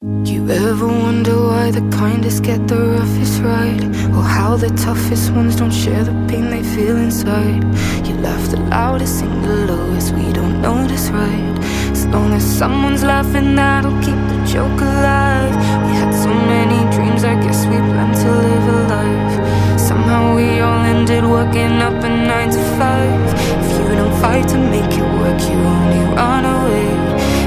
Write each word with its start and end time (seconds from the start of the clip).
Do 0.00 0.32
you 0.32 0.48
ever 0.48 0.86
wonder 0.86 1.34
why 1.42 1.72
the 1.72 1.80
kindest 1.90 2.44
get 2.44 2.68
the 2.68 2.76
roughest 2.76 3.42
ride? 3.42 3.82
Or 4.14 4.22
how 4.22 4.56
the 4.56 4.68
toughest 4.76 5.32
ones 5.32 5.56
don't 5.56 5.72
share 5.72 6.04
the 6.04 6.12
pain 6.28 6.50
they 6.50 6.62
feel 6.62 6.96
inside? 6.96 7.64
You 8.06 8.14
laugh 8.18 8.48
the 8.48 8.60
loudest, 8.70 9.18
sing 9.18 9.42
the 9.42 9.66
lowest, 9.66 10.14
we 10.14 10.32
don't 10.32 10.62
notice, 10.62 11.10
right? 11.10 11.58
As 11.90 12.06
long 12.06 12.32
as 12.32 12.44
someone's 12.44 13.02
laughing, 13.02 13.56
that'll 13.56 13.98
keep 14.00 14.20
the 14.30 14.38
joke 14.46 14.80
alive. 14.80 15.50
We 15.86 15.92
had 15.98 16.14
so 16.14 16.32
many 16.32 16.78
dreams, 16.94 17.24
I 17.24 17.34
guess 17.34 17.66
we 17.66 17.78
planned 17.90 18.14
to 18.22 18.30
live 18.30 18.68
a 18.68 18.80
life. 18.94 19.80
Somehow 19.80 20.36
we 20.36 20.60
all 20.60 20.84
ended 20.94 21.24
working 21.24 21.82
up 21.82 22.04
a 22.04 22.08
nine 22.08 22.50
to 22.50 22.62
five. 22.78 23.34
If 23.64 23.70
you 23.80 23.96
don't 23.96 24.16
fight 24.20 24.46
to 24.50 24.58
make 24.58 24.92
it 24.94 25.08
work, 25.18 25.40
you 25.50 25.58
only 25.58 26.14
run 26.14 26.44
away. 26.44 26.86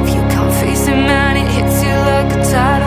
If 0.03 0.09
you 0.15 0.21
can't 0.33 0.53
face 0.59 0.89
it, 0.89 0.97
man, 0.97 1.37
it 1.37 1.47
hits 1.47 1.80
tired 2.49 2.80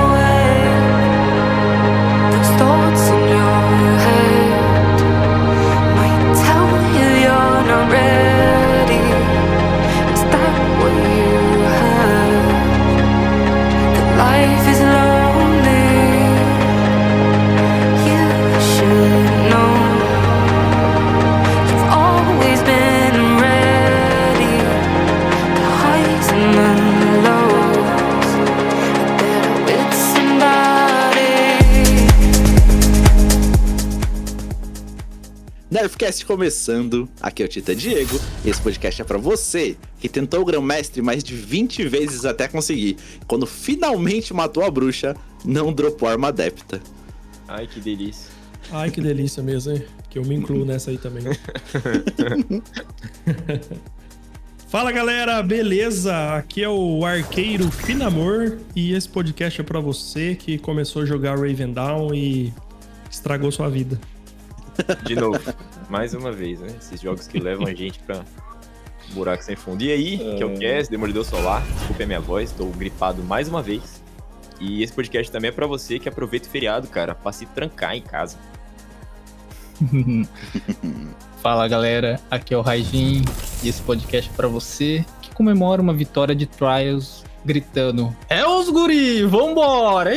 Nerfcast 35.85 36.25
começando, 36.25 37.07
aqui 37.21 37.43
é 37.43 37.47
o 37.47 37.49
Tita 37.49 37.75
Diego, 37.75 38.19
e 38.43 38.49
esse 38.49 38.59
podcast 38.63 39.03
é 39.03 39.05
pra 39.05 39.19
você 39.19 39.77
que 40.01 40.09
tentou 40.09 40.41
o 40.41 40.45
Grão-Mestre 40.47 41.03
mais 41.03 41.23
de 41.23 41.35
20 41.37 41.87
vezes 41.87 42.25
até 42.25 42.49
conseguir. 42.49 42.97
Quando 43.27 43.45
finalmente 43.45 44.33
matou 44.33 44.65
a 44.65 44.71
bruxa, 44.71 45.15
não 45.45 45.75
dropou 45.75 46.09
a 46.09 46.13
arma 46.13 46.29
adepta. 46.29 46.81
Ai, 47.47 47.67
que 47.67 47.81
delícia. 47.81 48.31
Ai, 48.73 48.91
que 48.91 48.99
delícia 48.99 49.43
mesmo, 49.43 49.73
hein? 49.73 49.85
Que 50.09 50.19
eu 50.19 50.25
me 50.25 50.35
incluo 50.35 50.65
nessa 50.65 50.91
aí 50.91 50.97
também. 50.97 51.25
Fala 54.67 54.91
galera, 54.91 55.43
beleza? 55.43 56.35
Aqui 56.35 56.63
é 56.63 56.69
o 56.69 57.05
Arqueiro 57.05 57.71
Finamor 57.71 58.57
e 58.75 58.95
esse 58.95 59.11
podcast 59.11 59.61
é 59.61 59.65
pra 59.65 59.81
você 59.81 60.35
que 60.35 60.57
começou 60.57 61.03
a 61.03 61.05
jogar 61.05 61.39
Raven 61.39 61.75
Down 61.75 62.15
e 62.15 62.55
estragou 63.11 63.53
sua 63.53 63.69
vida. 63.69 64.01
De 65.05 65.15
novo, 65.15 65.39
mais 65.89 66.15
uma 66.15 66.33
vez, 66.33 66.61
né? 66.61 66.69
Esses 66.79 67.01
jogos 67.01 67.27
que 67.27 67.39
levam 67.39 67.67
a 67.67 67.73
gente 67.75 67.99
pra 68.01 68.25
buraco 69.13 69.43
sem 69.43 69.57
fundo. 69.57 69.83
E 69.83 69.93
aí, 69.93 70.19
que 70.19 70.43
é 70.43 70.47
o 70.47 70.59
Cass, 70.59 70.89
Demolidor 70.89 71.25
Solar, 71.25 71.63
desculpe 71.63 72.03
a 72.03 72.07
minha 72.07 72.21
voz, 72.21 72.53
tô 72.53 72.67
gripado 72.67 73.23
mais 73.23 73.49
uma 73.49 73.63
vez. 73.63 74.03
E 74.61 74.83
esse 74.83 74.93
podcast 74.93 75.31
também 75.31 75.49
é 75.49 75.53
pra 75.53 75.67
você 75.67 75.99
que 75.99 76.09
aproveita 76.09 76.49
o 76.49 76.51
feriado, 76.51 76.89
cara, 76.89 77.15
pra 77.15 77.33
se 77.33 77.47
trancar 77.47 77.95
em 77.95 78.03
casa. 78.03 78.39
Fala 81.43 81.69
galera, 81.69 82.21
aqui 82.31 82.55
é 82.55 82.57
o 82.57 82.63
Raijin 82.63 83.23
e 83.63 83.69
esse 83.69 83.83
podcast 83.83 84.31
é 84.31 84.35
pra 84.35 84.49
você 84.49 85.05
que 85.21 85.31
comemora 85.35 85.83
uma 85.83 85.93
vitória 85.93 86.35
de 86.35 86.47
Trials 86.47 87.25
gritando: 87.45 88.15
É 88.29 88.47
os 88.47 88.71
guri, 88.71 89.25
vambora! 89.25 90.13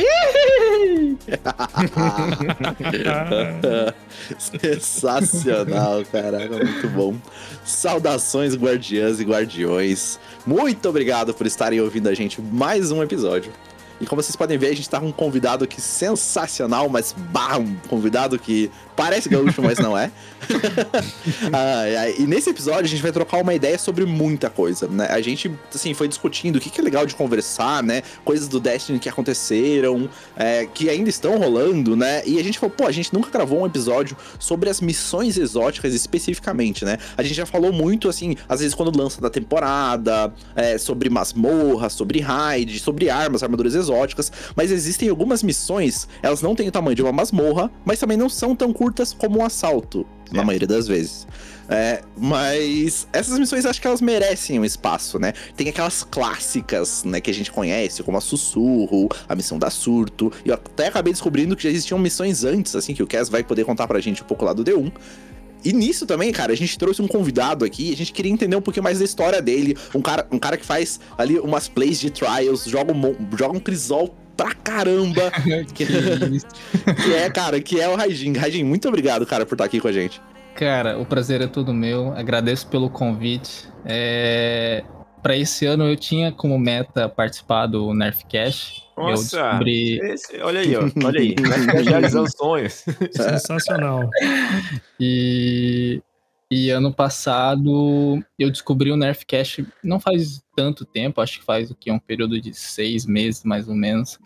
Sensacional, 4.38 6.04
caraca, 6.10 6.56
muito 6.56 6.88
bom. 6.88 7.14
Saudações, 7.64 8.56
guardiãs 8.56 9.20
e 9.20 9.24
guardiões. 9.24 10.18
Muito 10.46 10.88
obrigado 10.88 11.34
por 11.34 11.46
estarem 11.46 11.80
ouvindo 11.80 12.08
a 12.08 12.14
gente 12.14 12.40
mais 12.40 12.90
um 12.90 13.02
episódio. 13.02 13.52
E 14.00 14.06
como 14.06 14.22
vocês 14.22 14.36
podem 14.36 14.56
ver, 14.56 14.68
a 14.68 14.74
gente 14.74 14.88
tá 14.88 15.00
com 15.00 15.08
um 15.08 15.12
convidado 15.12 15.64
aqui 15.64 15.80
sensacional, 15.80 16.88
mas 16.88 17.12
bah, 17.32 17.58
um 17.58 17.74
convidado 17.88 18.38
que 18.38 18.70
parece 18.98 19.28
gaúcho, 19.28 19.62
mas 19.62 19.78
não 19.78 19.96
é. 19.96 20.10
Ai, 21.54 22.16
e 22.18 22.26
nesse 22.26 22.50
episódio 22.50 22.82
a 22.82 22.88
gente 22.88 23.00
vai 23.00 23.12
trocar 23.12 23.40
uma 23.40 23.54
ideia 23.54 23.78
sobre 23.78 24.04
muita 24.04 24.50
coisa, 24.50 24.88
né? 24.88 25.06
A 25.08 25.20
gente, 25.20 25.48
assim, 25.72 25.94
foi 25.94 26.08
discutindo 26.08 26.56
o 26.56 26.60
que, 26.60 26.68
que 26.68 26.80
é 26.80 26.84
legal 26.84 27.06
de 27.06 27.14
conversar, 27.14 27.80
né? 27.80 28.02
Coisas 28.24 28.48
do 28.48 28.58
Destiny 28.58 28.98
que 28.98 29.08
aconteceram, 29.08 30.10
é, 30.36 30.66
que 30.66 30.90
ainda 30.90 31.08
estão 31.08 31.38
rolando, 31.38 31.94
né? 31.94 32.22
E 32.26 32.40
a 32.40 32.42
gente 32.42 32.58
falou, 32.58 32.74
pô, 32.76 32.86
a 32.88 32.90
gente 32.90 33.14
nunca 33.14 33.30
gravou 33.30 33.60
um 33.60 33.66
episódio 33.66 34.16
sobre 34.36 34.68
as 34.68 34.80
missões 34.80 35.38
exóticas 35.38 35.94
especificamente, 35.94 36.84
né? 36.84 36.98
A 37.16 37.22
gente 37.22 37.34
já 37.34 37.46
falou 37.46 37.72
muito, 37.72 38.08
assim, 38.08 38.34
às 38.48 38.58
vezes 38.58 38.74
quando 38.74 38.98
lança 38.98 39.20
da 39.20 39.30
temporada, 39.30 40.34
é, 40.56 40.76
sobre 40.76 41.08
masmorra, 41.08 41.88
sobre 41.88 42.18
raid, 42.18 42.80
sobre 42.80 43.08
armas, 43.08 43.44
armaduras 43.44 43.76
exóticas, 43.76 44.32
mas 44.56 44.72
existem 44.72 45.08
algumas 45.08 45.44
missões, 45.44 46.08
elas 46.20 46.42
não 46.42 46.56
têm 46.56 46.66
o 46.66 46.72
tamanho 46.72 46.96
de 46.96 47.02
uma 47.02 47.12
masmorra, 47.12 47.70
mas 47.84 48.00
também 48.00 48.16
não 48.16 48.28
são 48.28 48.56
tão 48.56 48.72
curtas 48.72 48.87
como 49.18 49.40
um 49.40 49.44
assalto, 49.44 50.06
na 50.32 50.42
É. 50.42 50.44
maioria 50.44 50.68
das 50.68 50.86
vezes. 50.88 51.26
É, 51.70 52.00
mas 52.16 53.06
essas 53.12 53.38
missões 53.38 53.66
acho 53.66 53.78
que 53.80 53.86
elas 53.86 54.00
merecem 54.00 54.58
um 54.58 54.64
espaço, 54.64 55.18
né? 55.18 55.34
Tem 55.54 55.68
aquelas 55.68 56.02
clássicas, 56.02 57.04
né, 57.04 57.20
que 57.20 57.30
a 57.30 57.34
gente 57.34 57.52
conhece, 57.52 58.02
como 58.02 58.16
a 58.16 58.20
Sussurro, 58.22 59.08
a 59.28 59.34
missão 59.34 59.58
da 59.58 59.68
Surto. 59.68 60.32
E 60.44 60.48
eu 60.48 60.54
até 60.54 60.86
acabei 60.86 61.12
descobrindo 61.12 61.54
que 61.54 61.62
já 61.64 61.68
existiam 61.68 61.98
missões 61.98 62.42
antes, 62.44 62.74
assim, 62.74 62.94
que 62.94 63.02
o 63.02 63.06
Cass 63.06 63.28
vai 63.28 63.44
poder 63.44 63.64
contar 63.66 63.86
pra 63.86 64.00
gente 64.00 64.22
um 64.22 64.26
pouco 64.26 64.44
lá 64.46 64.52
do 64.54 64.64
D1. 64.64 64.90
E 65.64 65.72
nisso 65.72 66.06
também, 66.06 66.32
cara, 66.32 66.52
a 66.52 66.56
gente 66.56 66.78
trouxe 66.78 67.02
um 67.02 67.08
convidado 67.08 67.64
aqui, 67.64 67.92
a 67.92 67.96
gente 67.96 68.12
queria 68.12 68.30
entender 68.32 68.54
um 68.56 68.62
pouquinho 68.62 68.84
mais 68.84 69.00
da 69.00 69.04
história 69.04 69.42
dele. 69.42 69.76
Um 69.94 70.00
cara, 70.00 70.26
um 70.30 70.38
cara 70.38 70.56
que 70.56 70.64
faz 70.64 71.00
ali 71.18 71.38
umas 71.38 71.66
plays 71.68 71.98
de 72.00 72.10
trials, 72.10 72.64
joga 72.64 72.92
um, 72.94 73.14
joga 73.36 73.56
um 73.56 73.60
crisol 73.60 74.14
pra 74.38 74.54
caramba. 74.54 75.30
que, 75.74 75.84
que 77.04 77.14
é, 77.14 77.28
cara, 77.28 77.60
que 77.60 77.78
é 77.80 77.88
o 77.88 77.96
Raijin. 77.96 78.32
Raijin, 78.34 78.64
muito 78.64 78.88
obrigado, 78.88 79.26
cara, 79.26 79.44
por 79.44 79.54
estar 79.54 79.64
aqui 79.64 79.80
com 79.80 79.88
a 79.88 79.92
gente. 79.92 80.22
Cara, 80.54 80.98
o 80.98 81.04
prazer 81.04 81.42
é 81.42 81.46
todo 81.46 81.74
meu. 81.74 82.12
Agradeço 82.16 82.66
pelo 82.68 82.88
convite. 82.88 83.68
É... 83.84 84.82
Para 85.22 85.36
esse 85.36 85.66
ano 85.66 85.84
eu 85.84 85.96
tinha 85.96 86.30
como 86.30 86.56
meta 86.58 87.08
participar 87.08 87.66
do 87.66 87.92
Nerfcast. 87.92 88.84
Eu 88.96 89.02
Nossa, 89.04 89.42
descobri 89.42 89.98
esse- 90.12 90.40
olha 90.40 90.60
aí, 90.60 90.76
ó, 90.76 90.88
olha 91.04 91.20
aí, 91.20 91.34
realizando 91.84 92.30
sonhos. 92.30 92.84
Sensacional. 93.12 94.08
E, 94.98 96.00
e 96.50 96.70
ano 96.70 96.92
passado 96.92 98.22
eu 98.38 98.50
descobri 98.50 98.90
o 98.90 98.96
Nerfcast 98.96 99.66
não 99.82 100.00
faz 100.00 100.42
tanto 100.56 100.84
tempo, 100.84 101.20
acho 101.20 101.40
que 101.40 101.44
faz 101.44 101.70
o 101.70 101.74
que? 101.74 101.90
Um 101.90 101.98
período 101.98 102.40
de 102.40 102.54
seis 102.54 103.04
meses 103.04 103.44
mais 103.44 103.68
ou 103.68 103.74
menos. 103.74 104.18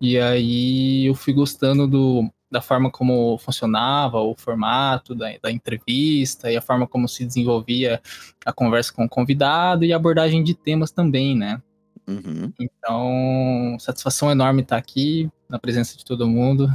E 0.00 0.18
aí 0.18 1.04
eu 1.06 1.14
fui 1.14 1.34
gostando 1.34 1.86
do, 1.86 2.30
da 2.50 2.62
forma 2.62 2.90
como 2.90 3.36
funcionava, 3.38 4.18
o 4.18 4.34
formato 4.34 5.14
da, 5.14 5.26
da 5.42 5.50
entrevista 5.50 6.50
e 6.50 6.56
a 6.56 6.62
forma 6.62 6.86
como 6.86 7.06
se 7.06 7.24
desenvolvia 7.24 8.00
a 8.44 8.52
conversa 8.52 8.92
com 8.92 9.04
o 9.04 9.08
convidado 9.08 9.84
e 9.84 9.92
a 9.92 9.96
abordagem 9.96 10.42
de 10.42 10.54
temas 10.54 10.90
também, 10.90 11.36
né? 11.36 11.62
Uhum. 12.08 12.52
Então, 12.58 13.76
satisfação 13.78 14.30
enorme 14.30 14.62
estar 14.62 14.78
aqui 14.78 15.30
na 15.48 15.58
presença 15.58 15.96
de 15.96 16.04
todo 16.04 16.26
mundo. 16.26 16.68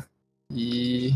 E 0.54 1.14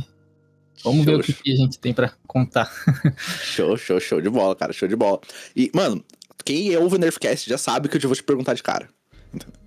vamos 0.84 1.06
ver 1.06 1.16
o 1.16 1.22
que, 1.22 1.32
Show, 1.32 1.42
que 1.44 1.54
a 1.54 1.56
gente 1.56 1.80
tem 1.80 1.94
pra 1.94 2.12
contar. 2.28 2.72
Show, 3.44 3.78
show, 3.78 4.00
show 4.00 4.22
de 4.22 4.30
bola, 4.30 4.56
cara, 4.56 4.74
show 4.74 4.88
de 4.88 4.96
bola. 4.96 5.20
E, 5.56 5.70
mano, 5.74 6.04
quem 6.46 6.76
ouve 6.78 6.96
o 6.96 7.00
Nerfcast 7.00 7.50
já 7.50 7.58
sabe 7.58 7.88
que 7.90 7.98
eu 7.98 8.02
vou 8.10 8.16
te 8.16 8.24
perguntar 8.24 8.54
de 8.54 8.64
cara. 8.64 8.88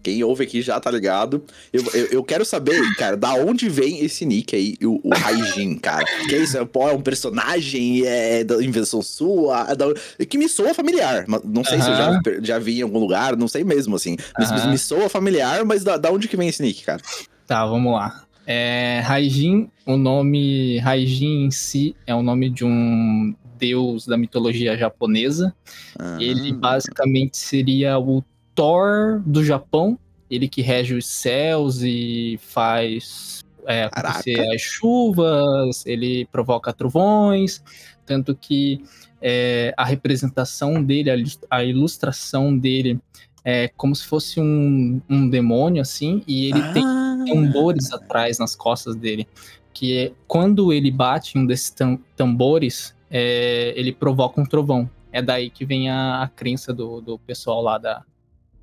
Quem 0.02 0.24
ouve 0.24 0.42
aqui 0.42 0.60
já 0.60 0.80
tá 0.80 0.90
ligado. 0.90 1.44
Eu, 1.72 1.84
eu, 1.94 2.06
eu 2.06 2.24
quero 2.24 2.44
saber, 2.44 2.76
cara, 2.97 3.16
da 3.16 3.34
onde 3.34 3.68
vem 3.68 4.04
esse 4.04 4.26
nick 4.26 4.56
aí, 4.56 4.74
o, 4.82 5.00
o 5.09 5.14
Raijin, 5.14 5.78
cara? 5.78 6.04
Que 6.28 6.34
é 6.34 6.38
isso? 6.38 6.59
É, 6.59 6.60
é 6.60 6.92
um 6.92 7.00
personagem? 7.00 8.04
É 8.04 8.42
da 8.42 8.56
invenção 8.62 9.00
sua? 9.00 9.66
É 9.70 9.76
da- 9.76 9.94
que 10.26 10.36
me 10.36 10.48
soa 10.48 10.74
familiar. 10.74 11.24
mas 11.28 11.41
Não 11.44 11.62
sei 11.62 11.80
se 11.80 11.88
eu 11.88 11.94
já, 11.94 12.20
já 12.42 12.58
vi 12.58 12.80
em 12.80 12.82
algum 12.82 12.98
lugar, 12.98 13.36
não 13.36 13.47
sei 13.47 13.62
mesmo, 13.62 13.94
assim. 13.94 14.16
Me, 14.36 14.44
Aham. 14.44 14.70
me 14.72 14.78
soa 14.78 15.08
familiar, 15.08 15.65
mas 15.65 15.84
da, 15.84 15.97
da 15.97 16.10
onde 16.10 16.26
que 16.26 16.36
vem 16.36 16.48
esse 16.48 16.60
nick, 16.62 16.82
cara? 16.82 17.00
Tá, 17.47 17.65
vamos 17.65 17.92
lá. 17.92 18.24
É, 18.47 19.00
Raijin, 19.04 19.71
o 19.86 19.97
nome 19.97 20.78
Raijin 20.78 21.44
em 21.47 21.50
si 21.50 21.94
é 22.06 22.15
o 22.15 22.22
nome 22.22 22.50
de 22.50 22.65
um 22.65 23.34
deus 23.59 24.06
da 24.06 24.16
mitologia 24.16 24.77
japonesa. 24.77 25.54
Ah, 25.98 26.18
Ele 26.21 26.53
basicamente 26.53 27.36
seria 27.36 27.98
o 27.98 28.24
Thor 28.54 29.22
do 29.24 29.44
Japão, 29.44 29.98
ele 30.28 30.48
que 30.48 30.60
rege 30.62 30.94
os 30.94 31.06
céus 31.06 31.83
e 31.83 32.39
faz 32.42 33.41
é, 33.66 33.84
acontecer 33.84 34.34
Caraca. 34.34 34.54
as 34.54 34.60
chuvas, 34.60 35.86
ele 35.86 36.27
provoca 36.33 36.72
trovões, 36.72 37.62
tanto 38.04 38.34
que 38.34 38.83
é, 39.21 39.72
a 39.77 39.84
representação 39.84 40.83
dele, 40.83 41.10
a 41.10 41.16
ilus- 41.16 41.39
a 41.48 41.65
ilustração 41.65 42.59
dele 42.59 42.98
é 43.44 43.68
como 43.77 43.94
se 43.94 44.04
fosse 44.04 44.41
um, 44.41 45.00
um 45.09 45.28
demônio, 45.28 45.80
assim, 45.80 46.22
e 46.27 46.47
ele 46.47 46.60
tem 46.72 46.83
Ah. 46.84 47.02
Tambores 47.24 47.92
atrás 47.92 48.39
nas 48.39 48.54
costas 48.54 48.95
dele. 48.97 49.27
Que 49.72 49.98
é, 49.98 50.13
quando 50.27 50.72
ele 50.72 50.91
bate 50.91 51.39
em 51.39 51.42
um 51.42 51.47
desses 51.47 51.71
tam- 51.71 51.98
tambores, 52.16 52.95
é, 53.10 53.72
ele 53.77 53.92
provoca 53.92 54.41
um 54.41 54.45
trovão. 54.45 54.89
É 55.10 55.21
daí 55.22 55.51
que 55.51 55.65
vem 55.65 55.91
a, 55.91 56.22
a 56.22 56.28
crença 56.28 56.72
do, 56.72 57.01
do 57.01 57.19
pessoal 57.19 57.63
lá 57.63 57.78
da 57.78 58.03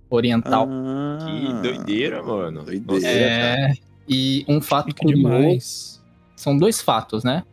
oriental. 0.09 0.67
Que 0.67 1.61
doideira, 1.61 2.23
mano. 2.23 2.63
Doideira. 2.63 3.07
É, 3.07 3.73
e 4.07 4.43
um 4.47 4.59
fato 4.59 4.87
Chique 4.87 5.01
curioso, 5.01 5.27
demais. 5.27 6.03
são 6.35 6.57
dois 6.57 6.81
fatos, 6.81 7.23
né? 7.23 7.43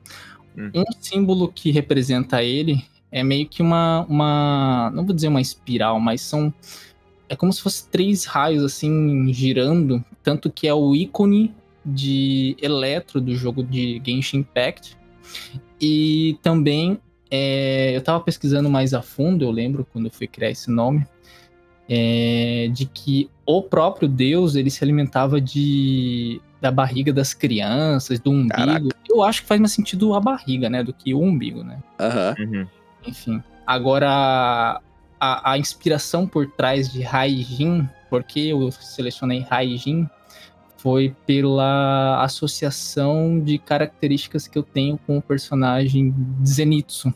Hum. 0.56 0.70
Um 0.74 0.84
símbolo 1.00 1.52
que 1.52 1.70
representa 1.70 2.42
ele 2.42 2.82
é 3.12 3.22
meio 3.22 3.46
que 3.46 3.60
uma, 3.62 4.06
uma, 4.08 4.90
não 4.94 5.04
vou 5.04 5.14
dizer 5.14 5.28
uma 5.28 5.40
espiral, 5.40 6.00
mas 6.00 6.22
são 6.22 6.52
é 7.28 7.36
como 7.36 7.52
se 7.52 7.60
fosse 7.60 7.88
três 7.88 8.24
raios 8.24 8.62
assim 8.62 9.32
girando, 9.32 10.04
tanto 10.22 10.50
que 10.50 10.66
é 10.66 10.74
o 10.74 10.94
ícone 10.94 11.54
de 11.84 12.56
Eletro 12.60 13.20
do 13.20 13.34
jogo 13.34 13.62
de 13.62 14.00
Genshin 14.04 14.38
Impact. 14.38 14.96
E 15.80 16.38
também 16.42 16.98
é, 17.30 17.96
eu 17.96 18.00
tava 18.00 18.20
pesquisando 18.20 18.70
mais 18.70 18.94
a 18.94 19.02
fundo, 19.02 19.44
eu 19.44 19.50
lembro 19.50 19.86
quando 19.92 20.06
eu 20.06 20.10
fui 20.10 20.26
criar 20.26 20.50
esse 20.50 20.70
nome, 20.70 21.06
é, 21.88 22.68
de 22.72 22.86
que 22.86 23.30
o 23.44 23.62
próprio 23.62 24.08
Deus 24.08 24.56
ele 24.56 24.70
se 24.70 24.82
alimentava 24.82 25.40
de 25.40 26.40
da 26.60 26.70
barriga 26.70 27.12
das 27.12 27.34
crianças, 27.34 28.18
do 28.18 28.30
umbigo. 28.30 28.56
Caraca. 28.56 28.88
Eu 29.08 29.22
acho 29.22 29.42
que 29.42 29.48
faz 29.48 29.60
mais 29.60 29.72
sentido 29.72 30.14
a 30.14 30.20
barriga, 30.20 30.70
né, 30.70 30.82
do 30.82 30.92
que 30.92 31.12
o 31.14 31.20
umbigo, 31.20 31.62
né? 31.62 31.78
Aham. 32.00 32.34
Uhum. 32.38 32.66
Enfim. 33.06 33.42
Agora, 33.66 34.80
a, 35.20 35.52
a 35.52 35.58
inspiração 35.58 36.26
por 36.26 36.46
trás 36.46 36.90
de 36.90 37.02
Raijin, 37.02 37.88
porque 38.10 38.40
eu 38.40 38.70
selecionei 38.70 39.40
Raijin, 39.40 40.08
foi 40.76 41.14
pela 41.26 42.22
associação 42.22 43.40
de 43.40 43.58
características 43.58 44.46
que 44.46 44.56
eu 44.58 44.62
tenho 44.62 44.98
com 45.06 45.18
o 45.18 45.22
personagem 45.22 46.14
Zenitsu, 46.46 47.12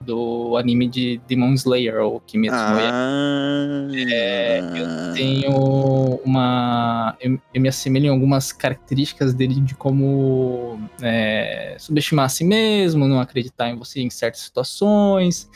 do 0.00 0.56
anime 0.56 0.88
de 0.88 1.20
Demon 1.28 1.54
Slayer, 1.54 2.00
ou 2.02 2.20
Kimetsu 2.20 2.56
no. 2.56 2.62
Ah, 2.64 3.88
É, 3.94 4.58
eu 4.60 5.14
tenho 5.14 6.20
uma. 6.24 7.16
Eu, 7.20 7.38
eu 7.54 7.60
me 7.60 7.68
assemelho 7.68 8.06
em 8.06 8.10
algumas 8.10 8.52
características 8.52 9.32
dele 9.32 9.60
de 9.60 9.74
como 9.74 10.80
é, 11.00 11.76
subestimar 11.78 12.26
a 12.26 12.28
si 12.28 12.44
mesmo, 12.44 13.06
não 13.06 13.20
acreditar 13.20 13.70
em 13.70 13.76
você 13.76 14.00
em 14.00 14.10
certas 14.10 14.40
situações. 14.40 15.48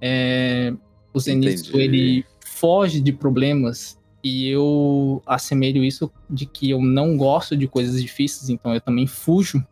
É, 0.00 0.72
o 1.12 1.20
Zenitsu, 1.20 1.70
Entendi. 1.70 1.82
ele 1.82 2.24
foge 2.44 3.00
de 3.00 3.12
problemas 3.12 3.98
e 4.22 4.48
eu 4.48 5.22
assemelho 5.26 5.82
isso 5.82 6.10
de 6.28 6.46
que 6.46 6.70
eu 6.70 6.80
não 6.80 7.16
gosto 7.16 7.56
de 7.56 7.66
coisas 7.66 8.00
difíceis, 8.00 8.50
então 8.50 8.74
eu 8.74 8.80
também 8.80 9.06
fujo. 9.06 9.64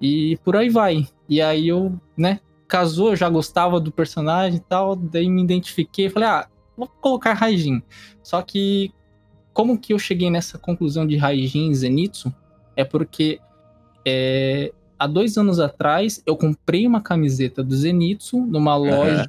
E 0.00 0.38
por 0.44 0.56
aí 0.56 0.68
vai. 0.68 1.06
E 1.28 1.40
aí 1.40 1.68
eu, 1.68 1.98
né, 2.16 2.40
casou, 2.66 3.10
eu 3.10 3.16
já 3.16 3.28
gostava 3.28 3.78
do 3.78 3.92
personagem 3.92 4.58
e 4.58 4.62
tal, 4.62 4.96
daí 4.96 5.28
me 5.28 5.42
identifiquei, 5.42 6.08
falei, 6.08 6.28
ah, 6.28 6.48
vou 6.76 6.88
colocar 6.88 7.34
Raijin. 7.34 7.82
Só 8.22 8.42
que 8.42 8.90
como 9.52 9.78
que 9.78 9.92
eu 9.92 9.98
cheguei 9.98 10.30
nessa 10.30 10.58
conclusão 10.58 11.06
de 11.06 11.16
Raijin 11.16 11.70
e 11.70 11.74
Zenitsu? 11.74 12.34
É 12.74 12.84
porque 12.84 13.40
é, 14.04 14.72
há 14.98 15.06
dois 15.06 15.36
anos 15.36 15.60
atrás 15.60 16.22
eu 16.26 16.36
comprei 16.36 16.86
uma 16.86 17.00
camiseta 17.00 17.62
do 17.62 17.74
Zenitsu 17.76 18.40
numa 18.40 18.76
loja 18.76 19.28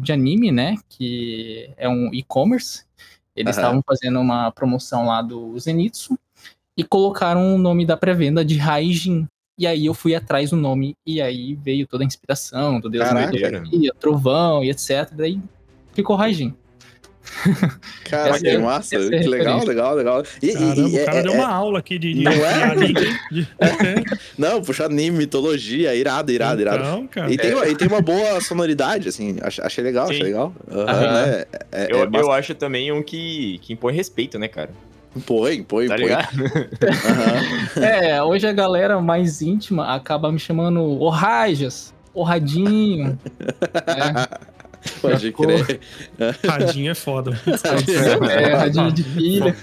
de 0.00 0.12
anime, 0.12 0.50
né? 0.52 0.76
Que 0.88 1.70
é 1.76 1.88
um 1.88 2.12
e-commerce. 2.12 2.84
Eles 3.34 3.56
estavam 3.56 3.82
fazendo 3.86 4.20
uma 4.20 4.50
promoção 4.50 5.06
lá 5.06 5.22
do 5.22 5.58
Zenitsu 5.58 6.18
e 6.76 6.84
colocaram 6.84 7.54
o 7.54 7.58
nome 7.58 7.84
da 7.84 7.96
pré-venda 7.96 8.44
de 8.44 8.56
Raijin. 8.56 9.26
E 9.56 9.66
aí 9.66 9.86
eu 9.86 9.94
fui 9.94 10.14
atrás 10.14 10.50
do 10.50 10.56
nome 10.56 10.96
e 11.04 11.20
aí 11.20 11.54
veio 11.54 11.86
toda 11.86 12.04
a 12.04 12.06
inspiração 12.06 12.78
do 12.80 12.88
Deus 12.88 13.08
Caraca. 13.08 13.32
Mitologia, 13.32 13.92
Trovão 13.98 14.62
e 14.62 14.70
etc. 14.70 15.10
Daí 15.12 15.40
ficou 15.92 16.14
Raijin. 16.14 16.54
Cara, 18.04 18.38
que 18.40 18.48
é- 18.48 18.58
massa. 18.58 18.96
é 18.96 18.98
Que 19.20 19.28
legal, 19.28 19.64
legal, 19.64 19.94
legal. 19.94 20.22
E, 20.42 20.52
Caramba, 20.52 20.80
e 20.80 20.84
o 21.02 21.04
cara 21.04 21.18
é- 21.18 21.22
deu 21.22 21.32
é- 21.32 21.36
uma 21.36 21.48
aula 21.48 21.78
aqui 21.78 21.98
de, 21.98 22.14
de, 22.14 22.24
Não 22.24 22.32
de 22.32 22.42
é? 22.42 22.64
anime. 22.64 22.94
De- 23.30 23.48
Não, 24.36 24.62
puxar 24.62 24.86
anime, 24.86 25.18
mitologia, 25.18 25.94
irado, 25.94 26.32
irado, 26.32 26.60
irado. 26.60 26.82
Então, 26.82 27.06
cara. 27.06 27.32
E 27.32 27.36
tem, 27.36 27.50
e 27.70 27.74
tem 27.76 27.88
uma 27.88 28.00
boa 28.02 28.40
sonoridade, 28.40 29.08
assim. 29.08 29.36
ach- 29.42 29.60
Achei 29.60 29.84
legal, 29.84 30.04
achei 30.06 30.18
Sim. 30.18 30.22
legal. 30.24 30.54
Aham, 30.70 30.82
Aham. 30.90 31.26
né? 31.26 31.44
É, 31.72 31.82
é 31.84 31.92
Eu, 31.92 32.10
eu 32.12 32.32
acho 32.32 32.54
também 32.54 32.90
um 32.92 33.02
que, 33.02 33.58
que 33.62 33.72
impõe 33.72 33.92
respeito, 33.94 34.38
né, 34.38 34.48
cara? 34.48 34.70
Põe, 35.26 35.62
põe, 35.62 35.88
Tá 35.88 35.96
põe. 35.96 36.12
Aham. 36.12 37.82
É, 37.84 38.22
hoje 38.22 38.46
a 38.46 38.52
galera 38.52 39.00
mais 39.00 39.40
íntima 39.42 39.94
acaba 39.94 40.30
me 40.30 40.38
chamando 40.38 40.80
o 40.80 41.08
Rajas, 41.08 41.94
o 42.14 42.22
Radinho. 42.22 43.18
é, 43.40 44.38
Pode 45.02 45.26
Ficou. 45.26 45.46
crer. 45.46 45.80
Radinho 46.46 46.90
é 46.90 46.94
foda. 46.94 47.32
é, 48.30 48.54
Radinho 48.54 48.92
de 48.92 49.02
pilha. 49.04 49.56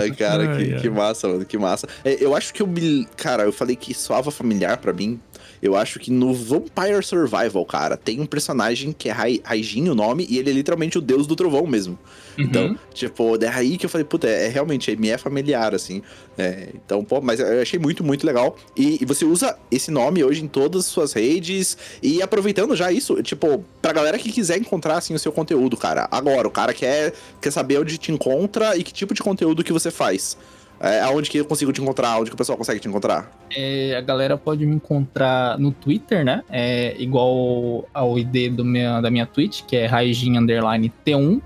Ai, 0.00 0.10
cara, 0.12 0.50
Ai, 0.52 0.64
que, 0.64 0.74
ai. 0.74 0.80
que 0.80 0.90
massa, 0.90 1.28
mano, 1.28 1.44
que 1.44 1.58
massa. 1.58 1.88
É, 2.04 2.22
eu 2.22 2.34
acho 2.36 2.52
que 2.52 2.62
eu 2.62 2.66
me. 2.66 3.06
Cara, 3.16 3.44
eu 3.44 3.52
falei 3.52 3.74
que 3.76 3.94
soava 3.94 4.30
familiar 4.30 4.76
pra 4.76 4.92
mim. 4.92 5.20
Eu 5.62 5.76
acho 5.76 5.98
que 5.98 6.10
no 6.10 6.32
Vampire 6.34 7.02
Survival, 7.02 7.64
cara, 7.64 7.96
tem 7.96 8.20
um 8.20 8.26
personagem 8.26 8.92
que 8.92 9.08
é 9.08 9.12
Rai- 9.12 9.40
Raijin 9.44 9.88
o 9.88 9.94
nome, 9.94 10.26
e 10.28 10.38
ele 10.38 10.50
é 10.50 10.52
literalmente 10.52 10.98
o 10.98 11.00
deus 11.00 11.26
do 11.26 11.34
trovão 11.34 11.66
mesmo. 11.66 11.98
Então, 12.38 12.66
Uhum. 12.68 12.76
tipo, 12.94 13.36
daí 13.36 13.76
que 13.76 13.84
eu 13.86 13.90
falei, 13.90 14.04
puta, 14.04 14.28
é, 14.28 14.46
é 14.46 14.48
realmente, 14.48 14.94
me 14.94 15.08
é 15.08 15.18
familiar, 15.18 15.74
assim. 15.74 16.02
É, 16.38 16.68
então, 16.72 17.02
pô, 17.04 17.20
mas 17.20 17.40
eu 17.40 17.60
achei 17.60 17.78
muito, 17.80 18.04
muito 18.04 18.24
legal. 18.24 18.56
E, 18.76 18.98
e 19.02 19.04
você 19.04 19.24
usa 19.24 19.58
esse 19.72 19.90
nome 19.90 20.22
hoje 20.22 20.44
em 20.44 20.46
todas 20.46 20.82
as 20.84 20.86
suas 20.86 21.12
redes. 21.12 21.76
E 22.00 22.22
aproveitando 22.22 22.76
já 22.76 22.92
isso, 22.92 23.20
tipo, 23.24 23.64
pra 23.82 23.92
galera 23.92 24.16
que 24.18 24.30
quiser 24.30 24.56
encontrar, 24.58 24.98
assim, 24.98 25.14
o 25.14 25.18
seu 25.18 25.32
conteúdo, 25.32 25.76
cara. 25.76 26.06
Agora, 26.12 26.46
o 26.46 26.50
cara 26.50 26.72
quer, 26.72 27.12
quer 27.40 27.50
saber 27.50 27.80
onde 27.80 27.98
te 27.98 28.12
encontra 28.12 28.76
e 28.76 28.84
que 28.84 28.92
tipo 28.92 29.12
de 29.14 29.20
conteúdo 29.22 29.64
que 29.64 29.72
você 29.72 29.90
faz. 29.90 30.36
É, 30.80 31.00
aonde 31.00 31.28
que 31.28 31.38
eu 31.38 31.44
consigo 31.44 31.72
te 31.72 31.80
encontrar? 31.80 32.18
Onde 32.18 32.30
que 32.30 32.34
o 32.34 32.38
pessoal 32.38 32.56
consegue 32.56 32.80
te 32.80 32.88
encontrar? 32.88 33.30
É, 33.54 33.96
a 33.96 34.00
galera 34.00 34.36
pode 34.36 34.64
me 34.64 34.76
encontrar 34.76 35.58
no 35.58 35.72
Twitter, 35.72 36.24
né? 36.24 36.42
É 36.48 36.94
igual 36.98 37.88
ao 37.92 38.18
ID 38.18 38.52
do 38.52 38.64
minha, 38.64 39.00
da 39.00 39.10
minha 39.10 39.26
Twitch, 39.26 39.62
que 39.66 39.76
é 39.76 39.86
Raijin 39.86 40.38
Underline 40.38 40.92
T1. 41.04 41.40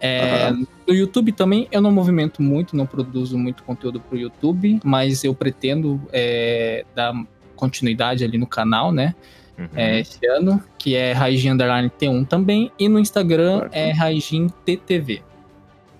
É, 0.00 0.50
No 0.50 0.94
YouTube 0.94 1.32
também 1.32 1.68
eu 1.72 1.80
não 1.80 1.90
movimento 1.90 2.42
muito, 2.42 2.76
não 2.76 2.86
produzo 2.86 3.38
muito 3.38 3.62
conteúdo 3.62 4.00
pro 4.00 4.18
YouTube, 4.18 4.80
mas 4.84 5.24
eu 5.24 5.34
pretendo 5.34 6.00
é, 6.12 6.84
dar 6.94 7.14
continuidade 7.56 8.24
ali 8.24 8.36
no 8.36 8.46
canal, 8.46 8.92
né? 8.92 9.14
Uhum. 9.56 9.68
é, 9.76 10.00
esse 10.00 10.26
ano, 10.26 10.62
que 10.76 10.96
é 10.96 11.12
Raijin 11.12 11.50
Underline 11.50 11.88
T1 11.88 12.26
também, 12.26 12.72
e 12.78 12.88
no 12.88 12.98
Instagram 12.98 13.60
Certo. 13.60 13.74
é 13.74 13.92
Raijin 13.92 14.48
TTV. 14.64 15.22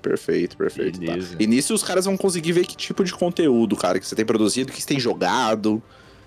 Perfeito, 0.04 0.56
perfeito. 0.56 1.00
tá. 1.00 1.14
E 1.38 1.46
nisso 1.46 1.72
os 1.72 1.82
caras 1.82 2.04
vão 2.04 2.16
conseguir 2.16 2.52
ver 2.52 2.66
que 2.66 2.76
tipo 2.76 3.02
de 3.02 3.12
conteúdo, 3.12 3.74
cara, 3.74 3.98
que 3.98 4.06
você 4.06 4.14
tem 4.14 4.24
produzido, 4.24 4.70
que 4.70 4.80
você 4.80 4.86
tem 4.86 5.00
jogado. 5.00 5.82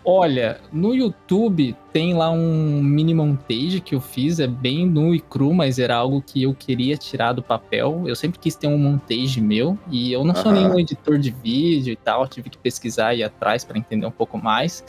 Olha, 0.10 0.62
no 0.72 0.96
YouTube 0.96 1.76
tem 1.92 2.14
lá 2.14 2.32
um 2.32 2.82
mini 2.82 3.14
montage 3.14 3.82
que 3.82 3.94
eu 3.94 4.00
fiz, 4.00 4.40
é 4.40 4.48
bem 4.48 4.88
nu 4.88 5.14
e 5.14 5.20
cru, 5.20 5.54
mas 5.54 5.78
era 5.78 5.96
algo 5.98 6.24
que 6.26 6.42
eu 6.42 6.56
queria 6.56 6.96
tirar 6.96 7.34
do 7.34 7.44
papel. 7.44 8.04
Eu 8.08 8.16
sempre 8.16 8.40
quis 8.40 8.56
ter 8.56 8.68
um 8.68 8.78
montage 8.78 9.42
meu, 9.42 9.78
e 9.92 10.12
eu 10.14 10.24
não 10.24 10.34
sou 10.34 10.52
nenhum 10.54 10.80
editor 10.80 11.20
de 11.20 11.30
vídeo 11.30 11.92
e 11.92 11.96
tal, 11.98 12.26
tive 12.26 12.50
que 12.50 12.58
pesquisar 12.58 13.14
e 13.14 13.20
ir 13.20 13.24
atrás 13.24 13.66
para 13.66 13.78
entender 13.78 14.06
um 14.06 14.12
pouco 14.12 14.38
mais. 14.38 14.82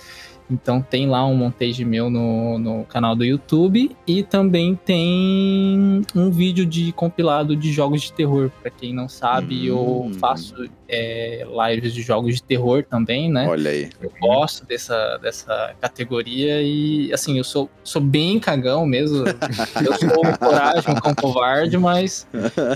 Então 0.50 0.80
tem 0.80 1.06
lá 1.06 1.26
um 1.26 1.34
montage 1.34 1.84
meu 1.84 2.08
no, 2.08 2.58
no 2.58 2.84
canal 2.84 3.14
do 3.14 3.24
YouTube 3.24 3.94
e 4.06 4.22
também 4.22 4.74
tem 4.74 6.02
um 6.14 6.30
vídeo 6.30 6.64
de 6.64 6.90
compilado 6.92 7.54
de 7.54 7.70
jogos 7.72 8.02
de 8.02 8.12
terror. 8.12 8.50
Pra 8.62 8.70
quem 8.70 8.94
não 8.94 9.08
sabe, 9.08 9.66
eu 9.66 9.78
Hum. 10.06 10.12
faço 10.14 10.54
é, 10.88 11.46
lives 11.68 11.92
de 11.92 12.00
jogos 12.02 12.36
de 12.36 12.42
terror 12.42 12.82
também, 12.82 13.30
né? 13.30 13.46
Olha 13.46 13.70
aí. 13.70 13.90
Eu 14.00 14.10
gosto 14.20 14.64
dessa, 14.64 15.18
dessa 15.18 15.74
categoria 15.80 16.62
e, 16.62 17.12
assim, 17.12 17.36
eu 17.36 17.44
sou, 17.44 17.68
sou 17.84 18.00
bem 18.00 18.40
cagão 18.40 18.86
mesmo. 18.86 19.24
Eu 19.26 19.94
sou 19.98 20.26
um 20.26 20.32
coragem, 20.36 20.94
um 21.04 21.14
covarde, 21.14 21.76
mas 21.76 22.26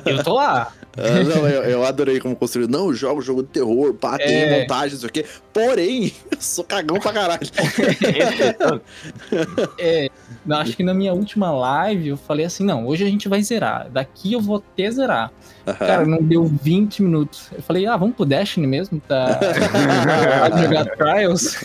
eu 0.05 0.23
tô 0.23 0.35
lá. 0.35 0.73
Ah, 0.95 1.25
não, 1.25 1.49
eu, 1.49 1.63
eu 1.63 1.85
adorei 1.87 2.21
como 2.21 2.37
construiu. 2.37 2.69
Não, 2.69 2.89
eu 2.89 2.95
jogo 2.95 3.23
jogo 3.23 3.43
de 3.43 3.49
terror, 3.49 3.95
pá, 3.95 4.19
tem 4.19 4.43
É. 4.43 4.61
montagem, 4.61 4.97
isso 4.97 5.07
aqui. 5.07 5.25
Porém, 5.51 6.13
eu 6.31 6.37
sou 6.39 6.65
cagão 6.65 6.99
pra 7.01 7.13
caralho. 7.13 7.41
É, 9.79 10.09
não, 10.45 10.59
acho 10.59 10.77
que 10.77 10.83
na 10.83 10.93
minha 10.95 11.13
última 11.15 11.51
live 11.51 12.09
eu 12.09 12.17
falei 12.17 12.45
assim: 12.45 12.65
não, 12.65 12.87
hoje 12.87 13.05
a 13.05 13.09
gente 13.09 13.29
vai 13.29 13.43
zerar. 13.43 13.89
Daqui 13.91 14.33
eu 14.33 14.41
vou 14.41 14.57
até 14.57 14.91
zerar. 14.91 15.33
Cara, 15.79 16.05
não 16.05 16.23
deu 16.23 16.45
20 16.45 17.03
minutos. 17.03 17.49
Eu 17.53 17.63
falei, 17.63 17.87
ah, 17.87 17.97
vamos 17.97 18.17
pro 18.17 18.25
Destiny 18.25 18.67
mesmo? 18.67 19.01
Tá. 19.07 19.39
Vai 20.51 20.63
jogar 20.63 20.85
Trials? 20.97 21.57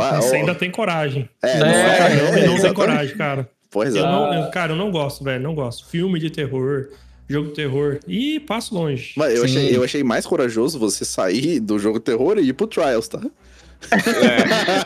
Ah, 0.00 0.20
Você 0.20 0.36
ainda 0.36 0.54
tem 0.54 0.70
coragem. 0.70 1.28
é, 1.42 1.58
não 1.58 1.66
é, 1.66 2.40
é, 2.42 2.46
não 2.46 2.60
tem 2.60 2.72
coragem, 2.74 3.16
cara. 3.16 3.48
Pois 3.70 3.94
Eu 3.94 4.04
é. 4.04 4.10
não, 4.10 4.34
eu- 4.34 4.50
cara, 4.50 4.72
eu 4.72 4.76
não 4.76 4.90
gosto, 4.90 5.22
velho. 5.24 5.42
Não 5.42 5.54
gosto. 5.54 5.88
Filme 5.88 6.18
de 6.18 6.28
terror, 6.30 6.88
jogo 7.28 7.48
de 7.50 7.54
terror. 7.54 8.00
Ih, 8.06 8.40
passo 8.40 8.74
longe. 8.74 9.12
Mas 9.16 9.34
eu 9.34 9.46
Sim. 9.48 9.56
achei, 9.58 9.76
eu 9.76 9.84
achei 9.84 10.02
mais 10.04 10.26
corajoso 10.26 10.78
você 10.78 11.04
sair 11.04 11.60
do 11.60 11.78
jogo 11.78 12.00
terror 12.00 12.38
e 12.38 12.48
ir 12.48 12.52
pro 12.52 12.66
Trials, 12.66 13.06
tá? 13.08 13.20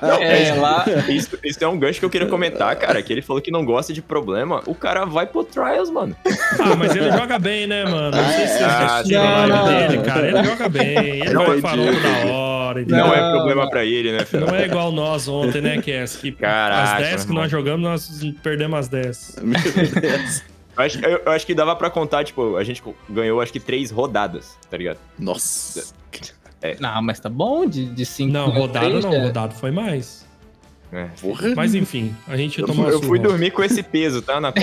Não, 0.03 0.23
É, 0.23 0.51
mas 0.51 0.59
lá. 0.59 0.85
Isso, 1.09 1.39
isso 1.45 1.63
é 1.65 1.69
um 1.69 1.79
gancho 1.79 1.99
que 1.99 2.05
eu 2.07 2.11
queria 2.11 2.29
comentar, 2.29 2.75
cara. 2.77 3.03
Que 3.03 3.13
ele 3.13 3.23
falou 3.23 3.43
que 3.43 3.51
não 3.51 3.65
gosta 3.65 3.93
de 3.93 4.01
problema. 4.01 4.63
O 4.67 4.75
cara 4.75 5.05
vai 5.05 5.27
pro 5.27 5.45
Trials, 5.45 5.91
mano. 5.91 6.17
Ah, 6.59 6.77
mas 6.77 6.95
ele 6.95 7.11
joga 7.13 7.39
bem, 7.39 7.67
né, 7.67 7.85
mano? 7.85 8.17
Não 8.17 8.25
sei 8.31 8.47
se 8.47 8.53
vocês 8.59 8.63
Ah, 8.63 8.97
assistiram 8.97 9.23
a 9.23 9.47
não, 9.47 9.65
live 9.65 9.83
não. 9.83 9.89
dele, 9.89 10.03
cara. 10.05 10.27
Ele 10.29 10.45
joga 10.45 10.69
bem. 10.69 10.97
Ele 11.21 11.33
Não 11.35 11.47
vai 11.47 11.61
falando 11.61 12.03
da 12.03 12.33
hora. 12.33 12.81
entendeu? 12.83 13.07
Não, 13.07 13.15
é 13.15 13.31
problema 13.33 13.71
pra 13.71 13.85
ele, 13.85 14.13
né, 14.13 14.25
filho? 14.25 14.47
Não 14.47 14.55
é 14.55 14.65
igual 14.67 14.91
nós 14.93 15.29
ontem, 15.29 15.61
né, 15.61 15.83
Cass? 15.83 16.17
Que 16.17 16.33
Caraca, 16.33 16.95
as 16.97 17.03
10 17.03 17.25
que 17.27 17.33
nós 17.33 17.51
jogamos, 17.51 17.83
nós 17.83 18.11
perdemos 18.43 18.79
as 18.79 18.89
10. 18.89 19.37
Meu 19.43 19.61
Deus. 19.61 20.43
Eu 20.77 20.83
acho, 20.85 21.05
eu, 21.05 21.23
eu 21.27 21.33
acho 21.33 21.47
que 21.47 21.55
dava 21.55 21.77
pra 21.77 21.89
contar, 21.89 22.25
tipo, 22.25 22.57
a 22.57 22.65
gente 22.65 22.83
ganhou 23.09 23.41
acho 23.41 23.53
que 23.53 23.61
três 23.61 23.91
rodadas, 23.93 24.57
tá 24.71 24.77
ligado? 24.77 24.99
Nossa. 25.19 25.85
Não, 26.81 27.03
mas 27.03 27.21
tá 27.21 27.29
bom 27.29 27.67
de, 27.67 27.87
de 27.87 28.07
cinco. 28.07 28.33
Não, 28.33 28.49
rodado 28.49 29.01
não, 29.01 29.13
é. 29.13 29.27
rodado 29.27 29.55
foi 29.55 29.71
mais. 29.71 30.24
É. 30.95 31.09
Porra. 31.21 31.53
Mas 31.57 31.75
enfim, 31.75 32.15
a 32.29 32.37
gente 32.37 32.61
Eu, 32.61 32.67
tomou 32.69 32.85
fui- 32.85 32.93
a 32.93 32.97
eu 32.97 33.01
fui 33.03 33.19
surra. 33.19 33.31
dormir 33.31 33.51
com 33.51 33.65
esse 33.65 33.83
peso, 33.83 34.23
tá? 34.23 34.41
Na. 34.41 34.53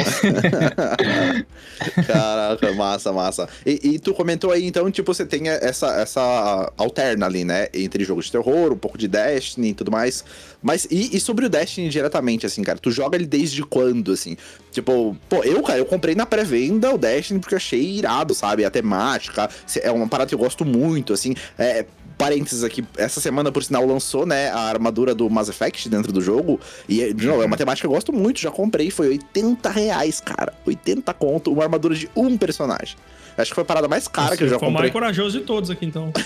Caraca, 2.07 2.71
massa, 2.73 3.11
massa. 3.11 3.49
E, 3.65 3.79
e 3.95 3.99
tu 3.99 4.13
comentou 4.13 4.51
aí, 4.51 4.65
então, 4.65 4.89
tipo, 4.89 5.13
você 5.13 5.25
tem 5.25 5.49
essa, 5.49 5.87
essa 6.01 6.71
alterna 6.77 7.25
ali, 7.25 7.43
né? 7.43 7.67
Entre 7.73 8.03
jogos 8.03 8.25
de 8.25 8.31
terror, 8.31 8.71
um 8.71 8.77
pouco 8.77 8.97
de 8.97 9.07
Destiny 9.07 9.69
e 9.69 9.73
tudo 9.73 9.91
mais. 9.91 10.23
Mas, 10.61 10.87
e, 10.89 11.15
e 11.15 11.19
sobre 11.19 11.45
o 11.45 11.49
Destiny 11.49 11.89
diretamente, 11.89 12.45
assim, 12.45 12.63
cara? 12.63 12.77
Tu 12.79 12.91
joga 12.91 13.17
ele 13.17 13.25
desde 13.25 13.63
quando, 13.63 14.11
assim? 14.11 14.37
Tipo, 14.71 15.17
pô, 15.27 15.43
eu, 15.43 15.61
cara, 15.63 15.79
eu 15.79 15.85
comprei 15.85 16.15
na 16.15 16.25
pré-venda 16.25 16.93
o 16.93 16.97
Destiny 16.97 17.39
porque 17.39 17.55
eu 17.55 17.57
achei 17.57 17.81
irado, 17.97 18.33
sabe? 18.33 18.63
A 18.63 18.69
temática, 18.71 19.49
é 19.81 19.91
uma 19.91 20.07
parada 20.07 20.29
que 20.29 20.35
eu 20.35 20.39
gosto 20.39 20.63
muito, 20.63 21.13
assim. 21.13 21.33
É, 21.57 21.85
parênteses 22.21 22.63
aqui, 22.63 22.85
essa 22.97 23.19
semana, 23.19 23.51
por 23.51 23.63
sinal, 23.63 23.85
lançou, 23.85 24.25
né, 24.25 24.49
a 24.51 24.59
armadura 24.59 25.15
do 25.15 25.29
Mass 25.29 25.49
Effect 25.49 25.89
dentro 25.89 26.11
do 26.11 26.21
jogo. 26.21 26.59
E, 26.87 27.13
de 27.13 27.25
novo, 27.25 27.41
é 27.41 27.45
uma 27.45 27.57
temática 27.57 27.87
que 27.87 27.91
eu 27.91 27.95
gosto 27.95 28.13
muito, 28.13 28.39
já 28.39 28.51
comprei, 28.51 28.91
foi 28.91 29.07
80 29.09 29.69
reais, 29.69 30.19
cara. 30.19 30.53
80 30.65 31.13
conto, 31.15 31.51
uma 31.51 31.63
armadura 31.63 31.95
de 31.95 32.09
um 32.15 32.37
personagem. 32.37 32.95
Acho 33.37 33.51
que 33.51 33.55
foi 33.55 33.63
a 33.63 33.65
parada 33.65 33.87
mais 33.87 34.07
cara 34.07 34.35
que 34.37 34.43
eu 34.43 34.47
já 34.49 34.59
Foi 34.59 34.67
o 34.67 34.71
comprei. 34.71 34.83
mais 34.83 34.93
corajoso 34.93 35.39
de 35.39 35.45
todos 35.45 35.69
aqui, 35.69 35.85
então. 35.85 36.11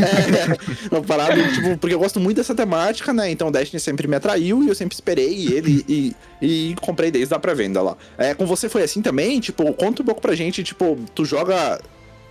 É, 0.00 0.94
uma 0.94 1.02
parada, 1.02 1.34
tipo, 1.52 1.78
porque 1.78 1.94
eu 1.94 1.98
gosto 1.98 2.18
muito 2.18 2.36
dessa 2.36 2.54
temática, 2.54 3.12
né? 3.12 3.30
Então 3.30 3.48
o 3.48 3.50
Destiny 3.50 3.80
sempre 3.80 4.08
me 4.08 4.16
atraiu 4.16 4.62
e 4.62 4.68
eu 4.68 4.74
sempre 4.74 4.94
esperei 4.94 5.46
ele 5.46 5.84
e, 5.88 6.16
e 6.42 6.74
comprei 6.80 7.10
desde 7.10 7.34
a 7.34 7.38
pré-venda 7.38 7.80
lá. 7.80 7.96
É, 8.18 8.34
com 8.34 8.46
você 8.46 8.68
foi 8.68 8.82
assim 8.82 9.00
também? 9.02 9.40
Tipo, 9.40 9.72
conta 9.74 10.02
um 10.02 10.04
pouco 10.04 10.20
pra 10.20 10.34
gente, 10.34 10.62
tipo, 10.62 10.98
tu 11.14 11.24
joga 11.24 11.80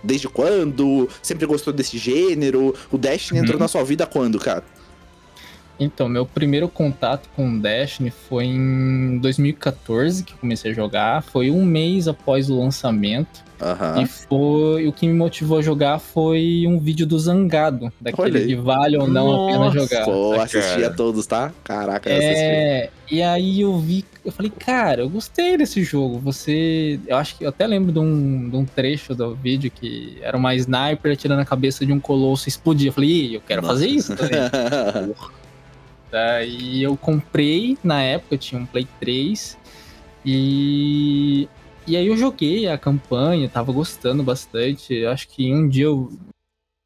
desde 0.02 0.28
quando? 0.28 1.08
Sempre 1.22 1.46
gostou 1.46 1.72
desse 1.72 1.98
gênero? 1.98 2.74
O 2.90 2.98
Destiny 2.98 3.40
entrou 3.40 3.54
Uhum. 3.56 3.60
na 3.60 3.68
sua 3.68 3.84
vida 3.84 4.06
quando, 4.06 4.38
cara? 4.38 4.64
Então, 5.80 6.10
meu 6.10 6.26
primeiro 6.26 6.68
contato 6.68 7.26
com 7.34 7.58
Destiny 7.58 8.10
foi 8.10 8.44
em 8.44 9.18
2014 9.18 10.22
que 10.22 10.34
eu 10.34 10.38
comecei 10.38 10.72
a 10.72 10.74
jogar. 10.74 11.22
Foi 11.22 11.50
um 11.50 11.64
mês 11.64 12.06
após 12.06 12.50
o 12.50 12.60
lançamento. 12.60 13.48
Aham. 13.62 14.02
E 14.02 14.06
foi 14.06 14.86
o 14.86 14.92
que 14.92 15.06
me 15.06 15.12
motivou 15.12 15.58
a 15.58 15.62
jogar 15.62 15.98
foi 15.98 16.64
um 16.66 16.78
vídeo 16.78 17.06
do 17.06 17.18
Zangado, 17.18 17.92
daquele 18.00 18.46
de 18.46 18.54
vale 18.54 18.96
ou 18.96 19.06
não 19.06 19.34
a 19.34 19.46
pena 19.46 19.58
Nossa. 19.66 19.78
jogar. 19.78 20.04
Pô, 20.06 20.30
cara. 20.30 20.44
assisti 20.44 20.84
a 20.84 20.90
todos, 20.90 21.26
tá? 21.26 21.52
Caraca, 21.62 22.08
eu 22.08 22.16
assisti. 22.16 22.42
É, 22.42 22.90
e 23.10 23.22
aí 23.22 23.60
eu 23.60 23.78
vi, 23.78 24.02
eu 24.24 24.32
falei, 24.32 24.50
cara, 24.50 25.02
eu 25.02 25.10
gostei 25.10 25.58
desse 25.58 25.82
jogo. 25.82 26.18
Você, 26.20 26.98
eu 27.06 27.16
acho 27.18 27.36
que 27.36 27.44
eu 27.44 27.50
até 27.50 27.66
lembro 27.66 27.92
de 27.92 27.98
um, 27.98 28.48
de 28.48 28.56
um 28.56 28.64
trecho 28.64 29.14
do 29.14 29.34
vídeo 29.34 29.70
que 29.70 30.16
era 30.22 30.38
uma 30.38 30.54
sniper 30.54 31.12
atirando 31.12 31.42
a 31.42 31.44
cabeça 31.44 31.84
de 31.84 31.92
um 31.92 32.00
colosso 32.00 32.48
e 32.48 32.50
explodia. 32.50 32.88
Eu 32.88 32.92
falei, 32.94 33.10
"Ih, 33.10 33.34
eu 33.34 33.42
quero 33.42 33.60
Nossa. 33.60 33.74
fazer 33.74 33.88
isso 33.88 34.16
também. 34.16 34.40
Daí 36.10 36.82
eu 36.82 36.96
comprei, 36.96 37.78
na 37.84 38.02
época 38.02 38.34
eu 38.34 38.38
tinha 38.38 38.60
um 38.60 38.66
Play 38.66 38.86
3 38.98 39.56
e 40.24 41.48
e 41.86 41.96
aí 41.96 42.06
eu 42.06 42.16
joguei 42.16 42.68
a 42.68 42.76
campanha, 42.78 43.48
tava 43.48 43.72
gostando 43.72 44.22
bastante. 44.22 45.04
Acho 45.06 45.26
que 45.28 45.52
um 45.52 45.68
dia 45.68 45.86
eu 45.86 46.12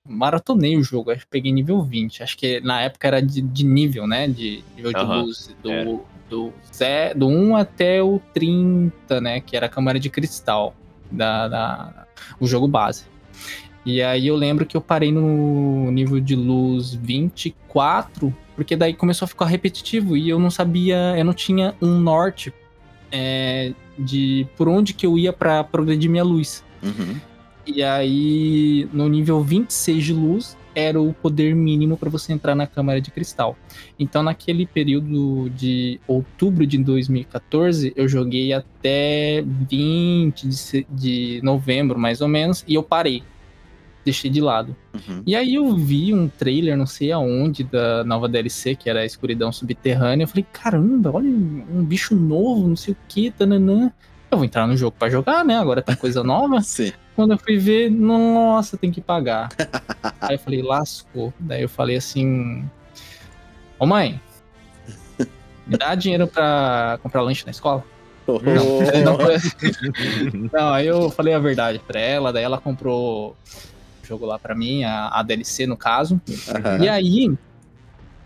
maratonei 0.07 0.77
o 0.77 0.83
jogo, 0.83 1.11
acho 1.11 1.23
que 1.23 1.31
peguei 1.31 1.53
nível 1.53 1.83
20. 1.83 2.23
Acho 2.23 2.37
que 2.39 2.61
na 2.61 2.83
época 2.83 3.09
era 3.09 3.21
de, 3.21 3.41
de 3.43 3.65
nível, 3.65 4.07
né? 4.07 4.29
De 4.29 4.63
nível 4.77 4.93
de 4.93 5.01
Aham, 5.01 5.23
luz 5.23 5.55
do, 5.63 5.71
era. 5.71 5.91
do, 6.31 6.53
zé- 6.73 7.15
do 7.15 7.27
1 7.27 7.57
até 7.57 8.03
o 8.03 8.21
30, 8.33 9.21
né? 9.21 9.41
Que 9.41 9.57
era 9.57 9.67
a 9.67 9.69
câmara 9.69 9.99
de 9.99 10.09
cristal 10.09 10.75
da, 11.11 11.49
da 11.49 12.07
o 12.39 12.47
jogo 12.47 12.69
base. 12.69 13.05
E 13.85 14.03
aí 14.03 14.27
eu 14.27 14.37
lembro 14.37 14.65
que 14.65 14.77
eu 14.77 14.81
parei 14.81 15.13
no 15.13 15.91
nível 15.91 16.19
de 16.19 16.35
luz 16.35 16.95
24, 16.95 18.35
porque 18.57 18.75
daí 18.77 18.95
começou 18.95 19.27
a 19.27 19.29
ficar 19.29 19.45
repetitivo 19.47 20.17
e 20.17 20.29
eu 20.29 20.39
não 20.39 20.51
sabia, 20.51 21.15
eu 21.19 21.25
não 21.25 21.35
tinha 21.35 21.75
um 21.83 21.99
norte 21.99 22.53
é, 23.13 23.73
de 23.99 24.47
por 24.57 24.69
onde 24.69 24.95
que 24.95 25.07
eu 25.07 25.19
ia 25.19 25.33
pra 25.33 25.63
progredir 25.63 26.11
minha 26.11 26.25
luz. 26.25 26.65
Uhum. 26.83 27.17
E 27.67 27.83
aí 27.83 28.89
no 28.93 29.09
nível 29.09 29.43
26 29.43 30.05
de 30.05 30.13
luz 30.13 30.57
era 30.75 31.01
o 31.01 31.13
poder 31.13 31.55
mínimo 31.55 31.97
para 31.97 32.11
você 32.11 32.33
entrar 32.33 32.55
na 32.55 32.67
câmara 32.67 33.01
de 33.01 33.11
cristal. 33.11 33.57
Então 33.99 34.23
naquele 34.23 34.67
período 34.67 35.49
de 35.51 36.01
outubro 36.07 36.67
de 36.67 36.79
2014 36.79 37.93
eu 37.95 38.09
joguei 38.09 38.53
até 38.53 39.43
20 39.43 40.49
de, 40.49 40.87
de 40.91 41.41
novembro 41.43 41.99
mais 41.99 42.21
ou 42.21 42.29
menos 42.29 42.65
e 42.67 42.75
eu 42.75 42.83
parei 42.83 43.23
deixei 44.05 44.31
de 44.31 44.41
lado. 44.41 44.77
Uhum. 44.93 45.23
E 45.27 45.35
aí 45.35 45.55
eu 45.55 45.75
vi 45.75 46.13
um 46.13 46.29
trailer, 46.29 46.77
não 46.77 46.87
sei 46.87 47.11
aonde, 47.11 47.65
da 47.65 48.05
nova 48.05 48.29
DLC, 48.29 48.75
que 48.75 48.91
era 48.91 49.01
a 49.01 49.07
Escuridão 49.07 49.51
Subterrânea. 49.51 50.25
Eu 50.25 50.29
falei, 50.29 50.47
caramba, 50.53 51.11
olha 51.13 51.29
um 51.29 51.85
bicho 51.85 52.15
novo, 52.15 52.69
não 52.69 52.77
sei 52.77 52.95
o 52.95 52.97
que, 53.09 53.31
tananã. 53.31 53.93
Eu 54.31 54.39
vou 54.39 54.45
entrar 54.45 54.67
no 54.67 54.77
jogo 54.77 54.97
pra 54.99 55.09
jogar, 55.09 55.45
né? 55.45 55.57
Agora 55.57 55.81
tem 55.81 55.95
coisa 55.97 56.23
nova. 56.25 56.61
Sim. 56.61 56.93
Quando 57.17 57.33
eu 57.33 57.39
fui 57.39 57.57
ver, 57.57 57.91
nossa, 57.91 58.77
tem 58.77 58.91
que 58.91 59.01
pagar. 59.01 59.49
aí 60.21 60.35
eu 60.35 60.39
falei, 60.39 60.63
lascou. 60.63 61.33
Daí 61.39 61.63
eu 61.63 61.69
falei 61.69 61.97
assim: 61.97 62.69
Ô 63.79 63.87
mãe, 63.87 64.21
me 65.67 65.77
dá 65.77 65.95
dinheiro 65.95 66.27
pra 66.27 66.99
comprar 67.03 67.23
lanche 67.23 67.45
na 67.45 67.51
escola? 67.51 67.85
Oh, 68.27 68.41
Não, 68.41 68.81
não, 69.05 69.19
não, 70.53 70.73
aí 70.73 70.87
eu 70.87 71.11
falei 71.11 71.35
a 71.35 71.39
verdade 71.39 71.79
pra 71.87 72.01
ela, 72.01 72.33
daí 72.33 72.43
ela 72.43 72.59
comprou 72.59 73.37
jogo 74.05 74.27
lá 74.27 74.39
pra 74.39 74.55
mim, 74.55 74.85
a, 74.85 75.09
a 75.09 75.23
DLC 75.23 75.67
no 75.67 75.77
caso. 75.77 76.21
aham. 76.49 76.85
E 76.85 76.89
aí, 76.89 77.35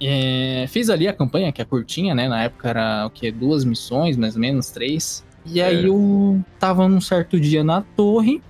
é, 0.00 0.66
fiz 0.68 0.90
ali 0.90 1.08
a 1.08 1.12
campanha, 1.12 1.50
que 1.52 1.60
é 1.60 1.64
curtinha, 1.64 2.14
né? 2.14 2.28
Na 2.28 2.42
época 2.44 2.68
era 2.68 3.06
o 3.06 3.10
quê? 3.10 3.30
Duas 3.32 3.64
missões, 3.64 4.16
mais 4.16 4.34
ou 4.34 4.40
menos, 4.40 4.70
três. 4.70 5.24
E 5.44 5.60
aí 5.62 5.84
É. 5.84 5.88
eu 5.88 6.40
tava 6.58 6.88
num 6.88 7.00
certo 7.00 7.38
dia 7.40 7.64
na 7.64 7.82
torre 7.82 8.42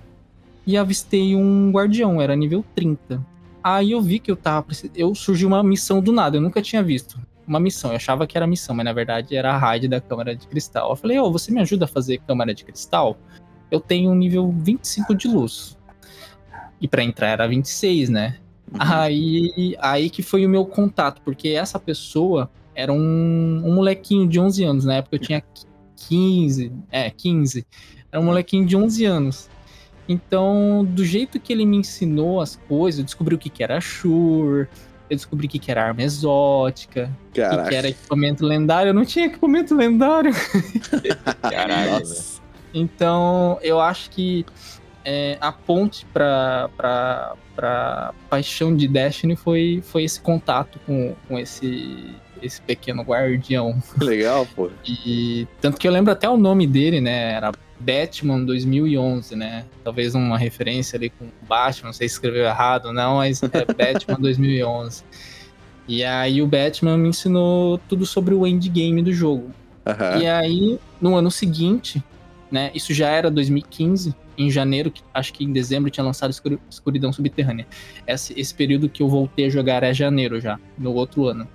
e 0.67 0.77
avistei 0.77 1.35
um 1.35 1.71
guardião, 1.71 2.21
era 2.21 2.35
nível 2.35 2.63
30. 2.75 3.25
Aí 3.63 3.91
eu 3.91 4.01
vi 4.01 4.19
que 4.19 4.29
eu 4.31 4.35
tava. 4.35 4.67
Eu 4.95 5.13
surgiu 5.15 5.47
uma 5.47 5.63
missão 5.63 6.01
do 6.01 6.11
nada, 6.11 6.37
eu 6.37 6.41
nunca 6.41 6.61
tinha 6.61 6.83
visto. 6.83 7.19
Uma 7.47 7.59
missão, 7.59 7.89
eu 7.89 7.95
achava 7.95 8.27
que 8.27 8.37
era 8.37 8.45
missão, 8.45 8.75
mas 8.75 8.85
na 8.85 8.93
verdade 8.93 9.35
era 9.35 9.51
a 9.53 9.57
raid 9.57 9.87
da 9.87 9.99
câmara 9.99 10.35
de 10.35 10.47
cristal. 10.47 10.91
Eu 10.91 10.95
falei, 10.95 11.17
ô, 11.19 11.31
você 11.31 11.51
me 11.51 11.59
ajuda 11.59 11.85
a 11.85 11.87
fazer 11.87 12.19
câmara 12.19 12.53
de 12.53 12.63
cristal? 12.63 13.17
Eu 13.71 13.79
tenho 13.79 14.11
um 14.11 14.15
nível 14.15 14.53
25 14.55 15.15
de 15.15 15.27
luz. 15.27 15.75
E 16.81 16.87
pra 16.87 17.03
entrar 17.03 17.27
era 17.27 17.47
26, 17.47 18.09
né? 18.09 18.37
Uhum. 18.71 18.77
Aí, 18.79 19.75
aí 19.79 20.09
que 20.09 20.21
foi 20.21 20.45
o 20.45 20.49
meu 20.49 20.65
contato, 20.65 21.21
porque 21.23 21.49
essa 21.49 21.79
pessoa 21.79 22.49
era 22.75 22.93
um, 22.93 23.61
um 23.65 23.73
molequinho 23.73 24.27
de 24.27 24.39
11 24.39 24.63
anos. 24.63 24.85
Na 24.85 24.95
época 24.95 25.15
eu 25.15 25.19
tinha 25.19 25.43
15, 26.07 26.71
é, 26.91 27.09
15. 27.09 27.65
Era 28.11 28.21
um 28.21 28.25
molequinho 28.25 28.65
de 28.65 28.75
11 28.77 29.05
anos. 29.05 29.49
Então, 30.07 30.87
do 30.89 31.05
jeito 31.05 31.39
que 31.39 31.53
ele 31.53 31.65
me 31.65 31.77
ensinou 31.77 32.41
as 32.41 32.55
coisas, 32.55 32.99
eu 32.99 33.05
descobri 33.05 33.35
o 33.35 33.37
que, 33.37 33.49
que 33.49 33.63
era 33.63 33.79
Shure, 33.79 34.67
eu 35.09 35.15
descobri 35.15 35.45
o 35.45 35.49
que, 35.49 35.59
que 35.59 35.69
era 35.69 35.85
arma 35.85 36.01
exótica, 36.01 37.15
o 37.29 37.33
que, 37.33 37.41
que 37.41 37.75
era 37.75 37.89
equipamento 37.89 38.45
lendário. 38.45 38.89
Eu 38.89 38.93
não 38.93 39.05
tinha 39.05 39.25
equipamento 39.25 39.75
lendário. 39.75 40.31
Caralho. 41.41 42.05
Então, 42.73 43.59
eu 43.61 43.79
acho 43.79 44.09
que 44.09 44.45
é, 45.03 45.37
a 45.39 45.51
ponte 45.51 46.05
pra, 46.07 46.69
pra 46.75 48.13
paixão 48.29 48.75
de 48.75 48.87
Destiny 48.87 49.35
foi, 49.35 49.81
foi 49.83 50.03
esse 50.03 50.19
contato 50.19 50.79
com, 50.85 51.15
com 51.27 51.37
esse, 51.37 52.15
esse 52.41 52.61
pequeno 52.61 53.03
guardião. 53.03 53.81
Legal, 53.99 54.47
pô. 54.55 54.69
E 54.85 55.47
tanto 55.59 55.77
que 55.77 55.87
eu 55.87 55.91
lembro 55.91 56.11
até 56.11 56.29
o 56.29 56.37
nome 56.37 56.65
dele, 56.65 57.01
né? 57.01 57.33
Era 57.33 57.51
Batman 57.79 58.43
2011, 58.43 59.35
né? 59.35 59.65
Talvez 59.83 60.15
uma 60.15 60.37
referência 60.37 60.97
ali 60.97 61.09
com 61.09 61.27
Batman, 61.47 61.87
não 61.87 61.93
sei 61.93 62.07
se 62.07 62.15
escreveu 62.15 62.45
errado 62.45 62.87
ou 62.87 62.93
não, 62.93 63.17
mas 63.17 63.41
é 63.43 63.47
Batman 63.73 64.19
2011. 64.19 65.03
E 65.87 66.03
aí 66.03 66.41
o 66.41 66.47
Batman 66.47 66.97
me 66.97 67.09
ensinou 67.09 67.79
tudo 67.89 68.05
sobre 68.05 68.33
o 68.33 68.45
endgame 68.45 69.01
do 69.01 69.11
jogo. 69.11 69.51
Aham. 69.85 70.19
E 70.21 70.27
aí, 70.27 70.79
no 71.01 71.15
ano 71.15 71.31
seguinte, 71.31 72.03
né? 72.51 72.69
Isso 72.75 72.93
já 72.93 73.09
era 73.09 73.31
2015, 73.31 74.13
em 74.39 74.49
janeiro, 74.49 74.91
acho 75.13 75.33
que 75.33 75.43
em 75.43 75.51
dezembro 75.51 75.89
tinha 75.91 76.03
lançado 76.03 76.31
Escuri- 76.31 76.59
Escuridão 76.69 77.11
Subterrânea. 77.11 77.67
Esse, 78.07 78.33
esse 78.39 78.53
período 78.53 78.87
que 78.87 79.03
eu 79.03 79.07
voltei 79.09 79.45
a 79.45 79.49
jogar 79.49 79.83
é 79.83 79.93
janeiro 79.93 80.39
já, 80.39 80.59
no 80.77 80.93
outro 80.93 81.25
ano. 81.27 81.47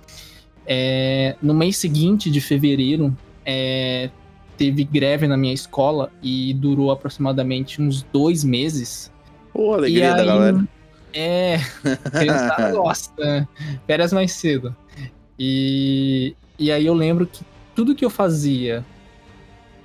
É, 0.67 1.35
no 1.41 1.53
mês 1.53 1.77
seguinte, 1.77 2.29
de 2.29 2.39
fevereiro, 2.41 3.15
é, 3.45 4.09
teve 4.57 4.83
greve 4.83 5.27
na 5.27 5.35
minha 5.37 5.53
escola 5.53 6.11
e 6.21 6.53
durou 6.53 6.91
aproximadamente 6.91 7.81
uns 7.81 8.03
dois 8.03 8.43
meses. 8.43 9.11
Pô, 9.53 9.73
alegria 9.73 10.11
da 10.13 10.21
aí, 10.21 10.25
galera. 10.27 10.67
É, 11.13 11.57
criançada 12.11 12.71
gosta, 12.71 13.13
né? 13.23 13.47
Férias 13.87 14.11
mais 14.11 14.31
cedo. 14.33 14.75
E, 15.39 16.35
e 16.57 16.71
aí 16.71 16.85
eu 16.85 16.93
lembro 16.93 17.25
que 17.25 17.43
tudo 17.75 17.95
que 17.95 18.05
eu 18.05 18.09
fazia 18.09 18.85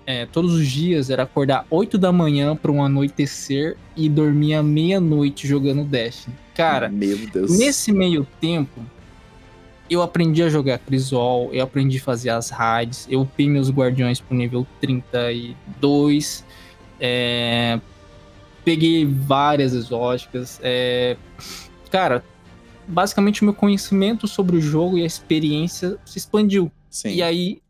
é, 0.07 0.27
todos 0.27 0.55
os 0.55 0.67
dias 0.67 1.11
era 1.11 1.23
acordar 1.23 1.67
8 1.71 1.97
da 1.99 2.13
manhã 2.13 2.57
para 2.57 2.71
um 2.71 2.83
anoitecer 2.83 3.77
e 3.97 4.09
dormir 4.09 4.55
à 4.55 4.63
meia-noite 4.63 5.47
jogando 5.47 5.85
Destiny. 5.85 6.35
Cara. 6.55 6.89
Nesse 7.49 7.93
meio 7.93 8.27
tempo, 8.41 8.81
eu 9.89 10.03
aprendi 10.03 10.43
a 10.43 10.49
jogar 10.49 10.79
Crisol, 10.79 11.51
eu 11.53 11.65
aprendi 11.65 11.99
a 11.99 12.03
fazer 12.03 12.31
as 12.31 12.51
raids, 12.51 13.07
eu 13.11 13.23
upei 13.23 13.49
meus 13.49 13.71
guardiões 13.71 14.21
pro 14.21 14.37
nível 14.37 14.67
32, 14.81 16.45
é, 16.99 17.81
peguei 18.65 19.05
várias 19.05 19.73
exóticas. 19.75 20.61
é, 20.63 21.17
cara, 21.91 22.25
basicamente 22.87 23.43
o 23.43 23.45
meu 23.45 23.55
conhecimento 23.55 24.27
sobre 24.27 24.57
o 24.57 24.61
jogo 24.61 24.99
e 24.99 25.03
a 25.03 25.07
experiência 25.07 25.97
se 26.05 26.19
expandiu. 26.19 26.71
Sim. 26.91 27.15
E 27.15 27.23
aí 27.23 27.63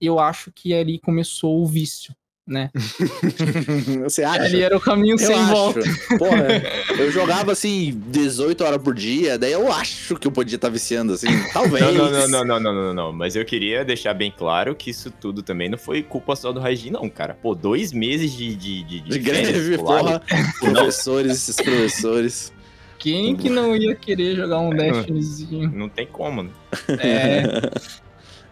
eu 0.00 0.18
acho 0.18 0.50
que 0.52 0.74
ali 0.74 0.98
começou 0.98 1.62
o 1.62 1.66
vício, 1.66 2.14
né? 2.46 2.70
Você 4.04 4.22
acha? 4.22 4.42
Ali 4.42 4.62
era 4.62 4.76
o 4.76 4.80
caminho 4.80 5.14
Eu 5.14 5.18
sem 5.18 5.34
acho. 5.34 5.52
volta. 5.52 5.80
Porra, 6.16 6.46
eu 6.96 7.10
jogava 7.10 7.52
assim 7.52 8.00
18 8.06 8.62
horas 8.62 8.80
por 8.82 8.94
dia, 8.94 9.36
daí 9.36 9.52
eu 9.52 9.72
acho 9.72 10.14
que 10.16 10.26
eu 10.28 10.30
podia 10.30 10.54
estar 10.56 10.68
viciando 10.68 11.12
assim, 11.14 11.26
talvez. 11.52 11.84
Não, 11.84 11.92
não, 11.92 12.10
não, 12.10 12.28
não, 12.28 12.44
não, 12.44 12.60
não, 12.60 12.74
não, 12.74 12.94
não. 12.94 13.12
Mas 13.12 13.34
eu 13.34 13.44
queria 13.44 13.84
deixar 13.84 14.14
bem 14.14 14.30
claro 14.30 14.76
que 14.76 14.90
isso 14.90 15.10
tudo 15.10 15.42
também 15.42 15.68
não 15.68 15.78
foi 15.78 16.02
culpa 16.02 16.36
só 16.36 16.52
do 16.52 16.60
Raijin, 16.60 16.90
não, 16.90 17.08
cara. 17.08 17.34
Pô, 17.34 17.54
dois 17.54 17.92
meses 17.92 18.32
de. 18.32 18.54
De, 18.54 18.82
de, 18.84 19.00
De 19.00 19.20
férias 19.20 19.50
greve, 19.50 19.78
porra. 19.78 20.22
Professores, 20.60 21.32
esses 21.32 21.56
professores. 21.56 22.52
Quem 22.98 23.36
que 23.36 23.50
não 23.50 23.76
ia 23.76 23.94
querer 23.94 24.36
jogar 24.36 24.58
um 24.58 24.70
Destinyzinho? 24.70 25.70
Não 25.70 25.88
tem 25.88 26.06
como, 26.06 26.42
né? 26.44 26.50
É, 26.98 27.70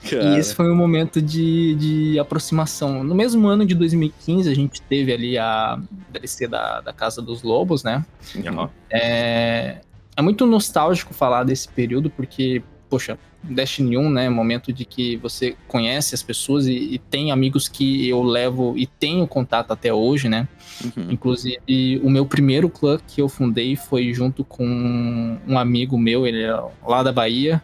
Cara. 0.09 0.37
E 0.37 0.39
esse 0.39 0.55
foi 0.55 0.71
um 0.71 0.77
momento 0.77 1.21
de, 1.21 1.75
de 1.77 2.19
aproximação. 2.19 3.03
No 3.03 3.15
mesmo 3.15 3.47
ano 3.47 3.65
de 3.65 3.75
2015, 3.75 4.51
a 4.51 4.55
gente 4.55 4.83
teve 4.83 5.13
ali 5.13 5.39
a 5.39 5.79
DLC 6.11 6.47
da, 6.47 6.81
da 6.81 6.93
Casa 6.93 7.23
dos 7.23 7.43
Lobos, 7.43 7.83
né? 7.83 8.05
Aham. 8.47 8.71
É, 8.91 9.79
é 10.17 10.23
muito 10.23 10.47
nostálgico 10.47 11.15
falar 11.15 11.45
desse 11.45 11.69
período, 11.69 12.11
porque, 12.11 12.63
poxa, 12.89 13.19
Destiny 13.43 13.97
1, 13.97 14.11
né? 14.11 14.29
Momento 14.29 14.73
de 14.73 14.85
que 14.85 15.17
você 15.17 15.57
conhece 15.69 16.15
as 16.15 16.23
pessoas 16.23 16.67
e, 16.67 16.73
e 16.73 16.99
tem 16.99 17.31
amigos 17.31 17.69
que 17.69 18.09
eu 18.09 18.23
levo 18.23 18.75
e 18.77 18.87
tenho 18.87 19.27
contato 19.27 19.73
até 19.73 19.93
hoje, 19.93 20.29
né? 20.29 20.49
Uhum. 20.83 21.11
Inclusive, 21.11 22.01
o 22.03 22.11
meu 22.11 22.27
primeiro 22.27 22.69
clã 22.69 22.99
que 23.07 23.21
eu 23.21 23.29
fundei 23.29 23.77
foi 23.77 24.13
junto 24.13 24.45
com 24.45 25.39
um 25.47 25.59
amigo 25.59 25.99
meu, 25.99 26.27
ele 26.27 26.43
é 26.43 26.63
lá 26.87 27.03
da 27.03 27.13
Bahia. 27.13 27.63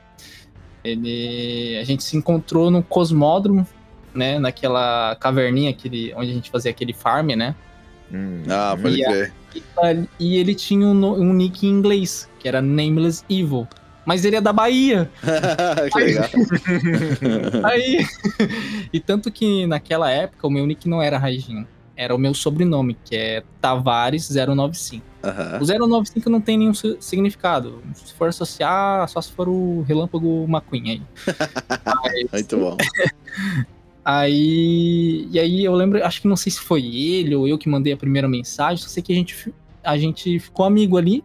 Ele, 0.84 1.78
a 1.80 1.84
gente 1.84 2.02
se 2.02 2.16
encontrou 2.16 2.70
no 2.70 2.82
Cosmódromo, 2.82 3.66
né, 4.14 4.38
naquela 4.38 5.14
caverninha 5.20 5.70
aquele, 5.70 6.12
onde 6.16 6.30
a 6.30 6.34
gente 6.34 6.50
fazia 6.50 6.70
aquele 6.70 6.92
farm, 6.92 7.28
né? 7.30 7.54
Hum. 8.12 8.42
Ah, 8.48 8.76
pode 8.80 8.96
E 8.96 9.04
a- 9.04 9.08
crer. 9.10 9.32
E 10.18 10.36
ele 10.36 10.54
tinha 10.54 10.86
um, 10.86 11.04
um 11.04 11.32
nick 11.32 11.66
em 11.66 11.70
inglês, 11.70 12.28
que 12.38 12.46
era 12.48 12.60
Nameless 12.62 13.24
Evil. 13.28 13.66
Mas 14.06 14.24
ele 14.24 14.36
é 14.36 14.40
da 14.40 14.52
Bahia. 14.52 15.10
que 15.92 15.98
legal. 15.98 16.28
Aí. 17.64 18.04
e 18.92 18.98
tanto 18.98 19.30
que 19.30 19.66
naquela 19.66 20.10
época 20.10 20.46
o 20.46 20.50
meu 20.50 20.66
nick 20.66 20.88
não 20.88 21.02
era 21.02 21.18
Raijin. 21.18 21.66
Era 22.02 22.14
o 22.14 22.18
meu 22.18 22.32
sobrenome, 22.32 22.96
que 23.04 23.14
é 23.14 23.42
Tavares095. 23.62 25.02
Aham. 25.22 25.58
O 25.60 25.66
095 25.66 26.30
não 26.30 26.40
tem 26.40 26.56
nenhum 26.56 26.72
si- 26.72 26.96
significado. 26.98 27.82
Se 27.92 28.14
for 28.14 28.30
associar, 28.30 29.06
só 29.06 29.20
se 29.20 29.30
for 29.32 29.50
o 29.50 29.82
Relâmpago 29.82 30.46
McQueen 30.48 30.90
aí. 30.92 31.02
Mas- 31.84 32.24
Muito 32.32 32.56
bom. 32.56 32.76
Aí. 34.02 35.28
E 35.30 35.38
aí 35.38 35.62
eu 35.64 35.74
lembro, 35.74 36.02
acho 36.04 36.22
que 36.22 36.26
não 36.28 36.36
sei 36.36 36.50
se 36.50 36.58
foi 36.60 36.82
ele 36.86 37.34
ou 37.34 37.46
eu 37.46 37.58
que 37.58 37.68
mandei 37.68 37.92
a 37.92 37.96
primeira 37.96 38.26
mensagem, 38.26 38.82
só 38.82 38.88
sei 38.88 39.02
que 39.02 39.12
a 39.12 39.14
gente, 39.16 39.54
a 39.84 39.98
gente 39.98 40.38
ficou 40.40 40.64
amigo 40.64 40.96
ali. 40.96 41.22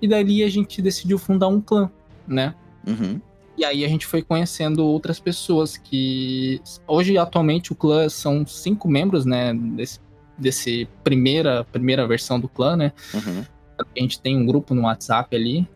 E 0.00 0.06
dali 0.06 0.44
a 0.44 0.48
gente 0.48 0.80
decidiu 0.80 1.18
fundar 1.18 1.48
um 1.48 1.60
clã, 1.60 1.90
né? 2.28 2.54
Uhum. 2.86 3.20
E 3.56 3.64
aí 3.64 3.84
a 3.84 3.88
gente 3.88 4.06
foi 4.06 4.22
conhecendo 4.22 4.84
outras 4.84 5.18
pessoas 5.18 5.76
que. 5.76 6.60
Hoje, 6.86 7.16
atualmente, 7.16 7.72
o 7.72 7.74
clã 7.74 8.08
são 8.08 8.46
cinco 8.46 8.88
membros, 8.88 9.24
né? 9.24 9.54
Desse, 9.54 10.00
desse 10.36 10.88
primeira, 11.02 11.64
primeira 11.64 12.06
versão 12.06 12.38
do 12.38 12.48
clã, 12.48 12.76
né? 12.76 12.92
Uhum. 13.14 13.44
A 13.78 14.00
gente 14.00 14.20
tem 14.20 14.36
um 14.36 14.44
grupo 14.44 14.74
no 14.74 14.82
WhatsApp 14.82 15.34
ali. 15.34 15.66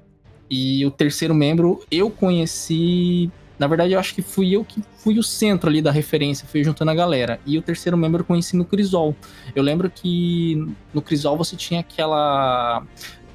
E 0.50 0.84
o 0.84 0.90
terceiro 0.90 1.34
membro 1.34 1.82
eu 1.90 2.10
conheci. 2.10 3.30
Na 3.58 3.66
verdade, 3.66 3.92
eu 3.92 4.00
acho 4.00 4.14
que 4.14 4.22
fui 4.22 4.50
eu 4.56 4.64
que 4.64 4.82
fui 4.98 5.18
o 5.18 5.22
centro 5.22 5.68
ali 5.68 5.80
da 5.80 5.90
referência, 5.90 6.48
fui 6.48 6.64
juntando 6.64 6.90
a 6.90 6.94
galera. 6.94 7.38
E 7.46 7.56
o 7.56 7.62
terceiro 7.62 7.96
membro 7.96 8.22
eu 8.22 8.24
conheci 8.24 8.56
no 8.56 8.64
Crisol. 8.64 9.14
Eu 9.54 9.62
lembro 9.62 9.90
que 9.90 10.66
no 10.92 11.00
Crisol 11.00 11.36
você 11.36 11.56
tinha 11.56 11.80
aquela 11.80 12.82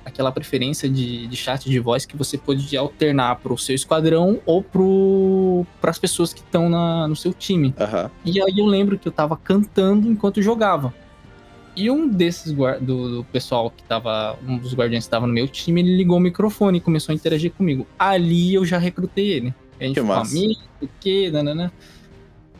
aquela 0.05 0.31
preferência 0.31 0.87
de, 0.87 1.25
de 1.27 1.35
chat 1.35 1.67
de 1.69 1.79
voz 1.79 2.05
que 2.05 2.15
você 2.15 2.37
podia 2.37 2.79
alternar 2.79 3.37
pro 3.37 3.57
seu 3.57 3.73
esquadrão 3.75 4.39
ou 4.45 4.61
pro 4.63 5.65
para 5.81 5.89
as 5.91 5.97
pessoas 5.97 6.31
que 6.33 6.41
estão 6.41 6.69
no 7.07 7.15
seu 7.15 7.33
time. 7.33 7.73
Aham. 7.79 8.11
E 8.23 8.39
aí 8.41 8.53
eu 8.57 8.65
lembro 8.65 8.97
que 8.99 9.07
eu 9.07 9.11
tava 9.11 9.35
cantando 9.35 10.07
enquanto 10.07 10.41
jogava. 10.41 10.93
E 11.75 11.91
um 11.91 12.07
desses 12.07 12.53
do, 12.53 13.17
do 13.17 13.25
pessoal 13.33 13.69
que 13.69 13.83
tava. 13.83 14.37
Um 14.47 14.57
dos 14.57 14.73
guardiões 14.73 15.03
que 15.05 15.09
tava 15.09 15.27
no 15.27 15.33
meu 15.33 15.47
time, 15.47 15.81
ele 15.81 15.97
ligou 15.97 16.17
o 16.17 16.21
microfone 16.21 16.77
e 16.77 16.81
começou 16.81 17.11
a 17.11 17.15
interagir 17.15 17.51
comigo. 17.51 17.85
Ali 17.99 18.53
eu 18.53 18.63
já 18.63 18.77
recrutei 18.77 19.27
ele. 19.27 19.53
A 19.79 19.83
gente 19.83 19.95
Que 19.95 20.01
ficou 20.01 20.15
massa. 20.15 20.31
amigo, 20.37 20.61
o 20.81 20.87
quê, 21.01 21.29
nanana. 21.33 21.73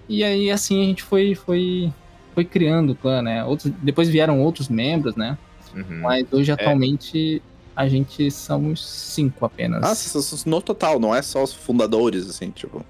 E 0.10 0.22
aí 0.24 0.52
assim 0.52 0.82
a 0.82 0.86
gente 0.86 1.02
foi, 1.02 1.34
foi, 1.34 1.94
foi 2.34 2.44
criando 2.44 2.92
o 2.92 2.96
clã, 2.96 3.22
né? 3.22 3.44
Outros, 3.46 3.72
depois 3.82 4.10
vieram 4.10 4.42
outros 4.42 4.68
membros, 4.68 5.16
né? 5.16 5.38
Uhum. 5.76 6.02
Mas 6.02 6.26
hoje, 6.32 6.52
atualmente, 6.52 7.42
a 7.76 7.88
gente 7.88 8.32
somos 8.32 8.86
cinco 8.86 9.46
apenas. 9.46 9.84
Ah, 9.84 9.94
vocês 9.94 10.26
são 10.26 10.52
no 10.52 10.62
total, 10.62 11.00
não 11.00 11.14
é 11.14 11.22
só 11.22 11.44
os 11.44 11.54
fundadores, 11.54 12.30
assim, 12.30 12.50
tipo. 12.50 12.86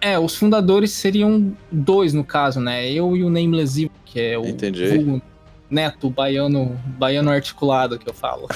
É, 0.00 0.18
os 0.18 0.36
fundadores 0.36 0.92
seriam 0.92 1.56
dois, 1.72 2.12
no 2.12 2.22
caso, 2.22 2.60
né? 2.60 2.90
Eu 2.90 3.16
e 3.16 3.24
o 3.24 3.30
Nameless 3.30 3.78
Evil, 3.78 3.90
que 4.04 4.20
é 4.20 4.38
o 4.38 4.46
Entendi. 4.46 5.22
Neto, 5.70 6.10
baiano, 6.10 6.78
baiano 6.98 7.30
articulado 7.30 7.98
que 7.98 8.08
eu 8.08 8.14
falo. 8.14 8.46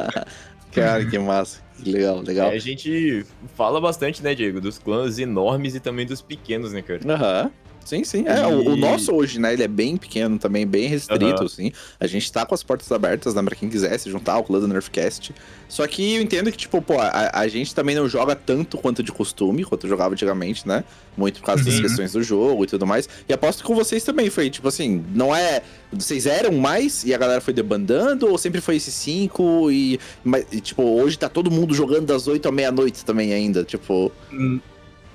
Cara, 0.70 1.04
que 1.04 1.18
massa. 1.18 1.60
Que 1.82 1.90
legal, 1.90 2.20
legal. 2.20 2.52
É, 2.52 2.54
a 2.54 2.58
gente 2.58 3.26
fala 3.56 3.80
bastante, 3.80 4.22
né, 4.22 4.34
Diego, 4.34 4.60
dos 4.60 4.78
clãs 4.78 5.18
enormes 5.18 5.74
e 5.74 5.80
também 5.80 6.06
dos 6.06 6.22
pequenos, 6.22 6.72
né, 6.72 6.82
cara? 6.82 7.00
Aham. 7.06 7.50
Sim, 7.84 8.04
sim. 8.04 8.24
É, 8.26 8.46
o, 8.46 8.70
o 8.70 8.76
E- 8.76 8.80
nosso 8.80 9.12
hoje, 9.14 9.38
né? 9.40 9.52
Ele 9.52 9.62
é 9.62 9.68
bem 9.68 9.96
pequeno 9.96 10.38
também, 10.38 10.66
bem 10.66 10.86
restrito, 10.88 11.24
Aham. 11.24 11.44
assim. 11.44 11.72
A 11.98 12.06
gente 12.06 12.30
tá 12.32 12.46
com 12.46 12.54
as 12.54 12.62
portas 12.62 12.90
abertas, 12.92 13.34
né? 13.34 13.42
Pra 13.42 13.54
quem 13.56 13.68
quiser 13.68 13.96
se 13.98 14.10
juntar 14.10 14.34
ao 14.34 14.44
clã 14.44 14.58
do 14.60 14.68
Nerfcast. 14.68 15.34
Só 15.68 15.86
que 15.86 16.14
eu 16.16 16.22
entendo 16.22 16.50
que, 16.50 16.56
tipo, 16.58 16.80
pô, 16.80 16.98
a, 17.00 17.30
a 17.32 17.48
gente 17.48 17.74
também 17.74 17.94
não 17.94 18.08
joga 18.08 18.36
tanto 18.36 18.76
quanto 18.78 19.02
de 19.02 19.10
costume, 19.10 19.64
quanto 19.64 19.88
jogava 19.88 20.12
antigamente, 20.14 20.66
né? 20.66 20.84
Muito 21.16 21.40
por 21.40 21.46
causa 21.46 21.64
das 21.64 21.74
Sim. 21.74 21.82
questões 21.82 22.12
do 22.12 22.22
jogo 22.22 22.64
e 22.64 22.66
tudo 22.66 22.86
mais. 22.86 23.08
E 23.28 23.32
aposto 23.32 23.60
que 23.62 23.66
com 23.66 23.74
vocês 23.74 24.02
também 24.04 24.30
foi, 24.30 24.48
tipo 24.48 24.68
assim, 24.68 25.04
não 25.14 25.34
é. 25.34 25.62
Vocês 25.92 26.24
eram 26.26 26.52
mais 26.52 27.04
e 27.04 27.12
a 27.12 27.18
galera 27.18 27.40
foi 27.40 27.52
debandando, 27.52 28.26
ou 28.28 28.38
sempre 28.38 28.60
foi 28.60 28.76
esses 28.76 28.94
cinco 28.94 29.70
e. 29.70 29.98
Mas, 30.24 30.46
e, 30.52 30.60
tipo, 30.60 30.82
hoje 30.82 31.18
tá 31.18 31.28
todo 31.28 31.50
mundo 31.50 31.74
jogando 31.74 32.06
das 32.06 32.26
oito 32.28 32.48
à 32.48 32.52
meia-noite 32.52 33.04
também 33.04 33.32
ainda, 33.34 33.64
tipo. 33.64 34.10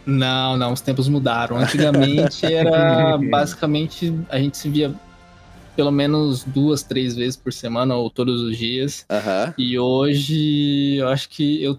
Não, 0.08 0.56
não, 0.56 0.72
os 0.72 0.80
tempos 0.80 1.10
mudaram. 1.10 1.58
Antigamente 1.58 2.46
era 2.52 3.18
basicamente 3.18 4.18
a 4.30 4.40
gente 4.40 4.58
se 4.58 4.70
via 4.70 4.96
pelo 5.76 5.92
menos 5.92 6.44
duas, 6.44 6.82
três 6.82 7.16
vezes 7.16 7.36
por 7.36 7.52
semana 7.54 7.94
ou 7.96 8.10
todos 8.10 8.42
os 8.42 8.58
dias. 8.58 9.06
Aham. 9.12 9.54
E 9.58 9.78
hoje 9.78 10.96
eu 10.96 11.10
acho 11.10 11.30
que 11.30 11.62
eu 11.62 11.78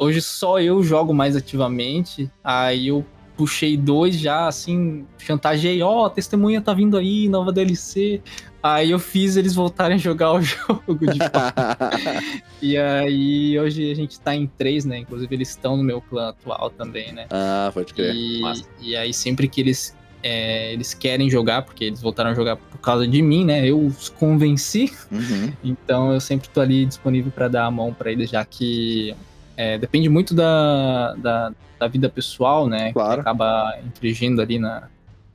hoje 0.00 0.20
só 0.20 0.60
eu 0.60 0.82
jogo 0.82 1.14
mais 1.14 1.34
ativamente. 1.34 2.30
Aí 2.44 2.88
eu 2.88 3.04
puxei 3.36 3.76
dois 3.76 4.16
já, 4.16 4.46
assim, 4.46 5.06
chantageei, 5.18 5.82
ó, 5.82 6.06
a 6.06 6.10
testemunha 6.10 6.60
tá 6.60 6.72
vindo 6.72 6.96
aí, 6.96 7.28
nova 7.28 7.50
DLC. 7.50 8.22
Aí 8.64 8.92
eu 8.92 8.98
fiz 8.98 9.36
eles 9.36 9.54
voltarem 9.54 9.96
a 9.96 9.98
jogar 9.98 10.32
o 10.32 10.40
jogo 10.42 10.96
de 10.98 11.18
E 12.62 12.78
aí 12.78 13.58
hoje 13.60 13.92
a 13.92 13.94
gente 13.94 14.18
tá 14.18 14.34
em 14.34 14.46
três, 14.46 14.86
né? 14.86 14.96
Inclusive 14.96 15.34
eles 15.34 15.50
estão 15.50 15.76
no 15.76 15.82
meu 15.82 16.00
clã 16.00 16.30
atual 16.30 16.70
também, 16.70 17.12
né? 17.12 17.26
ah, 17.28 17.70
pode 17.74 17.92
crer. 17.92 18.14
E, 18.14 18.40
e 18.80 18.96
aí 18.96 19.12
sempre 19.12 19.48
que 19.48 19.60
eles 19.60 19.94
é, 20.22 20.72
eles 20.72 20.94
querem 20.94 21.28
jogar, 21.28 21.60
porque 21.60 21.84
eles 21.84 22.00
voltaram 22.00 22.30
a 22.30 22.34
jogar 22.34 22.56
por 22.56 22.78
causa 22.78 23.06
de 23.06 23.20
mim, 23.20 23.44
né? 23.44 23.68
Eu 23.68 23.78
os 23.84 24.08
convenci, 24.08 24.90
Uhum. 25.12 25.52
então 25.62 26.14
eu 26.14 26.20
sempre 26.20 26.48
tô 26.48 26.62
ali 26.62 26.86
disponível 26.86 27.30
para 27.30 27.48
dar 27.48 27.66
a 27.66 27.70
mão 27.70 27.92
para 27.92 28.10
eles, 28.10 28.30
já 28.30 28.42
que 28.46 29.14
é, 29.58 29.76
depende 29.76 30.08
muito 30.08 30.32
da, 30.32 31.12
da, 31.16 31.52
da 31.78 31.86
vida 31.86 32.08
pessoal, 32.08 32.66
né? 32.66 32.94
Claro. 32.94 33.16
Que 33.16 33.20
acaba 33.20 33.78
infringindo 33.86 34.40
ali 34.40 34.58
na, 34.58 34.88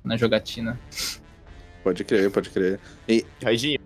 na 0.04 0.18
jogatina. 0.18 0.80
Pode 1.90 2.04
crer, 2.04 2.30
pode 2.30 2.50
crer. 2.52 2.80
Raijinho, 3.44 3.80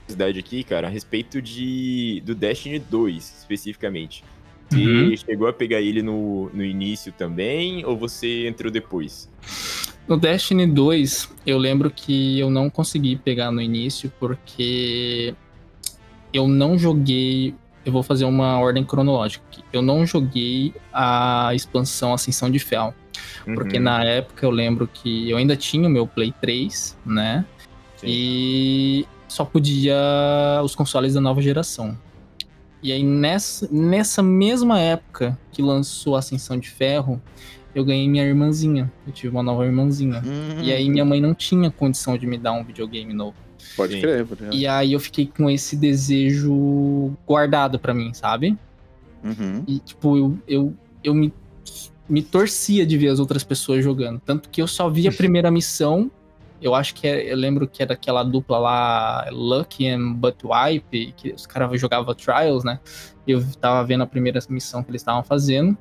curiosidade 0.00 0.38
aqui, 0.40 0.64
cara, 0.64 0.88
a 0.88 0.90
respeito 0.90 1.40
de 1.40 2.20
do 2.26 2.34
Destiny 2.34 2.80
2, 2.80 3.34
especificamente. 3.38 4.24
Você 4.68 4.78
Uhum. 4.80 5.16
chegou 5.16 5.46
a 5.46 5.52
pegar 5.52 5.80
ele 5.80 6.02
no, 6.02 6.50
no 6.52 6.64
início 6.64 7.12
também, 7.12 7.84
ou 7.84 7.96
você 7.96 8.48
entrou 8.48 8.68
depois? 8.72 9.30
No 10.08 10.16
Destiny 10.18 10.66
2, 10.66 11.30
eu 11.46 11.56
lembro 11.56 11.88
que 11.88 12.40
eu 12.40 12.50
não 12.50 12.68
consegui 12.68 13.14
pegar 13.14 13.52
no 13.52 13.62
início 13.62 14.12
porque 14.18 15.34
eu 16.32 16.48
não 16.48 16.76
joguei. 16.76 17.54
Eu 17.84 17.92
vou 17.92 18.02
fazer 18.02 18.24
uma 18.24 18.58
ordem 18.58 18.82
cronológica 18.82 19.44
aqui. 19.52 19.62
Eu 19.72 19.82
não 19.82 20.04
joguei 20.04 20.74
a 20.92 21.52
expansão 21.54 22.12
Ascensão 22.12 22.50
de 22.50 22.58
Fel. 22.58 22.92
Porque 23.54 23.78
Uhum, 23.78 23.84
na 23.84 24.04
época 24.04 24.44
eu 24.46 24.50
lembro 24.50 24.86
que 24.86 25.30
eu 25.30 25.36
ainda 25.36 25.56
tinha 25.56 25.86
o 25.88 25.90
meu 25.90 26.06
Play 26.06 26.32
3, 26.40 26.96
né? 27.04 27.44
sim. 27.96 28.06
E 28.08 29.06
só 29.28 29.44
podia 29.44 29.94
os 30.62 30.74
consoles 30.74 31.14
da 31.14 31.20
nova 31.20 31.40
geração. 31.40 31.96
E 32.82 32.90
aí 32.92 33.02
nessa, 33.02 33.68
nessa 33.70 34.22
mesma 34.22 34.78
época 34.80 35.38
que 35.52 35.62
lançou 35.62 36.16
Ascensão 36.16 36.58
de 36.58 36.68
Ferro, 36.68 37.22
eu 37.74 37.84
ganhei 37.84 38.08
minha 38.08 38.24
irmãzinha. 38.24 38.92
Eu 39.06 39.12
tive 39.12 39.28
uma 39.28 39.42
nova 39.42 39.64
irmãzinha. 39.64 40.20
Hum, 40.24 40.58
E 40.60 40.72
aí 40.72 40.88
minha 40.90 41.04
mãe 41.04 41.20
não 41.20 41.32
tinha 41.34 41.70
condição 41.70 42.18
de 42.18 42.26
me 42.26 42.36
dar 42.36 42.52
um 42.52 42.64
videogame 42.64 43.12
novo. 43.14 43.36
Pode 43.76 44.00
crer, 44.00 44.26
pode 44.26 44.40
crer. 44.42 44.52
E 44.52 44.66
aí 44.66 44.92
eu 44.92 45.00
fiquei 45.00 45.26
com 45.26 45.48
esse 45.48 45.76
desejo 45.76 47.12
guardado 47.26 47.78
pra 47.78 47.94
mim, 47.94 48.12
sabe? 48.12 48.58
Uhum. 49.24 49.62
E 49.66 49.78
tipo, 49.78 50.16
eu, 50.18 50.38
eu, 50.48 50.74
eu 51.04 51.14
me, 51.14 51.32
me 52.12 52.22
torcia 52.22 52.84
de 52.84 52.98
ver 52.98 53.08
as 53.08 53.18
outras 53.18 53.42
pessoas 53.42 53.82
jogando. 53.82 54.20
Tanto 54.20 54.50
que 54.50 54.60
eu 54.60 54.66
só 54.66 54.90
vi 54.90 55.08
a 55.08 55.12
primeira 55.12 55.50
missão. 55.50 56.10
Eu 56.60 56.74
acho 56.74 56.94
que 56.94 57.08
é, 57.08 57.32
eu 57.32 57.36
lembro 57.38 57.66
que 57.66 57.82
era 57.82 57.94
aquela 57.94 58.22
dupla 58.22 58.58
lá, 58.58 59.28
Lucky 59.32 59.88
and 59.88 60.12
Buttwipe, 60.12 61.14
que 61.16 61.32
os 61.32 61.46
caras 61.46 61.80
jogavam 61.80 62.14
Trials, 62.14 62.64
né? 62.64 62.78
Eu 63.26 63.42
tava 63.58 63.82
vendo 63.86 64.02
a 64.02 64.06
primeira 64.06 64.38
missão 64.50 64.82
que 64.82 64.90
eles 64.90 65.00
estavam 65.00 65.22
fazendo. 65.22 65.76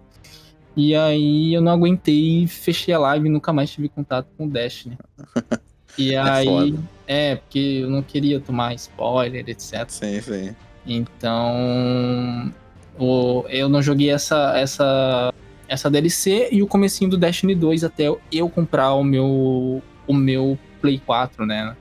E 0.73 0.95
aí 0.95 1.53
eu 1.53 1.61
não 1.61 1.73
aguentei, 1.73 2.47
fechei 2.47 2.93
a 2.93 2.99
live 2.99 3.27
e 3.27 3.29
nunca 3.29 3.51
mais 3.51 3.69
tive 3.69 3.89
contato 3.89 4.29
com 4.37 4.45
o 4.45 4.49
Destiny. 4.49 4.97
E 5.97 6.15
aí. 6.15 6.45
foda. 6.45 6.79
É, 7.05 7.35
porque 7.35 7.81
eu 7.83 7.89
não 7.89 8.01
queria 8.01 8.39
tomar 8.39 8.73
spoiler, 8.75 9.43
etc. 9.49 9.89
Sim, 9.89 10.21
sim. 10.21 10.55
Então, 10.87 12.53
o, 12.97 13.43
eu 13.49 13.67
não 13.67 13.81
joguei 13.81 14.09
essa, 14.09 14.57
essa, 14.57 15.33
essa 15.71 15.89
DLC 15.89 16.49
e 16.51 16.61
o 16.61 16.67
comecinho 16.67 17.09
do 17.09 17.17
Destiny 17.17 17.55
2 17.55 17.85
até 17.85 18.13
eu 18.29 18.49
comprar 18.49 18.93
o 18.93 19.05
meu, 19.05 19.81
o 20.05 20.13
meu 20.13 20.59
Play 20.81 20.99
4, 20.99 21.45
né? 21.45 21.77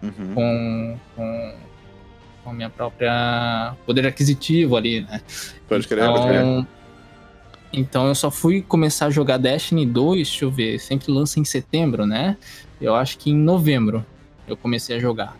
Uhum. 0.00 0.34
Com, 0.34 0.98
com, 1.16 1.54
com 2.44 2.50
a 2.50 2.52
minha 2.52 2.70
própria 2.70 3.74
poder 3.84 4.06
aquisitivo 4.06 4.76
ali, 4.76 5.00
né? 5.00 5.20
Pode 5.68 5.88
crer, 5.88 6.06
pode 6.06 6.26
crer. 6.28 6.40
Então, 6.40 6.66
então 7.72 8.06
eu 8.06 8.14
só 8.14 8.30
fui 8.30 8.62
começar 8.62 9.06
a 9.06 9.10
jogar 9.10 9.38
Destiny 9.38 9.86
2, 9.86 10.28
deixa 10.28 10.44
eu 10.44 10.50
ver, 10.50 10.78
sempre 10.78 11.10
lança 11.10 11.40
em 11.40 11.44
setembro, 11.44 12.06
né? 12.06 12.36
Eu 12.80 12.94
acho 12.94 13.18
que 13.18 13.30
em 13.30 13.36
novembro 13.36 14.06
eu 14.46 14.56
comecei 14.56 14.96
a 14.96 15.00
jogar. 15.00 15.36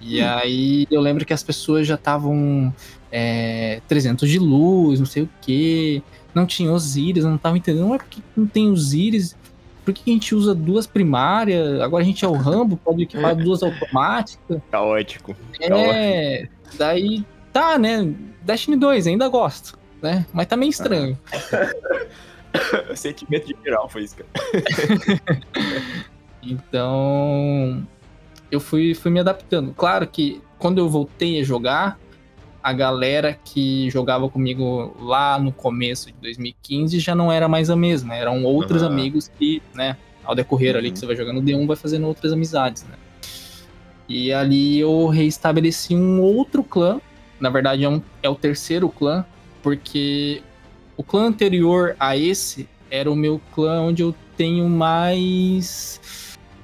E 0.00 0.22
Hum. 0.22 0.28
aí 0.28 0.86
eu 0.88 1.00
lembro 1.00 1.24
que 1.26 1.32
as 1.32 1.42
pessoas 1.42 1.84
já 1.84 1.96
estavam 1.96 2.72
é, 3.10 3.80
300 3.88 4.30
de 4.30 4.38
luz, 4.38 5.00
não 5.00 5.06
sei 5.06 5.24
o 5.24 5.28
que, 5.42 6.00
não 6.34 6.46
tinha 6.46 6.72
Osiris, 6.72 7.24
eu 7.24 7.30
não 7.30 7.38
tava 7.38 7.56
entendendo, 7.56 7.86
não 7.86 7.94
é 7.94 7.98
porque 7.98 8.20
não 8.36 8.46
tem 8.46 8.70
Osiris, 8.70 9.36
por 9.84 9.94
que 9.94 10.10
a 10.10 10.14
gente 10.14 10.34
usa 10.34 10.54
duas 10.54 10.86
primárias, 10.86 11.80
agora 11.80 12.02
a 12.02 12.06
gente 12.06 12.24
é 12.24 12.28
o 12.28 12.34
Rambo, 12.34 12.76
pode 12.76 13.02
equipar 13.02 13.34
duas 13.34 13.62
automáticas. 13.62 14.60
Caótico. 14.70 15.36
É, 15.60 16.48
daí 16.76 17.24
tá, 17.52 17.78
né? 17.78 18.12
Destiny 18.42 18.76
2, 18.76 19.06
ainda 19.06 19.28
gosto, 19.28 19.78
né? 20.00 20.26
Mas 20.32 20.46
tá 20.46 20.56
meio 20.56 20.70
estranho. 20.70 21.18
Sentimento 22.94 23.46
de 23.46 23.56
geral 23.64 23.88
foi 23.88 24.04
isso, 24.04 24.16
cara. 24.16 24.28
Então, 26.42 27.86
eu 28.50 28.58
fui, 28.58 28.94
fui 28.94 29.10
me 29.10 29.20
adaptando. 29.20 29.74
Claro 29.74 30.06
que 30.06 30.42
quando 30.58 30.78
eu 30.78 30.88
voltei 30.88 31.38
a 31.38 31.44
jogar, 31.44 31.98
a 32.62 32.72
galera 32.72 33.38
que 33.44 33.88
jogava 33.90 34.28
comigo 34.28 34.94
lá 35.00 35.38
no 35.38 35.50
começo 35.52 36.06
de 36.08 36.14
2015 36.20 36.98
já 36.98 37.14
não 37.14 37.32
era 37.32 37.48
mais 37.48 37.70
a 37.70 37.76
mesma. 37.76 38.14
Eram 38.14 38.44
outros 38.44 38.82
amigos 38.82 39.30
que, 39.38 39.62
né, 39.74 39.96
ao 40.24 40.34
decorrer 40.34 40.76
ali 40.76 40.88
Uhum. 40.88 40.92
que 40.92 40.98
você 40.98 41.06
vai 41.06 41.16
jogando 41.16 41.40
D1, 41.40 41.66
vai 41.66 41.76
fazendo 41.76 42.06
outras 42.06 42.32
amizades, 42.32 42.84
né? 42.84 42.94
E 44.08 44.32
ali 44.32 44.78
eu 44.78 45.06
reestabeleci 45.06 45.94
um 45.94 46.20
outro 46.20 46.62
clã. 46.64 47.00
Na 47.38 47.48
verdade, 47.48 47.84
é, 47.84 47.88
um, 47.88 48.02
é 48.22 48.28
o 48.28 48.34
terceiro 48.34 48.88
clã, 48.88 49.24
porque 49.62 50.42
o 50.96 51.02
clã 51.02 51.26
anterior 51.28 51.96
a 51.98 52.16
esse 52.16 52.68
era 52.90 53.10
o 53.10 53.16
meu 53.16 53.40
clã 53.54 53.80
onde 53.82 54.02
eu 54.02 54.14
tenho 54.36 54.68
mais 54.68 56.00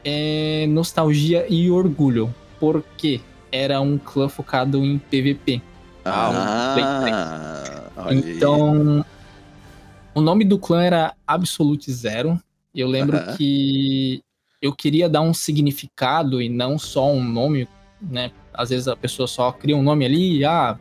é, 0.05 0.67
nostalgia 0.69 1.47
e 1.49 1.71
orgulho. 1.71 2.35
Porque 2.59 3.21
era 3.53 3.81
um 3.81 3.97
clã 3.97 4.29
focado 4.29 4.85
em 4.85 4.99
PVP. 4.99 5.63
Ah, 6.09 7.91
aí. 7.97 8.37
Então, 8.37 9.05
o 10.15 10.21
nome 10.21 10.45
do 10.45 10.59
clã 10.59 10.83
era 10.83 11.15
Absolute 11.27 11.93
Zero. 11.93 12.41
Eu 12.75 12.89
lembro 12.89 13.19
que 13.37 14.23
eu 14.61 14.73
queria 14.75 15.09
dar 15.09 15.21
um 15.21 15.35
significado 15.35 16.41
e 16.41 16.49
não 16.49 16.79
só 16.79 17.11
um 17.11 17.23
nome, 17.23 17.69
né? 18.01 18.31
Às 18.53 18.71
vezes 18.71 18.89
a 18.89 18.97
pessoa 18.97 19.27
só 19.27 19.53
cria 19.53 19.77
um 19.77 19.83
nome 19.83 20.05
ali, 20.05 20.45
ah, 20.45 20.79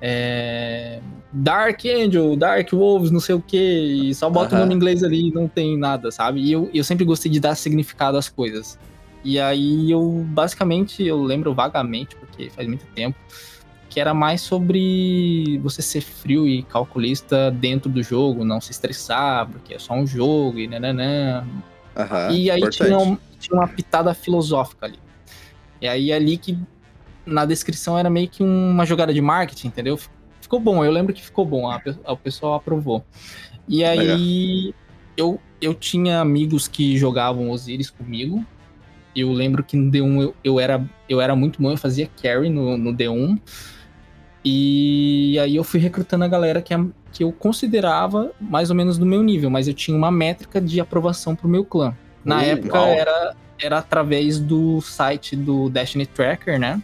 é, 0.00 1.00
Dark 1.32 1.80
Angel, 1.84 2.36
Dark 2.36 2.70
Wolves, 2.72 3.10
não 3.10 3.20
sei 3.20 3.36
o 3.36 3.40
que, 3.40 3.56
e 3.56 4.14
só 4.14 4.28
bota 4.28 4.56
o 4.56 4.58
nome 4.58 4.74
em 4.74 4.76
inglês 4.76 5.04
ali 5.04 5.28
e 5.28 5.32
não 5.32 5.46
tem 5.46 5.78
nada, 5.78 6.10
sabe? 6.10 6.40
E 6.40 6.50
eu, 6.50 6.68
eu 6.74 6.82
sempre 6.82 7.04
gostei 7.04 7.30
de 7.30 7.38
dar 7.38 7.54
significado 7.54 8.18
às 8.18 8.28
coisas. 8.28 8.78
E 9.24 9.38
aí 9.38 9.90
eu, 9.90 10.24
basicamente, 10.28 11.04
eu 11.04 11.22
lembro 11.22 11.54
vagamente, 11.54 12.16
porque 12.16 12.50
faz 12.50 12.66
muito 12.66 12.84
tempo, 12.94 13.16
que 13.92 14.00
era 14.00 14.14
mais 14.14 14.40
sobre 14.40 15.58
você 15.62 15.82
ser 15.82 16.00
frio 16.00 16.48
e 16.48 16.62
calculista 16.62 17.50
dentro 17.50 17.90
do 17.90 18.02
jogo, 18.02 18.42
não 18.42 18.58
se 18.58 18.70
estressar, 18.70 19.46
porque 19.50 19.74
é 19.74 19.78
só 19.78 19.92
um 19.92 20.06
jogo 20.06 20.58
e 20.58 20.66
nananã. 20.66 21.46
Aham, 21.94 22.30
e 22.32 22.50
aí 22.50 22.60
importante. 22.60 22.86
tinha, 22.86 22.98
um- 22.98 23.18
tinha 23.38 23.58
uma 23.60 23.68
pitada 23.68 24.14
filosófica 24.14 24.86
ali. 24.86 24.98
E 25.78 25.86
aí 25.86 26.10
ali 26.10 26.38
que 26.38 26.58
na 27.26 27.44
descrição 27.44 27.98
era 27.98 28.08
meio 28.08 28.28
que 28.30 28.42
uma 28.42 28.86
jogada 28.86 29.12
de 29.12 29.20
marketing, 29.20 29.66
entendeu? 29.68 29.98
Ficou 30.40 30.58
bom, 30.58 30.82
eu 30.82 30.90
lembro 30.90 31.12
que 31.12 31.22
ficou 31.22 31.44
bom, 31.44 31.70
a, 31.70 31.78
o 32.08 32.16
pessoal 32.16 32.54
aprovou. 32.54 33.04
E 33.68 33.84
aí 33.84 34.74
eu, 35.18 35.38
eu 35.60 35.74
tinha 35.74 36.18
amigos 36.20 36.66
que 36.66 36.96
jogavam 36.96 37.50
Osiris 37.50 37.90
comigo. 37.90 38.42
Eu 39.14 39.30
lembro 39.30 39.62
que 39.62 39.76
no 39.76 39.90
D1 39.90 40.22
eu, 40.22 40.34
eu, 40.42 40.58
era, 40.58 40.82
eu 41.06 41.20
era 41.20 41.36
muito 41.36 41.60
bom, 41.60 41.70
eu 41.70 41.76
fazia 41.76 42.08
carry 42.22 42.48
no, 42.48 42.78
no 42.78 42.90
D1. 42.94 43.38
E 44.44 45.38
aí 45.40 45.54
eu 45.56 45.62
fui 45.64 45.78
recrutando 45.78 46.24
a 46.24 46.28
galera 46.28 46.60
que, 46.60 46.74
é- 46.74 46.84
que 47.12 47.22
eu 47.24 47.30
considerava 47.32 48.32
mais 48.40 48.70
ou 48.70 48.76
menos 48.76 48.98
do 48.98 49.06
meu 49.06 49.22
nível, 49.22 49.48
mas 49.50 49.68
eu 49.68 49.74
tinha 49.74 49.96
uma 49.96 50.10
métrica 50.10 50.60
de 50.60 50.80
aprovação 50.80 51.36
pro 51.36 51.48
meu 51.48 51.64
clã. 51.64 51.94
Na 52.24 52.38
Uh, 52.38 52.44
época 52.44 52.78
uau. 52.78 52.88
era, 52.88 53.34
era 53.60 53.78
através 53.78 54.38
do 54.38 54.80
site 54.80 55.36
do 55.36 55.68
Destiny 55.68 56.06
Tracker, 56.06 56.58
né? 56.58 56.82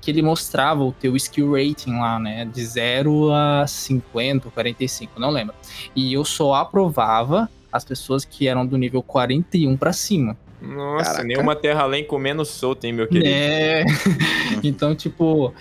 Que 0.00 0.10
ele 0.10 0.22
mostrava 0.22 0.84
o 0.84 0.92
teu 0.92 1.16
skill 1.16 1.52
rating 1.52 1.92
lá, 1.98 2.18
né? 2.18 2.44
De 2.50 2.64
0 2.64 3.30
a 3.32 3.66
50, 3.66 4.48
45, 4.50 5.18
não 5.20 5.30
lembro. 5.30 5.54
E 5.94 6.12
eu 6.14 6.24
só 6.24 6.54
aprovava 6.54 7.48
as 7.72 7.84
pessoas 7.84 8.24
que 8.24 8.46
eram 8.48 8.64
do 8.66 8.78
nível 8.78 9.02
41 9.02 9.76
pra 9.76 9.92
cima. 9.92 10.36
Nossa, 10.62 11.04
Caraca. 11.10 11.24
nenhuma 11.24 11.54
terra 11.54 11.82
além 11.82 12.04
comendo 12.04 12.42
solto, 12.44 12.84
hein, 12.86 12.92
meu 12.92 13.06
querido? 13.06 13.28
Né? 13.28 13.84
então, 14.64 14.94
tipo, 14.94 15.52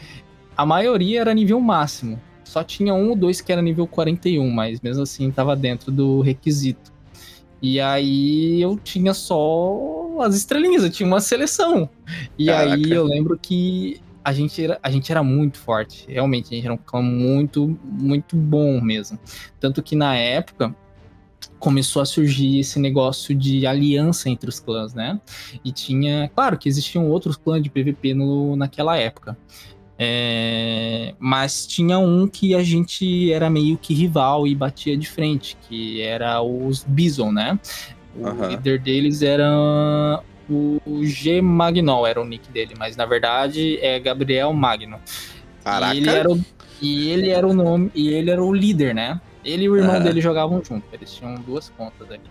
a 0.56 0.66
maioria 0.66 1.22
era 1.22 1.34
nível 1.34 1.60
máximo. 1.60 2.20
Só 2.44 2.64
tinha 2.64 2.94
um 2.94 3.10
ou 3.10 3.16
dois 3.16 3.42
que 3.42 3.52
era 3.52 3.62
nível 3.62 3.88
41, 3.88 4.50
mas 4.50 4.80
mesmo 4.82 5.04
assim 5.04 5.32
tava 5.32 5.56
dentro 5.56 5.92
do 5.92 6.22
requisito. 6.22 6.94
E 7.62 7.80
aí 7.80 8.62
eu 8.62 8.78
tinha 8.78 9.14
só 9.14 10.22
as 10.22 10.36
estrelinhas, 10.36 10.84
eu 10.84 10.90
tinha 10.90 11.08
uma 11.08 11.20
seleção. 11.20 11.90
E 12.38 12.46
Caraca. 12.46 12.76
aí 12.76 12.92
eu 12.92 13.04
lembro 13.06 13.38
que 13.38 14.00
a 14.24 14.34
gente, 14.34 14.64
era, 14.64 14.80
a 14.82 14.90
gente 14.90 15.12
era 15.12 15.24
muito 15.24 15.58
forte. 15.58 16.06
Realmente, 16.08 16.48
a 16.52 16.56
gente 16.56 16.66
era 16.66 16.74
um 16.74 16.78
clã 16.78 17.02
muito, 17.02 17.78
muito 17.84 18.36
bom 18.36 18.82
mesmo. 18.82 19.20
Tanto 19.60 19.84
que 19.84 19.96
na 19.96 20.16
época 20.16 20.76
começou 21.60 22.02
a 22.02 22.06
surgir 22.06 22.60
esse 22.60 22.80
negócio 22.80 23.36
de 23.36 23.66
aliança 23.66 24.30
entre 24.30 24.50
os 24.50 24.60
clãs, 24.60 24.94
né? 24.94 25.20
E 25.64 25.72
tinha, 25.72 26.30
claro 26.36 26.58
que 26.58 26.68
existiam 26.68 27.10
outros 27.10 27.36
clãs 27.36 27.62
de 27.62 27.70
PVP 27.70 28.14
no, 28.14 28.56
naquela 28.56 28.98
época. 28.98 29.38
É, 29.98 31.14
mas 31.18 31.66
tinha 31.66 31.98
um 31.98 32.28
que 32.28 32.54
a 32.54 32.62
gente 32.62 33.32
era 33.32 33.50
meio 33.50 33.78
que 33.78 33.94
rival 33.94 34.46
e 34.46 34.54
batia 34.54 34.98
de 34.98 35.08
frente, 35.08 35.58
que 35.68 36.02
era 36.02 36.42
os 36.42 36.84
Bison, 36.84 37.32
né? 37.32 37.58
O 38.14 38.28
Aham. 38.28 38.50
líder 38.50 38.80
deles 38.82 39.22
era 39.22 39.50
o 40.50 40.80
G 41.04 41.42
Magnol, 41.42 42.06
era 42.06 42.22
o 42.22 42.26
nick 42.26 42.52
dele, 42.52 42.76
mas 42.78 42.96
na 42.96 43.06
verdade 43.06 43.80
é 43.82 44.00
Gabriel 44.00 44.54
Magno. 44.54 45.00
Caraca. 45.64 45.94
E 45.94 45.98
ele 45.98 46.10
era 46.10 46.30
o, 46.30 46.42
e 46.82 47.10
ele 47.10 47.30
era 47.30 47.48
o 47.48 47.54
nome, 47.54 47.92
e 47.96 48.10
ele 48.10 48.30
era 48.30 48.44
o 48.44 48.54
líder, 48.54 48.94
né? 48.94 49.20
Ele 49.44 49.66
e 49.66 49.70
o 49.70 49.78
irmão 49.78 49.96
Aham. 49.96 50.04
dele 50.04 50.22
jogavam 50.22 50.62
junto, 50.64 50.86
eles 50.92 51.12
tinham 51.14 51.36
duas 51.36 51.70
contas 51.70 52.10
ali. 52.12 52.30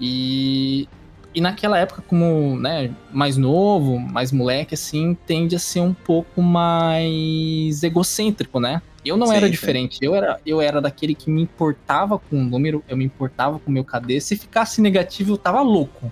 E, 0.00 0.88
e 1.34 1.40
naquela 1.40 1.78
época, 1.78 2.02
como 2.06 2.58
né, 2.58 2.90
mais 3.12 3.36
novo, 3.36 3.98
mais 3.98 4.32
moleque, 4.32 4.74
assim, 4.74 5.16
tende 5.26 5.54
a 5.54 5.58
ser 5.58 5.80
um 5.80 5.92
pouco 5.94 6.40
mais 6.42 7.82
egocêntrico, 7.82 8.58
né? 8.60 8.82
Eu 9.04 9.16
não 9.16 9.28
Sim, 9.28 9.34
era 9.36 9.46
sim. 9.46 9.52
diferente, 9.52 9.98
eu 10.02 10.14
era, 10.14 10.40
eu 10.44 10.60
era 10.60 10.80
daquele 10.80 11.14
que 11.14 11.30
me 11.30 11.42
importava 11.42 12.18
com 12.18 12.36
o 12.40 12.44
número, 12.44 12.82
eu 12.88 12.96
me 12.96 13.04
importava 13.04 13.58
com 13.58 13.70
o 13.70 13.72
meu 13.72 13.84
KD. 13.84 14.20
Se 14.20 14.36
ficasse 14.36 14.80
negativo, 14.82 15.32
eu 15.34 15.38
tava 15.38 15.62
louco. 15.62 16.10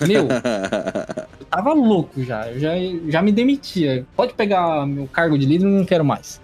Meu, 0.00 0.26
eu 1.40 1.46
tava 1.46 1.72
louco 1.72 2.22
já. 2.22 2.48
Eu 2.50 2.58
já, 2.58 2.72
já 3.08 3.22
me 3.22 3.32
demitia. 3.32 4.04
Pode 4.16 4.34
pegar 4.34 4.86
meu 4.86 5.06
cargo 5.06 5.38
de 5.38 5.46
líder, 5.46 5.64
eu 5.66 5.70
não 5.70 5.84
quero 5.84 6.04
mais. 6.04 6.40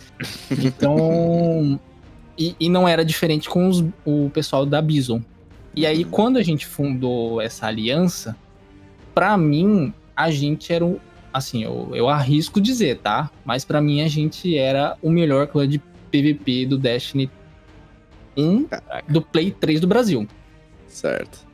Então. 0.50 1.78
e, 2.38 2.54
e 2.58 2.68
não 2.68 2.88
era 2.88 3.04
diferente 3.04 3.48
com 3.48 3.68
os- 3.68 3.84
o 4.04 4.30
pessoal 4.32 4.64
da 4.64 4.80
Bison. 4.80 5.20
E 5.76 5.86
aí, 5.86 6.04
quando 6.04 6.36
a 6.36 6.42
gente 6.42 6.66
fundou 6.66 7.40
essa 7.40 7.66
aliança, 7.66 8.36
pra 9.14 9.36
mim, 9.36 9.92
a 10.16 10.30
gente 10.30 10.72
era 10.72 10.84
um. 10.84 10.98
Assim, 11.32 11.64
eu, 11.64 11.90
eu 11.94 12.08
arrisco 12.08 12.60
dizer, 12.60 12.98
tá? 12.98 13.28
Mas 13.44 13.64
pra 13.64 13.80
mim, 13.80 14.02
a 14.02 14.08
gente 14.08 14.56
era 14.56 14.96
o 15.02 15.10
melhor 15.10 15.48
clã 15.48 15.66
de 15.66 15.80
PVP 16.10 16.66
do 16.66 16.78
Destiny 16.78 17.28
1 18.36 18.68
do 19.08 19.20
Play 19.20 19.50
3 19.50 19.80
do 19.80 19.86
Brasil. 19.86 20.28
certo. 20.86 21.44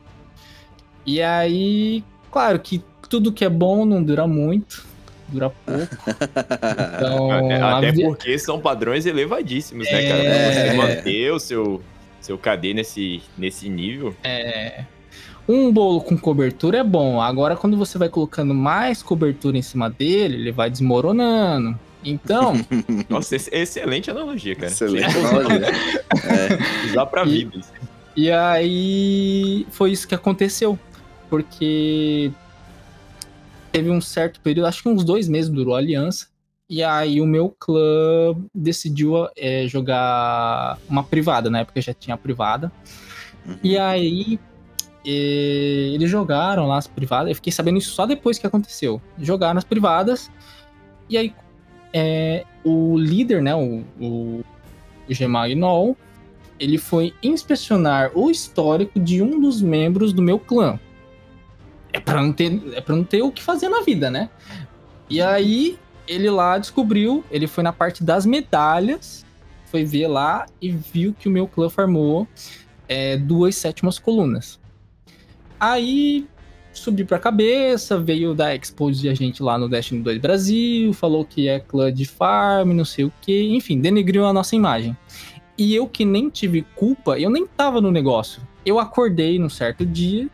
E 1.03 1.19
aí, 1.19 2.03
claro 2.31 2.59
que 2.59 2.83
tudo 3.09 3.33
que 3.33 3.43
é 3.43 3.49
bom 3.49 3.85
não 3.85 4.03
dura 4.03 4.27
muito, 4.27 4.85
dura 5.27 5.49
pouco. 5.49 5.97
Então, 6.95 7.31
Até, 7.77 7.91
porque 7.93 8.37
são 8.37 8.59
padrões 8.59 9.07
elevadíssimos, 9.07 9.91
né, 9.91 10.07
cara? 10.07 10.23
É. 10.23 10.43
Pra 10.43 10.53
Você 10.53 10.73
manter 10.77 11.31
o 11.33 11.39
seu, 11.39 11.81
seu 12.21 12.37
KD 12.37 12.73
nesse, 12.73 13.21
nesse 13.37 13.67
nível. 13.69 14.15
é, 14.23 14.85
um 15.49 15.71
bolo 15.73 15.99
com 16.01 16.17
cobertura 16.17 16.77
é 16.77 16.83
bom. 16.83 17.19
Agora, 17.21 17.55
quando 17.57 17.75
você 17.75 17.97
vai 17.97 18.07
colocando 18.07 18.53
mais 18.53 19.03
cobertura 19.03 19.57
em 19.57 19.61
cima 19.61 19.89
dele, 19.89 20.35
ele 20.35 20.51
vai 20.51 20.69
desmoronando. 20.69 21.77
Então, 22.03 22.53
Nossa, 23.09 23.35
ex- 23.35 23.49
excelente 23.51 24.09
analogia, 24.09 24.55
cara. 24.55 24.67
Excelente 24.67 25.15
analogia. 25.17 25.67
Usar 26.89 27.05
pra 27.07 27.23
E- 27.25 27.29
vida. 27.29 27.59
e 28.15 28.31
aí 28.31 29.67
foi 29.71 29.91
isso 29.91 30.07
que 30.07 30.15
aconteceu. 30.15 30.77
Porque 31.29 32.31
teve 33.71 33.89
um 33.89 34.01
certo 34.01 34.39
período, 34.41 34.67
acho 34.67 34.83
que 34.83 34.89
uns 34.89 35.03
dois 35.03 35.27
meses 35.27 35.49
durou 35.49 35.75
a 35.75 35.77
aliança. 35.79 36.27
E 36.71 36.81
aí 36.81 37.19
o 37.19 37.25
meu 37.25 37.53
clã 37.59 38.33
decidiu 38.55 39.27
é, 39.35 39.67
jogar 39.67 40.77
uma 40.87 41.03
privada, 41.03 41.49
na 41.49 41.59
época 41.59 41.81
já 41.81 41.93
tinha 41.93 42.15
privada. 42.15 42.71
E 43.61 43.77
aí 43.77 44.39
eh, 45.05 45.91
eles 45.93 46.09
jogaram 46.09 46.65
lá 46.67 46.77
as 46.77 46.87
privadas. 46.87 47.27
Eu 47.27 47.35
fiquei 47.35 47.51
sabendo 47.51 47.77
isso 47.77 47.91
só 47.91 48.05
depois 48.05 48.39
que 48.39 48.47
aconteceu. 48.47 49.01
Jogaram 49.19 49.57
as 49.57 49.65
privadas. 49.65 50.31
E 51.09 51.17
aí 51.17 51.35
eh, 51.91 52.45
o 52.63 52.97
líder, 52.97 53.41
né, 53.41 53.53
o, 53.53 53.83
o 53.99 54.41
Gemagnol, 55.09 55.97
ele 56.57 56.77
foi 56.77 57.13
inspecionar 57.21 58.11
o 58.15 58.31
histórico 58.31 58.97
de 58.97 59.21
um 59.21 59.41
dos 59.41 59.61
membros 59.61 60.13
do 60.13 60.21
meu 60.21 60.39
clã. 60.39 60.79
É 61.91 61.99
pra 61.99 62.21
não 62.21 62.31
ter, 62.31 62.61
é 62.73 62.79
pra 62.79 62.95
não 62.95 63.03
ter 63.03 63.21
o 63.21 63.29
que 63.29 63.43
fazer 63.43 63.67
na 63.67 63.81
vida, 63.81 64.09
né? 64.09 64.29
E 65.09 65.21
aí 65.21 65.77
ele 66.07 66.29
lá 66.29 66.57
descobriu, 66.57 67.23
ele 67.31 67.47
foi 67.47 67.63
na 67.63 67.73
parte 67.73 68.03
das 68.03 68.25
medalhas, 68.25 69.25
foi 69.65 69.83
ver 69.83 70.07
lá 70.07 70.45
e 70.61 70.69
viu 70.69 71.15
que 71.17 71.27
o 71.27 71.31
meu 71.31 71.47
clã 71.47 71.69
farmou 71.69 72.27
é, 72.87 73.17
duas 73.17 73.55
sétimas 73.55 73.97
colunas. 73.97 74.59
Aí 75.59 76.27
subiu 76.73 77.05
pra 77.05 77.19
cabeça, 77.19 77.99
veio 77.99 78.33
da 78.33 78.53
Expo 78.55 78.91
de 78.91 79.09
a 79.09 79.13
gente 79.13 79.43
lá 79.43 79.57
no 79.57 79.69
Destiny 79.69 80.01
2 80.01 80.17
Brasil, 80.19 80.93
falou 80.93 81.23
que 81.25 81.47
é 81.47 81.59
clã 81.59 81.91
de 81.91 82.05
farm, 82.05 82.71
não 82.71 82.85
sei 82.85 83.05
o 83.05 83.13
que, 83.21 83.55
enfim, 83.55 83.79
denegriu 83.79 84.25
a 84.25 84.33
nossa 84.33 84.55
imagem. 84.55 84.95
E 85.57 85.75
eu 85.75 85.87
que 85.87 86.05
nem 86.05 86.29
tive 86.29 86.65
culpa, 86.75 87.19
eu 87.19 87.29
nem 87.29 87.45
tava 87.45 87.81
no 87.81 87.91
negócio. 87.91 88.41
Eu 88.65 88.79
acordei 88.79 89.37
num 89.37 89.49
certo 89.49 89.85
dia, 89.85 90.29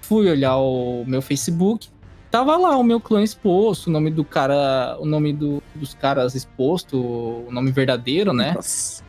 fui 0.00 0.28
olhar 0.28 0.56
o 0.56 1.04
meu 1.06 1.22
Facebook, 1.22 1.88
tava 2.34 2.56
lá 2.56 2.76
o 2.76 2.82
meu 2.82 2.98
clã 2.98 3.22
exposto, 3.22 3.86
o 3.86 3.90
nome 3.92 4.10
do 4.10 4.24
cara, 4.24 4.96
o 4.98 5.06
nome 5.06 5.32
do- 5.32 5.62
dos 5.72 5.94
caras 5.94 6.34
exposto, 6.34 6.98
o 7.00 7.46
nome 7.52 7.70
verdadeiro, 7.70 8.32
né? 8.32 8.54
Nossa. 8.56 9.04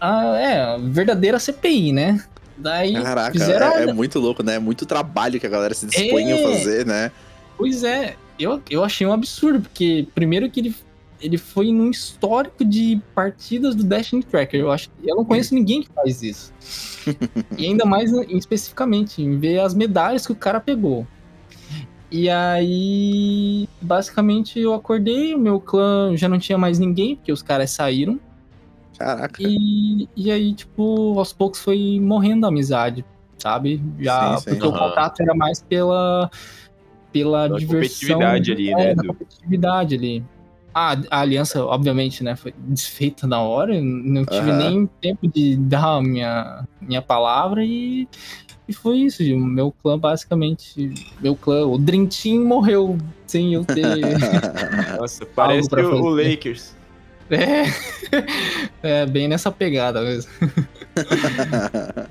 Ah, 0.00 0.36
é, 0.38 0.78
verdadeira 0.78 1.40
CPI, 1.40 1.92
né? 1.92 2.24
Daí 2.56 2.92
Caraca, 2.92 3.32
fizeram. 3.32 3.66
é, 3.66 3.82
é 3.82 3.92
muito 3.92 4.20
louco, 4.20 4.44
né? 4.44 4.54
É 4.54 4.58
muito 4.60 4.86
trabalho 4.86 5.40
que 5.40 5.46
a 5.46 5.50
galera 5.50 5.74
se 5.74 5.86
dispõe 5.86 6.32
a 6.32 6.36
É. 6.36 6.42
fazer, 6.42 6.86
né? 6.86 7.10
Pois 7.58 7.82
é, 7.82 8.14
eu, 8.38 8.62
eu 8.70 8.84
achei 8.84 9.04
um 9.04 9.12
absurdo, 9.12 9.62
porque 9.62 10.06
primeiro 10.14 10.48
que 10.48 10.60
ele, 10.60 10.76
ele 11.20 11.36
foi 11.36 11.72
num 11.72 11.90
histórico 11.90 12.64
de 12.64 13.00
partidas 13.12 13.74
do 13.74 13.82
Destiny 13.82 14.22
Tracker. 14.22 14.60
Eu, 14.60 14.70
acho, 14.70 14.88
eu 15.02 15.16
não 15.16 15.24
conheço 15.24 15.52
ninguém 15.52 15.82
que 15.82 15.88
faz 15.92 16.22
isso. 16.22 16.52
e 17.58 17.66
ainda 17.66 17.84
mais 17.84 18.12
em- 18.12 18.36
especificamente, 18.38 19.20
em 19.20 19.36
ver 19.36 19.58
as 19.58 19.74
medalhas 19.74 20.24
que 20.26 20.32
o 20.32 20.36
cara 20.36 20.60
pegou. 20.60 21.04
E 22.10 22.28
aí, 22.28 23.68
basicamente, 23.80 24.58
eu 24.58 24.74
acordei, 24.74 25.34
o 25.34 25.38
meu 25.38 25.60
clã 25.60 26.16
já 26.16 26.28
não 26.28 26.38
tinha 26.38 26.58
mais 26.58 26.78
ninguém, 26.78 27.14
porque 27.16 27.30
os 27.32 27.42
caras 27.42 27.70
saíram. 27.70 28.18
Caraca. 28.98 29.40
E, 29.40 30.08
e 30.16 30.30
aí, 30.30 30.52
tipo, 30.54 31.16
aos 31.18 31.32
poucos 31.32 31.60
foi 31.60 32.00
morrendo 32.00 32.44
a 32.46 32.48
amizade, 32.48 33.04
sabe? 33.38 33.80
Já, 33.98 34.36
Sim, 34.36 34.38
sim. 34.38 34.50
porque 34.50 34.66
o 34.66 34.70
Aham. 34.70 34.88
contato 34.88 35.20
era 35.20 35.34
mais 35.34 35.62
pela, 35.62 36.28
pela 37.12 37.46
Pela 37.46 37.58
diversão. 37.58 38.18
competitividade 38.18 38.52
ali, 38.52 38.70
é, 38.70 38.74
né, 38.74 38.94
da 38.94 39.02
do- 39.02 39.08
competitividade 39.08 39.94
ali. 39.94 40.24
Ah, 40.74 40.96
a 41.10 41.20
aliança, 41.20 41.64
obviamente, 41.64 42.22
né, 42.22 42.36
foi 42.36 42.52
desfeita 42.58 43.26
na 43.26 43.40
hora, 43.40 43.80
não 43.82 44.24
tive 44.24 44.50
Aham. 44.50 44.58
nem 44.58 44.86
tempo 45.00 45.26
de 45.28 45.56
dar 45.56 45.96
a 45.96 46.02
minha, 46.02 46.64
minha 46.80 47.02
palavra 47.02 47.64
e, 47.64 48.06
e 48.70 48.72
foi 48.72 48.98
isso. 48.98 49.22
O 49.22 49.40
meu 49.40 49.72
clã, 49.82 49.98
basicamente, 49.98 50.94
meu 51.20 51.34
clã, 51.34 51.66
o 51.66 51.76
Dream 51.76 52.06
Team 52.06 52.44
morreu 52.44 52.96
sem 53.26 53.52
eu 53.52 53.64
ter. 53.64 53.82
Nossa, 54.96 55.26
parece 55.26 55.68
pra 55.68 55.82
que 55.82 55.88
o. 55.88 56.08
Lakers. 56.08 56.76
É, 57.28 57.64
é 59.02 59.06
bem 59.06 59.26
nessa 59.26 59.50
pegada 59.50 60.00
mesmo. 60.02 60.30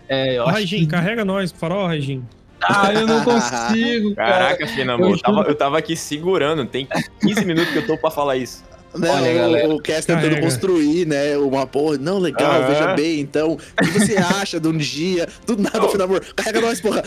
É, 0.07 0.37
eu 0.37 0.47
Regin, 0.47 0.79
que... 0.79 0.87
carrega 0.87 1.23
nós, 1.23 1.51
farol, 1.51 1.85
Regin. 1.85 2.23
Ah, 2.61 2.91
eu 2.93 3.05
não 3.05 3.23
consigo, 3.23 4.15
cara. 4.15 4.31
Caraca, 4.31 4.67
Finamor, 4.67 5.09
eu 5.09 5.11
eu, 5.11 5.19
tava, 5.19 5.41
eu 5.41 5.55
tava 5.55 5.77
aqui 5.77 5.95
segurando. 5.95 6.65
Tem 6.65 6.87
15 7.21 7.45
minutos 7.45 7.71
que 7.71 7.77
eu 7.79 7.85
tô 7.85 7.97
pra 7.97 8.09
falar 8.09 8.37
isso. 8.37 8.63
Né, 8.97 9.07
Olha, 9.07 9.31
o, 9.31 9.35
galera. 9.35 9.69
o 9.69 9.79
Cass 9.81 10.03
tentando 10.05 10.23
Carrega. 10.23 10.41
construir, 10.41 11.05
né? 11.05 11.37
Uma 11.37 11.67
porra. 11.67 11.97
Não, 11.99 12.17
legal, 12.17 12.65
veja 12.67 12.95
bem, 12.95 13.19
então. 13.19 13.51
O 13.53 13.57
que 13.85 13.99
você 13.99 14.17
acha 14.17 14.59
de 14.59 14.67
um 14.67 14.75
dia? 14.75 15.27
Do 15.45 15.55
nada, 15.57 15.79
Não. 15.79 15.89
filho 15.89 16.03
amor. 16.03 16.25
Carrega 16.35 16.59
nós, 16.59 16.81
porra. 16.81 17.03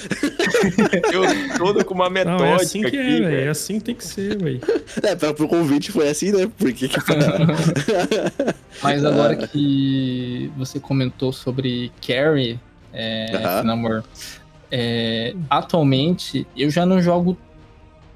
Eu 1.13 1.23
todo 1.59 1.85
com 1.85 1.95
uma 1.95 2.05
Não, 2.05 2.13
metódica 2.13 2.45
é 2.47 2.55
assim 2.55 2.81
que 2.83 2.87
aqui, 2.87 2.97
é, 2.99 3.21
velho. 3.21 3.41
É 3.41 3.49
assim 3.49 3.79
que 3.79 3.85
tem 3.85 3.95
que 3.97 4.05
ser, 4.07 4.39
velho. 4.39 4.61
É, 5.03 5.17
pra, 5.17 5.35
pro 5.35 5.49
convite 5.49 5.91
foi 5.91 6.09
assim, 6.09 6.31
né? 6.31 6.49
Porque 6.57 6.87
que. 6.87 6.97
Mas 8.83 9.05
agora 9.05 9.35
que 9.49 10.51
você 10.57 10.79
comentou 10.79 11.33
sobre 11.33 11.91
Carrie, 12.07 12.61
é, 12.93 13.27
Aham. 13.35 13.61
Finamor, 13.63 14.05
é, 14.71 15.35
atualmente 15.51 16.47
eu 16.57 16.71
já 16.71 16.87
não 16.87 17.01
jogo 17.03 17.37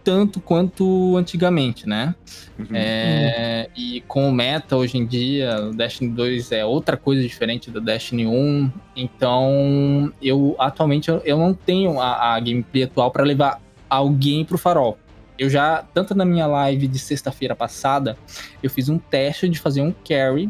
tanto 0.07 0.41
quanto 0.41 1.17
antigamente, 1.17 1.89
né? 1.89 2.15
Uhum. 2.57 2.67
É, 2.73 3.69
E 3.77 4.03
com 4.03 4.29
o 4.29 4.33
meta 4.33 4.77
hoje 4.77 4.97
em 4.97 5.05
dia, 5.05 5.61
o 5.61 5.75
Destiny 5.75 6.13
2 6.13 6.53
é 6.53 6.65
outra 6.65 6.97
coisa 6.97 7.21
diferente 7.21 7.73
do 7.73 7.81
Destiny 7.81 8.25
1. 8.25 8.71
Então, 8.95 10.13
eu 10.23 10.55
atualmente 10.61 11.09
eu, 11.09 11.21
eu 11.25 11.37
não 11.37 11.53
tenho 11.53 12.01
a, 12.01 12.37
a 12.37 12.39
gameplay 12.39 12.85
atual 12.85 13.11
para 13.11 13.25
levar 13.25 13.61
alguém 13.91 14.45
pro 14.45 14.57
farol. 14.57 14.97
Eu 15.37 15.51
já, 15.51 15.85
tanto 15.93 16.15
na 16.15 16.25
minha 16.25 16.47
live 16.47 16.87
de 16.87 17.01
sexta-feira 17.01 17.57
passada, 17.57 18.17
eu 18.63 18.71
fiz 18.71 18.89
um 18.89 18.99
teste 18.99 19.49
de 19.49 19.59
fazer 19.59 19.83
um 19.83 19.93
carry 20.09 20.49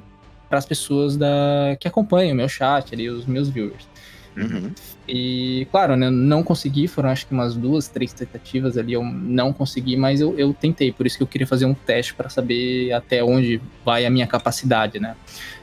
para 0.51 0.59
as 0.59 0.67
pessoas 0.67 1.17
da, 1.17 1.79
que 1.81 1.89
acompanham 1.89 2.35
o 2.35 2.37
meu 2.37 2.49
chat 2.49 2.95
ali, 2.95 3.09
os 3.09 3.25
meus 3.25 3.49
viewers. 3.49 3.89
Uhum. 4.37 4.71
E, 5.09 5.67
claro, 5.71 5.97
né, 5.97 6.11
não 6.11 6.43
consegui, 6.43 6.89
foram 6.89 7.11
acho 7.11 7.27
que 7.27 7.33
umas 7.33 7.55
duas, 7.55 7.87
três 7.89 8.13
tentativas 8.13 8.77
ali, 8.77 8.95
eu 8.95 9.05
não 9.05 9.53
consegui, 9.53 9.97
mas 9.97 10.21
eu, 10.21 10.37
eu 10.39 10.53
tentei, 10.53 10.91
por 10.93 11.07
isso 11.07 11.17
que 11.17 11.23
eu 11.23 11.27
queria 11.29 11.47
fazer 11.47 11.65
um 11.65 11.75
teste 11.75 12.13
para 12.15 12.29
saber 12.29 12.93
até 12.93 13.23
onde 13.23 13.61
vai 13.85 14.05
a 14.05 14.11
minha 14.11 14.27
capacidade, 14.27 14.99
né? 14.99 15.15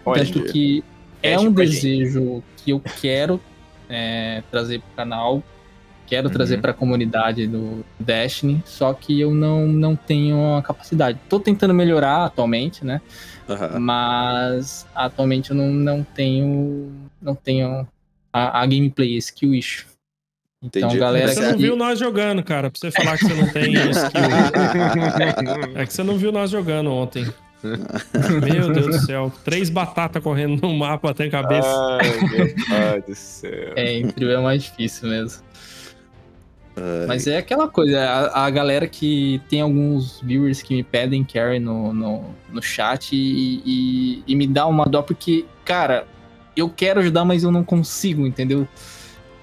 Tanto 0.05 0.43
que 0.45 0.83
é 1.21 1.37
um 1.39 1.47
a 1.47 1.49
desejo 1.49 2.43
que 2.57 2.71
eu 2.71 2.81
quero 3.01 3.39
é, 3.89 4.41
trazer 4.49 4.79
pro 4.79 4.95
canal, 4.95 5.43
quero 6.07 6.27
Uhum. 6.27 6.33
trazer 6.33 6.61
pra 6.61 6.73
comunidade 6.73 7.47
do 7.47 7.83
Destiny, 7.99 8.61
só 8.65 8.93
que 8.93 9.19
eu 9.19 9.33
não, 9.33 9.67
não 9.67 9.95
tenho 9.95 10.55
a 10.55 10.61
capacidade. 10.61 11.19
Tô 11.29 11.39
tentando 11.39 11.73
melhorar 11.73 12.25
atualmente, 12.25 12.85
né? 12.85 13.01
Aham. 13.49 13.79
Mas 13.79 14.85
atualmente 14.95 15.51
eu 15.51 15.55
não, 15.55 15.67
não 15.73 16.03
tenho 16.03 16.91
não 17.21 17.35
tenho 17.35 17.87
a, 18.33 18.61
a 18.61 18.65
gameplay, 18.65 19.15
esse 19.15 19.33
issue. 19.45 19.85
Então, 20.61 20.81
Entendi. 20.81 20.97
galera 20.97 21.27
Você 21.27 21.51
não 21.51 21.57
viu 21.57 21.75
nós 21.75 21.99
jogando, 21.99 22.41
cara, 22.41 22.71
pra 22.71 22.79
você 22.79 22.89
falar 22.89 23.17
que 23.17 23.25
você 23.25 23.33
não 23.33 23.51
tem 23.51 23.73
skill. 23.91 24.21
É 25.75 25.85
que 25.85 25.93
você 25.93 26.03
não 26.03 26.17
viu 26.17 26.31
nós 26.31 26.49
jogando 26.49 26.89
ontem. 26.89 27.27
Meu 27.63 28.71
Deus 28.71 28.87
do 28.87 29.05
céu. 29.05 29.31
Três 29.43 29.69
batatas 29.69 30.23
correndo 30.23 30.61
no 30.61 30.73
mapa 30.73 31.11
até 31.11 31.25
a 31.25 31.29
cabeça. 31.29 31.67
Ai, 32.01 32.29
meu 32.29 32.55
pai 32.67 33.01
do 33.01 33.15
céu. 33.15 33.73
É, 33.75 33.93
entre 33.93 34.31
é 34.31 34.37
mais 34.37 34.63
difícil 34.63 35.09
mesmo. 35.09 35.43
Mas 37.07 37.27
é 37.27 37.37
aquela 37.37 37.67
coisa, 37.67 37.99
a, 38.01 38.45
a 38.45 38.49
galera 38.49 38.87
que 38.87 39.39
tem 39.47 39.61
alguns 39.61 40.19
viewers 40.21 40.63
que 40.63 40.73
me 40.73 40.81
pedem 40.81 41.23
carry 41.23 41.59
no, 41.59 41.93
no, 41.93 42.23
no 42.51 42.61
chat 42.63 43.15
e, 43.15 43.61
e, 43.63 44.23
e 44.25 44.35
me 44.35 44.47
dá 44.47 44.65
uma 44.65 44.85
dó 44.85 45.03
porque, 45.03 45.45
cara, 45.63 46.07
eu 46.55 46.69
quero 46.69 46.99
ajudar, 46.99 47.25
mas 47.25 47.43
eu 47.43 47.51
não 47.51 47.63
consigo, 47.63 48.25
entendeu? 48.27 48.67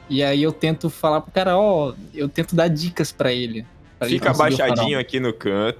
E 0.08 0.22
aí 0.22 0.42
eu 0.42 0.52
tento 0.52 0.90
falar 0.90 1.20
pro 1.20 1.30
cara, 1.32 1.56
ó, 1.58 1.92
eu 2.14 2.28
tento 2.28 2.54
dar 2.56 2.68
dicas 2.68 3.12
pra 3.12 3.32
ele. 3.32 3.64
pra 3.98 4.08
ele 4.08 4.18
Fica 4.18 4.30
abaixadinho 4.30 4.98
aqui 4.98 5.20
no 5.20 5.32
canto, 5.32 5.78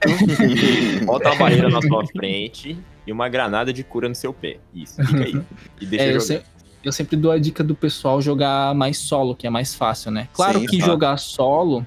bota 1.04 1.30
uma 1.30 1.36
barreira 1.36 1.68
na 1.68 1.82
sua 1.82 2.06
frente 2.14 2.78
e 3.06 3.12
uma 3.12 3.28
granada 3.28 3.72
de 3.72 3.82
cura 3.82 4.08
no 4.08 4.14
seu 4.14 4.32
pé. 4.32 4.58
Isso, 4.74 5.02
fica 5.04 5.24
aí. 5.24 5.40
E 5.80 5.86
deixa 5.86 6.04
É, 6.04 6.14
eu, 6.16 6.20
se- 6.20 6.42
eu 6.84 6.92
sempre 6.92 7.16
dou 7.16 7.32
a 7.32 7.38
dica 7.38 7.64
do 7.64 7.74
pessoal 7.74 8.20
jogar 8.22 8.72
mais 8.74 8.98
solo, 8.98 9.34
que 9.34 9.46
é 9.46 9.50
mais 9.50 9.74
fácil, 9.74 10.10
né? 10.12 10.28
Claro 10.32 10.60
Sim, 10.60 10.66
que 10.66 10.78
tá. 10.78 10.86
jogar 10.86 11.16
solo 11.16 11.84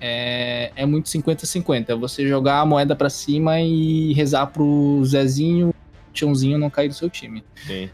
é, 0.00 0.72
é 0.74 0.84
muito 0.84 1.08
50-50. 1.08 1.90
É 1.90 1.94
Você 1.94 2.26
jogar 2.26 2.60
a 2.60 2.66
moeda 2.66 2.96
pra 2.96 3.08
cima 3.08 3.60
e 3.60 4.12
rezar 4.14 4.48
pro 4.48 5.00
Zezinho, 5.04 5.72
Tiãozinho 6.12 6.58
não 6.58 6.68
cair 6.70 6.88
do 6.88 6.94
seu 6.94 7.08
time. 7.08 7.44
Sim. 7.66 7.88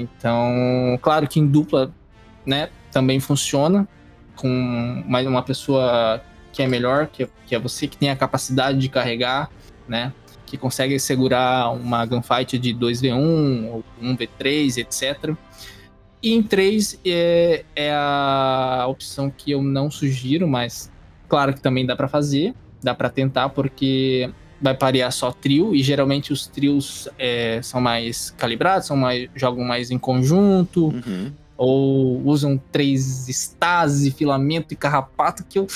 Então, 0.00 0.98
claro 1.00 1.28
que 1.28 1.40
em 1.40 1.46
dupla, 1.46 1.92
né, 2.44 2.68
também 2.90 3.20
funciona 3.20 3.88
com 4.36 5.02
mais 5.06 5.26
uma 5.26 5.42
pessoa 5.42 6.22
que 6.52 6.62
é 6.62 6.66
melhor, 6.66 7.08
que, 7.08 7.28
que 7.46 7.54
é 7.54 7.58
você 7.58 7.86
que 7.86 7.96
tem 7.96 8.10
a 8.10 8.16
capacidade 8.16 8.78
de 8.78 8.88
carregar, 8.88 9.50
né, 9.88 10.12
que 10.46 10.56
consegue 10.56 10.98
segurar 10.98 11.70
uma 11.70 12.04
gunfight 12.06 12.58
de 12.58 12.74
2v1 12.74 13.68
ou 13.70 13.84
1v3, 14.00 14.78
etc. 14.78 15.34
E 16.22 16.32
em 16.32 16.42
3 16.42 17.00
é, 17.04 17.64
é 17.74 17.92
a 17.92 18.86
opção 18.88 19.30
que 19.30 19.50
eu 19.50 19.62
não 19.62 19.90
sugiro, 19.90 20.46
mas 20.46 20.90
claro 21.28 21.52
que 21.52 21.60
também 21.60 21.84
dá 21.84 21.96
pra 21.96 22.08
fazer, 22.08 22.54
dá 22.82 22.94
pra 22.94 23.10
tentar, 23.10 23.48
porque 23.48 24.30
vai 24.64 24.74
parear 24.74 25.12
só 25.12 25.30
trio, 25.30 25.74
e 25.74 25.82
geralmente 25.82 26.32
os 26.32 26.46
trios 26.46 27.06
é, 27.18 27.60
são 27.62 27.80
mais 27.82 28.30
calibrados, 28.30 28.86
são 28.86 28.96
mais, 28.96 29.28
jogam 29.36 29.62
mais 29.62 29.90
em 29.90 29.98
conjunto, 29.98 30.86
Uhum. 30.86 31.30
ou 31.56 32.22
usam 32.26 32.58
três 32.72 33.28
estase, 33.28 34.10
filamento 34.10 34.72
e 34.72 34.76
carrapato, 34.76 35.44
que 35.44 35.58
eu 35.58 35.66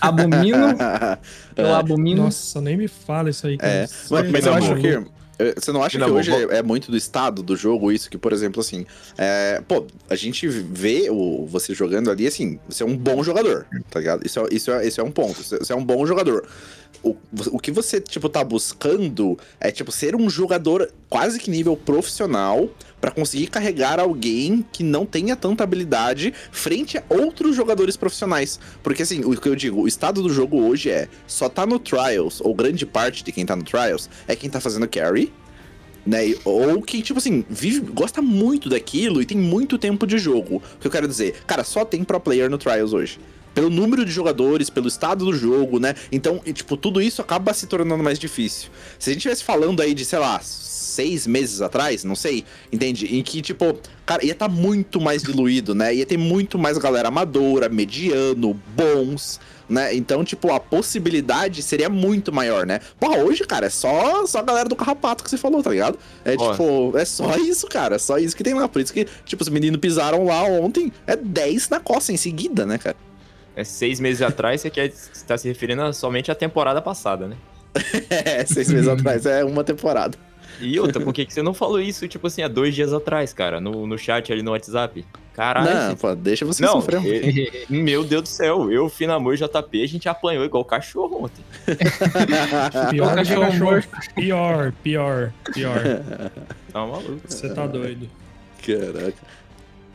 abomino, 0.00 0.76
eu 1.56 1.74
abomino. 1.74 2.24
Nossa, 2.24 2.60
nem 2.60 2.76
me 2.76 2.88
fala 2.88 3.30
isso 3.30 3.46
aí. 3.46 3.56
É, 3.60 3.86
Você 3.86 4.12
mas, 4.14 4.30
mas 4.30 4.46
eu 4.46 4.54
acho 4.54 4.76
que. 4.76 5.22
Você 5.58 5.72
não 5.72 5.82
acha 5.82 5.98
Não, 5.98 6.06
que 6.06 6.10
vou- 6.12 6.20
hoje 6.20 6.30
é, 6.30 6.58
é 6.58 6.62
muito 6.62 6.88
do 6.88 6.96
estado 6.96 7.42
do 7.42 7.56
jogo 7.56 7.90
isso? 7.90 8.08
Que, 8.08 8.16
por 8.16 8.32
exemplo, 8.32 8.60
assim. 8.60 8.86
é, 9.18 9.60
pô, 9.66 9.84
a 10.08 10.14
gente 10.14 10.46
vê 10.46 11.08
o, 11.10 11.46
você 11.46 11.74
jogando 11.74 12.10
ali, 12.12 12.28
assim, 12.28 12.60
você 12.68 12.84
é 12.84 12.86
um 12.86 12.96
bom 12.96 13.24
jogador, 13.24 13.66
tá 13.90 13.98
ligado? 13.98 14.24
Isso 14.24 14.38
é, 14.38 14.46
isso 14.52 14.70
é, 14.70 14.86
isso 14.86 15.00
é 15.00 15.04
um 15.04 15.10
ponto. 15.10 15.42
Você 15.42 15.72
é 15.72 15.74
um 15.74 15.84
bom 15.84 16.06
jogador. 16.06 16.46
O, 17.02 17.16
o 17.50 17.58
que 17.58 17.70
você, 17.70 18.00
tipo, 18.00 18.28
tá 18.28 18.44
buscando 18.44 19.38
é, 19.58 19.70
tipo, 19.70 19.90
ser 19.90 20.14
um 20.14 20.30
jogador 20.30 20.88
quase 21.08 21.38
que 21.38 21.50
nível 21.50 21.76
profissional 21.76 22.68
pra 23.00 23.10
conseguir 23.10 23.48
carregar 23.48 23.98
alguém 23.98 24.64
que 24.72 24.84
não 24.84 25.04
tenha 25.04 25.34
tanta 25.34 25.64
habilidade 25.64 26.32
frente 26.52 26.96
a 26.98 27.02
outros 27.08 27.56
jogadores 27.56 27.96
profissionais. 27.96 28.60
Porque, 28.82 29.02
assim, 29.02 29.24
o 29.24 29.36
que 29.38 29.48
eu 29.48 29.56
digo, 29.56 29.82
o 29.82 29.88
estado 29.88 30.22
do 30.22 30.32
jogo 30.32 30.60
hoje 30.60 30.90
é 30.90 31.08
só 31.26 31.48
tá 31.48 31.66
no 31.66 31.80
Trials, 31.80 32.40
ou 32.40 32.54
grande 32.54 32.86
parte 32.86 33.24
de 33.24 33.32
quem 33.32 33.44
tá 33.44 33.56
no 33.56 33.64
Trials 33.64 34.08
é 34.28 34.36
quem 34.36 34.48
tá 34.48 34.60
fazendo 34.60 34.86
carry, 34.86 35.32
né? 36.06 36.34
Ou 36.44 36.80
quem, 36.82 37.00
tipo 37.00 37.18
assim, 37.18 37.44
vive, 37.48 37.80
gosta 37.80 38.22
muito 38.22 38.68
daquilo 38.68 39.20
e 39.20 39.26
tem 39.26 39.36
muito 39.36 39.78
tempo 39.78 40.06
de 40.06 40.18
jogo. 40.18 40.56
O 40.56 40.78
que 40.78 40.86
eu 40.86 40.90
quero 40.90 41.08
dizer, 41.08 41.42
cara, 41.46 41.64
só 41.64 41.84
tem 41.84 42.04
pro 42.04 42.20
player 42.20 42.48
no 42.48 42.58
Trials 42.58 42.92
hoje. 42.92 43.18
Pelo 43.54 43.70
número 43.70 44.04
de 44.04 44.10
jogadores, 44.10 44.70
pelo 44.70 44.88
estado 44.88 45.24
do 45.24 45.32
jogo, 45.32 45.78
né? 45.78 45.94
Então, 46.10 46.38
tipo, 46.38 46.76
tudo 46.76 47.00
isso 47.00 47.20
acaba 47.20 47.52
se 47.52 47.66
tornando 47.66 48.02
mais 48.02 48.18
difícil. 48.18 48.70
Se 48.98 49.10
a 49.10 49.12
gente 49.12 49.20
estivesse 49.20 49.44
falando 49.44 49.80
aí 49.80 49.94
de, 49.94 50.04
sei 50.04 50.18
lá, 50.18 50.40
seis 50.92 51.26
meses 51.26 51.62
atrás, 51.62 52.04
não 52.04 52.14
sei, 52.14 52.44
entende? 52.70 53.06
Em 53.16 53.22
que, 53.22 53.40
tipo, 53.40 53.76
cara, 54.04 54.24
ia 54.24 54.32
estar 54.32 54.48
muito 54.48 55.00
mais 55.00 55.22
diluído, 55.22 55.74
né? 55.74 55.94
Ia 55.94 56.06
ter 56.06 56.18
muito 56.18 56.58
mais 56.58 56.76
galera 56.78 57.08
amadora, 57.08 57.68
mediano, 57.68 58.58
bons, 58.76 59.40
né? 59.68 59.94
Então, 59.94 60.22
tipo, 60.22 60.52
a 60.52 60.60
possibilidade 60.60 61.62
seria 61.62 61.88
muito 61.88 62.32
maior, 62.32 62.66
né? 62.66 62.80
Porra, 63.00 63.18
hoje, 63.18 63.44
cara, 63.44 63.66
é 63.66 63.70
só, 63.70 64.26
só 64.26 64.38
a 64.40 64.42
galera 64.42 64.68
do 64.68 64.76
carrapato 64.76 65.24
que 65.24 65.30
você 65.30 65.38
falou, 65.38 65.62
tá 65.62 65.70
ligado? 65.70 65.98
É 66.24 66.34
Ó. 66.38 66.50
tipo, 66.50 66.96
é 66.96 67.04
só 67.04 67.36
isso, 67.36 67.66
cara. 67.66 67.96
É 67.96 67.98
só 67.98 68.18
isso 68.18 68.36
que 68.36 68.44
tem 68.44 68.54
lá. 68.54 68.68
Por 68.68 68.82
isso 68.82 68.92
que, 68.92 69.06
tipo, 69.24 69.42
os 69.42 69.48
meninos 69.48 69.80
pisaram 69.80 70.24
lá 70.26 70.42
ontem, 70.44 70.92
é 71.06 71.16
10 71.16 71.70
na 71.70 71.80
costa 71.80 72.12
em 72.12 72.16
seguida, 72.16 72.66
né, 72.66 72.78
cara? 72.78 72.96
É 73.54 73.64
seis 73.64 74.00
meses 74.00 74.22
atrás, 74.22 74.60
você 74.60 74.70
quer 74.70 74.86
está 74.86 75.36
se 75.36 75.46
referindo 75.48 75.82
a- 75.82 75.92
somente 75.92 76.30
à 76.30 76.34
temporada 76.34 76.80
passada, 76.80 77.26
né? 77.28 77.36
É, 78.10 78.44
seis 78.46 78.70
meses 78.70 78.88
atrás, 78.88 79.26
é 79.26 79.44
uma 79.44 79.62
temporada. 79.64 80.16
E 80.60 80.78
outra, 80.78 81.00
por 81.02 81.12
que 81.12 81.24
que 81.24 81.32
você 81.32 81.42
não 81.42 81.52
falou 81.54 81.80
isso, 81.80 82.06
tipo 82.06 82.26
assim, 82.26 82.42
há 82.42 82.48
dois 82.48 82.74
dias 82.74 82.92
atrás, 82.92 83.32
cara, 83.32 83.60
no, 83.60 83.86
no 83.86 83.98
chat 83.98 84.32
ali 84.32 84.42
no 84.42 84.52
WhatsApp? 84.52 85.04
Caralho. 85.34 85.68
não, 85.74 85.90
você- 85.90 85.96
pô, 85.96 86.14
deixa 86.14 86.44
você 86.44 86.62
Não, 86.62 86.72
sofrer. 86.74 87.00
um 87.00 87.04
e- 87.04 87.66
meu 87.70 88.04
Deus 88.04 88.22
do 88.22 88.28
céu, 88.28 88.70
eu, 88.70 88.88
Finamor 88.88 89.34
e 89.34 89.38
JP, 89.38 89.82
a 89.82 89.86
gente 89.88 90.08
apanhou 90.08 90.44
igual 90.44 90.64
cachorro 90.64 91.24
ontem. 91.24 91.42
Pior, 92.90 93.14
Cachorro 93.14 93.46
que 93.46 93.52
cachorro. 93.52 93.82
pior, 94.14 94.72
pior, 94.82 95.32
pior. 95.52 95.80
Tá 96.72 96.80
maluco. 96.86 97.20
Você 97.26 97.48
tá 97.54 97.66
doido. 97.66 98.08
Caraca. 98.64 99.16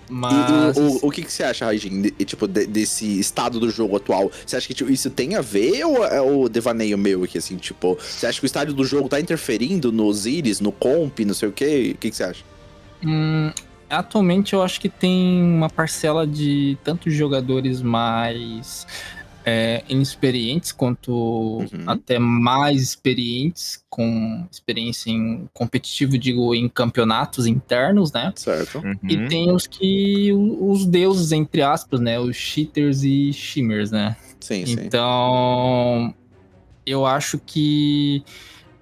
E 0.09 0.13
Mas. 0.13 0.77
o, 0.77 0.81
o, 0.81 1.07
o 1.07 1.11
que, 1.11 1.21
que 1.21 1.31
você 1.31 1.43
acha, 1.43 1.65
Raijin, 1.65 2.01
de- 2.01 2.11
tipo, 2.25 2.47
de- 2.47 2.65
desse 2.65 3.19
estado 3.19 3.59
do 3.59 3.69
jogo 3.69 3.97
atual? 3.97 4.31
Você 4.45 4.55
acha 4.55 4.67
que 4.67 4.73
tipo, 4.73 4.89
isso 4.91 5.09
tem 5.09 5.35
a 5.35 5.41
ver 5.41 5.83
ou 5.85 6.05
é 6.05 6.21
o 6.21 6.47
devaneio 6.47 6.97
meu 6.97 7.23
aqui, 7.23 7.37
assim, 7.37 7.57
tipo... 7.57 7.97
Você 7.99 8.25
acha 8.25 8.39
que 8.39 8.45
o 8.45 8.47
estádio 8.47 8.73
do 8.73 8.85
jogo 8.85 9.09
tá 9.09 9.19
interferindo 9.19 9.91
nos 9.91 10.25
íris, 10.25 10.59
no 10.61 10.71
comp, 10.71 11.19
não 11.19 11.33
sei 11.33 11.49
o 11.49 11.51
quê? 11.51 11.91
O 11.95 11.97
que, 11.97 12.09
que 12.09 12.15
você 12.15 12.23
acha? 12.23 12.43
Hum, 13.05 13.51
atualmente 13.89 14.53
eu 14.53 14.63
acho 14.63 14.79
que 14.81 14.89
tem 14.89 15.41
uma 15.43 15.69
parcela 15.69 16.25
de 16.25 16.77
tanto 16.83 17.09
jogadores 17.09 17.81
mais 17.81 18.87
é, 19.49 19.81
inexperientes 19.87 20.73
quanto 20.73 21.09
Uhum. 21.13 21.67
até 21.87 22.19
mais 22.19 22.81
experientes, 22.81 23.81
com 23.89 24.45
experiência 24.51 25.09
em 25.09 25.47
competitivo, 25.53 26.17
digo, 26.17 26.53
em 26.53 26.67
campeonatos 26.67 27.45
internos, 27.45 28.11
né? 28.11 28.33
Certo. 28.35 28.83
E 29.07 29.15
Uhum. 29.15 29.27
tem 29.29 29.49
os 29.51 29.65
que. 29.65 30.33
os 30.33 30.85
deuses, 30.85 31.31
entre 31.31 31.61
aspas, 31.61 32.01
né? 32.01 32.19
Os 32.19 32.35
cheaters 32.35 33.03
e 33.03 33.31
shimmers, 33.31 33.89
né? 33.89 34.17
Sim, 34.41 34.65
sim. 34.65 34.73
Então, 34.81 36.13
eu 36.85 37.05
acho 37.05 37.39
que 37.39 38.21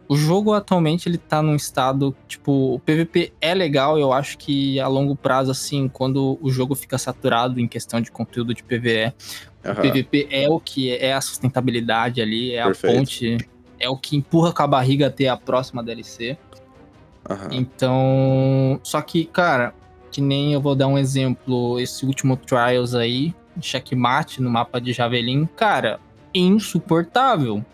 o 0.07 0.15
jogo 0.17 0.51
atualmente 0.53 1.07
ele 1.07 1.17
tá 1.19 1.41
num 1.43 1.55
estado, 1.55 2.15
tipo, 2.27 2.73
o 2.75 2.79
PVP 2.79 3.33
é 3.39 3.53
legal, 3.53 3.97
eu 3.99 4.11
acho 4.13 4.37
que 4.37 4.79
a 4.79 4.87
longo 4.87 5.15
prazo 5.15 5.51
assim, 5.51 5.87
quando 5.87 6.37
o 6.41 6.49
jogo 6.49 6.73
fica 6.75 6.97
saturado 6.97 7.59
em 7.59 7.67
questão 7.67 8.01
de 8.01 8.11
conteúdo 8.11 8.53
de 8.53 8.63
PVE, 8.63 9.13
o 9.65 9.71
Aham. 9.71 9.81
PVP 9.81 10.27
é 10.29 10.49
o 10.49 10.59
que 10.59 10.95
é 10.95 11.13
a 11.13 11.21
sustentabilidade 11.21 12.21
ali, 12.21 12.53
é 12.53 12.63
Perfeito. 12.63 12.93
a 12.93 12.99
ponte, 12.99 13.37
é 13.79 13.89
o 13.89 13.97
que 13.97 14.15
empurra 14.15 14.53
com 14.53 14.61
a 14.63 14.67
barriga 14.67 15.07
até 15.07 15.27
a 15.27 15.35
próxima 15.35 15.83
DLC. 15.83 16.37
aham. 17.29 17.49
Então, 17.51 18.79
só 18.83 19.01
que, 19.01 19.25
cara, 19.25 19.73
que 20.11 20.21
nem 20.21 20.53
eu 20.53 20.61
vou 20.61 20.75
dar 20.75 20.87
um 20.87 20.97
exemplo, 20.97 21.79
esse 21.79 22.05
último 22.05 22.37
Trials 22.37 22.93
aí, 22.93 23.33
checkmate 23.61 24.41
no 24.41 24.49
mapa 24.49 24.79
de 24.79 24.93
Javelin, 24.93 25.45
cara, 25.55 25.99
insuportável. 26.33 27.65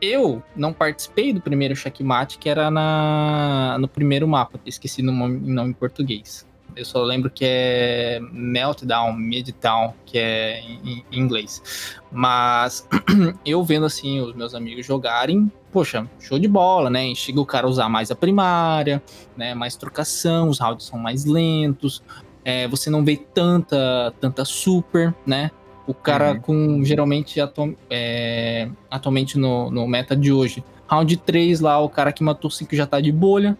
Eu 0.00 0.42
não 0.54 0.72
participei 0.72 1.32
do 1.32 1.40
primeiro 1.40 1.74
checkmate, 1.74 2.38
que 2.38 2.48
era 2.48 2.70
na, 2.70 3.76
no 3.80 3.88
primeiro 3.88 4.28
mapa, 4.28 4.60
esqueci 4.66 5.00
o 5.00 5.04
nome, 5.04 5.38
nome 5.50 5.70
em 5.70 5.74
português. 5.74 6.46
Eu 6.76 6.84
só 6.84 7.02
lembro 7.02 7.30
que 7.30 7.42
é 7.44 8.20
Meltdown, 8.30 9.14
Midtown, 9.14 9.94
que 10.04 10.18
é 10.18 10.60
em, 10.60 11.02
em 11.10 11.18
inglês. 11.18 11.96
Mas 12.12 12.86
eu 13.46 13.64
vendo 13.64 13.86
assim 13.86 14.20
os 14.20 14.34
meus 14.34 14.54
amigos 14.54 14.84
jogarem, 14.84 15.50
poxa, 15.72 16.06
show 16.20 16.38
de 16.38 16.46
bola, 16.46 16.90
né? 16.90 17.14
Chega 17.14 17.40
o 17.40 17.46
cara 17.46 17.66
a 17.66 17.70
usar 17.70 17.88
mais 17.88 18.10
a 18.10 18.14
primária, 18.14 19.02
né? 19.34 19.54
Mais 19.54 19.74
trocação, 19.74 20.50
os 20.50 20.58
rounds 20.58 20.86
são 20.86 20.98
mais 20.98 21.24
lentos. 21.24 22.02
É, 22.44 22.68
você 22.68 22.90
não 22.90 23.02
vê 23.02 23.16
tanta, 23.16 24.12
tanta 24.20 24.44
super, 24.44 25.14
né? 25.26 25.50
O 25.86 25.94
cara 25.94 26.32
Uhum. 26.32 26.40
com, 26.40 26.84
geralmente, 26.84 27.40
é, 27.88 28.68
atualmente 28.90 29.38
no, 29.38 29.70
no 29.70 29.86
meta 29.86 30.14
de 30.14 30.30
hoje, 30.32 30.62
round 30.88 31.16
3 31.18 31.60
lá, 31.60 31.78
o 31.78 31.88
cara 31.88 32.12
que 32.12 32.22
matou 32.22 32.50
5 32.50 32.74
já 32.76 32.86
tá 32.86 33.00
de 33.00 33.10
bolha. 33.10 33.56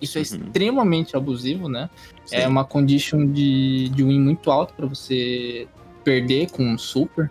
Isso 0.00 0.18
é 0.18 0.20
Uhum. 0.20 0.22
extremamente 0.22 1.16
abusivo, 1.16 1.68
né? 1.68 1.88
É 2.30 2.42
Sim. 2.42 2.46
uma 2.48 2.64
condition 2.64 3.26
de, 3.26 3.88
de 3.90 4.02
win 4.04 4.20
muito 4.20 4.50
alta 4.50 4.72
para 4.74 4.86
você 4.86 5.66
perder 6.02 6.50
com 6.50 6.62
um 6.64 6.76
super. 6.78 7.30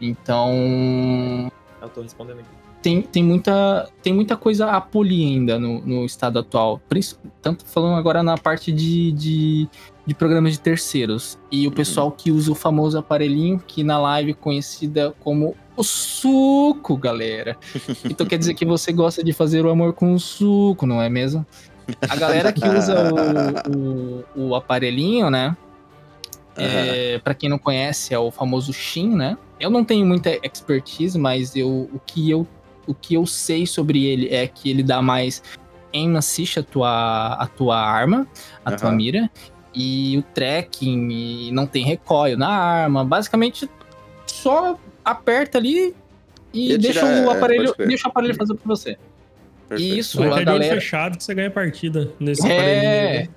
Então, 0.00 1.50
Eu 1.82 1.88
tô 1.88 2.02
respondendo 2.02 2.40
aqui. 2.40 2.48
tem, 2.82 3.02
tem, 3.02 3.22
muita, 3.22 3.88
tem 4.02 4.12
muita 4.14 4.36
coisa 4.36 4.70
a 4.70 4.80
polir 4.80 5.26
ainda 5.28 5.58
no, 5.58 5.80
no 5.82 6.04
estado 6.04 6.38
atual. 6.38 6.80
Tanto 7.42 7.64
falando 7.66 7.96
agora 7.96 8.22
na 8.22 8.36
parte 8.38 8.72
de, 8.72 9.12
de, 9.12 9.68
de 10.06 10.14
programas 10.14 10.52
de 10.54 10.60
terceiros. 10.60 11.38
E 11.50 11.66
o 11.66 11.70
pessoal 11.72 12.10
que 12.10 12.30
usa 12.30 12.50
o 12.50 12.54
famoso 12.54 12.98
aparelhinho, 12.98 13.62
que 13.66 13.82
na 13.84 13.98
live 13.98 14.30
é 14.32 14.34
conhecida 14.34 15.14
como 15.20 15.54
o 15.76 15.82
suco, 15.84 16.96
galera. 16.96 17.56
Então 18.04 18.26
quer 18.26 18.38
dizer 18.38 18.54
que 18.54 18.64
você 18.64 18.92
gosta 18.92 19.22
de 19.22 19.32
fazer 19.32 19.64
o 19.64 19.70
amor 19.70 19.92
com 19.92 20.14
o 20.14 20.18
suco, 20.20 20.86
não 20.86 21.00
é 21.00 21.08
mesmo? 21.08 21.46
A 22.08 22.16
galera 22.16 22.52
que 22.52 22.66
usa 22.68 23.12
o, 23.12 24.24
o, 24.36 24.48
o 24.48 24.54
aparelhinho, 24.54 25.30
né? 25.30 25.56
É, 26.56 27.18
para 27.22 27.34
quem 27.34 27.48
não 27.48 27.58
conhece, 27.58 28.12
é 28.12 28.18
o 28.18 28.30
famoso 28.30 28.72
Shin, 28.72 29.14
né? 29.14 29.38
Eu 29.58 29.70
não 29.70 29.84
tenho 29.84 30.04
muita 30.04 30.30
expertise, 30.44 31.18
mas 31.18 31.56
eu, 31.56 31.88
o, 31.92 32.00
que 32.04 32.28
eu, 32.28 32.46
o 32.86 32.94
que 32.94 33.14
eu 33.14 33.24
sei 33.26 33.66
sobre 33.66 34.04
ele 34.06 34.28
é 34.28 34.46
que 34.46 34.68
ele 34.70 34.82
dá 34.82 35.00
mais 35.00 35.42
aim 35.92 36.16
assist 36.16 36.58
a 36.58 36.62
tua, 36.62 37.34
a 37.34 37.46
tua 37.46 37.78
arma, 37.80 38.26
a 38.64 38.72
tua 38.72 38.88
Aham. 38.88 38.96
mira, 38.96 39.30
e 39.74 40.18
o 40.18 40.22
tracking, 40.34 41.08
e 41.10 41.52
não 41.52 41.66
tem 41.66 41.84
recoil 41.84 42.36
na 42.36 42.48
arma. 42.48 43.04
Basicamente, 43.04 43.68
só 44.26 44.78
aperta 45.04 45.58
ali 45.58 45.94
e 46.52 46.72
E 46.72 46.78
deixa 46.78 47.00
é, 47.00 47.22
o 47.22 47.24
pode 47.24 47.38
aparelho, 47.38 47.74
deixa 47.78 48.06
o 48.06 48.10
aparelho 48.10 48.34
fazer 48.34 48.54
pra 48.54 48.66
você. 48.66 48.98
Perfeito. 49.70 49.96
Isso, 49.98 50.18
Vai 50.18 50.26
a 50.26 50.30
de 50.30 50.36
olho 50.36 50.44
galera. 50.46 50.74
fechado 50.74 51.16
que 51.16 51.24
você 51.24 51.34
ganha 51.34 51.50
partida 51.50 52.12
nesse 52.20 52.46
É. 52.46 52.52
aparelhinho. 52.52 53.34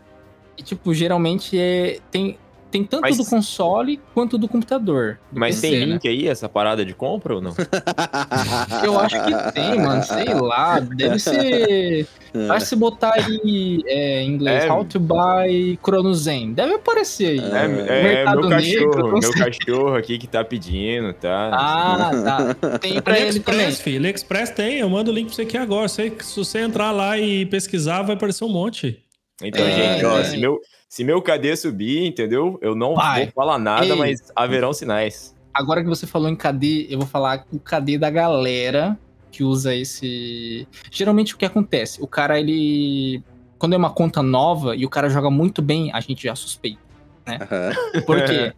E, 0.57 0.63
tipo, 0.63 0.93
geralmente 0.93 1.57
é, 1.57 1.99
tem, 2.11 2.37
tem 2.73 2.83
tanto 2.83 3.01
Mas- 3.01 3.17
do 3.17 3.25
console 3.25 3.99
quanto 4.13 4.37
do 4.37 4.47
computador. 4.47 5.19
do 5.31 5.39
Mas 5.39 5.55
PC, 5.61 5.69
tem 5.69 5.79
né? 5.79 5.85
link 5.93 6.07
aí, 6.07 6.27
essa 6.27 6.49
parada 6.49 6.83
de 6.83 6.93
compra 6.93 7.35
ou 7.35 7.41
não? 7.41 7.53
Eu 8.83 8.99
acho 8.99 9.15
que 9.23 9.51
tem, 9.53 9.79
mano. 9.79 10.03
Sei 10.03 10.33
lá. 10.33 10.79
Deve 10.79 11.19
ser. 11.19 12.07
Acho 12.49 12.61
que 12.61 12.65
se 12.69 12.75
botar 12.75 13.13
aí 13.13 13.83
é, 13.85 14.23
em 14.23 14.29
inglês, 14.31 14.63
É. 14.63 14.71
How 14.71 14.83
to 14.85 14.99
buy 14.99 15.77
Chrono 15.85 16.15
Zen. 16.15 16.53
Deve 16.53 16.73
aparecer 16.73 17.27
aí. 17.27 17.39
É, 17.39 17.43
É, 17.43 17.99
é, 17.99 18.03
Mercado 18.03 18.39
meu 18.39 18.49
Negro, 18.49 18.89
cachorro, 18.89 19.11
não 19.11 19.19
meu 19.19 19.33
sei. 19.33 19.43
cachorro 19.43 19.95
aqui 19.95 20.17
que 20.17 20.25
tá 20.25 20.43
pedindo, 20.43 21.13
tá? 21.13 21.51
Ah, 21.53 22.55
tá. 22.59 22.79
Tem 22.79 22.99
pra 22.99 23.19
ele 23.19 23.39
também. 23.39 23.59
AliExpress, 23.65 23.81
filho. 23.81 23.97
AliExpress 23.99 24.49
tem. 24.49 24.79
Eu 24.79 24.89
mando 24.89 25.11
o 25.11 25.13
link 25.13 25.27
pra 25.27 25.35
você 25.35 25.41
aqui 25.43 25.57
agora. 25.57 25.87
Você, 25.87 26.11
se 26.21 26.35
você 26.35 26.57
entrar 26.61 26.89
lá 26.89 27.19
e 27.19 27.45
pesquisar, 27.45 28.01
vai 28.01 28.15
aparecer 28.15 28.43
um 28.45 28.49
monte. 28.49 29.02
Então, 29.41 29.65
É, 29.65 29.71
gente, 29.95 30.05
ó, 30.05 30.19
é. 30.19 30.23
se 30.23 30.37
meu, 30.37 30.59
se 30.87 31.03
meu 31.03 31.21
KD 31.21 31.55
subir, 31.55 32.05
entendeu? 32.05 32.59
Eu 32.61 32.75
não 32.75 32.95
Vai. 32.95 33.25
vou 33.25 33.33
falar 33.33 33.57
nada, 33.57 33.85
Ei. 33.85 33.95
mas 33.95 34.31
haverão 34.35 34.73
sinais. 34.73 35.35
Agora 35.53 35.81
que 35.83 35.89
você 35.89 36.05
falou 36.07 36.29
em 36.29 36.35
KD, 36.35 36.87
eu 36.89 36.99
vou 36.99 37.07
falar 37.07 37.45
o 37.51 37.59
KD 37.59 37.97
da 37.97 38.09
galera 38.09 38.97
que 39.31 39.43
usa 39.43 39.73
esse. 39.75 40.67
Geralmente 40.91 41.33
o 41.33 41.37
que 41.37 41.45
acontece? 41.45 42.01
O 42.01 42.07
cara, 42.07 42.39
ele. 42.39 43.23
Quando 43.57 43.73
é 43.73 43.77
uma 43.77 43.91
conta 43.91 44.21
nova 44.21 44.75
e 44.75 44.85
o 44.85 44.89
cara 44.89 45.09
joga 45.09 45.29
muito 45.29 45.61
bem, 45.61 45.91
a 45.93 45.99
gente 45.99 46.23
já 46.23 46.35
suspeita. 46.35 46.79
Aham. 47.27 47.71
Por 48.05 48.23
quê? 48.25 48.53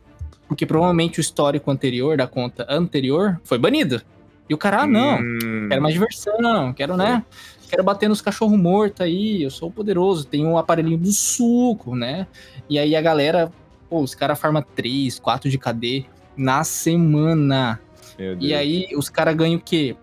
Porque 0.48 0.66
provavelmente 0.66 1.20
o 1.20 1.22
histórico 1.22 1.70
anterior 1.72 2.18
da 2.18 2.28
conta 2.28 2.66
anterior 2.70 3.40
foi 3.44 3.58
banido. 3.58 4.02
E 4.50 4.54
o 4.54 4.58
cara, 4.58 4.82
ah, 4.84 4.88
não, 4.88 5.18
Hum, 5.20 5.68
quero 5.70 5.82
mais 5.82 5.94
diversão, 5.94 6.72
quero, 6.74 6.96
né? 6.96 7.24
Quero 7.70 7.84
bater 7.84 8.08
nos 8.08 8.22
cachorros 8.22 8.58
mortos 8.58 9.02
aí, 9.02 9.44
eu 9.44 9.50
sou 9.50 9.72
poderoso, 9.72 10.26
tenho 10.26 10.48
um 10.48 10.58
aparelhinho 10.58 10.98
do 10.98 11.12
suco, 11.12 11.96
né? 11.96 12.28
E 12.70 12.78
aí 12.78 12.96
a 12.96 13.02
galera, 13.02 13.52
pô, 13.90 14.02
os 14.02 14.14
caras 14.14 14.40
farma 14.40 14.62
3, 14.76 15.20
4 15.20 15.50
de 15.50 15.58
KD 15.58 16.06
na 16.38 16.64
semana. 16.64 17.80
meu 18.18 18.36
Deus. 18.36 18.52
E 18.52 18.54
aí 18.54 18.88
os 18.96 19.10
caras 19.10 19.36
ganham 19.36 19.58
o 19.58 19.62
quê? 19.62 19.96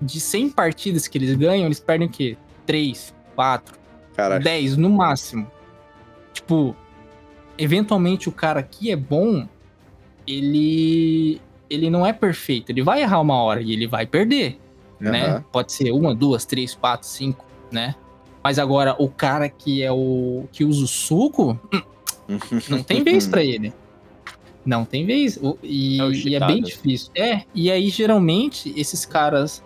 De 0.00 0.18
100 0.18 0.50
partidas 0.50 1.06
que 1.06 1.18
eles 1.18 1.34
ganham, 1.34 1.66
eles 1.66 1.80
perdem 1.80 2.08
o 2.08 2.10
quê? 2.10 2.36
3, 2.66 3.14
4, 3.34 3.78
Caraca. 4.14 4.42
10 4.42 4.76
no 4.76 4.90
máximo. 4.90 5.50
Tipo, 6.32 6.74
eventualmente 7.58 8.28
o 8.28 8.32
cara 8.32 8.62
que 8.62 8.90
é 8.90 8.96
bom, 8.96 9.46
ele 10.26 11.40
ele 11.68 11.88
não 11.88 12.04
é 12.04 12.12
perfeito, 12.12 12.70
ele 12.70 12.82
vai 12.82 13.02
errar 13.02 13.20
uma 13.20 13.40
hora 13.42 13.62
e 13.62 13.72
ele 13.72 13.86
vai 13.86 14.04
perder, 14.04 14.58
né? 15.00 15.44
Pode 15.50 15.72
ser 15.72 15.90
uma, 15.92 16.14
duas, 16.14 16.44
três, 16.44 16.74
quatro, 16.74 17.08
cinco, 17.08 17.44
né? 17.72 17.94
Mas 18.42 18.58
agora 18.58 18.94
o 18.98 19.08
cara 19.08 19.48
que 19.48 19.82
é 19.82 19.92
o 19.92 20.44
que 20.52 20.64
usa 20.64 20.84
o 20.84 20.88
suco, 20.88 21.58
não 22.68 22.82
tem 22.82 23.02
vez 23.02 23.26
pra 23.26 23.42
ele. 23.42 23.72
Não 24.64 24.84
tem 24.84 25.04
vez. 25.06 25.38
E 25.62 26.00
É 26.00 26.10
e 26.10 26.34
é, 26.34 26.46
bem 26.46 26.62
difícil. 26.62 27.10
É, 27.14 27.42
e 27.54 27.70
aí 27.70 27.88
geralmente 27.88 28.72
esses 28.76 29.04
caras 29.04 29.62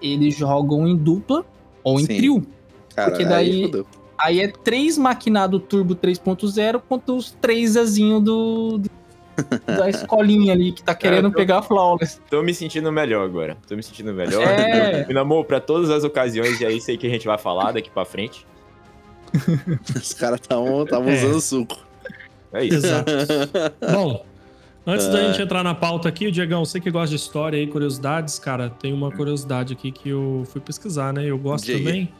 eles 0.00 0.34
jogam 0.36 0.86
em 0.88 0.96
dupla 0.96 1.44
ou 1.84 1.98
em 2.00 2.06
Sim. 2.06 2.16
trio. 2.16 2.46
Cara, 2.94 3.10
Porque 3.10 3.22
aí 3.24 3.28
daí- 3.28 3.62
fudeu. 3.64 3.86
Aí 4.18 4.40
é 4.40 4.46
três 4.48 4.96
maquinado 4.96 5.58
turbo 5.58 5.96
3.0 5.96 6.80
contra 6.88 7.12
os 7.12 7.32
três 7.40 7.76
azinho 7.76 8.20
do, 8.20 8.78
do- 8.78 8.90
da 9.66 9.88
escolinha 9.88 10.52
ali 10.52 10.72
que 10.72 10.82
tá 10.82 10.94
querendo 10.94 11.24
É, 11.24 11.28
eu 11.28 11.32
tô- 11.32 11.36
pegar 11.38 11.62
flawless. 11.62 12.20
Tô 12.30 12.42
me 12.42 12.52
sentindo 12.54 12.90
melhor 12.92 13.24
agora. 13.24 13.56
Tô 13.66 13.74
me 13.76 13.82
sentindo 13.82 14.12
melhor. 14.12 14.42
É. 14.42 15.06
Meu 15.12 15.20
amor, 15.22 15.44
pra 15.44 15.60
todas 15.60 15.90
as 15.90 16.04
ocasiões, 16.04 16.60
e 16.60 16.66
aí 16.66 16.80
sei 16.80 16.96
que 16.96 17.06
a 17.06 17.10
gente 17.10 17.26
vai 17.26 17.38
falar 17.38 17.72
daqui 17.72 17.90
pra 17.90 18.04
frente. 18.04 18.46
Os 19.96 20.12
caras 20.12 20.40
estavam 20.40 20.80
É. 20.86 21.14
usando 21.14 21.40
suco. 21.40 21.78
É 22.52 22.64
isso. 22.64 22.76
Exato. 22.76 23.10
Bom, 23.92 24.24
antes 24.86 25.06
É. 25.06 25.10
da 25.10 25.22
gente 25.28 25.40
entrar 25.40 25.62
na 25.64 25.74
pauta 25.74 26.08
aqui, 26.10 26.26
o 26.26 26.32
Diegão, 26.32 26.64
você 26.64 26.78
que 26.78 26.90
gosta 26.90 27.08
de 27.08 27.16
história 27.16 27.56
e 27.56 27.66
curiosidades, 27.66 28.38
cara, 28.38 28.68
tem 28.68 28.92
uma 28.92 29.10
curiosidade 29.10 29.72
aqui 29.72 29.90
que 29.90 30.10
eu 30.10 30.44
fui 30.52 30.60
pesquisar, 30.60 31.12
né? 31.14 31.24
Eu 31.24 31.38
gosto 31.38 31.64
Diga. 31.64 31.78
também. 31.78 32.12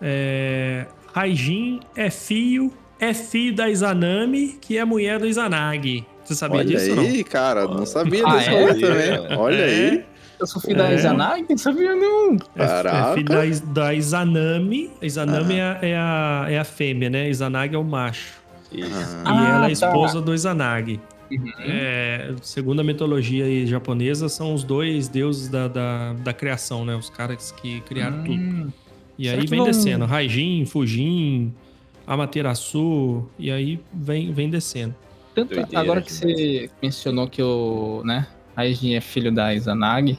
É... 0.00 0.86
Raijin 1.14 1.80
é 1.94 2.10
filho, 2.10 2.72
é 3.00 3.14
filho 3.14 3.54
da 3.56 3.70
Izanami, 3.70 4.58
que 4.60 4.76
é 4.76 4.84
mulher 4.84 5.18
do 5.18 5.26
Izanagi. 5.26 6.04
Você 6.26 6.34
sabia 6.34 6.58
Olha 6.58 6.66
disso 6.68 6.90
ou 6.90 6.96
não? 6.96 7.02
aí, 7.04 7.24
cara, 7.24 7.66
não 7.68 7.86
sabia 7.86 8.22
Ah, 8.26 8.36
desse 8.36 8.50
é? 8.50 8.74
também. 8.74 9.38
Olha 9.38 9.64
aí. 9.64 10.04
Eu 10.38 10.46
sou 10.46 10.60
filho 10.60 10.74
É. 10.80 10.88
da 10.88 10.92
Izanagi, 10.94 11.46
não 11.48 11.56
sabia 11.58 11.94
não. 11.96 12.32
É, 12.56 12.62
é 12.62 12.66
Caraca. 12.66 13.14
filho 13.14 13.24
da, 13.28 13.46
Iz- 13.46 13.60
da 13.60 13.94
Izanami. 13.94 14.90
Izanami 15.00 15.54
é, 15.54 15.62
a, 15.62 15.78
é, 15.82 15.96
a, 15.96 16.46
é 16.50 16.58
a 16.58 16.64
fêmea, 16.64 17.08
né? 17.08 17.30
Izanagi 17.30 17.74
é 17.74 17.78
o 17.78 17.84
macho. 17.84 18.34
Isso. 18.70 18.90
E 18.90 19.22
Ah, 19.24 19.48
ela 19.56 19.64
é 19.64 19.68
tá. 19.68 19.72
esposa 19.72 20.20
do 20.20 20.34
Izanagi. 20.34 21.00
Uhum. 21.30 21.50
É, 21.60 22.34
segundo 22.42 22.80
a 22.80 22.84
mitologia 22.84 23.46
aí 23.46 23.66
japonesa, 23.66 24.28
são 24.28 24.52
os 24.54 24.62
dois 24.62 25.08
deuses 25.08 25.48
da, 25.48 25.68
da, 25.68 26.12
da 26.12 26.32
criação, 26.34 26.84
né? 26.84 26.94
Os 26.94 27.08
caras 27.08 27.50
que 27.52 27.80
criaram 27.80 28.22
tudo. 28.22 28.34
Hum. 28.34 28.68
E 29.18 29.24
será 29.28 29.40
aí 29.40 29.46
vem 29.46 29.58
vão- 29.60 29.66
descendo. 29.68 30.04
Raijin, 30.04 30.66
Fujin, 30.66 31.54
Amaterasu. 32.06 33.24
E 33.38 33.50
aí 33.50 33.80
vem, 33.92 34.32
vem 34.32 34.50
descendo. 34.50 34.94
Tanto 35.36 35.54
Doideira 35.54 35.80
agora 35.80 36.00
que 36.00 36.10
demais. 36.10 36.38
você 36.38 36.70
mencionou 36.82 37.28
que 37.28 37.42
o, 37.42 38.00
né, 38.06 38.26
Raijin 38.56 38.94
é 38.94 39.02
filho 39.02 39.30
da 39.30 39.54
Izanagi, 39.54 40.18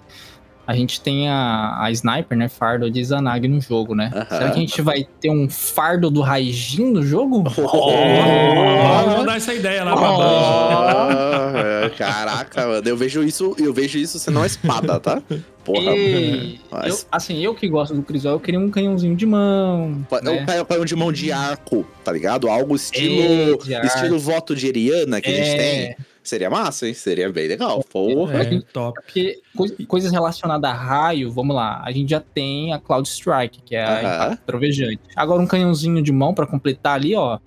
a 0.68 0.76
gente 0.76 1.02
tem 1.02 1.28
a, 1.28 1.76
a 1.82 1.90
Sniper, 1.92 2.38
né, 2.38 2.48
fardo 2.48 2.92
de 2.92 3.00
Izanagi 3.00 3.48
no 3.48 3.60
jogo, 3.60 3.96
né? 3.96 4.12
Aham. 4.14 4.26
Será 4.30 4.52
que 4.52 4.58
a 4.58 4.60
gente 4.60 4.80
vai 4.82 5.08
ter 5.20 5.32
um 5.32 5.50
fardo 5.50 6.12
do 6.12 6.22
Raijin 6.22 6.92
no 6.92 7.02
jogo? 7.02 7.44
Vamos 7.50 9.18
mandar 9.18 9.38
essa 9.38 9.56
ideia 9.56 9.84
lá 9.84 9.96
pra. 9.96 10.08
Ah, 10.08 11.52
é, 11.86 11.90
caraca, 11.90 12.68
mano. 12.68 12.88
Eu 12.88 12.96
vejo 12.96 13.24
isso, 13.24 13.56
eu 13.58 13.74
vejo 13.74 13.98
isso 13.98 14.20
sendo 14.20 14.38
uma 14.38 14.46
espada, 14.46 15.00
tá? 15.00 15.20
Porra, 15.68 15.92
Ei, 15.96 16.60
Mas- 16.72 17.02
eu- 17.04 17.08
assim, 17.12 17.44
eu 17.44 17.54
que 17.54 17.68
gosto 17.68 17.94
do 17.94 18.02
Crisol, 18.02 18.34
eu 18.34 18.40
queria 18.40 18.60
um 18.60 18.70
canhãozinho 18.72 19.16
de 19.16 19.26
mão. 19.26 20.06
Pa- 20.10 20.22
né? 20.22 20.40
Eu 20.42 20.46
pego 20.46 20.66
pego 20.66 20.86
de 20.86 20.96
mão 20.96 21.12
de 21.12 21.32
arco, 21.32 21.86
tá 22.04 22.12
ligado? 22.12 22.50
Algo 22.50 22.76
estilo. 22.76 23.62
É, 23.72 23.86
estilo 23.86 24.18
voto 24.18 24.56
de 24.56 24.68
Eriana 24.68 25.20
que 25.22 25.30
a 25.30 25.34
gente 25.34 25.50
É. 25.50 25.58
tem. 25.58 25.96
Seria 26.24 26.50
massa, 26.50 26.88
hein? 26.88 26.94
Seria 26.94 27.32
bem 27.32 27.48
legal. 27.48 27.82
Porra. 27.90 28.44
É, 28.44 28.62
top. 28.74 29.00
Porque 29.02 29.40
coi- 29.56 29.70
coisas 29.88 30.12
relacionadas 30.12 30.70
a 30.70 30.74
raio, 30.74 31.32
vamos 31.32 31.56
lá, 31.56 31.82
a 31.86 31.92
gente 31.92 32.10
já 32.10 32.20
tem 32.20 32.74
a 32.74 32.80
Cloud 32.80 33.08
Strike, 33.08 33.62
que 33.66 33.76
é 33.78 33.84
a 33.84 33.92
Aham. 33.92 34.00
impacto 34.26 34.46
trovejante. 34.46 35.00
Agora 35.16 35.42
um 35.42 35.48
canhãozinho 35.48 36.02
de 36.02 36.12
mão 36.12 36.34
pra 36.34 36.46
completar 36.46 36.96
ali, 36.96 37.16
ó. 37.16 37.40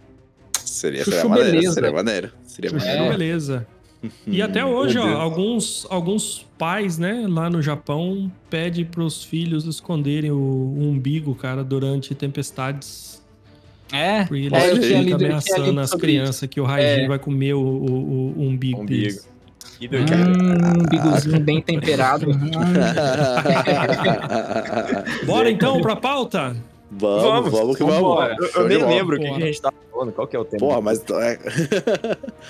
Seria, 0.64 1.04
Chuchu 1.04 1.10
seria 1.16 1.28
maneiro, 1.28 1.50
beleza. 1.52 1.74
seria 1.74 1.92
maneiro. 1.92 2.32
Seria 2.44 2.70
Chuchu, 2.70 2.86
maneiro. 2.86 3.04
É. 3.04 3.10
beleza. 3.10 3.66
E 4.26 4.40
até 4.40 4.64
hoje, 4.64 4.98
ó, 4.98 5.07
alguns, 5.20 5.86
alguns 5.90 6.46
pais, 6.59 6.96
né, 6.98 7.26
lá 7.28 7.51
no 7.51 7.61
Japão, 7.61 8.32
pedem 8.48 8.84
pros 8.84 9.22
filhos 9.22 9.66
esconderem 9.66 10.30
o, 10.30 10.38
o 10.38 10.88
umbigo, 10.88 11.34
cara, 11.34 11.62
durante 11.62 12.14
tempestades. 12.14 13.20
É, 13.92 14.24
Porque 14.24 14.46
eles 14.46 14.53
é, 14.53 14.76
ficam 14.76 15.03
lido, 15.03 15.16
ameaçando 15.16 15.80
as 15.80 15.92
crianças 15.92 16.48
que 16.48 16.61
o 16.61 16.64
Raijin 16.64 17.03
É. 17.03 17.09
vai 17.09 17.18
comer 17.18 17.55
o, 17.55 17.61
o, 17.61 18.34
o 18.38 18.42
umbigo, 18.42 18.82
Umbigo. 18.82 19.20
Que 19.78 19.88
doideira. 19.88 20.28
Hum, 20.28 20.82
umbigozinho 20.84 21.40
bem 21.40 21.61
temperado. 21.61 22.26
Bora 25.26 25.51
então 25.51 25.80
pra 25.80 25.96
pauta? 25.96 26.57
vamos, 26.90 27.51
vamos, 27.51 27.76
que 27.76 27.84
vamos. 27.84 28.30
Eu, 28.38 28.62
eu 28.62 28.68
nem 28.68 28.84
lembro 28.84 29.16
o 29.16 29.20
que, 29.20 29.26
a 29.26 29.38
gente 29.38 29.61
tava 29.61 29.74
falando, 30.01 30.12
qual 30.12 30.26
que 30.26 30.36
é 30.36 30.38
o 30.38 30.44
tema. 30.44 30.59
Porra, 30.59 30.80
mas. 30.80 30.98
é- 30.98 31.38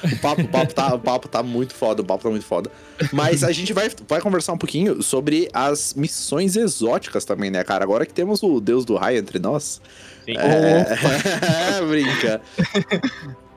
o, 0.15 0.19
papo, 0.21 0.43
o, 0.43 0.49
papo 0.49 0.75
tá, 0.75 0.95
o 0.95 0.99
papo 0.99 1.29
tá 1.29 1.43
muito 1.43 1.75
foda, 1.75 2.03
o 2.03 2.05
papo 2.05 2.23
tá 2.23 2.31
muito 2.31 2.47
foda. 2.47 2.71
Mas 3.13 3.43
a 3.43 3.53
gente 3.53 3.73
vai, 3.73 3.91
vai 4.09 4.21
conversar 4.21 4.53
um 4.53 4.59
pouquinho 4.59 5.03
sobre 5.03 5.49
as 5.53 5.95
missões 5.95 6.57
exóticas 6.57 7.25
também, 7.25 7.51
né, 7.51 7.65
cara? 7.65 7.85
Agora 7.85 8.07
que 8.07 8.15
temos 8.15 8.43
o 8.43 8.61
Deus 8.61 8.85
do 8.85 8.97
Raio 8.97 9.19
entre 9.19 9.39
nós. 9.39 9.81
Sim. 10.25 10.37
É, 10.37 11.83
brinca. 11.87 12.41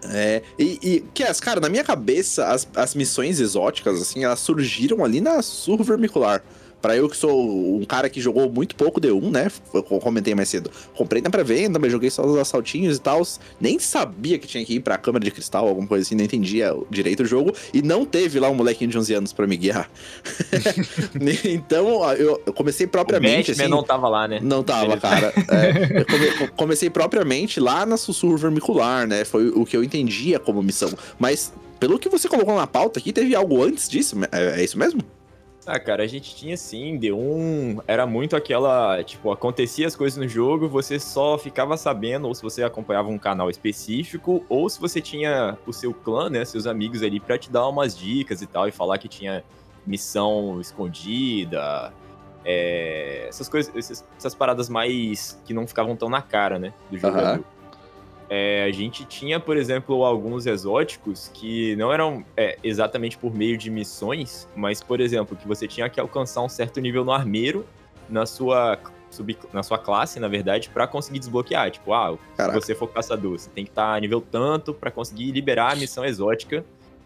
É, 0.05 0.41
e, 0.57 0.79
e, 0.81 1.01
Cass, 1.13 1.39
cara, 1.39 1.59
na 1.59 1.69
minha 1.69 1.83
cabeça, 1.83 2.47
as, 2.47 2.67
as 2.75 2.95
missões 2.95 3.39
exóticas, 3.39 4.01
assim, 4.01 4.23
elas 4.23 4.39
surgiram 4.39 5.03
ali 5.03 5.21
na 5.21 5.41
Surro 5.41 5.83
Vermicular. 5.83 6.43
Pra 6.83 6.97
eu 6.97 7.07
que 7.07 7.15
sou 7.15 7.77
um 7.79 7.85
cara 7.85 8.09
que 8.09 8.19
jogou 8.19 8.51
muito 8.51 8.75
pouco 8.75 8.99
D1, 8.99 9.31
né? 9.31 9.49
Eu 9.73 9.81
comentei 9.83 10.35
mais 10.35 10.49
cedo. 10.49 10.69
Comprei 10.97 11.21
na 11.21 11.29
pré-venda, 11.29 11.79
mas 11.79 11.89
joguei 11.89 12.09
só 12.09 12.25
os 12.25 12.37
assaltinhos 12.37 12.97
e 12.97 12.99
tal. 12.99 13.25
Nem 13.57 13.79
sabia 13.79 14.37
que 14.37 14.45
tinha 14.45 14.65
que 14.65 14.73
ir 14.73 14.79
pra 14.81 14.97
câmera 14.97 15.23
de 15.23 15.31
cristal, 15.31 15.65
alguma 15.65 15.87
coisa 15.87 16.05
assim, 16.05 16.13
não 16.13 16.25
entendia 16.25 16.75
direito 16.91 17.23
o 17.23 17.25
jogo. 17.25 17.53
E 17.73 17.81
não 17.81 18.05
teve 18.05 18.37
lá 18.37 18.49
um 18.49 18.53
molequinho 18.53 18.91
de 18.91 18.97
11 18.97 19.13
anos 19.13 19.31
pra 19.31 19.47
me 19.47 19.55
guiar. 19.55 19.89
então, 21.45 22.13
eu, 22.15 22.37
comecei 22.53 22.85
O 22.85 22.89
propriamente. 22.89 23.51
Batman 23.51 23.63
assim, 23.63 23.71
não 23.71 23.83
tava 23.83 24.09
lá, 24.09 24.27
né? 24.27 24.39
não 24.43 24.61
tava, 24.61 24.97
cara. 24.97 25.33
É, 25.49 26.01
eu 26.01 26.05
come- 26.05 26.47
comecei 26.49 26.89
propriamente 26.89 27.61
lá 27.61 27.85
na 27.85 27.95
sussurro 27.95 28.35
vermicular, 28.35 29.07
né? 29.07 29.23
Foi 29.23 29.47
o 29.47 29.65
que 29.65 29.77
eu 29.77 29.85
entendia 29.85 30.37
como 30.37 30.61
missão. 30.61 30.91
Mas, 31.17 31.53
pelo 31.79 31.97
que 31.97 32.09
você 32.09 32.27
colocou 32.27 32.57
na 32.57 32.67
pauta 32.67 32.99
aqui, 32.99 33.13
teve 33.13 33.33
algo 33.33 33.63
antes 33.63 33.87
disso? 33.87 34.17
É, 34.33 34.59
é 34.59 34.63
isso 34.65 34.77
mesmo? 34.77 35.01
Ah, 35.65 35.79
cara, 35.79 36.03
a 36.03 36.07
gente 36.07 36.35
tinha 36.35 36.57
sim, 36.57 36.99
D1 36.99 37.81
era 37.87 38.05
muito 38.05 38.35
aquela, 38.35 39.01
tipo, 39.03 39.31
acontecia 39.31 39.87
as 39.87 39.95
coisas 39.95 40.17
no 40.17 40.27
jogo, 40.27 40.67
você 40.67 40.99
só 40.99 41.37
ficava 41.37 41.77
sabendo, 41.77 42.27
ou 42.27 42.35
se 42.35 42.41
você 42.41 42.63
acompanhava 42.63 43.07
um 43.07 43.17
canal 43.17 43.49
específico, 43.49 44.43
ou 44.49 44.69
se 44.69 44.79
você 44.79 44.99
tinha 44.99 45.57
o 45.65 45.71
seu 45.71 45.93
clã, 45.93 46.29
né, 46.29 46.43
seus 46.43 46.67
amigos 46.67 47.01
ali, 47.01 47.19
pra 47.19 47.37
te 47.37 47.49
dar 47.49 47.67
umas 47.67 47.97
dicas 47.97 48.41
e 48.41 48.47
tal, 48.47 48.67
e 48.67 48.71
falar 48.71 48.97
que 48.97 49.07
tinha 49.07 49.43
missão 49.87 50.59
escondida, 50.59 51.93
é, 52.43 53.25
essas 53.29 53.47
coisas, 53.47 53.73
essas, 53.73 54.05
essas 54.17 54.35
paradas 54.35 54.67
mais 54.67 55.41
que 55.45 55.53
não 55.53 55.65
ficavam 55.65 55.95
tão 55.95 56.09
na 56.09 56.21
cara, 56.21 56.59
né, 56.59 56.73
do 56.91 56.97
jogador. 56.97 57.43
É, 58.35 58.63
a 58.67 58.71
gente 58.71 59.05
tinha, 59.05 59.39
por 59.39 59.55
exemplo, 59.57 60.03
alguns 60.03 60.47
exóticos 60.47 61.29
que 61.31 61.75
não 61.75 61.93
eram 61.93 62.25
é, 62.35 62.57
exatamente 62.63 63.15
por 63.15 63.31
meio 63.31 63.55
de 63.59 63.69
missões, 63.69 64.49
mas, 64.55 64.81
por 64.81 64.99
exemplo, 64.99 65.37
que 65.37 65.47
você 65.47 65.67
tinha 65.67 65.87
que 65.87 65.99
alcançar 65.99 66.41
um 66.41 66.49
certo 66.49 66.81
nível 66.81 67.05
no 67.05 67.11
armeiro 67.11 67.63
na 68.09 68.25
sua, 68.25 68.79
sub, 69.11 69.37
na 69.53 69.61
sua 69.61 69.77
classe, 69.77 70.19
na 70.19 70.27
verdade, 70.27 70.67
pra 70.69 70.87
conseguir 70.87 71.19
desbloquear. 71.19 71.69
Tipo, 71.69 71.93
ah, 71.93 72.13
se 72.31 72.35
Caraca. 72.37 72.59
você 72.59 72.73
for 72.73 72.87
caçador, 72.87 73.37
você 73.37 73.51
tem 73.51 73.65
que 73.65 73.69
estar 73.69 74.01
nível 74.01 74.19
tanto 74.19 74.73
pra 74.73 74.89
conseguir 74.89 75.31
liberar 75.31 75.73
a 75.73 75.75
missão 75.75 76.03
exótica. 76.03 76.65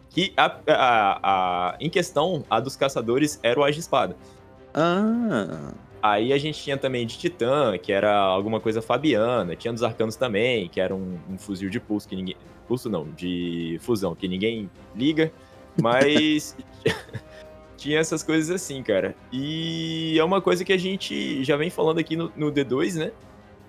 Que, 0.09 0.31
a, 0.37 0.45
a- 0.45 1.19
a- 1.23 1.75
em 1.81 1.89
questão, 1.89 2.45
a 2.49 2.61
dos 2.61 2.77
caçadores 2.77 3.37
era 3.43 3.59
o 3.59 3.65
Age 3.65 3.81
Espada. 3.81 4.15
Ah. 4.73 5.73
Aí 6.01 6.31
a 6.31 6.37
gente 6.37 6.61
tinha 6.61 6.77
também 6.77 7.05
de 7.05 7.17
Titã, 7.17 7.77
que 7.77 7.91
era 7.91 8.15
alguma 8.15 8.59
coisa 8.59 8.81
fabiana. 8.81 9.55
Tinha 9.55 9.73
dos 9.73 9.83
Arcanos 9.83 10.15
também, 10.15 10.69
que 10.69 10.79
era 10.79 10.95
um, 10.95 11.17
um 11.29 11.37
fuzil 11.37 11.69
de 11.69 11.79
pulso 11.79 12.07
que 12.07 12.15
ninguém. 12.15 12.35
Pulso 12.67 12.89
não, 12.89 13.09
de 13.11 13.77
fusão, 13.81 14.13
que 14.15 14.27
ninguém 14.27 14.69
liga. 14.95 15.31
Mas 15.81 16.55
tinha 17.77 17.99
essas 17.99 18.23
coisas 18.23 18.49
assim, 18.49 18.83
cara. 18.83 19.15
E 19.31 20.17
é 20.19 20.23
uma 20.23 20.41
coisa 20.41 20.63
que 20.63 20.73
a 20.73 20.77
gente 20.77 21.43
já 21.43 21.55
vem 21.55 21.69
falando 21.69 21.99
aqui 21.99 22.15
no, 22.15 22.31
no 22.35 22.51
D2, 22.51 22.95
né? 22.95 23.11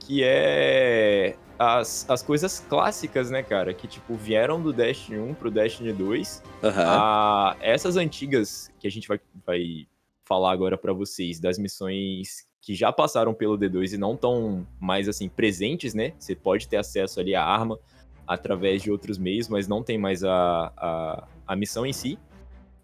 Que 0.01 0.23
é 0.25 1.37
as, 1.59 2.09
as 2.09 2.23
coisas 2.23 2.65
clássicas, 2.69 3.31
né, 3.31 3.43
cara? 3.43 3.75
Que, 3.75 3.87
tipo, 3.87 4.15
vieram 4.15 4.61
do 4.61 4.73
Destiny 4.73 5.19
1 5.19 5.35
pro 5.35 5.51
Destiny 5.51 5.93
2. 5.93 6.43
Aham. 6.63 6.85
Ah, 6.87 7.57
essas 7.61 7.97
antigas 7.97 8.71
que 8.79 8.87
a 8.87 8.91
gente 8.91 9.09
vai, 9.09 9.21
vai 9.47 9.87
falar 10.29 10.53
agora 10.53 10.77
pra 10.77 10.93
vocês, 10.93 11.41
das 11.41 11.59
missões 11.59 12.47
que 12.61 12.75
já 12.75 12.93
passaram 12.93 13.33
pelo 13.33 13.57
D2 13.59 13.95
e 13.95 13.97
não 13.97 14.13
estão 14.15 14.67
mais 14.79 15.09
assim 15.09 15.29
presentes, 15.29 15.95
né? 15.95 16.13
Você 16.19 16.35
pode 16.35 16.69
ter 16.69 16.77
acesso 16.77 17.19
ali 17.19 17.35
à 17.35 17.43
arma 17.43 17.79
através 18.27 18.83
de 18.83 18.91
outros 18.91 19.17
meios, 19.17 19.49
mas 19.49 19.67
não 19.67 19.83
tem 19.83 19.97
mais 19.97 20.23
a, 20.23 20.71
a, 20.77 21.25
a 21.47 21.57
missão 21.57 21.87
em 21.87 21.93
si. 21.93 22.19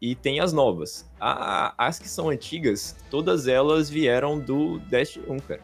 E 0.00 0.14
tem 0.14 0.40
as 0.40 0.52
novas. 0.52 1.08
A- 1.20 1.74
as 1.78 1.98
que 1.98 2.08
são 2.08 2.28
antigas, 2.30 2.96
todas 3.10 3.46
elas 3.46 3.88
vieram 3.90 4.38
do 4.38 4.78
Destiny 4.80 5.26
1, 5.28 5.38
cara. 5.40 5.60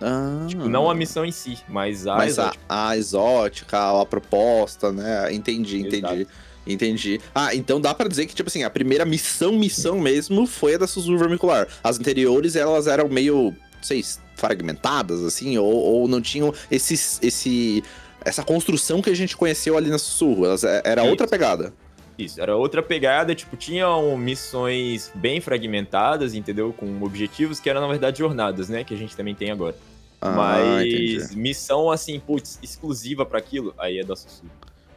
Ah. 0.00 0.44
Tipo, 0.48 0.68
não 0.68 0.90
a 0.90 0.94
missão 0.94 1.24
em 1.24 1.30
si, 1.32 1.58
mas 1.68 2.06
a 2.06 2.16
Mas 2.16 2.38
a, 2.38 2.42
exótica. 2.44 2.64
a 2.68 2.96
exótica, 2.96 4.00
a 4.00 4.06
proposta, 4.06 4.92
né? 4.92 5.32
Entendi, 5.32 5.80
entendi. 5.80 6.26
Entendi. 6.66 7.20
Ah, 7.34 7.54
então 7.54 7.80
dá 7.80 7.92
pra 7.92 8.08
dizer 8.08 8.26
que, 8.26 8.34
tipo 8.34 8.48
assim, 8.48 8.62
a 8.62 8.70
primeira 8.70 9.04
missão, 9.04 9.52
missão 9.52 9.98
mesmo, 10.00 10.46
foi 10.46 10.74
a 10.74 10.78
da 10.78 10.86
Sussurro 10.86 11.18
Vermicular. 11.18 11.66
As 11.82 11.98
anteriores, 11.98 12.54
elas 12.56 12.86
eram 12.86 13.08
meio, 13.08 13.54
não 13.76 13.82
sei, 13.82 14.04
fragmentadas, 14.36 15.22
assim, 15.24 15.58
ou, 15.58 15.66
ou 15.72 16.08
não 16.08 16.20
tinham 16.20 16.54
esse, 16.70 16.94
esse, 16.94 17.82
essa 18.24 18.42
construção 18.44 19.02
que 19.02 19.10
a 19.10 19.14
gente 19.16 19.36
conheceu 19.36 19.76
ali 19.76 19.90
na 19.90 19.98
Sussurro. 19.98 20.44
Elas, 20.44 20.62
é- 20.64 20.82
era 20.84 21.02
Isso. 21.02 21.10
outra 21.10 21.26
pegada. 21.26 21.72
Isso, 22.18 22.40
era 22.40 22.54
outra 22.56 22.82
pegada, 22.82 23.34
tipo, 23.34 23.56
tinham 23.56 24.16
missões 24.18 25.10
bem 25.14 25.40
fragmentadas, 25.40 26.34
entendeu? 26.34 26.72
Com 26.72 27.02
objetivos 27.02 27.58
que 27.58 27.68
eram, 27.70 27.80
na 27.80 27.88
verdade, 27.88 28.18
jornadas, 28.18 28.68
né? 28.68 28.84
Que 28.84 28.94
a 28.94 28.96
gente 28.96 29.16
também 29.16 29.34
tem 29.34 29.50
agora. 29.50 29.74
Ah, 30.20 30.30
Mas 30.30 30.86
entendi. 30.86 31.36
missão, 31.36 31.90
assim, 31.90 32.20
putz, 32.20 32.58
exclusiva 32.62 33.26
pra 33.26 33.38
aquilo, 33.38 33.74
aí 33.78 33.98
é 33.98 34.04
da 34.04 34.14
Sussurro. 34.14 34.50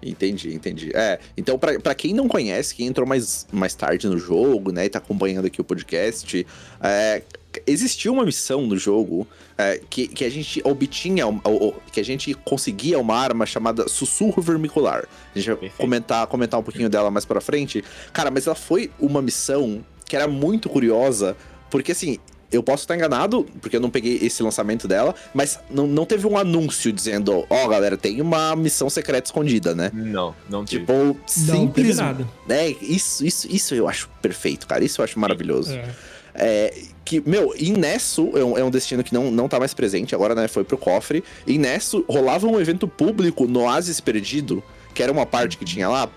Entendi, 0.05 0.53
entendi. 0.53 0.91
É, 0.93 1.19
então 1.35 1.57
pra, 1.57 1.79
pra 1.79 1.95
quem 1.95 2.13
não 2.13 2.27
conhece, 2.27 2.75
quem 2.75 2.87
entrou 2.87 3.07
mais, 3.07 3.47
mais 3.51 3.73
tarde 3.73 4.07
no 4.07 4.17
jogo, 4.19 4.71
né, 4.71 4.85
e 4.85 4.89
tá 4.89 4.99
acompanhando 4.99 5.45
aqui 5.47 5.59
o 5.59 5.63
podcast, 5.63 6.45
é, 6.81 7.23
existia 7.65 8.11
uma 8.11 8.23
missão 8.23 8.67
no 8.67 8.77
jogo 8.77 9.27
é, 9.57 9.81
que, 9.89 10.07
que 10.07 10.23
a 10.25 10.29
gente 10.29 10.61
obtinha, 10.63 11.25
um- 11.27 11.39
o- 11.45 11.69
o- 11.69 11.73
que 11.91 11.99
a 11.99 12.03
gente 12.05 12.33
conseguia 12.33 12.99
uma 12.99 13.15
arma 13.17 13.45
chamada 13.45 13.87
Sussurro 13.87 14.41
Vermicular. 14.41 15.07
A 15.33 15.37
gente 15.39 15.47
vai 15.47 15.55
Perfeito. 15.55 15.77
comentar, 15.81 16.27
comentar 16.27 16.59
um 16.59 16.63
pouquinho 16.63 16.89
dela 16.89 17.09
mais 17.09 17.25
pra 17.25 17.39
frente. 17.41 17.83
Cara, 18.13 18.29
mas 18.29 18.45
ela 18.47 18.55
foi 18.55 18.91
uma 18.99 19.21
missão 19.21 19.83
que 20.05 20.15
era 20.15 20.27
muito 20.27 20.69
curiosa, 20.69 21.35
porque 21.71 21.93
assim, 21.93 22.19
eu 22.55 22.63
posso 22.63 22.83
estar 22.83 22.95
enganado, 22.95 23.45
porque 23.61 23.75
eu 23.75 23.79
não 23.81 23.89
peguei 23.89 24.19
esse 24.21 24.41
lançamento 24.41 24.87
dela, 24.87 25.13
mas 25.33 25.59
não, 25.69 25.85
não 25.87 26.05
teve 26.05 26.25
um 26.25 26.37
anúncio 26.37 26.91
dizendo, 26.91 27.45
ó, 27.49 27.67
galera, 27.67 27.97
tem 27.97 28.21
uma 28.21 28.55
missão 28.55 28.89
secreta 28.89 29.27
escondida, 29.27 29.75
né? 29.75 29.91
Não, 29.93 30.35
não 30.49 30.65
teve. 30.65 30.81
Tipo, 30.81 30.93
Não 30.93 31.13
teve 31.67 31.93
simples. 31.93 31.97
nada. 31.97 32.27
É, 32.49 32.69
isso, 32.81 33.25
isso, 33.25 33.47
isso 33.49 33.75
eu 33.75 33.87
acho 33.87 34.09
perfeito, 34.21 34.67
cara. 34.67 34.83
Isso 34.83 35.01
eu 35.01 35.05
acho 35.05 35.19
maravilhoso. 35.19 35.73
É. 35.73 35.89
É, 36.37 36.73
que, 37.05 37.21
meu, 37.25 37.53
Inesso 37.57 38.31
é 38.35 38.43
um, 38.43 38.57
é 38.57 38.63
um 38.63 38.69
destino 38.69 39.03
que 39.03 39.13
não, 39.13 39.31
não 39.31 39.47
tá 39.47 39.57
mais 39.57 39.73
presente, 39.73 40.13
agora, 40.13 40.35
né, 40.35 40.47
foi 40.47 40.63
pro 40.63 40.77
cofre. 40.77 41.23
Inesso 41.47 42.03
rolava 42.09 42.45
um 42.45 42.59
evento 42.59 42.87
público 42.87 43.47
no 43.47 43.61
Oasis 43.61 44.01
Perdido, 44.01 44.61
que 44.93 45.01
era 45.01 45.11
uma 45.11 45.25
parte 45.25 45.57
que 45.57 45.63
tinha 45.63 45.87
lá. 45.87 46.09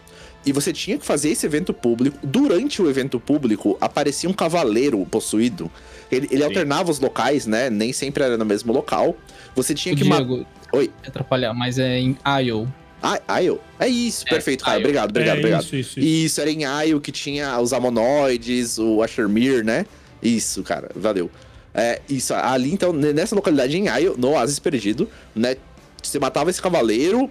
E 0.47 0.53
você 0.53 0.73
tinha 0.73 0.97
que 0.97 1.05
fazer 1.05 1.31
esse 1.31 1.45
evento 1.45 1.75
público. 1.75 2.19
Durante 2.23 2.81
o 2.81 2.89
evento 2.89 3.21
público, 3.21 3.77
aparecia 3.81 4.31
um 4.31 4.33
cavaleiro 4.33 5.05
possuído. 5.07 5.71
Ele, 6.11 6.29
ele 6.31 6.43
alternava 6.43 6.91
os 6.91 6.99
locais, 7.01 7.47
né? 7.47 7.69
Nem 7.71 7.93
sempre 7.93 8.23
era 8.23 8.37
no 8.37 8.45
mesmo 8.45 8.73
local. 8.73 9.17
Você 9.55 9.75
tinha 9.75 9.95
O 9.95 9.99
que 9.99 10.05
matar. 10.05 10.25
Diego, 10.25 10.47
Oi. 10.73 10.91
atrapalhar, 11.07 11.53
mas 11.55 11.79
é 11.79 11.99
em 11.99 12.17
Isle. 12.41 12.69
Ah, 13.03 13.21
Ayo? 13.29 13.61
É 13.79 13.87
isso, 13.87 14.25
É, 14.27 14.31
perfeito, 14.31 14.65
cara. 14.65 14.79
Obrigado, 14.79 15.11
obrigado, 15.11 15.37
é, 15.37 15.39
obrigado. 15.39 15.63
Isso, 15.63 15.77
isso, 15.77 16.01
isso. 16.01 16.09
Isso, 16.09 16.41
era 16.41 16.51
em 16.51 16.65
Ayo 16.65 17.01
que 17.01 17.13
tinha 17.13 17.59
os 17.61 17.73
Amonoides, 17.73 18.79
o 18.79 19.03
Ashermir, 19.03 19.65
né? 19.65 19.87
Isso, 20.21 20.63
cara, 20.65 20.91
valeu. 20.97 21.31
É, 21.73 22.01
isso, 22.09 22.35
ali 22.35 22.73
então, 22.73 22.93
nessa 22.93 23.37
localidade 23.37 23.77
em 23.77 23.89
Ayo, 23.89 24.17
no 24.19 24.31
Oasis 24.31 24.59
Perdido, 24.59 25.09
né? 25.35 25.57
Você 26.03 26.19
matava 26.19 26.51
esse 26.51 26.61
cavaleiro 26.61 27.31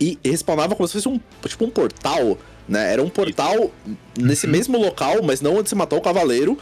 e 0.00 0.18
respawnava 0.24 0.74
como 0.74 0.86
se 0.86 0.94
fosse 0.94 1.08
um, 1.08 1.20
tipo 1.46 1.64
um 1.64 1.70
portal, 1.70 2.38
né? 2.66 2.92
Era 2.92 3.02
um 3.02 3.10
portal 3.10 3.70
nesse 4.18 4.46
mesmo 4.46 4.78
local, 4.78 5.22
mas 5.22 5.42
não 5.42 5.56
onde 5.56 5.68
você 5.68 5.74
matou 5.74 5.98
o 5.98 6.02
cavaleiro. 6.02 6.58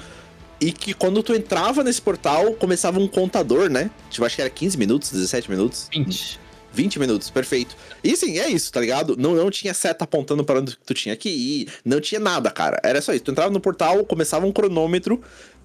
E 0.60 0.72
que 0.72 0.92
quando 0.92 1.22
tu 1.22 1.34
entrava 1.34 1.82
nesse 1.82 2.02
portal, 2.02 2.52
começava 2.54 2.98
um 2.98 3.08
contador, 3.08 3.70
né? 3.70 3.90
Tipo, 4.10 4.26
acho 4.26 4.36
que 4.36 4.42
era 4.42 4.50
15 4.50 4.76
minutos, 4.76 5.10
17 5.10 5.50
minutos. 5.50 5.88
20. 5.90 6.40
20 6.72 6.98
minutos, 6.98 7.30
perfeito. 7.30 7.76
E 8.02 8.16
sim, 8.16 8.38
é 8.38 8.48
isso, 8.48 8.70
tá 8.70 8.80
ligado? 8.80 9.16
Não, 9.16 9.34
não 9.34 9.50
tinha 9.50 9.74
seta 9.74 10.04
apontando 10.04 10.44
para 10.44 10.60
onde 10.60 10.76
tu 10.76 10.94
tinha 10.94 11.16
que 11.16 11.28
ir, 11.28 11.68
não 11.84 12.00
tinha 12.00 12.20
nada, 12.20 12.50
cara. 12.50 12.78
Era 12.84 13.00
só 13.00 13.12
isso. 13.12 13.24
Tu 13.24 13.30
entrava 13.32 13.50
no 13.50 13.60
portal, 13.60 14.04
começava 14.04 14.46
um 14.46 14.52
cronômetro 14.52 15.20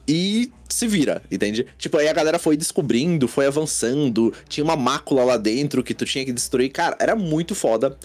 e 0.08 0.52
se 0.70 0.88
vira, 0.88 1.22
entende? 1.32 1.66
Tipo, 1.78 1.98
aí 1.98 2.08
a 2.08 2.14
galera 2.14 2.40
foi 2.40 2.56
descobrindo, 2.56 3.28
foi 3.28 3.46
avançando, 3.46 4.34
tinha 4.48 4.64
uma 4.64 4.76
mácula 4.76 5.24
lá 5.24 5.38
dentro 5.38 5.84
que 5.84 5.94
tu 5.94 6.06
tinha 6.06 6.26
que 6.26 6.32
destruir. 6.32 6.72
Cara, 6.72 6.96
era 7.00 7.16
muito 7.16 7.54
foda. 7.54 7.98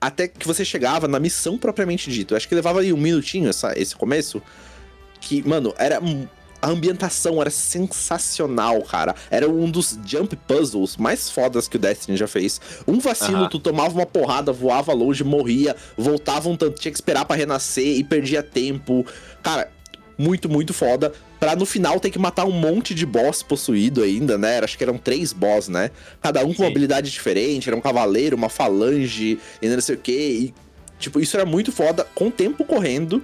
Até 0.00 0.26
que 0.26 0.46
você 0.46 0.64
chegava 0.64 1.06
na 1.06 1.20
missão 1.20 1.56
propriamente 1.56 2.10
dita. 2.10 2.34
Eu 2.34 2.36
acho 2.36 2.48
que 2.48 2.54
levava 2.54 2.80
aí 2.80 2.92
um 2.92 2.96
minutinho 2.96 3.48
essa, 3.48 3.78
esse 3.78 3.94
começo. 3.94 4.42
Que, 5.22 5.46
mano, 5.46 5.72
era 5.78 6.00
a 6.60 6.68
ambientação 6.68 7.40
era 7.40 7.50
sensacional, 7.50 8.82
cara. 8.82 9.14
Era 9.30 9.48
um 9.48 9.70
dos 9.70 9.98
jump 10.04 10.36
puzzles 10.36 10.96
mais 10.96 11.30
fodas 11.30 11.66
que 11.66 11.76
o 11.76 11.78
Destiny 11.78 12.16
já 12.16 12.28
fez. 12.28 12.60
Um 12.86 12.98
vacilo, 13.00 13.38
Aham. 13.38 13.48
tu 13.48 13.58
tomava 13.58 13.94
uma 13.94 14.06
porrada, 14.06 14.52
voava 14.52 14.92
longe, 14.92 15.24
morria, 15.24 15.74
voltava 15.96 16.48
um 16.48 16.56
tanto, 16.56 16.78
tinha 16.80 16.92
que 16.92 16.98
esperar 16.98 17.24
pra 17.24 17.34
renascer 17.34 17.96
e 17.96 18.04
perdia 18.04 18.42
tempo. 18.42 19.04
Cara, 19.42 19.70
muito, 20.16 20.48
muito 20.48 20.72
foda. 20.72 21.12
Pra 21.40 21.56
no 21.56 21.66
final 21.66 21.98
ter 21.98 22.10
que 22.10 22.18
matar 22.18 22.44
um 22.44 22.52
monte 22.52 22.94
de 22.94 23.04
boss 23.04 23.42
possuído 23.42 24.00
ainda, 24.02 24.38
né? 24.38 24.60
Acho 24.60 24.78
que 24.78 24.84
eram 24.84 24.96
três 24.96 25.32
boss, 25.32 25.68
né? 25.68 25.90
Cada 26.20 26.40
um 26.42 26.54
com 26.54 26.62
uma 26.62 26.66
Sim. 26.66 26.70
habilidade 26.70 27.10
diferente. 27.10 27.68
Era 27.68 27.76
um 27.76 27.80
cavaleiro, 27.80 28.36
uma 28.36 28.48
falange, 28.48 29.40
e 29.60 29.68
não 29.68 29.80
sei 29.80 29.96
o 29.96 29.98
quê. 29.98 30.12
E, 30.12 30.54
tipo, 31.00 31.18
isso 31.18 31.36
era 31.36 31.44
muito 31.44 31.72
foda, 31.72 32.06
com 32.14 32.28
o 32.28 32.30
tempo 32.30 32.64
correndo. 32.64 33.20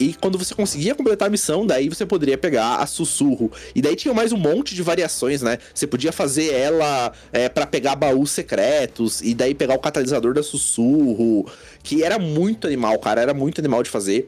E 0.00 0.14
quando 0.14 0.38
você 0.38 0.54
conseguia 0.54 0.94
completar 0.94 1.28
a 1.28 1.30
missão, 1.30 1.66
daí 1.66 1.90
você 1.90 2.06
poderia 2.06 2.38
pegar 2.38 2.76
a 2.76 2.86
sussurro. 2.86 3.52
E 3.74 3.82
daí 3.82 3.94
tinha 3.94 4.14
mais 4.14 4.32
um 4.32 4.38
monte 4.38 4.74
de 4.74 4.82
variações, 4.82 5.42
né? 5.42 5.58
Você 5.74 5.86
podia 5.86 6.10
fazer 6.10 6.54
ela 6.54 7.12
é, 7.30 7.50
para 7.50 7.66
pegar 7.66 7.94
baús 7.96 8.30
secretos, 8.30 9.20
e 9.20 9.34
daí 9.34 9.54
pegar 9.54 9.74
o 9.74 9.78
catalisador 9.78 10.32
da 10.32 10.42
sussurro. 10.42 11.46
Que 11.82 12.02
era 12.02 12.18
muito 12.18 12.66
animal, 12.66 12.98
cara. 12.98 13.20
Era 13.20 13.34
muito 13.34 13.60
animal 13.60 13.82
de 13.82 13.90
fazer. 13.90 14.26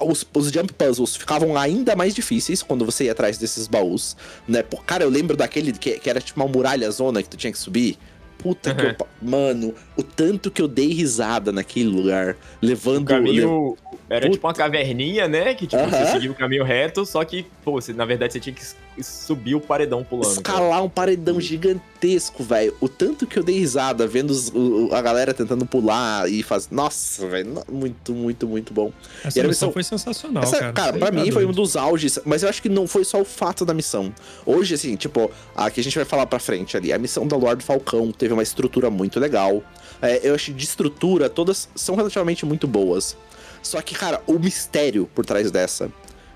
Os, 0.00 0.24
os 0.32 0.52
jump 0.52 0.72
puzzles 0.72 1.16
ficavam 1.16 1.56
ainda 1.56 1.96
mais 1.96 2.14
difíceis 2.14 2.62
quando 2.62 2.84
você 2.84 3.04
ia 3.04 3.12
atrás 3.12 3.38
desses 3.38 3.66
baús, 3.66 4.16
né? 4.46 4.62
Pô, 4.62 4.76
cara, 4.76 5.02
eu 5.02 5.10
lembro 5.10 5.36
daquele 5.36 5.72
que, 5.72 5.98
que 5.98 6.08
era 6.08 6.20
tipo 6.20 6.40
uma 6.40 6.48
muralha 6.48 6.88
zona 6.92 7.24
que 7.24 7.28
tu 7.28 7.36
tinha 7.36 7.52
que 7.52 7.58
subir. 7.58 7.98
Puta 8.38 8.72
que 8.72 8.86
eu. 8.86 9.06
Mano, 9.20 9.74
o 9.96 10.02
tanto 10.02 10.48
que 10.48 10.62
eu 10.62 10.68
dei 10.68 10.92
risada 10.92 11.50
naquele 11.50 11.88
lugar. 11.88 12.36
Levando. 12.62 13.02
O 13.02 13.04
caminho 13.04 13.76
era 14.10 14.20
Puta. 14.22 14.32
tipo 14.32 14.46
uma 14.46 14.54
caverninha, 14.54 15.28
né? 15.28 15.54
Que 15.54 15.66
tipo, 15.66 15.82
Aham. 15.82 15.90
você 15.90 16.06
seguia 16.12 16.30
o 16.30 16.34
caminho 16.34 16.64
reto, 16.64 17.04
só 17.04 17.24
que, 17.24 17.44
pô, 17.64 17.72
você, 17.72 17.92
na 17.92 18.04
verdade 18.04 18.32
você 18.32 18.40
tinha 18.40 18.54
que 18.54 18.62
subir 19.02 19.54
o 19.54 19.60
paredão 19.60 20.02
pulando. 20.02 20.40
cara. 20.42 20.58
escalar 20.58 20.82
um 20.84 20.88
paredão 20.88 21.40
gigantesco, 21.40 22.42
velho. 22.42 22.74
O 22.80 22.88
tanto 22.88 23.26
que 23.26 23.38
eu 23.38 23.42
dei 23.44 23.58
risada 23.58 24.06
vendo 24.06 24.30
os- 24.30 24.48
o- 24.54 24.88
a 24.92 25.00
galera 25.00 25.32
tentando 25.34 25.64
pular 25.66 26.28
e 26.30 26.42
fazer. 26.42 26.68
Nossa, 26.72 27.26
velho. 27.26 27.62
Muito, 27.70 28.12
muito, 28.12 28.46
muito 28.48 28.72
bom. 28.74 28.92
Essa 29.24 29.38
E 29.38 29.40
era 29.40 29.48
missão 29.48 29.68
missão- 29.68 29.72
foi 29.72 29.82
sensacional, 29.84 30.42
Essa, 30.42 30.58
cara. 30.58 30.72
cara, 30.72 30.92
pra 30.98 31.10
mim 31.12 31.30
foi 31.30 31.44
um 31.44 31.46
doido. 31.48 31.56
dos 31.62 31.76
auges, 31.76 32.18
mas 32.24 32.42
eu 32.42 32.48
acho 32.48 32.60
que 32.62 32.68
não 32.68 32.86
foi 32.86 33.04
só 33.04 33.20
o 33.20 33.24
fato 33.24 33.64
da 33.64 33.74
missão. 33.74 34.12
Hoje, 34.46 34.74
assim, 34.74 34.96
tipo, 34.96 35.30
aqui 35.54 35.80
a 35.80 35.84
gente 35.84 35.94
vai 35.96 36.04
falar 36.04 36.26
pra 36.26 36.38
frente 36.38 36.76
ali. 36.76 36.92
A 36.92 36.98
missão 36.98 37.26
da 37.26 37.36
Lord 37.36 37.62
Falcão 37.62 38.10
teve 38.10 38.32
uma 38.32 38.42
estrutura 38.42 38.90
muito 38.90 39.20
legal. 39.20 39.62
É, 40.00 40.20
eu 40.28 40.34
acho 40.34 40.46
que 40.46 40.52
de 40.52 40.64
estrutura, 40.64 41.28
todas 41.28 41.68
são 41.74 41.94
relativamente 41.96 42.46
muito 42.46 42.66
boas. 42.68 43.16
Só 43.62 43.80
que, 43.82 43.94
cara, 43.94 44.22
o 44.26 44.38
mistério 44.38 45.08
por 45.14 45.24
trás 45.24 45.50
dessa. 45.50 45.90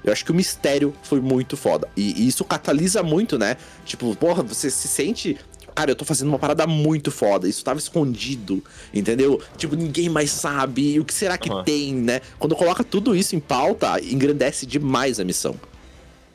Eu 0.05 0.13
acho 0.13 0.25
que 0.25 0.33
o 0.33 0.35
mistério 0.35 0.93
foi 1.03 1.21
muito 1.21 1.57
foda. 1.57 1.89
E, 1.97 2.23
e 2.25 2.27
isso 2.29 2.45
catalisa 2.45 3.03
muito, 3.03 3.39
né? 3.39 3.57
Tipo, 3.85 4.15
porra, 4.17 4.43
você 4.43 4.69
se 4.71 4.89
sente. 4.89 5.37
Cara, 5.75 5.91
eu 5.93 5.97
tô 5.97 6.05
fazendo 6.05 6.29
uma 6.29 6.39
parada 6.39 6.67
muito 6.67 7.11
foda. 7.11 7.49
Isso 7.49 7.65
tava 7.65 7.79
escondido, 7.79 8.63
entendeu? 8.93 9.41
Tipo, 9.57 9.75
ninguém 9.77 10.09
mais 10.09 10.31
sabe. 10.31 10.95
E 10.95 11.01
o 11.01 11.05
que 11.05 11.15
será 11.15 11.39
que 11.39 11.49
Aham. 11.51 11.63
tem, 11.65 11.95
né? 11.95 12.21
Quando 12.39 12.55
coloca 12.57 12.83
tudo 12.85 13.15
isso 13.17 13.35
em 13.37 13.41
pauta, 13.41 13.99
engrandece 14.05 14.67
demais 14.67 15.19
a 15.21 15.25
missão. 15.25 15.55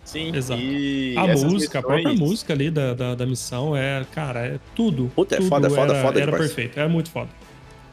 Sim, 0.05 0.33
Exato. 0.33 0.61
e 0.61 1.13
A 1.17 1.27
música, 1.27 1.79
a 1.79 1.81
própria 1.81 2.09
missões- 2.11 2.19
música 2.29 2.53
ali 2.53 2.71
da, 2.71 2.93
da, 2.93 3.13
da 3.15 3.25
missão 3.25 3.75
é, 3.75 4.05
cara, 4.15 4.39
é 4.45 4.59
tudo. 4.73 5.11
Puta, 5.13 5.35
é 5.35 5.37
tudo 5.39 5.49
foda, 5.49 5.69
foda, 5.69 5.93
era, 5.93 6.01
foda 6.01 6.19
Era 6.21 6.31
demais. 6.31 6.45
perfeito, 6.53 6.79
é 6.79 6.87
muito 6.87 7.11
foda. 7.11 7.29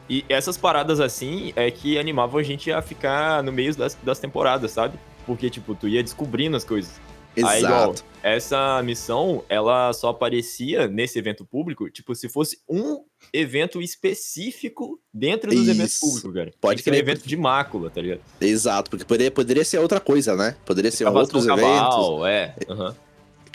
E 0.08 0.24
essas 0.28 0.56
paradas 0.56 1.00
assim 1.00 1.52
é 1.56 1.70
que 1.70 1.98
animavam 1.98 2.38
a 2.38 2.42
gente 2.42 2.70
a 2.70 2.82
ficar 2.82 3.42
no 3.42 3.52
meio 3.52 3.74
das, 3.74 3.96
das 4.02 4.18
temporadas, 4.18 4.70
sabe? 4.70 4.98
Porque, 5.26 5.48
tipo, 5.48 5.74
tu 5.74 5.88
ia 5.88 6.02
descobrindo 6.02 6.56
as 6.56 6.64
coisas. 6.64 7.00
Aí, 7.42 7.64
igual, 7.64 7.92
Exato. 7.92 8.04
essa 8.22 8.82
missão, 8.84 9.42
ela 9.48 9.92
só 9.92 10.10
aparecia 10.10 10.86
nesse 10.86 11.18
evento 11.18 11.44
público, 11.44 11.90
tipo, 11.90 12.14
se 12.14 12.28
fosse 12.28 12.58
um 12.68 13.02
evento 13.32 13.82
específico 13.82 15.00
dentro 15.12 15.50
dos 15.50 15.66
eventos 15.66 15.94
Isso. 15.94 16.06
públicos, 16.06 16.32
cara. 16.32 16.52
Pode 16.60 16.82
ser 16.82 16.90
um 16.90 16.92
crer. 16.92 17.02
evento 17.02 17.26
de 17.26 17.36
mácula, 17.36 17.90
tá 17.90 18.00
ligado? 18.00 18.20
Exato, 18.40 18.90
porque 18.90 19.04
poderia, 19.04 19.30
poderia 19.32 19.64
ser 19.64 19.78
outra 19.78 19.98
coisa, 19.98 20.36
né? 20.36 20.56
Poderia 20.64 20.92
ser 20.92 21.06
outros 21.06 21.44
eventos. 21.46 21.64
Caval, 21.64 22.26
é. 22.26 22.54
aham. 22.68 22.94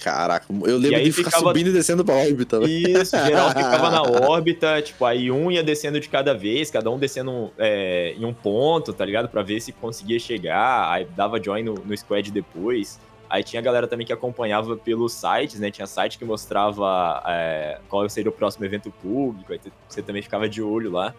Caraca, 0.01 0.45
eu 0.49 0.77
lembro 0.77 0.97
aí 0.97 1.03
de 1.03 1.11
ficar 1.11 1.29
ficava- 1.31 1.47
subindo 1.49 1.67
e 1.69 1.73
descendo 1.73 2.05
pra 2.05 2.15
órbita. 2.15 2.59
Isso, 2.63 3.17
geral 3.17 3.49
ficava 3.49 3.89
na 3.89 4.01
órbita, 4.27 4.81
tipo, 4.81 5.03
aí 5.05 5.29
um 5.29 5.51
ia 5.51 5.61
descendo 5.61 5.99
de 5.99 6.07
cada 6.07 6.33
vez, 6.33 6.71
cada 6.71 6.89
um 6.89 6.97
descendo 6.97 7.51
é, 7.57 8.13
em 8.17 8.23
um 8.23 8.33
ponto, 8.33 8.93
tá 8.93 9.03
ligado? 9.03 9.27
Pra 9.27 9.41
ver 9.41 9.59
se 9.59 9.71
conseguia 9.73 10.17
chegar, 10.19 10.89
aí 10.91 11.05
dava 11.15 11.41
join 11.43 11.63
no, 11.63 11.73
no 11.73 11.97
squad 11.97 12.31
depois. 12.31 12.99
Aí 13.29 13.43
tinha 13.43 13.59
a 13.59 13.63
galera 13.63 13.87
também 13.87 14.07
que 14.07 14.13
acompanhava 14.13 14.75
pelos 14.75 15.13
sites, 15.13 15.59
né? 15.59 15.69
Tinha 15.69 15.85
site 15.85 16.17
que 16.17 16.25
mostrava 16.25 17.21
é, 17.27 17.77
qual 17.87 18.07
seria 18.09 18.29
o 18.29 18.33
próximo 18.33 18.65
evento 18.65 18.91
público, 19.01 19.51
aí 19.53 19.59
você 19.87 20.01
também 20.01 20.21
ficava 20.21 20.47
de 20.47 20.61
olho 20.61 20.91
lá. 20.91 21.13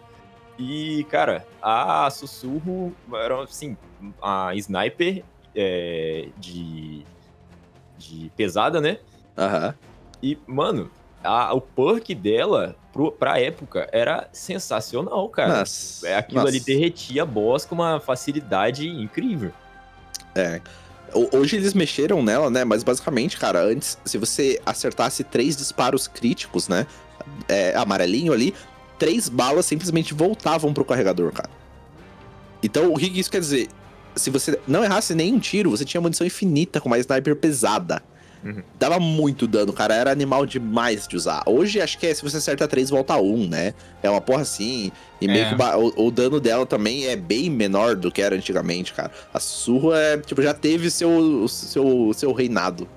E, 0.59 1.05
cara, 1.09 1.45
a 1.61 2.09
Sussurro 2.09 2.93
era, 3.13 3.41
assim, 3.43 3.77
a 4.21 4.53
sniper 4.55 5.23
é, 5.55 6.27
de, 6.37 7.05
de 8.01 8.31
pesada, 8.35 8.79
né? 8.81 8.97
Aham. 9.37 9.73
E, 10.21 10.37
mano, 10.47 10.89
a- 11.23 11.53
o 11.53 11.61
perk 11.61 12.13
dela, 12.15 12.75
pro, 12.93 13.11
pra 13.11 13.39
época, 13.39 13.87
era 13.91 14.27
sensacional, 14.31 15.27
cara. 15.29 15.59
Nossa. 15.59 16.07
É, 16.07 16.15
Aquilo 16.15 16.41
nossa. 16.41 16.49
ali 16.49 16.59
derretia 16.59 17.25
boss 17.25 17.65
com 17.65 17.75
uma 17.75 17.99
facilidade 17.99 18.87
incrível. 18.87 19.51
É. 20.35 20.61
Hoje 21.33 21.57
eles 21.57 21.73
mexeram 21.73 22.23
nela, 22.23 22.49
né? 22.49 22.63
Mas 22.63 22.83
basicamente, 22.83 23.37
cara, 23.37 23.61
antes, 23.63 23.97
se 24.05 24.17
você 24.17 24.61
acertasse 24.65 25.23
três 25.25 25.57
disparos 25.57 26.07
críticos, 26.07 26.67
né? 26.69 26.87
É, 27.49 27.75
amarelinho 27.75 28.31
ali, 28.31 28.53
três 28.97 29.27
balas 29.27 29.65
simplesmente 29.65 30.13
voltavam 30.13 30.73
pro 30.73 30.85
carregador, 30.85 31.31
cara. 31.33 31.49
Então, 32.63 32.93
o 32.93 32.97
que 32.97 33.07
isso 33.07 33.29
quer 33.29 33.39
dizer? 33.39 33.67
Se 34.15 34.29
você 34.29 34.59
não 34.67 34.83
errasse 34.83 35.15
nenhum 35.15 35.39
tiro, 35.39 35.69
você 35.69 35.85
tinha 35.85 36.01
munição 36.01 36.25
infinita 36.25 36.79
com 36.81 36.87
uma 36.89 36.97
sniper 36.99 37.35
pesada. 37.35 38.01
Uhum. 38.43 38.61
Dava 38.79 38.99
muito 38.99 39.47
dano, 39.47 39.71
cara. 39.71 39.93
Era 39.93 40.11
animal 40.11 40.45
demais 40.45 41.07
de 41.07 41.15
usar. 41.15 41.43
Hoje, 41.45 41.79
acho 41.79 41.97
que 41.97 42.07
é 42.07 42.13
se 42.13 42.23
você 42.23 42.37
acerta 42.37 42.67
três, 42.67 42.89
volta 42.89 43.15
um, 43.17 43.47
né? 43.47 43.73
É 44.01 44.09
uma 44.09 44.19
porra 44.21 44.41
assim. 44.41 44.91
E 45.21 45.27
meio 45.27 45.45
É. 45.45 45.49
que 45.49 45.55
o 45.55 46.07
o, 46.07 46.11
dano 46.11 46.39
dela 46.39 46.65
também 46.65 47.05
é 47.05 47.15
bem 47.15 47.49
menor 47.49 47.95
do 47.95 48.11
que 48.11 48.21
era 48.21 48.35
antigamente, 48.35 48.93
cara. 48.93 49.11
A 49.33 49.39
surra 49.39 49.97
é, 49.97 50.17
tipo, 50.17 50.41
já 50.41 50.53
teve 50.53 50.89
seu, 50.89 51.47
seu, 51.47 52.11
seu 52.15 52.33
reinado. 52.33 52.87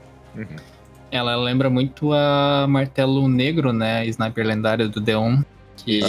Ela 1.10 1.36
lembra 1.36 1.68
muito 1.68 2.12
a 2.12 2.66
Martelo 2.68 3.28
Negro, 3.28 3.72
né? 3.72 3.98
A 3.98 4.06
sniper 4.06 4.46
lendária 4.46 4.88
do 4.88 5.00
Deon. 5.00 5.42
Que, 5.84 6.00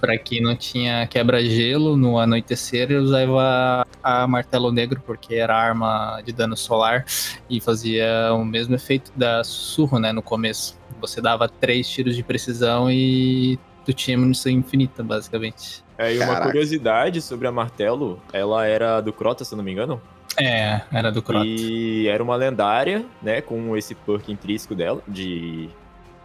pra 0.00 0.16
quem 0.16 0.40
não 0.40 0.54
tinha 0.54 1.06
quebra-gelo 1.08 1.96
no 1.96 2.18
anoitecer, 2.18 2.92
eu 2.92 3.02
usava 3.02 3.84
a 4.02 4.26
Martelo 4.28 4.70
Negro, 4.70 5.02
porque 5.04 5.34
era 5.34 5.56
arma 5.56 6.20
de 6.24 6.32
dano 6.32 6.56
solar 6.56 7.04
e 7.50 7.60
fazia 7.60 8.32
o 8.32 8.44
mesmo 8.44 8.76
efeito 8.76 9.10
da 9.16 9.42
Sussurro, 9.42 9.98
né? 9.98 10.12
No 10.12 10.22
começo. 10.22 10.78
Você 11.00 11.20
dava 11.20 11.48
três 11.48 11.88
tiros 11.88 12.14
de 12.14 12.22
precisão 12.22 12.88
e 12.90 13.58
tu 13.84 13.92
tinha 13.92 14.16
munição 14.16 14.52
infinita, 14.52 15.02
basicamente. 15.02 15.82
É, 15.98 16.14
e 16.14 16.16
uma 16.18 16.26
Caraca. 16.26 16.46
curiosidade 16.46 17.20
sobre 17.20 17.48
a 17.48 17.52
Martelo, 17.52 18.20
ela 18.32 18.66
era 18.66 19.00
do 19.00 19.12
Crota, 19.12 19.44
se 19.44 19.52
eu 19.52 19.56
não 19.56 19.64
me 19.64 19.72
engano. 19.72 20.00
É, 20.36 20.80
era 20.92 21.10
do 21.10 21.22
Crota. 21.22 21.44
E 21.44 22.06
era 22.08 22.22
uma 22.22 22.36
lendária, 22.36 23.04
né? 23.20 23.40
Com 23.40 23.76
esse 23.76 23.94
perk 23.94 24.30
intrínseco 24.30 24.74
dela, 24.74 25.02
de, 25.06 25.68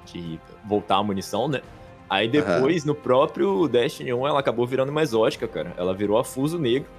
de 0.06 0.40
voltar 0.66 0.98
a 0.98 1.04
munição, 1.04 1.48
né? 1.48 1.62
Aí 2.10 2.28
depois, 2.28 2.84
no 2.86 2.96
próprio 2.96 3.68
Destiny 3.68 4.12
1, 4.14 4.28
ela 4.28 4.40
acabou 4.40 4.66
virando 4.66 4.90
uma 4.90 5.02
exótica, 5.04 5.48
cara. 5.48 5.74
Ela 5.78 5.94
virou 5.94 6.18
a 6.18 6.24
Fuso 6.24 6.58
Negro, 6.58 6.90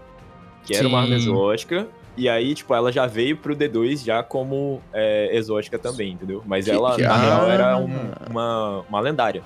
que 0.65 0.75
era 0.75 0.87
uma 0.87 1.01
arma 1.01 1.19
Sim. 1.19 1.23
exótica. 1.31 1.89
E 2.17 2.29
aí, 2.29 2.55
tipo, 2.55 2.75
ela 2.75 2.93
já 2.93 3.07
veio 3.07 3.37
pro 3.37 3.57
D2 3.57 4.05
já 4.05 4.23
como 4.23 4.81
é, 4.93 5.35
exótica 5.37 5.79
também, 5.79 6.13
entendeu? 6.13 6.43
Mas 6.47 6.65
Que- 6.67 6.71
ela, 6.73 6.95
que- 6.97 7.03
na 7.03 7.15
ah. 7.15 7.17
real, 7.19 7.51
era 7.51 7.77
um- 7.79 8.11
uma, 8.31 8.85
uma 8.89 9.01
lendária. 9.01 9.43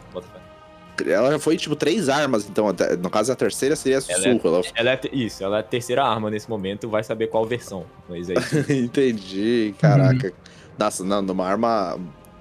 Ela 1.07 1.33
já 1.33 1.39
foi, 1.39 1.57
tipo, 1.57 1.75
três 1.75 2.09
armas, 2.09 2.49
então. 2.49 2.67
No 3.01 3.11
caso, 3.11 3.33
a 3.33 3.35
terceira 3.37 3.75
seria 3.75 3.99
a 3.99 4.03
Ela 4.09 4.23
sussurro. 4.23 4.49
Ela... 4.57 4.63
Ela 4.77 4.91
é, 4.93 5.01
isso, 5.13 5.43
ela 5.43 5.57
é 5.57 5.61
a 5.61 5.63
terceira 5.63 6.05
arma 6.05 6.31
nesse 6.31 6.49
momento, 6.49 6.89
vai 6.89 7.03
saber 7.03 7.27
qual 7.29 7.45
versão. 7.45 7.85
Mas 8.09 8.31
é 8.31 8.35
isso. 8.35 8.73
Entendi, 8.73 9.75
caraca. 9.79 10.33
Nossa, 10.79 11.05
não, 11.05 11.21
numa 11.23 11.47
arma 11.47 11.99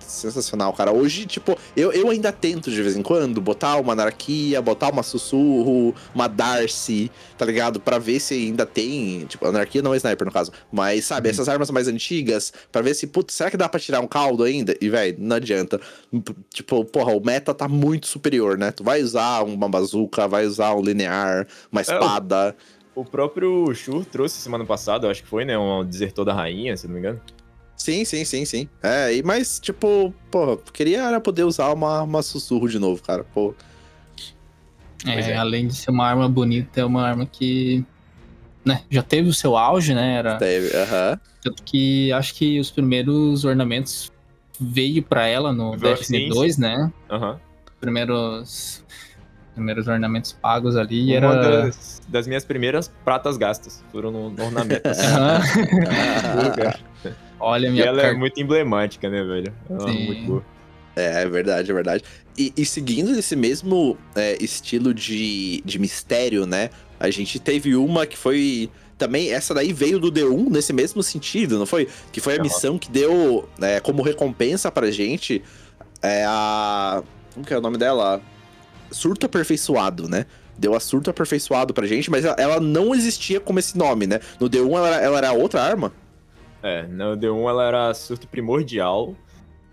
sensacional, 0.08 0.74
cara. 0.74 0.91
Hoje, 0.91 1.26
tipo, 1.26 1.58
eu, 1.76 1.91
eu 1.91 2.10
ainda 2.10 2.32
tento 2.32 2.70
de 2.70 2.82
vez 2.82 2.95
em 2.95 3.01
quando 3.01 3.41
botar 3.41 3.78
uma 3.78 3.93
anarquia, 3.93 4.62
botar 4.62 4.89
uma 4.89 5.04
sussurro, 5.04 5.95
uma 6.14 6.28
Darcy, 6.28 7.12
tá 7.38 7.45
ligado? 7.45 7.80
Pra 7.80 7.97
ver 7.97 8.20
se 8.20 8.34
ainda 8.34 8.66
tem. 8.66 9.26
Tipo, 9.26 9.47
anarquia 9.47 9.82
não 9.82 9.93
é 9.93 9.97
sniper 9.97 10.26
no 10.26 10.32
caso. 10.32 10.51
Mas, 10.72 11.06
sabe, 11.06 11.30
essas 11.30 11.49
armas 11.49 11.70
mais 11.72 11.88
antigas, 11.88 12.54
pra 12.72 12.82
ver 12.82 12.93
se, 12.93 13.08
putz, 13.08 13.34
será 13.34 13.49
que 13.49 13.58
dá 13.58 13.68
pra 13.68 13.80
tirar 13.80 13.99
um 14.01 14.08
caldo 14.08 14.43
ainda? 14.43 14.76
E, 14.80 14.89
velho, 14.89 15.16
não 15.20 15.36
adianta. 15.36 15.80
Tipo, 16.54 16.86
porra, 16.86 17.14
o 17.14 17.24
meta 17.24 17.54
tá 17.54 17.68
muito 17.68 18.08
superior, 18.08 18.58
né? 18.58 18.72
Tu 18.72 18.84
vai 18.84 19.01
usar 19.01 19.43
uma 19.43 19.70
bazuca, 19.70 20.28
vai 20.28 20.45
usar 20.45 20.74
um 20.76 20.82
linear, 20.82 21.47
uma 21.72 21.82
espada. 21.82 22.56
O 22.95 23.04
próprio 23.04 23.74
Shur 23.74 24.06
trouxe 24.06 24.39
semana 24.39 24.66
passada, 24.66 25.08
eu 25.08 25.12
acho 25.12 25.24
que 25.24 25.30
foi, 25.30 25.45
né? 25.45 25.58
Um 25.58 25.84
desertor 25.84 26.24
da 26.26 26.34
rainha, 26.34 26.78
se 26.78 26.86
não 26.86 26.93
me 26.93 26.99
engano. 26.99 27.20
Sim, 27.76 28.06
sim, 28.06 28.24
sim, 28.24 28.46
sim. 28.46 28.70
É, 28.82 29.14
e- 29.14 29.24
mas, 29.24 29.60
tipo, 29.60 30.14
pô, 30.32 30.58
queria 30.58 31.04
era 31.04 31.20
poder 31.20 31.44
usar 31.44 31.72
uma, 31.74 32.02
uma 32.04 32.22
sussurro 32.22 32.70
de 32.70 32.80
novo, 32.80 33.02
cara. 33.04 33.24
Pô, 33.24 33.54
É, 35.06 35.20
é. 35.32 35.36
Além 35.38 35.68
de 35.68 35.76
ser 35.76 35.92
uma 35.92 36.08
arma 36.08 36.30
bonita, 36.30 36.80
é 36.80 36.86
uma 36.86 37.04
arma 37.04 37.26
que 37.26 37.84
né, 38.64 38.84
já 38.90 39.04
teve 39.04 39.28
o 39.28 39.34
seu 39.34 39.58
auge, 39.58 39.94
né? 39.94 40.16
Era, 40.16 40.38
teve, 40.38 40.74
aham. 40.78 41.20
tanto 41.42 41.62
que 41.64 42.10
acho 42.14 42.34
que 42.36 42.58
os 42.60 42.72
primeiros 42.72 43.44
ornamentos 43.44 44.10
veio 44.60 45.04
pra 45.04 45.28
ela 45.28 45.52
no 45.52 45.76
Destiny 45.76 46.20
sim, 46.20 46.30
2, 46.30 46.58
né? 46.58 46.90
Aham. 47.12 47.38
Primeiros, 47.82 48.82
primeiros 49.54 49.88
ornamentos 49.90 50.32
pagos 50.32 50.78
ali. 50.78 51.18
Uma 51.18 51.34
era. 51.34 51.64
das, 51.64 52.02
das 52.08 52.28
minhas 52.28 52.46
primeiras 52.46 52.88
pratas 53.04 53.36
gastas. 53.36 53.84
Foram 53.92 54.10
no, 54.10 54.30
no 54.30 54.46
ornamento. 54.46 54.88
assim. 54.88 55.06
Aham. 55.06 55.42
Cara. 56.56 56.93
Olha 57.44 57.68
a 57.68 57.72
e 57.72 57.74
minha 57.74 57.86
ela 57.86 58.02
é 58.02 58.14
muito 58.14 58.39
emblemática, 58.41 59.10
né, 59.10 59.24
velho? 59.24 59.54
É 59.70 59.74
uma 59.74 59.82
arma 59.84 59.94
Sim. 59.94 60.06
muito 60.06 60.24
boa. 60.26 60.46
É, 60.96 61.24
é 61.24 61.28
verdade, 61.28 61.72
é 61.72 61.74
verdade. 61.74 62.04
E, 62.38 62.54
e 62.56 62.66
seguindo 62.66 63.18
esse 63.18 63.36
mesmo 63.36 63.98
é, 64.16 64.38
estilo 64.44 64.94
de, 64.94 65.62
de 65.66 65.80
mistério, 65.80 66.46
né? 66.46 66.70
A 67.00 67.10
gente 67.10 67.39
teve 67.39 67.76
uma 67.76 68.06
que 68.06 68.18
foi. 68.18 68.70
Também, 68.98 69.32
essa 69.32 69.54
daí 69.54 69.74
veio 69.74 70.00
do 70.00 70.12
D1 70.12 70.50
nesse 70.52 70.72
mesmo 70.72 71.02
sentido, 71.04 71.58
não 71.58 71.66
foi? 71.66 71.88
Que 72.12 72.22
foi 72.22 72.38
a 72.38 72.41
missão 72.41 72.78
que 72.78 72.89
deu 72.89 73.50
é, 73.60 73.80
como 73.80 74.02
recompensa 74.04 74.72
pra 74.72 74.89
gente 74.91 75.41
é 76.02 76.24
a. 76.28 77.02
Como 77.34 77.46
que 77.46 77.54
é 77.54 77.58
o 77.58 77.62
nome 77.62 77.78
dela? 77.78 78.22
Surto 78.91 79.26
aperfeiçoado, 79.26 80.08
né? 80.08 80.26
Deu 80.58 80.76
a 80.76 80.80
surto 80.80 81.10
aperfeiçoado 81.10 81.74
pra 81.74 81.88
gente, 81.88 82.12
mas 82.12 82.24
ela, 82.24 82.36
ela 82.38 82.60
não 82.60 82.94
existia 82.94 83.39
como 83.39 83.58
esse 83.58 83.76
nome, 83.76 84.06
né? 84.06 84.20
No 84.39 84.48
D1 84.48 84.78
ela, 84.78 84.88
era- 84.88 85.04
ela 85.04 85.18
era 85.18 85.32
outra 85.34 85.62
arma. 85.64 85.91
É, 86.64 86.84
no 86.84 87.16
D1 87.18 87.49
ela 87.49 87.64
era 87.66 87.93
surto 87.93 88.28
primordial. 88.28 89.14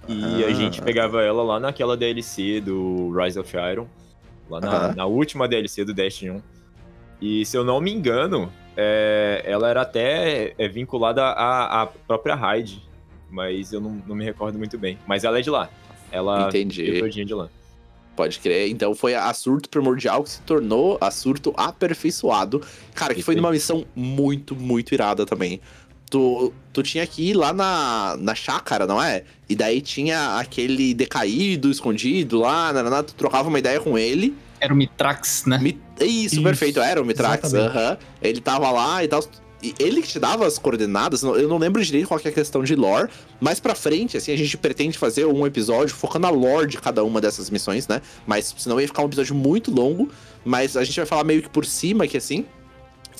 E 0.09 0.45
Ah. 0.45 0.49
a 0.49 0.53
gente 0.53 0.82
pegava 0.82 1.22
ela 1.22 1.43
lá 1.43 1.61
naquela 1.61 1.97
DLC 1.97 2.61
do 2.61 3.12
Rise 3.16 3.38
of 3.38 3.57
Iron. 3.57 3.86
Lá 4.49 4.61
na, 4.61 4.68
Aham. 4.86 4.95
na 4.97 5.07
última 5.07 5.47
DLC 5.47 5.84
do 5.84 5.95
Destiny 5.95 6.32
1. 6.32 6.43
E 7.20 7.47
se 7.47 7.57
eu 7.57 7.62
não 7.64 7.80
me 7.80 7.93
engano, 7.93 8.51
é, 8.76 9.43
ela 9.45 9.68
era 9.70 9.82
até 9.82 10.55
é, 10.59 10.68
vinculada 10.68 11.22
à, 11.22 11.82
à 11.82 11.86
própria 11.86 12.34
raid. 12.34 12.82
Mas 13.30 13.72
eu 13.72 13.80
não, 13.80 14.03
não 14.07 14.16
me 14.16 14.24
recordo 14.24 14.59
muito 14.59 14.76
bem. 14.76 14.99
Mas 15.07 15.22
ela 15.22 15.38
é 15.38 15.43
de 15.43 15.51
lá. 15.51 15.70
Ela 16.11 16.49
Entendi. 16.49 16.99
todinha 16.99 17.24
de 17.24 17.34
lá. 17.34 17.49
Pode 18.16 18.41
crer. 18.41 18.68
Então 18.68 18.93
foi 18.95 19.14
a 19.14 19.32
surto 19.32 19.68
primordial 19.68 20.24
que 20.24 20.30
se 20.30 20.43
tornou 20.43 20.99
a 21.01 21.11
surto 21.12 21.55
aperfeiçoado. 21.57 22.61
Cara, 22.93 23.14
que 23.14 23.22
foi 23.22 23.36
numa 23.36 23.53
missão 23.53 23.86
muito, 23.95 24.57
muito 24.57 24.93
irada 24.93 25.24
também. 25.24 25.61
Tu, 26.11 26.53
tu 26.73 26.83
tinha 26.83 27.07
que 27.07 27.31
ir 27.31 27.35
lá 27.35 27.53
na, 27.53 28.17
na 28.19 28.35
chácara, 28.35 28.85
não 28.85 29.01
é? 29.01 29.23
E 29.49 29.55
daí 29.55 29.81
tinha 29.81 30.39
aquele 30.39 30.93
decaído, 30.93 31.71
escondido 31.71 32.41
lá, 32.41 32.73
nananá, 32.73 33.03
tu 33.05 33.15
trocava 33.15 33.49
uma 33.49 33.59
ideia 33.61 33.79
com 33.81 33.97
ele. 33.97 34.35
Era 34.61 34.75
o 34.75 34.77
Mitrax, 34.77 35.45
né? 35.47 35.59
Mi- 35.59 35.81
Isso, 36.01 36.35
Isso, 36.35 36.43
perfeito, 36.43 36.81
era 36.81 37.01
o 37.01 37.05
Mitrax. 37.05 37.53
Ele 38.21 38.41
tava 38.41 38.71
lá 38.73 39.05
e 39.05 39.09
tal. 39.09 39.25
E 39.63 39.75
ele 39.79 40.01
que 40.03 40.09
te 40.09 40.19
dava 40.19 40.47
as 40.47 40.59
coordenadas, 40.59 41.23
eu 41.23 41.47
não 41.47 41.59
lembro 41.59 41.85
direito 41.85 42.09
qual 42.09 42.19
que 42.19 42.27
é 42.27 42.31
a 42.31 42.35
questão 42.35 42.65
de 42.65 42.75
lore. 42.75 43.09
Mais 43.41 43.61
pra 43.61 43.75
frente, 43.75 44.17
assim, 44.17 44.33
a 44.33 44.37
gente 44.37 44.57
pretende 44.57 44.97
fazer 44.99 45.27
um 45.27 45.47
episódio 45.47 45.95
focando 45.95 46.27
na 46.27 46.31
lore 46.31 46.67
de 46.67 46.79
cada 46.79 47.05
uma 47.05 47.21
dessas 47.21 47.51
missões, 47.51 47.87
né? 47.87 48.01
Mas 48.27 48.55
senão 48.59 48.81
ia 48.81 48.87
ficar 48.89 49.03
um 49.03 49.07
episódio 49.07 49.35
muito 49.35 49.71
longo. 49.71 50.11
Mas 50.45 50.77
a 50.77 50.83
gente 50.83 50.97
vai 50.97 51.07
falar 51.07 51.25
meio 51.25 51.43
que 51.43 51.49
por 51.51 51.65
cima 51.67 52.05
aqui, 52.05 52.17
assim. 52.17 52.47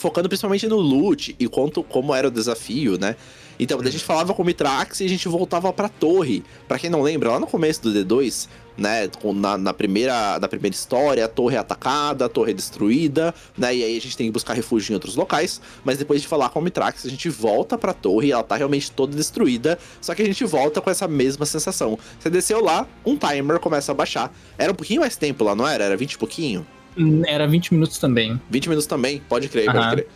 Focando 0.01 0.31
principalmente 0.31 0.67
no 0.67 0.77
loot 0.77 1.37
e 1.39 1.47
quanto, 1.47 1.83
como 1.83 2.15
era 2.15 2.27
o 2.27 2.31
desafio, 2.31 2.97
né? 2.99 3.17
Então, 3.59 3.79
a 3.79 3.91
gente 3.91 4.03
falava 4.03 4.33
com 4.33 4.43
o 4.43 4.47
Mitrax 4.47 5.01
e 5.01 5.05
a 5.05 5.09
gente 5.09 5.29
voltava 5.29 5.71
pra 5.75 5.91
torre. 5.91 6.43
Pra 6.67 6.79
quem 6.79 6.89
não 6.89 7.03
lembra, 7.03 7.33
lá 7.33 7.39
no 7.39 7.47
começo 7.47 7.83
do 7.83 7.93
D2, 7.93 8.49
né? 8.79 9.11
Na, 9.35 9.59
na 9.59 9.75
primeira, 9.75 10.39
na 10.41 10.49
primeira 10.49 10.75
história, 10.75 11.23
a 11.23 11.29
torre 11.29 11.57
é 11.57 11.59
atacada, 11.59 12.25
a 12.25 12.29
torre 12.31 12.53
é 12.53 12.55
destruída, 12.55 13.35
né? 13.59 13.77
E 13.77 13.85
aí 13.85 13.99
a 13.99 14.01
gente 14.01 14.17
tem 14.17 14.29
que 14.29 14.33
buscar 14.33 14.55
refúgio 14.55 14.93
em 14.93 14.95
outros 14.95 15.15
locais. 15.15 15.61
Mas 15.85 15.99
depois 15.99 16.23
de 16.23 16.27
falar 16.27 16.49
com 16.49 16.61
o 16.61 16.63
Mitrax, 16.63 17.05
a 17.05 17.11
gente 17.11 17.29
volta 17.29 17.77
pra 17.77 17.93
torre 17.93 18.29
e 18.29 18.33
ela 18.33 18.43
tá 18.43 18.57
realmente 18.57 18.91
toda 18.91 19.15
destruída. 19.15 19.79
Só 20.01 20.15
que 20.15 20.23
a 20.23 20.27
gente 20.27 20.43
volta 20.47 20.81
com 20.81 20.89
essa 20.89 21.07
mesma 21.07 21.45
sensação. 21.45 21.99
Você 22.19 22.31
desceu 22.31 22.65
lá, 22.65 22.89
um 23.05 23.19
timer 23.19 23.61
começa 23.61 23.93
a 23.93 23.95
baixar. 23.95 24.35
Era 24.57 24.73
um 24.73 24.75
pouquinho 24.75 25.03
mais 25.03 25.17
tempo 25.17 25.45
lá, 25.45 25.55
não 25.55 25.69
era? 25.69 25.85
Era 25.85 25.99
20 25.99 26.13
e 26.13 26.19
pouquinho? 26.19 26.67
Era 27.27 27.47
20 27.47 27.75
minutos 27.75 27.99
também. 27.99 28.41
20 28.51 28.69
minutos 28.69 28.87
também, 28.87 29.23
pode 29.29 29.49
crer, 29.49 29.67
pode 29.67 29.79
Aham. 29.79 29.91
crer. 29.93 30.09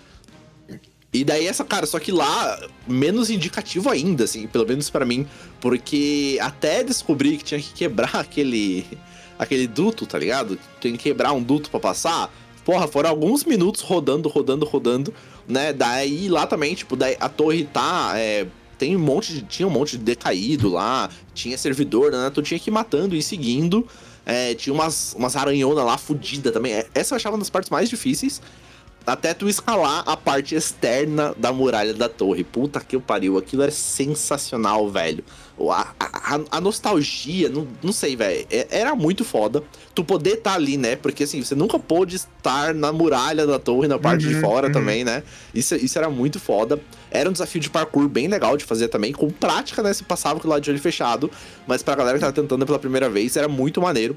E 1.13 1.23
daí 1.23 1.47
essa, 1.47 1.65
cara, 1.65 1.87
só 1.87 2.01
que 2.01 2.11
lá, 2.11 2.61
menos 2.89 3.31
indicativo 3.31 3.89
ainda, 3.89 4.25
assim, 4.25 4.49
pelo 4.49 4.67
menos 4.67 4.91
pra 4.91 5.05
mim, 5.05 5.25
porque 5.61 6.37
até 6.41 6.83
descobrir 6.83 7.37
que 7.37 7.45
tinha 7.45 7.61
que 7.61 7.73
quebrar 7.73 8.17
aquele 8.19 8.85
aquele 9.39 9.67
duto, 9.67 10.07
tá 10.07 10.19
ligado? 10.19 10.59
Tem 10.81 10.93
que 10.93 10.99
quebrar 10.99 11.33
um 11.33 11.43
duto 11.43 11.71
pra 11.71 11.79
passar. 11.79 12.33
Porra, 12.65 12.89
foram 12.89 13.11
alguns 13.11 13.45
minutos 13.45 13.81
rodando, 13.83 14.29
rodando, 14.29 14.65
rodando, 14.65 15.15
né? 15.47 15.73
Daí 15.73 16.29
lá 16.29 16.47
também, 16.47 16.75
tipo, 16.75 16.97
daí 16.97 17.17
a 17.21 17.29
torre 17.29 17.65
tá, 17.65 18.15
é, 18.17 18.47
tem 18.79 18.97
um 18.97 19.01
monte 19.01 19.35
de, 19.35 19.43
tinha 19.43 19.69
um 19.69 19.71
monte 19.71 19.97
de 19.99 20.05
decaído 20.05 20.69
lá, 20.69 21.11
tinha 21.33 21.57
servidor, 21.59 22.11
né? 22.11 22.31
Tu 22.35 22.43
tinha 22.43 22.59
que 22.59 22.71
ir 22.71 22.73
matando 22.73 23.15
e 23.15 23.23
seguindo. 23.23 23.87
É, 24.27 24.55
tinha 24.55 24.73
umas, 24.73 25.15
umas 25.19 25.37
aranhonas 25.37 25.85
lá 25.85 25.99
fodida 25.99 26.51
também. 26.51 26.73
É, 26.73 26.87
Essa 26.95 27.15
eu 27.15 27.17
achava 27.17 27.35
uma 27.37 27.41
das 27.41 27.51
partes 27.51 27.71
mais 27.71 27.89
difíceis. 27.89 28.41
Até 29.07 29.35
tu 29.35 29.49
escalar 29.49 30.03
a 30.07 30.17
parte 30.17 30.55
externa 30.55 31.35
da 31.37 31.53
muralha 31.53 31.93
da 31.93 32.09
torre. 32.09 32.43
Puta 32.43 32.81
que 32.81 32.99
pariu. 32.99 33.37
Aquilo 33.37 33.63
era 33.63 33.71
sensacional, 33.71 34.89
velho. 34.91 35.23
A, 35.71 35.93
a, 36.01 36.41
a 36.51 36.61
nostalgia, 36.61 37.49
não, 37.49 37.69
não 37.83 37.93
sei, 37.93 38.17
velho. 38.17 38.47
é- 38.51 38.67
Era 38.71 38.95
muito 38.95 39.25
foda. 39.25 39.63
Tu 39.95 40.03
poder 40.03 40.35
estar 40.39 40.55
ali, 40.55 40.77
né? 40.77 40.97
Porque 40.97 41.25
assim, 41.25 41.43
você 41.43 41.55
nunca 41.55 41.79
pôde 41.79 42.17
estar 42.17 42.75
na 42.75 42.93
muralha 42.93 43.47
da 43.47 43.59
torre, 43.59 43.87
na 43.87 43.99
parte 43.99 44.27
de 44.27 44.35
Uhum, 44.37 44.41
fora 44.41 44.67
uhum. 44.69 44.73
também, 44.73 45.05
né? 45.05 45.23
Isso, 45.55 45.75
isso 45.77 45.99
era 45.99 46.09
muito 46.09 46.41
foda. 46.41 46.81
Era 47.11 47.29
um 47.29 47.33
desafio 47.33 47.61
de 47.61 47.69
parkour 47.71 48.09
bem 48.09 48.27
legal 48.27 48.57
de 48.57 48.65
fazer 48.65 48.89
também. 48.89 49.13
Com 49.13 49.29
prática, 49.31 49.83
né? 49.83 49.93
Se 49.93 50.03
passava 50.03 50.41
com 50.41 50.49
o 50.49 50.51
lado 50.51 50.63
de 50.63 50.71
olho 50.71 50.81
fechado. 50.81 51.31
Mas 51.67 51.83
pra 51.83 51.95
galera 51.95 52.17
que 52.17 52.21
tava 52.23 52.33
tentando 52.33 52.65
pela 52.67 52.79
primeira 52.79 53.09
vez, 53.11 53.37
era 53.37 53.49
muito 53.49 53.81
maneiro. 53.81 54.17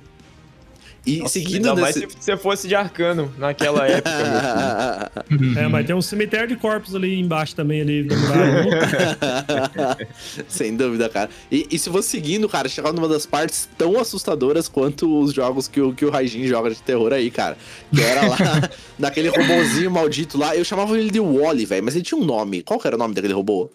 E 1.07 1.19
Nossa, 1.19 1.33
seguindo 1.33 1.69
ainda 1.69 1.81
mais 1.81 1.95
se 1.95 2.05
você 2.05 2.35
fosse 2.35 2.67
de 2.67 2.75
arcano 2.75 3.33
naquela 3.37 3.87
época, 3.87 4.11
meu 4.11 5.37
filho. 5.37 5.57
É, 5.57 5.67
mas 5.67 5.85
tem 5.85 5.95
um 5.95 6.01
cemitério 6.01 6.47
de 6.47 6.55
corpos 6.57 6.93
ali 6.93 7.17
embaixo 7.19 7.55
também, 7.55 7.79
ali 7.81 8.03
muralha. 8.03 9.97
Sem 10.49 10.75
dúvida, 10.75 11.07
cara. 11.07 11.29
E, 11.51 11.65
e 11.71 11.79
se 11.79 11.89
você 11.89 12.17
seguindo, 12.17 12.49
cara, 12.49 12.67
chegar 12.67 12.91
numa 12.91 13.07
das 13.07 13.25
partes 13.25 13.69
tão 13.77 13.99
assustadoras 13.99 14.67
quanto 14.67 15.21
os 15.21 15.31
jogos 15.33 15.67
que 15.67 15.79
o, 15.79 15.93
que 15.93 16.03
o 16.03 16.09
Raijin 16.09 16.47
joga 16.47 16.71
de 16.71 16.81
terror 16.81 17.13
aí, 17.13 17.29
cara. 17.29 17.55
Que 17.93 18.01
era 18.01 18.27
lá, 18.27 18.37
daquele 18.97 19.29
robôzinho 19.29 19.91
maldito 19.91 20.37
lá. 20.37 20.55
Eu 20.55 20.65
chamava 20.65 20.97
ele 20.97 21.11
de 21.11 21.19
Wally, 21.19 21.65
velho, 21.65 21.83
mas 21.83 21.95
ele 21.95 22.03
tinha 22.03 22.19
um 22.19 22.25
nome. 22.25 22.63
Qual 22.63 22.79
que 22.79 22.87
era 22.87 22.95
o 22.95 22.99
nome 22.99 23.13
daquele 23.13 23.33
robô? 23.33 23.69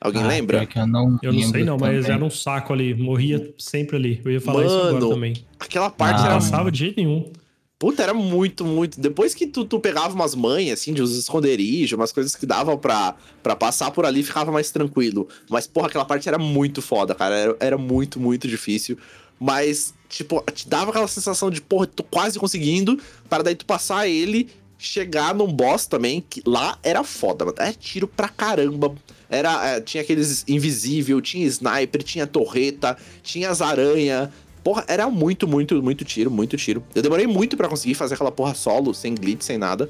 Alguém 0.00 0.22
Ah, 0.22 0.26
lembra? 0.28 0.66
eu 0.74 0.86
não, 0.86 1.18
Eu 1.22 1.32
não 1.32 1.42
sei 1.42 1.62
não, 1.64 1.76
mas 1.76 2.00
também. 2.02 2.16
era 2.16 2.24
um 2.24 2.30
saco 2.30 2.72
ali. 2.72 2.94
Morria 2.94 3.52
sempre 3.58 3.96
ali. 3.96 4.20
Eu 4.24 4.32
ia 4.32 4.40
falar 4.40 4.64
isso 4.64 4.74
agora 4.74 4.92
Mano, 4.94 5.10
também. 5.10 5.34
Aquela 5.58 5.90
parte 5.90 6.20
Ah, 6.20 6.22
Não 6.22 6.26
era. 6.30 6.34
passava 6.36 6.70
de 6.72 6.78
jeito 6.78 6.96
nenhum. 6.96 7.30
Puta, 7.78 8.02
era 8.02 8.12
muito, 8.14 8.64
muito. 8.64 9.00
Depois 9.00 9.34
que 9.34 9.46
tu, 9.46 9.64
tu 9.64 9.80
pegava 9.80 10.14
umas 10.14 10.34
manhas, 10.34 10.80
assim, 10.80 10.92
de 10.92 11.02
uns 11.02 11.16
esconderijos, 11.16 11.92
umas 11.98 12.12
coisas 12.12 12.34
que 12.36 12.44
davam 12.44 12.76
pra, 12.78 13.14
pra 13.42 13.56
passar 13.56 13.90
por 13.90 14.04
ali, 14.04 14.22
ficava 14.22 14.52
mais 14.52 14.70
tranquilo. 14.70 15.26
Mas, 15.48 15.66
porra, 15.66 15.86
aquela 15.88 16.04
parte 16.04 16.28
era 16.28 16.38
muito 16.38 16.82
foda, 16.82 17.14
cara. 17.14 17.34
Era, 17.34 17.56
era 17.60 17.78
muito, 17.78 18.20
muito 18.20 18.46
difícil. 18.46 18.98
Mas, 19.38 19.94
tipo, 20.10 20.42
te 20.52 20.68
dava 20.68 20.90
aquela 20.90 21.08
sensação 21.08 21.50
de, 21.50 21.62
porra, 21.62 21.86
tô 21.86 22.02
quase 22.04 22.38
conseguindo, 22.38 22.98
para 23.30 23.42
daí 23.42 23.54
tu 23.54 23.64
passar 23.64 24.06
ele, 24.06 24.48
chegar 24.80 25.34
num 25.34 25.46
boss 25.46 25.86
também, 25.86 26.24
que 26.28 26.42
lá 26.46 26.78
era 26.82 27.04
foda, 27.04 27.44
mano. 27.44 27.56
É 27.60 27.72
tiro 27.72 28.08
pra 28.08 28.28
caramba. 28.28 28.94
Era, 29.28 29.68
é, 29.68 29.80
tinha 29.80 30.02
aqueles 30.02 30.44
invisível, 30.48 31.20
tinha 31.20 31.46
sniper, 31.46 32.02
tinha 32.02 32.26
torreta, 32.26 32.96
tinha 33.22 33.50
as 33.50 33.60
aranha. 33.60 34.32
Porra, 34.64 34.84
era 34.88 35.08
muito, 35.08 35.46
muito, 35.46 35.80
muito 35.82 36.04
tiro, 36.04 36.30
muito 36.30 36.56
tiro. 36.56 36.82
Eu 36.94 37.02
demorei 37.02 37.26
muito 37.26 37.56
pra 37.56 37.68
conseguir 37.68 37.94
fazer 37.94 38.14
aquela 38.14 38.32
porra 38.32 38.54
solo, 38.54 38.94
sem 38.94 39.14
glitch, 39.14 39.42
sem 39.42 39.58
nada. 39.58 39.88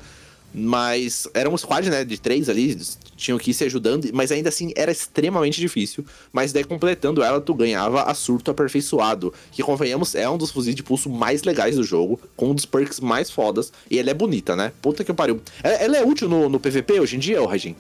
Mas 0.53 1.29
era 1.33 1.49
um 1.49 1.57
squad, 1.57 1.89
né, 1.89 2.05
de 2.05 2.21
três 2.21 2.49
ali, 2.49 2.77
tinham 3.17 3.39
que 3.39 3.53
ir 3.53 3.55
se 3.55 3.65
ajudando, 3.65 4.09
mas 4.13 4.33
ainda 4.33 4.49
assim 4.49 4.73
era 4.75 4.91
extremamente 4.91 5.61
difícil. 5.61 6.05
Mas 6.33 6.53
daí 6.53 6.65
completando 6.65 7.23
ela, 7.23 7.41
tu 7.41 7.55
ganhava 7.55 8.03
a 8.03 8.15
surto 8.15 8.51
aperfeiçoado, 8.51 9.33
que 9.53 9.63
convenhamos 9.63 10.15
é 10.15 10.29
um 10.29 10.37
dos 10.37 10.51
fuzis 10.51 10.75
de 10.75 10.83
pulso 10.83 11.09
mais 11.09 11.45
legais 11.45 11.77
do 11.77 11.85
jogo, 11.85 12.19
com 12.37 12.51
um 12.51 12.55
dos 12.55 12.67
perks 12.67 12.99
mais 12.99 13.31
fodas, 13.31 13.73
e 13.91 13.99
ela 13.99 14.11
é 14.11 14.15
bonita, 14.15 14.57
né? 14.57 14.73
Puta 14.83 15.05
que 15.05 15.13
pariu. 15.13 15.41
Ela, 15.63 15.75
ela 15.75 15.97
é 15.99 16.05
útil 16.05 16.29
no, 16.29 16.49
no 16.49 16.59
PVP 16.59 17.01
hoje 17.01 17.17
em 17.17 17.21
dia, 17.21 17.41
ô 17.41 17.47
Regin? 17.47 17.77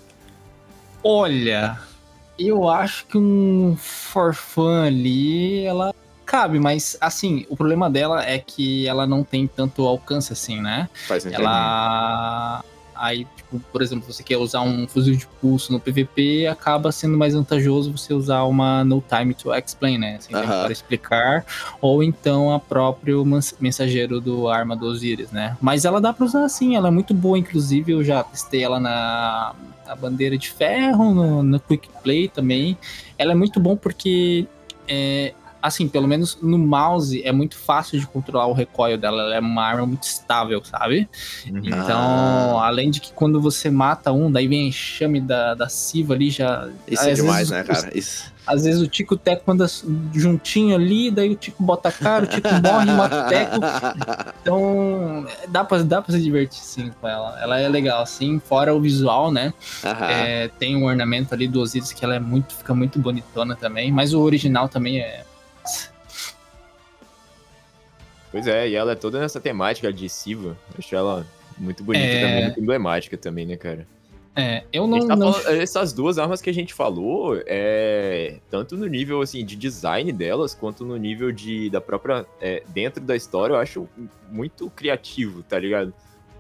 Olha, 1.03 1.81
eu 2.39 2.69
acho 2.69 3.07
que 3.07 3.19
um 3.19 3.77
for 3.77 4.35
fun 4.35 4.85
ali, 4.85 5.65
ela 5.65 5.95
cabe, 6.31 6.61
mas 6.61 6.97
assim, 7.01 7.45
o 7.49 7.57
problema 7.57 7.91
dela 7.91 8.25
é 8.25 8.39
que 8.39 8.87
ela 8.87 9.05
não 9.05 9.25
tem 9.25 9.49
tanto 9.49 9.85
alcance 9.85 10.33
assim, 10.33 10.61
né? 10.61 10.89
Faz 11.09 11.25
sentido. 11.25 11.43
Ela. 11.43 12.63
Aí, 12.95 13.27
tipo, 13.35 13.59
por 13.73 13.83
exemplo, 13.83 14.05
você 14.13 14.23
quer 14.23 14.37
usar 14.37 14.61
um 14.61 14.87
fuzil 14.87 15.17
de 15.17 15.27
pulso 15.41 15.73
no 15.73 15.81
PVP, 15.81 16.47
acaba 16.47 16.93
sendo 16.93 17.17
mais 17.19 17.35
vantajoso 17.35 17.91
você 17.97 18.13
usar 18.15 18.43
uma 18.45 18.85
No 18.85 19.03
Time 19.03 19.35
to 19.35 19.53
Explain, 19.53 19.99
né? 19.99 20.19
Sem 20.21 20.37
tempo 20.37 20.53
Aham. 20.53 20.63
para 20.65 20.73
explicar, 20.73 21.45
ou 21.81 22.01
então 22.03 22.53
a 22.53 22.61
próprio 22.61 23.25
mens- 23.25 23.57
mensageiro 23.59 24.21
do 24.21 24.49
Arma 24.49 24.77
do 24.77 24.87
Osiris, 24.87 25.33
né? 25.33 25.57
Mas 25.61 25.85
ela 25.85 26.01
dá 26.01 26.13
pra 26.13 26.27
usar 26.27 26.45
assim, 26.45 26.77
ela 26.77 26.89
é 26.89 26.91
muito 26.93 27.13
boa, 27.13 27.37
inclusive 27.39 27.91
eu 27.91 28.05
já 28.05 28.23
testei 28.23 28.63
ela 28.63 28.79
na, 28.79 29.55
na 29.85 29.97
bandeira 29.97 30.37
de 30.39 30.51
ferro, 30.51 31.13
no, 31.13 31.43
no 31.43 31.59
Quick 31.59 31.89
Play 32.05 32.29
também. 32.29 32.77
Ela 33.19 33.33
é 33.33 33.35
muito 33.35 33.59
bom 33.59 33.77
porque 33.77 34.47
é, 34.87 35.33
assim, 35.63 35.89
pelo 35.89 36.07
menos 36.09 36.39
no 36.43 36.59
mouse 36.59 37.23
é 37.25 37.33
muito 37.33 37.57
fácil 37.57 37.99
de 38.01 38.07
controlar 38.07 38.47
o 38.47 38.53
recoil 38.53 38.97
dela. 38.99 39.23
Ela 39.23 39.35
é 39.37 39.41
uma 39.41 39.65
arma 39.65 39.87
muito 39.87 40.05
estável, 40.05 40.63
sabe? 40.65 41.09
Uhum. 41.51 41.59
Então, 41.65 42.59
Ah. 42.59 42.67
além 42.67 42.91
de 42.91 43.01
que 43.01 43.13
quando 43.13 43.41
você 43.41 43.71
mata 43.71 44.13
um, 44.13 44.31
daí 44.31 44.47
vem 44.49 44.69
enxame 44.69 45.21
da, 45.21 45.55
da 45.55 45.69
Siva 45.69 46.15
ali 46.15 46.31
já. 46.31 46.69
Isso 46.89 47.03
é 47.09 47.13
demais, 47.15 47.51
vezes 47.51 47.69
né, 47.69 47.75
cara? 47.75 47.99
Isso. 47.99 48.33
Às 48.47 48.65
vezes 48.65 48.81
o 48.81 48.89
Tico 48.89 49.17
Teco 49.17 49.53
anda 49.53 49.67
juntinho 50.15 50.75
ali, 50.75 51.11
daí 51.11 51.31
o 51.31 51.37
Tico 51.37 51.63
bota 51.63 51.91
a 51.91 51.93
cara, 51.93 52.25
o 52.25 52.27
Tico 52.27 52.49
morre 52.49 52.91
e 52.91 52.95
mata 52.95 53.27
o 53.27 53.29
Teco. 53.29 53.61
Então, 54.43 55.27
dá 55.49 55.63
pra, 55.65 55.83
dá 55.83 56.03
pra 56.03 56.13
se 56.15 56.21
divertir 56.21 56.59
sim 56.61 56.91
com 57.01 57.07
ela. 57.07 57.39
Ela 57.41 57.61
é 57.61 57.69
legal, 57.69 58.03
assim, 58.03 58.41
fora 58.41 58.75
o 58.75 58.81
visual, 58.81 59.31
né? 59.31 59.53
Aham. 59.85 60.07
É, 60.07 60.49
tem 60.59 60.75
um 60.77 60.85
ornamento 60.85 61.33
ali 61.35 61.47
do 61.47 61.61
Osiris 61.61 61.93
que 61.93 62.05
ela 62.05 62.15
é 62.17 62.19
muito, 62.19 62.55
fica 62.55 62.75
muito 62.75 62.99
bonitona 62.99 63.55
também, 63.55 63.93
mas 63.93 64.15
o 64.15 64.21
original 64.21 64.69
também 64.69 65.01
é. 65.01 65.23
Pois 68.31 68.47
é, 68.47 68.69
e 68.69 68.75
ela 68.77 68.93
é 68.93 68.95
toda 68.95 69.19
nessa 69.19 69.41
temática 69.41 69.89
adesiva. 69.89 70.57
Eu 70.73 70.75
acho 70.79 70.95
ela 70.95 71.27
muito 71.59 71.83
bonita 71.83 72.05
É. 72.05 72.21
também, 72.21 72.45
muito 72.45 72.61
emblemática 72.61 73.17
também, 73.17 73.45
né, 73.47 73.57
cara? 73.57 73.87
É, 74.37 74.63
eu 74.73 74.85
A 74.85 74.87
não. 74.87 75.07
tá 75.09 75.17
não- 75.17 75.33
falando- 75.33 75.61
essas 75.61 75.93
duas 75.93 76.17
armas 76.17 76.41
que 76.41 76.49
a 76.49 76.55
gente 76.55 76.73
falou, 76.73 77.43
é, 77.47 78.37
tanto 78.49 78.77
no 78.77 78.87
nível 78.87 79.21
assim, 79.21 79.45
de 79.45 79.57
design 79.57 80.13
delas, 80.13 80.55
quanto 80.55 80.85
no 80.85 80.97
nível 80.97 81.33
de, 81.33 81.69
da 81.71 81.81
própria. 81.81 82.25
é, 82.41 82.63
dentro 82.69 83.03
da 83.03 83.17
história, 83.17 83.55
eu 83.55 83.59
acho 83.59 83.89
muito 84.31 84.71
criativo, 84.71 85.43
tá 85.43 85.59
ligado? 85.59 85.93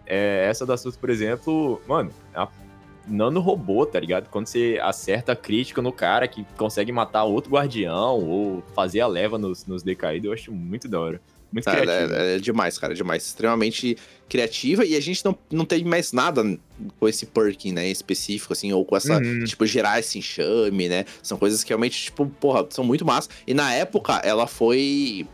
É, 0.07 0.47
essa 0.49 0.64
da 0.64 0.77
Sus, 0.77 0.97
por 0.97 1.11
exemplo, 1.11 1.83
mano, 1.89 2.12
é 2.33 2.39
uma 2.39 2.47
nano 3.07 3.40
robô, 3.40 3.84
tá 3.86 3.98
ligado? 3.98 4.28
Quando 4.28 4.46
você 4.46 4.78
acerta 4.82 5.32
a 5.32 5.36
crítica 5.36 5.80
no 5.82 5.92
cara 5.92 6.26
que 6.28 6.44
consegue 6.57 6.92
matar 6.92 7.24
outro 7.24 7.51
guardião 7.53 8.18
ou 8.28 8.62
fazer 8.74 9.01
a 9.01 9.07
leva 9.07 9.38
nos, 9.38 9.66
nos 9.66 9.82
decaídos, 9.82 10.26
eu 10.26 10.32
acho 10.32 10.53
muito 10.53 10.88
da 10.88 11.01
hora. 11.01 11.20
Muito 11.53 11.64
Cara, 11.64 11.80
criativo. 11.80 12.14
é, 12.14 12.36
é 12.36 12.38
demais, 12.38 12.78
cara, 12.78 12.94
demais. 12.94 13.26
Extremamente 13.26 13.96
criativa 14.28 14.84
e 14.84 14.94
a 14.94 15.01
gente 15.01 15.24
não, 15.24 15.36
não 15.51 15.64
tem 15.64 15.82
mais 15.84 16.12
nada 16.12 16.44
com 17.01 17.09
esse 17.09 17.26
perk, 17.26 17.72
né, 17.72 17.88
específico, 17.90 18.53
assim, 18.53 18.72
ou 18.72 18.84
com 18.84 18.96
essa, 18.96 19.18
Uhum. 19.18 19.42
tipo, 19.44 19.66
gerar 19.66 19.98
esse 19.98 20.16
enxame, 20.16 20.88
né? 20.88 21.05
São 21.20 21.36
coisas 21.36 21.64
que 21.64 21.70
realmente, 21.70 22.05
tipo, 22.05 22.24
porra, 22.26 22.64
são 22.70 22.84
muito 22.84 23.05
massa. 23.05 23.28
E 23.48 23.53
na 23.53 23.74
época, 23.74 24.20
ela 24.24 24.46
foi. 24.46 25.26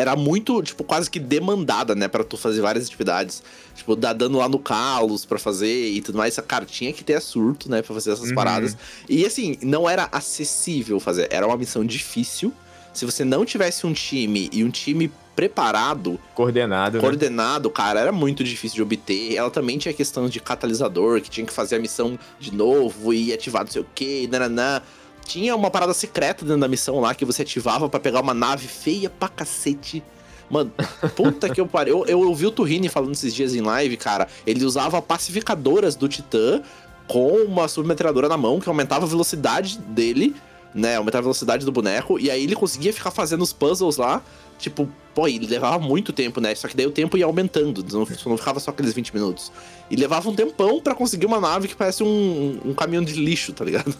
Era 0.00 0.16
muito, 0.16 0.62
tipo, 0.62 0.82
quase 0.82 1.10
que 1.10 1.18
demandada, 1.20 1.94
né, 1.94 2.08
pra 2.08 2.24
tu 2.24 2.36
fazer 2.36 2.60
várias 2.60 2.86
atividades. 2.86 3.42
Tipo, 3.74 3.94
dar 3.94 4.12
dano 4.14 4.38
lá 4.38 4.48
no 4.48 4.58
Kalos 4.58 5.24
pra 5.24 5.38
fazer 5.38 5.88
e 5.90 6.00
tudo 6.00 6.16
mais. 6.18 6.34
Essa 6.34 6.42
cartinha 6.42 6.92
que 6.92 7.04
ter 7.04 7.20
surto, 7.20 7.70
né, 7.70 7.82
pra 7.82 7.94
fazer 7.94 8.12
essas 8.12 8.28
Uhum. 8.30 8.34
paradas. 8.34 8.76
E 9.08 9.24
assim, 9.26 9.56
não 9.62 9.88
era 9.88 10.08
acessível 10.10 10.98
fazer, 11.00 11.28
era 11.30 11.46
uma 11.46 11.56
missão 11.56 11.84
difícil. 11.84 12.52
Se 12.92 13.04
você 13.04 13.24
não 13.24 13.44
tivesse 13.44 13.86
um 13.86 13.92
time 13.92 14.48
e 14.52 14.64
um 14.64 14.70
time 14.70 15.10
preparado, 15.36 16.18
Coordenado. 16.34 16.96
né? 16.96 17.00
coordenado, 17.00 17.70
cara, 17.70 18.00
era 18.00 18.12
muito 18.12 18.44
difícil 18.44 18.76
de 18.76 18.82
obter. 18.82 19.34
Ela 19.36 19.50
também 19.50 19.78
tinha 19.78 19.94
questão 19.94 20.28
de 20.28 20.38
catalisador, 20.40 21.20
que 21.20 21.30
tinha 21.30 21.46
que 21.46 21.52
fazer 21.52 21.76
a 21.76 21.78
missão 21.78 22.18
de 22.38 22.52
novo 22.54 23.14
e 23.14 23.32
ativar 23.32 23.64
não 23.64 23.70
sei 23.70 23.82
o 23.82 23.86
que, 23.94 24.26
nananã. 24.26 24.82
Tinha 25.30 25.54
uma 25.54 25.70
parada 25.70 25.94
secreta 25.94 26.44
dentro 26.44 26.60
da 26.60 26.66
missão 26.66 26.98
lá 26.98 27.14
que 27.14 27.24
você 27.24 27.42
ativava 27.42 27.88
pra 27.88 28.00
pegar 28.00 28.20
uma 28.20 28.34
nave 28.34 28.66
feia 28.66 29.08
pra 29.08 29.28
cacete. 29.28 30.02
Mano, 30.50 30.72
puta 31.14 31.48
que 31.48 31.60
eu 31.60 31.68
parei. 31.68 31.92
Eu, 31.92 32.04
eu 32.04 32.20
ouvi 32.22 32.46
o 32.46 32.50
Turrini 32.50 32.88
falando 32.88 33.12
esses 33.12 33.32
dias 33.32 33.54
em 33.54 33.60
live, 33.60 33.96
cara. 33.96 34.26
Ele 34.44 34.64
usava 34.64 35.00
pacificadoras 35.00 35.94
do 35.94 36.08
Titã 36.08 36.60
com 37.06 37.44
uma 37.44 37.68
submetralhadora 37.68 38.28
na 38.28 38.36
mão 38.36 38.58
que 38.58 38.68
aumentava 38.68 39.04
a 39.04 39.08
velocidade 39.08 39.78
dele, 39.78 40.34
né? 40.74 40.96
Aumentava 40.96 41.20
a 41.20 41.26
velocidade 41.26 41.64
do 41.64 41.70
boneco. 41.70 42.18
E 42.18 42.28
aí 42.28 42.42
ele 42.42 42.56
conseguia 42.56 42.92
ficar 42.92 43.12
fazendo 43.12 43.42
os 43.42 43.52
puzzles 43.52 43.98
lá. 43.98 44.20
Tipo, 44.58 44.88
pô, 45.14 45.28
e 45.28 45.38
levava 45.38 45.78
muito 45.78 46.12
tempo, 46.12 46.40
né? 46.40 46.52
Só 46.56 46.66
que 46.66 46.76
daí 46.76 46.88
o 46.88 46.90
tempo 46.90 47.16
ia 47.16 47.24
aumentando, 47.24 47.86
não, 47.92 48.04
não 48.26 48.36
ficava 48.36 48.58
só 48.58 48.72
aqueles 48.72 48.92
20 48.92 49.14
minutos. 49.14 49.52
E 49.88 49.94
levava 49.94 50.28
um 50.28 50.34
tempão 50.34 50.80
pra 50.80 50.92
conseguir 50.92 51.26
uma 51.26 51.38
nave 51.38 51.68
que 51.68 51.76
parece 51.76 52.02
um, 52.02 52.60
um 52.64 52.74
caminhão 52.74 53.04
de 53.04 53.12
lixo, 53.12 53.52
tá 53.52 53.64
ligado? 53.64 53.94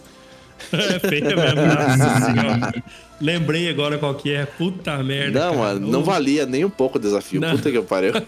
É 0.71 0.99
feia 0.99 1.35
mesmo. 1.35 1.61
Nossa 1.65 2.25
senhora. 2.25 2.83
Lembrei 3.19 3.69
agora 3.69 3.97
qual 3.97 4.15
que 4.15 4.33
é. 4.33 4.45
Puta 4.45 5.01
merda. 5.03 5.39
não, 5.39 5.53
cara. 5.53 5.73
mano, 5.73 5.87
não 5.87 6.03
valia 6.03 6.45
nem 6.45 6.65
um 6.65 6.69
pouco 6.69 6.97
o 6.97 7.01
desafio. 7.01 7.39
Não. 7.39 7.51
Puta 7.51 7.71
que 7.71 7.81
pariu. 7.81 8.13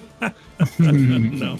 Não. 0.79 1.59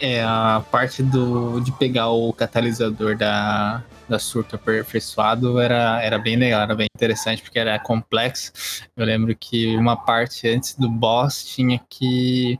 É 0.00 0.22
a 0.22 0.64
parte 0.70 1.02
do, 1.02 1.60
de 1.60 1.72
pegar 1.72 2.10
o 2.10 2.32
catalisador 2.32 3.16
da, 3.16 3.82
da 4.08 4.18
surto 4.18 4.54
aperfeiçoado 4.54 5.58
era, 5.58 6.00
era 6.00 6.18
bem 6.18 6.36
legal, 6.36 6.62
era 6.62 6.74
bem 6.74 6.86
interessante, 6.94 7.42
porque 7.42 7.58
era 7.58 7.78
complexo. 7.80 8.52
Eu 8.96 9.04
lembro 9.04 9.34
que 9.34 9.76
uma 9.76 9.96
parte 9.96 10.46
antes 10.48 10.74
do 10.76 10.88
boss 10.88 11.44
tinha 11.44 11.80
que. 11.90 12.58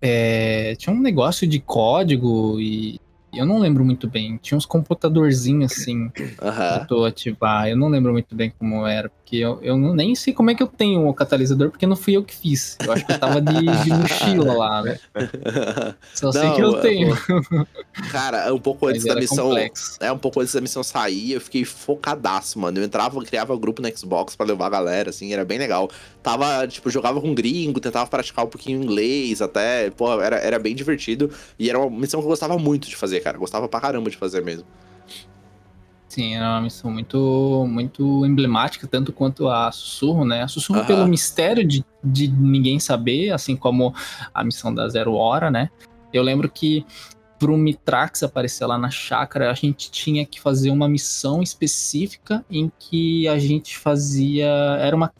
é, 0.00 0.76
tinha 0.76 0.94
um 0.94 1.00
negócio 1.00 1.48
de 1.48 1.58
código 1.58 2.60
e 2.60 3.00
eu 3.32 3.46
não 3.46 3.58
lembro 3.58 3.84
muito 3.84 4.08
bem. 4.08 4.36
Tinha 4.36 4.56
uns 4.56 4.66
computadorzinhos 4.66 5.72
assim 5.72 6.10
pra 6.36 6.84
tu 6.84 7.04
ativar. 7.04 7.68
Eu 7.68 7.76
não 7.76 7.88
lembro 7.88 8.12
muito 8.12 8.34
bem 8.34 8.52
como 8.58 8.86
era, 8.86 9.10
porque 9.32 9.38
eu, 9.38 9.58
eu 9.62 9.78
nem 9.94 10.14
sei 10.14 10.34
como 10.34 10.50
é 10.50 10.54
que 10.54 10.62
eu 10.62 10.66
tenho 10.66 11.08
o 11.08 11.14
catalisador, 11.14 11.70
porque 11.70 11.86
não 11.86 11.96
fui 11.96 12.14
eu 12.14 12.22
que 12.22 12.34
fiz. 12.34 12.76
Eu 12.84 12.92
acho 12.92 13.06
que 13.06 13.12
eu 13.12 13.18
tava 13.18 13.40
de, 13.40 13.54
de 13.54 13.88
mochila 13.96 14.52
lá, 14.52 14.82
né? 14.82 14.98
Só 16.12 16.30
sei 16.30 16.42
Não, 16.42 16.54
que 16.54 16.60
eu 16.60 16.80
tenho. 16.82 17.16
Cara, 18.10 18.52
um 18.52 18.58
pouco 18.58 18.88
antes 18.88 19.04
da 19.04 19.14
missão. 19.14 19.48
complexo. 19.48 19.96
É, 20.00 20.12
um 20.12 20.18
pouco 20.18 20.40
antes 20.40 20.52
da 20.52 20.60
missão 20.60 20.82
sair, 20.82 21.32
eu 21.32 21.40
fiquei 21.40 21.64
focadaço, 21.64 22.58
mano. 22.58 22.78
Eu 22.78 22.84
entrava, 22.84 23.18
criava 23.24 23.56
grupo 23.56 23.80
no 23.80 23.96
Xbox 23.96 24.36
pra 24.36 24.44
levar 24.44 24.66
a 24.66 24.70
galera, 24.70 25.08
assim, 25.08 25.32
era 25.32 25.46
bem 25.46 25.56
legal. 25.56 25.90
Tava, 26.22 26.68
tipo, 26.68 26.90
jogava 26.90 27.18
com 27.18 27.34
gringo, 27.34 27.80
tentava 27.80 28.06
praticar 28.10 28.44
um 28.44 28.48
pouquinho 28.48 28.82
inglês 28.82 29.40
até. 29.40 29.88
Pô, 29.92 30.12
era, 30.20 30.36
era 30.36 30.58
bem 30.58 30.74
divertido. 30.74 31.30
E 31.58 31.70
era 31.70 31.78
uma 31.78 31.88
missão 31.88 32.20
que 32.20 32.26
eu 32.26 32.30
gostava 32.30 32.58
muito 32.58 32.86
de 32.86 32.96
fazer, 32.96 33.20
cara. 33.20 33.38
Gostava 33.38 33.66
pra 33.66 33.80
caramba 33.80 34.10
de 34.10 34.16
fazer 34.18 34.44
mesmo. 34.44 34.66
Sim, 36.12 36.34
era 36.34 36.46
uma 36.46 36.60
missão 36.60 36.90
muito, 36.90 37.66
muito 37.66 38.26
emblemática, 38.26 38.86
tanto 38.86 39.14
quanto 39.14 39.48
a 39.48 39.72
Sussurro, 39.72 40.26
né? 40.26 40.42
A 40.42 40.48
Sussurro 40.48 40.84
pelo 40.84 41.08
mistério 41.08 41.66
de, 41.66 41.82
de 42.04 42.28
ninguém 42.28 42.78
saber, 42.78 43.30
assim 43.30 43.56
como 43.56 43.94
a 44.34 44.44
missão 44.44 44.74
da 44.74 44.86
Zero 44.90 45.14
Hora, 45.14 45.50
né? 45.50 45.70
Eu 46.12 46.22
lembro 46.22 46.50
que 46.50 46.84
pro 47.38 47.56
Mitrax 47.56 48.24
aparecer 48.24 48.66
lá 48.66 48.76
na 48.76 48.90
chácara, 48.90 49.50
a 49.50 49.54
gente 49.54 49.90
tinha 49.90 50.26
que 50.26 50.38
fazer 50.38 50.70
uma 50.70 50.86
missão 50.86 51.42
específica 51.42 52.44
em 52.50 52.70
que 52.78 53.26
a 53.26 53.38
gente 53.38 53.78
fazia. 53.78 54.48
Era 54.80 54.94
uma. 54.94 55.10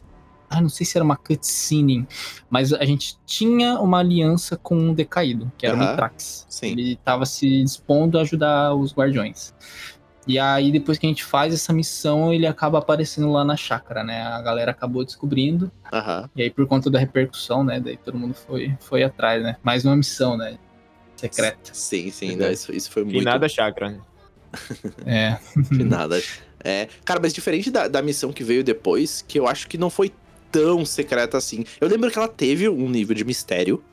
Ah, 0.47 0.61
não 0.61 0.69
sei 0.69 0.85
se 0.85 0.95
era 0.95 1.03
uma 1.03 1.17
cutscene, 1.17 2.07
mas 2.51 2.71
a 2.71 2.85
gente 2.85 3.17
tinha 3.25 3.79
uma 3.79 3.97
aliança 3.97 4.55
com 4.55 4.75
um 4.75 4.93
decaído, 4.93 5.51
que 5.57 5.65
era 5.65 5.75
o. 5.75 5.79
Mitrax. 5.79 6.45
Sim. 6.47 6.67
Ele 6.67 6.93
estava 6.93 7.25
se 7.25 7.63
dispondo 7.63 8.19
a 8.19 8.21
ajudar 8.21 8.75
os 8.75 8.93
guardiões. 8.93 9.55
E 10.25 10.39
aí, 10.39 10.71
depois 10.71 10.97
que 10.97 11.05
a 11.05 11.09
gente 11.09 11.23
faz 11.23 11.53
essa 11.53 11.73
missão, 11.73 12.33
ele 12.33 12.47
acaba 12.47 12.79
aparecendo 12.79 13.31
lá 13.31 13.43
na 13.43 13.57
chácara, 13.57 14.03
né? 14.03 14.21
A 14.21 14.41
galera 14.41 14.71
acabou 14.71 15.03
descobrindo. 15.03 15.71
Aham. 15.91 16.29
E 16.35 16.43
aí, 16.43 16.49
por 16.49 16.65
conta 16.65 16.89
da 16.89 16.97
repercussão, 16.97 17.63
né? 17.63 17.79
Daí 17.79 17.97
todo 17.97 18.17
mundo 18.17 18.33
foi, 18.33 18.75
foi 18.79 19.03
atrás, 19.03 19.43
né? 19.43 19.57
Mais 19.61 19.83
uma 19.83 19.95
missão, 19.95 20.37
né? 20.37 20.57
Secreta. 21.15 21.73
Sim, 21.73 22.09
sim, 22.09 22.35
né? 22.35 22.53
Isso, 22.53 22.71
isso 22.71 22.89
foi 22.89 23.03
muito. 23.03 23.19
Finada 23.19 23.47
chakra, 23.49 23.89
né? 23.91 23.99
É. 25.05 25.37
Nada. 25.83 26.21
É, 26.63 26.87
cara, 27.03 27.19
mas 27.21 27.33
diferente 27.33 27.69
da, 27.69 27.87
da 27.87 28.01
missão 28.01 28.31
que 28.31 28.43
veio 28.43 28.63
depois, 28.63 29.23
que 29.27 29.37
eu 29.37 29.47
acho 29.47 29.67
que 29.67 29.77
não 29.77 29.89
foi 29.89 30.13
tão 30.51 30.85
secreta 30.85 31.37
assim. 31.37 31.65
Eu 31.81 31.89
lembro 31.89 32.09
que 32.09 32.17
ela 32.17 32.27
teve 32.27 32.69
um 32.69 32.89
nível 32.89 33.15
de 33.15 33.25
mistério, 33.25 33.83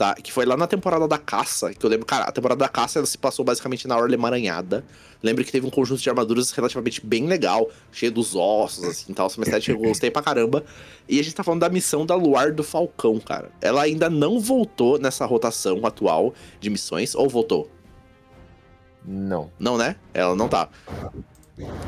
tá? 0.00 0.14
Que 0.14 0.32
foi 0.32 0.46
lá 0.46 0.56
na 0.56 0.66
temporada 0.66 1.06
da 1.06 1.18
caça, 1.18 1.74
que 1.74 1.84
eu 1.84 1.90
lembro, 1.90 2.06
cara, 2.06 2.24
a 2.24 2.32
temporada 2.32 2.58
da 2.58 2.70
caça 2.70 2.98
ela 2.98 3.06
se 3.06 3.18
passou 3.18 3.44
basicamente 3.44 3.86
na 3.86 3.98
Orla 3.98 4.14
Emaranhada. 4.14 4.82
Lembro 5.22 5.44
que 5.44 5.52
teve 5.52 5.66
um 5.66 5.70
conjunto 5.70 6.00
de 6.00 6.08
armaduras 6.08 6.50
relativamente 6.52 7.04
bem 7.04 7.26
legal, 7.26 7.68
cheio 7.92 8.10
dos 8.10 8.34
ossos, 8.34 8.82
assim, 8.84 9.12
tal. 9.12 9.26
Uma 9.36 9.44
estética 9.44 9.76
que 9.76 9.84
eu 9.84 9.88
gostei 9.88 10.10
pra 10.10 10.22
caramba. 10.22 10.64
E 11.06 11.20
a 11.20 11.22
gente 11.22 11.34
tá 11.34 11.44
falando 11.44 11.60
da 11.60 11.68
missão 11.68 12.06
da 12.06 12.14
Luar 12.14 12.50
do 12.50 12.64
Falcão, 12.64 13.20
cara. 13.20 13.50
Ela 13.60 13.82
ainda 13.82 14.08
não 14.08 14.40
voltou 14.40 14.98
nessa 14.98 15.26
rotação 15.26 15.84
atual 15.84 16.32
de 16.58 16.70
missões, 16.70 17.14
ou 17.14 17.28
voltou? 17.28 17.70
Não. 19.04 19.50
Não, 19.58 19.76
né? 19.76 19.96
Ela 20.14 20.34
não 20.34 20.48
tá. 20.48 20.70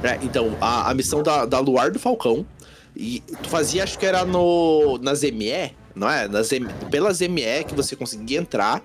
É, 0.03 0.19
então, 0.23 0.55
a, 0.61 0.91
a 0.91 0.95
missão 0.95 1.23
da, 1.23 1.47
da 1.47 1.61
Luar 1.61 1.91
do 1.91 1.99
Falcão. 1.99 2.45
E 2.95 3.21
tu 3.43 3.49
fazia, 3.49 3.83
acho 3.83 3.99
que 3.99 4.05
era 4.05 4.23
no. 4.27 4.99
Nas 4.99 5.23
ME, 5.23 5.75
não 5.95 6.09
é? 6.09 6.29
Nas 6.29 6.51
pelas 6.91 7.21
ME 7.21 7.65
que 7.67 7.75
você 7.75 7.95
conseguia 7.97 8.39
entrar. 8.39 8.83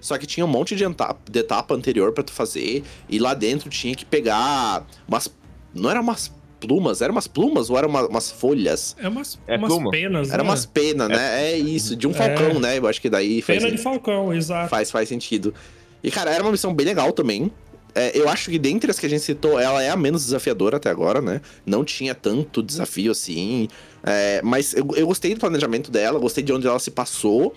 Só 0.00 0.16
que 0.16 0.26
tinha 0.26 0.46
um 0.46 0.48
monte 0.48 0.74
de 0.74 0.82
etapa, 0.84 1.18
de 1.30 1.38
etapa 1.40 1.74
anterior 1.74 2.12
para 2.12 2.24
tu 2.24 2.32
fazer. 2.32 2.82
E 3.08 3.18
lá 3.18 3.34
dentro 3.34 3.68
tinha 3.68 3.94
que 3.94 4.04
pegar 4.04 4.86
umas. 5.06 5.30
Não 5.74 5.90
era 5.90 6.00
umas 6.00 6.32
plumas, 6.58 7.00
eram 7.02 7.12
umas 7.14 7.26
plumas 7.26 7.68
ou 7.70 7.76
eram 7.78 7.88
uma, 7.88 8.06
umas 8.08 8.30
folhas? 8.30 8.96
É 8.98 9.08
umas, 9.08 9.38
É 9.46 9.56
umas 9.56 9.68
pluma. 9.72 9.90
penas, 9.90 10.30
Era 10.30 10.42
né? 10.42 10.48
umas 10.48 10.64
penas, 10.66 11.08
né? 11.08 11.50
É 11.52 11.58
isso, 11.58 11.94
de 11.96 12.06
um 12.06 12.10
É. 12.10 12.14
falcão, 12.14 12.58
né? 12.60 12.78
Eu 12.78 12.86
acho 12.86 13.00
que 13.00 13.08
daí 13.10 13.42
faz, 13.42 13.58
Pena 13.62 13.70
de 13.74 13.78
falcão, 13.82 14.32
exato. 14.32 14.68
faz, 14.70 14.90
faz 14.90 15.08
sentido. 15.08 15.54
E, 16.02 16.10
cara, 16.10 16.30
era 16.30 16.42
uma 16.42 16.52
missão 16.52 16.72
bem 16.74 16.86
legal 16.86 17.12
também. 17.12 17.50
É, 17.94 18.16
eu 18.16 18.28
acho 18.28 18.50
que 18.50 18.58
dentre 18.58 18.90
as 18.90 18.98
que 18.98 19.06
a 19.06 19.08
gente 19.08 19.22
citou, 19.22 19.58
ela 19.58 19.82
é 19.82 19.90
a 19.90 19.96
menos 19.96 20.24
desafiadora 20.24 20.76
até 20.76 20.88
agora, 20.88 21.20
né? 21.20 21.40
Não 21.66 21.84
tinha 21.84 22.14
tanto 22.14 22.62
desafio 22.62 23.10
assim. 23.12 23.68
É, 24.02 24.40
mas 24.42 24.74
eu, 24.74 24.86
eu 24.96 25.06
gostei 25.06 25.34
do 25.34 25.40
planejamento 25.40 25.90
dela, 25.90 26.18
gostei 26.18 26.42
de 26.42 26.52
onde 26.52 26.66
ela 26.66 26.78
se 26.78 26.90
passou. 26.90 27.54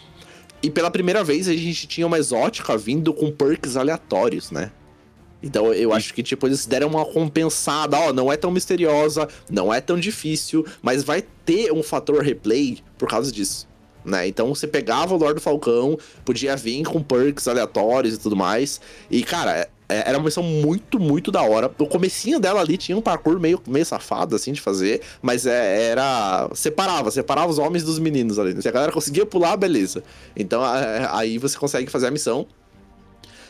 E 0.62 0.70
pela 0.70 0.90
primeira 0.90 1.24
vez 1.24 1.48
a 1.48 1.54
gente 1.54 1.88
tinha 1.88 2.08
uma 2.08 2.18
exótica 2.18 2.78
vindo 2.78 3.14
com 3.14 3.32
perks 3.32 3.76
aleatórios, 3.76 4.52
né? 4.52 4.72
Então 5.42 5.74
eu 5.74 5.92
acho 5.92 6.14
que, 6.14 6.24
tipo, 6.24 6.48
eles 6.48 6.66
deram 6.66 6.88
uma 6.88 7.06
compensada, 7.06 8.00
ó, 8.00 8.14
não 8.14 8.32
é 8.32 8.38
tão 8.38 8.50
misteriosa, 8.50 9.28
não 9.50 9.74
é 9.74 9.82
tão 9.82 10.00
difícil, 10.00 10.66
mas 10.82 11.04
vai 11.04 11.22
ter 11.46 11.72
um 11.74 11.84
fator 11.84 12.24
replay 12.24 12.80
por 12.98 13.10
causa 13.10 13.30
disso. 13.30 13.68
Né? 14.06 14.28
Então 14.28 14.54
você 14.54 14.66
pegava 14.66 15.14
o 15.14 15.18
Lord 15.18 15.42
Falcão, 15.42 15.98
podia 16.24 16.56
vir 16.56 16.84
com 16.84 17.02
perks 17.02 17.48
aleatórios 17.48 18.16
e 18.16 18.18
tudo 18.18 18.36
mais. 18.36 18.80
E, 19.12 19.22
cara, 19.22 19.70
era 19.88 20.18
uma 20.18 20.26
missão 20.26 20.44
muito, 20.44 21.00
muito 21.00 21.32
da 21.32 21.42
hora. 21.42 21.72
O 21.78 21.88
comecinho 21.88 22.40
dela 22.40 22.62
ali 22.62 22.78
tinha 22.78 22.98
um 22.98 23.02
parkour 23.02 23.40
meio, 23.40 23.62
meio 23.68 23.86
safado, 23.86 24.36
assim, 24.36 24.52
de 24.52 24.62
fazer, 24.62 25.02
mas 25.22 25.46
é, 25.46 25.92
era. 25.92 26.50
Separava, 26.54 27.12
separava 27.12 27.52
os 27.52 27.58
homens 27.58 27.84
dos 27.84 28.00
meninos 28.00 28.40
ali. 28.40 28.60
Se 28.62 28.68
a 28.68 28.72
galera 28.72 28.92
conseguia 28.92 29.26
pular, 29.26 29.56
beleza. 29.58 30.04
Então 30.36 30.66
é, 30.66 31.08
aí 31.12 31.38
você 31.38 31.58
consegue 31.58 31.90
fazer 31.90 32.08
a 32.08 32.12
missão 32.12 32.48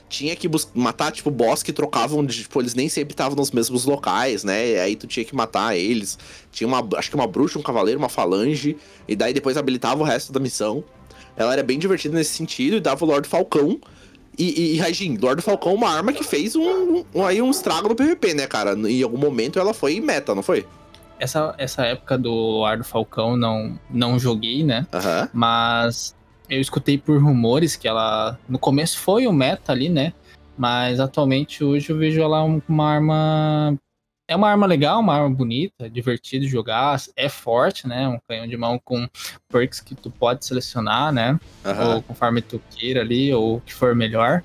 tinha 0.09 0.35
que 0.35 0.47
matar, 0.75 1.11
tipo, 1.11 1.31
boss 1.31 1.63
que 1.63 1.73
trocavam 1.73 2.23
de, 2.23 2.43
tipo, 2.43 2.61
eles 2.61 2.75
nem 2.75 2.87
sempre 2.87 3.13
estavam 3.13 3.35
nos 3.35 3.49
mesmos 3.49 3.85
locais, 3.85 4.43
né? 4.43 4.69
E 4.69 4.79
aí 4.79 4.95
tu 4.95 5.07
tinha 5.07 5.25
que 5.25 5.35
matar 5.35 5.75
eles. 5.75 6.19
Tinha 6.51 6.67
uma, 6.67 6.87
acho 6.97 7.09
que 7.09 7.15
uma 7.15 7.25
bruxa, 7.25 7.57
um 7.57 7.63
cavaleiro, 7.63 7.99
uma 7.99 8.09
falange, 8.09 8.77
e 9.07 9.15
daí 9.15 9.33
depois 9.33 9.57
habilitava 9.57 10.01
o 10.01 10.05
resto 10.05 10.31
da 10.31 10.39
missão. 10.39 10.83
Ela 11.35 11.53
era 11.53 11.63
bem 11.63 11.79
divertida 11.79 12.15
nesse 12.15 12.35
sentido 12.35 12.75
e 12.75 12.79
dava 12.79 13.03
o 13.03 13.07
Lord 13.07 13.27
Falcão. 13.27 13.79
E, 14.37 14.75
e, 14.75 14.77
Raijin, 14.79 15.17
Lord 15.21 15.41
Falcão 15.41 15.73
é 15.73 15.75
uma 15.75 15.89
arma 15.89 16.11
que 16.13 16.23
fez 16.23 16.55
um, 16.55 17.03
um- 17.13 17.25
aí 17.25 17.41
um 17.41 17.51
estrago 17.51 17.89
no 17.89 17.95
PVP, 17.95 18.33
né, 18.33 18.47
cara? 18.47 18.73
Em 18.73 19.03
algum 19.03 19.17
momento 19.17 19.59
ela 19.59 19.73
foi 19.73 19.99
meta, 19.99 20.33
não 20.33 20.41
foi? 20.41 20.65
Essa, 21.19 21.53
essa 21.57 21.83
época 21.85 22.17
do 22.17 22.63
do 22.77 22.83
Falcão 22.83 23.37
não, 23.37 23.77
não 23.89 24.17
joguei, 24.17 24.63
né? 24.63 24.85
Aham. 24.91 25.29
Mas 25.33 26.15
eu 26.49 26.59
escutei 26.59 26.97
por 26.97 27.21
rumores 27.21 27.75
que 27.75 27.87
ela 27.87 28.37
no 28.49 28.57
começo 28.59 28.99
foi 28.99 29.27
o 29.27 29.31
meta 29.31 29.71
ali, 29.71 29.87
né? 29.89 30.11
Mas 30.57 30.99
atualmente 30.99 31.63
hoje 31.63 31.89
eu 31.91 31.97
vejo 31.97 32.21
ela 32.21 32.43
um- 32.43 32.61
uma 32.67 32.89
arma. 32.93 33.77
É 34.27 34.35
uma 34.35 34.49
arma 34.49 34.65
legal, 34.65 34.99
uma 35.01 35.15
arma 35.15 35.29
bonita, 35.29 35.89
divertido 35.89 36.45
de 36.45 36.51
jogar, 36.51 36.97
é 37.15 37.27
forte, 37.27 37.87
né? 37.87 38.07
Um 38.07 38.19
canhão 38.27 38.47
de 38.47 38.55
mão 38.55 38.79
com 38.83 39.07
perks 39.49 39.81
que 39.81 39.95
tu 39.95 40.09
pode 40.09 40.45
selecionar, 40.45 41.11
né? 41.11 41.37
Aham. 41.65 41.95
Ou 41.95 42.01
conforme 42.01 42.41
tu 42.41 42.61
queira 42.71 43.01
ali, 43.01 43.33
ou 43.33 43.57
o 43.57 43.61
que 43.61 43.73
for 43.73 43.93
melhor. 43.93 44.41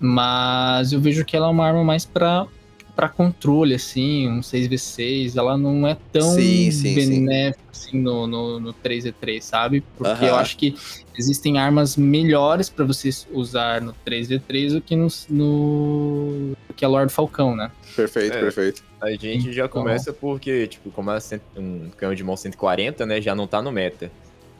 Mas 0.00 0.92
eu 0.92 1.00
vejo 1.00 1.24
que 1.24 1.36
ela 1.36 1.46
é 1.46 1.50
uma 1.50 1.66
arma 1.66 1.84
mais 1.84 2.06
pra, 2.06 2.46
pra 2.94 3.08
controle, 3.08 3.74
assim, 3.74 4.28
um 4.28 4.40
6v6. 4.40 5.36
Ela 5.36 5.56
não 5.56 5.86
é 5.86 5.96
tão 6.12 6.30
Sim, 6.34 6.70
sim, 6.70 6.94
sim. 6.94 6.94
benéfica 6.94 7.62
assim 7.72 7.98
no, 8.00 8.26
no, 8.26 8.60
no 8.60 8.74
3v3, 8.74 9.40
sabe? 9.40 9.82
Porque 9.96 10.24
eu 10.24 10.34
Aham. 10.34 10.40
acho 10.40 10.56
que 10.58 10.74
existem 11.16 11.58
armas 11.58 11.96
melhores 11.96 12.68
pra 12.68 12.84
você 12.84 13.08
usar 13.32 13.80
no 13.80 13.94
3v3 14.06 14.74
do 14.74 14.80
que 14.80 14.94
no, 14.94 15.08
no 15.30 16.56
que 16.76 16.84
a 16.84 16.88
Lord 16.88 17.12
Falcão, 17.12 17.56
né? 17.56 17.70
Perfeito, 17.96 18.36
É. 18.36 18.40
perfeito. 18.40 18.82
A 19.00 19.10
gente 19.12 19.52
já 19.52 19.64
Então- 19.64 19.82
começa 19.82 20.12
porque, 20.12 20.66
tipo, 20.66 20.90
como 20.90 21.10
é 21.10 21.18
um 21.56 21.88
canhão 21.96 22.14
de 22.14 22.22
mão 22.22 22.36
140, 22.36 23.04
né, 23.06 23.20
já 23.20 23.34
não 23.34 23.46
tá 23.46 23.60
no 23.62 23.72
meta. 23.72 24.10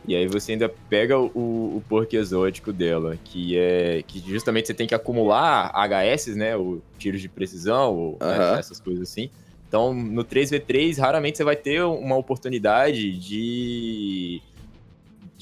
E 0.07 0.17
aí 0.17 0.27
você 0.27 0.53
ainda 0.53 0.69
pega 0.89 1.19
o, 1.19 1.29
o 1.77 1.83
perk 1.89 2.17
exótico 2.17 2.73
dela, 2.73 3.17
que 3.25 3.57
é 3.57 4.03
que 4.07 4.19
justamente 4.19 4.67
você 4.67 4.75
tem 4.75 4.87
que 4.87 4.95
acumular 4.95 5.73
HS, 5.75 6.35
né, 6.35 6.57
o 6.57 6.83
tiros 6.99 7.21
de 7.21 7.29
precisão, 7.29 7.97
ou, 7.97 8.19
né, 8.21 8.59
essas 8.59 8.81
coisas 8.81 9.09
assim. 9.09 9.31
Então, 9.69 9.95
no 9.95 10.25
3v3, 10.25 10.99
raramente 10.99 11.39
você 11.39 11.45
vai 11.45 11.57
ter 11.57 11.83
uma 11.83 12.17
oportunidade 12.17 13.13
de 13.13 14.43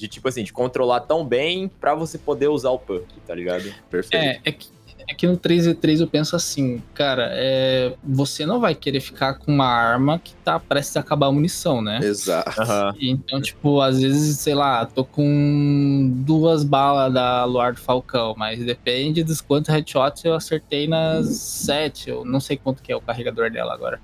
de 0.01 0.07
tipo 0.07 0.27
assim, 0.27 0.43
de 0.43 0.51
controlar 0.51 1.01
tão 1.01 1.23
bem 1.23 1.67
pra 1.67 1.93
você 1.93 2.17
poder 2.17 2.47
usar 2.47 2.71
o 2.71 2.79
perk, 2.79 3.05
tá 3.27 3.35
ligado? 3.35 3.71
Perfeito. 3.87 4.23
É, 4.23 4.41
é 4.43 4.51
que, 4.51 4.67
é 5.11 5.13
que 5.13 5.27
no 5.27 5.37
3v3 5.37 5.99
eu 5.99 6.07
penso 6.07 6.35
assim, 6.35 6.81
cara, 6.93 7.29
é, 7.33 7.93
você 8.01 8.45
não 8.45 8.61
vai 8.61 8.73
querer 8.73 9.01
ficar 9.01 9.33
com 9.33 9.51
uma 9.51 9.67
arma 9.67 10.17
que 10.17 10.33
tá 10.35 10.57
prestes 10.57 10.95
a 10.95 11.01
acabar 11.01 11.27
a 11.27 11.31
munição, 11.31 11.81
né? 11.81 11.99
Exato. 12.01 12.61
Aham. 12.61 12.95
Então, 12.99 13.41
tipo, 13.41 13.81
às 13.81 14.01
vezes, 14.01 14.39
sei 14.39 14.55
lá, 14.55 14.85
tô 14.85 15.03
com 15.03 16.09
duas 16.25 16.63
balas 16.63 17.13
da 17.13 17.43
Luar 17.43 17.73
do 17.73 17.79
Falcão, 17.79 18.33
mas 18.37 18.63
depende 18.63 19.21
dos 19.21 19.41
quantos 19.41 19.69
headshots 19.69 20.23
eu 20.23 20.33
acertei 20.33 20.87
nas 20.87 21.27
sete. 21.27 22.09
Eu 22.09 22.23
não 22.23 22.39
sei 22.39 22.55
quanto 22.55 22.81
que 22.81 22.91
é 22.91 22.95
o 22.95 23.01
carregador 23.01 23.51
dela 23.51 23.73
agora. 23.73 23.99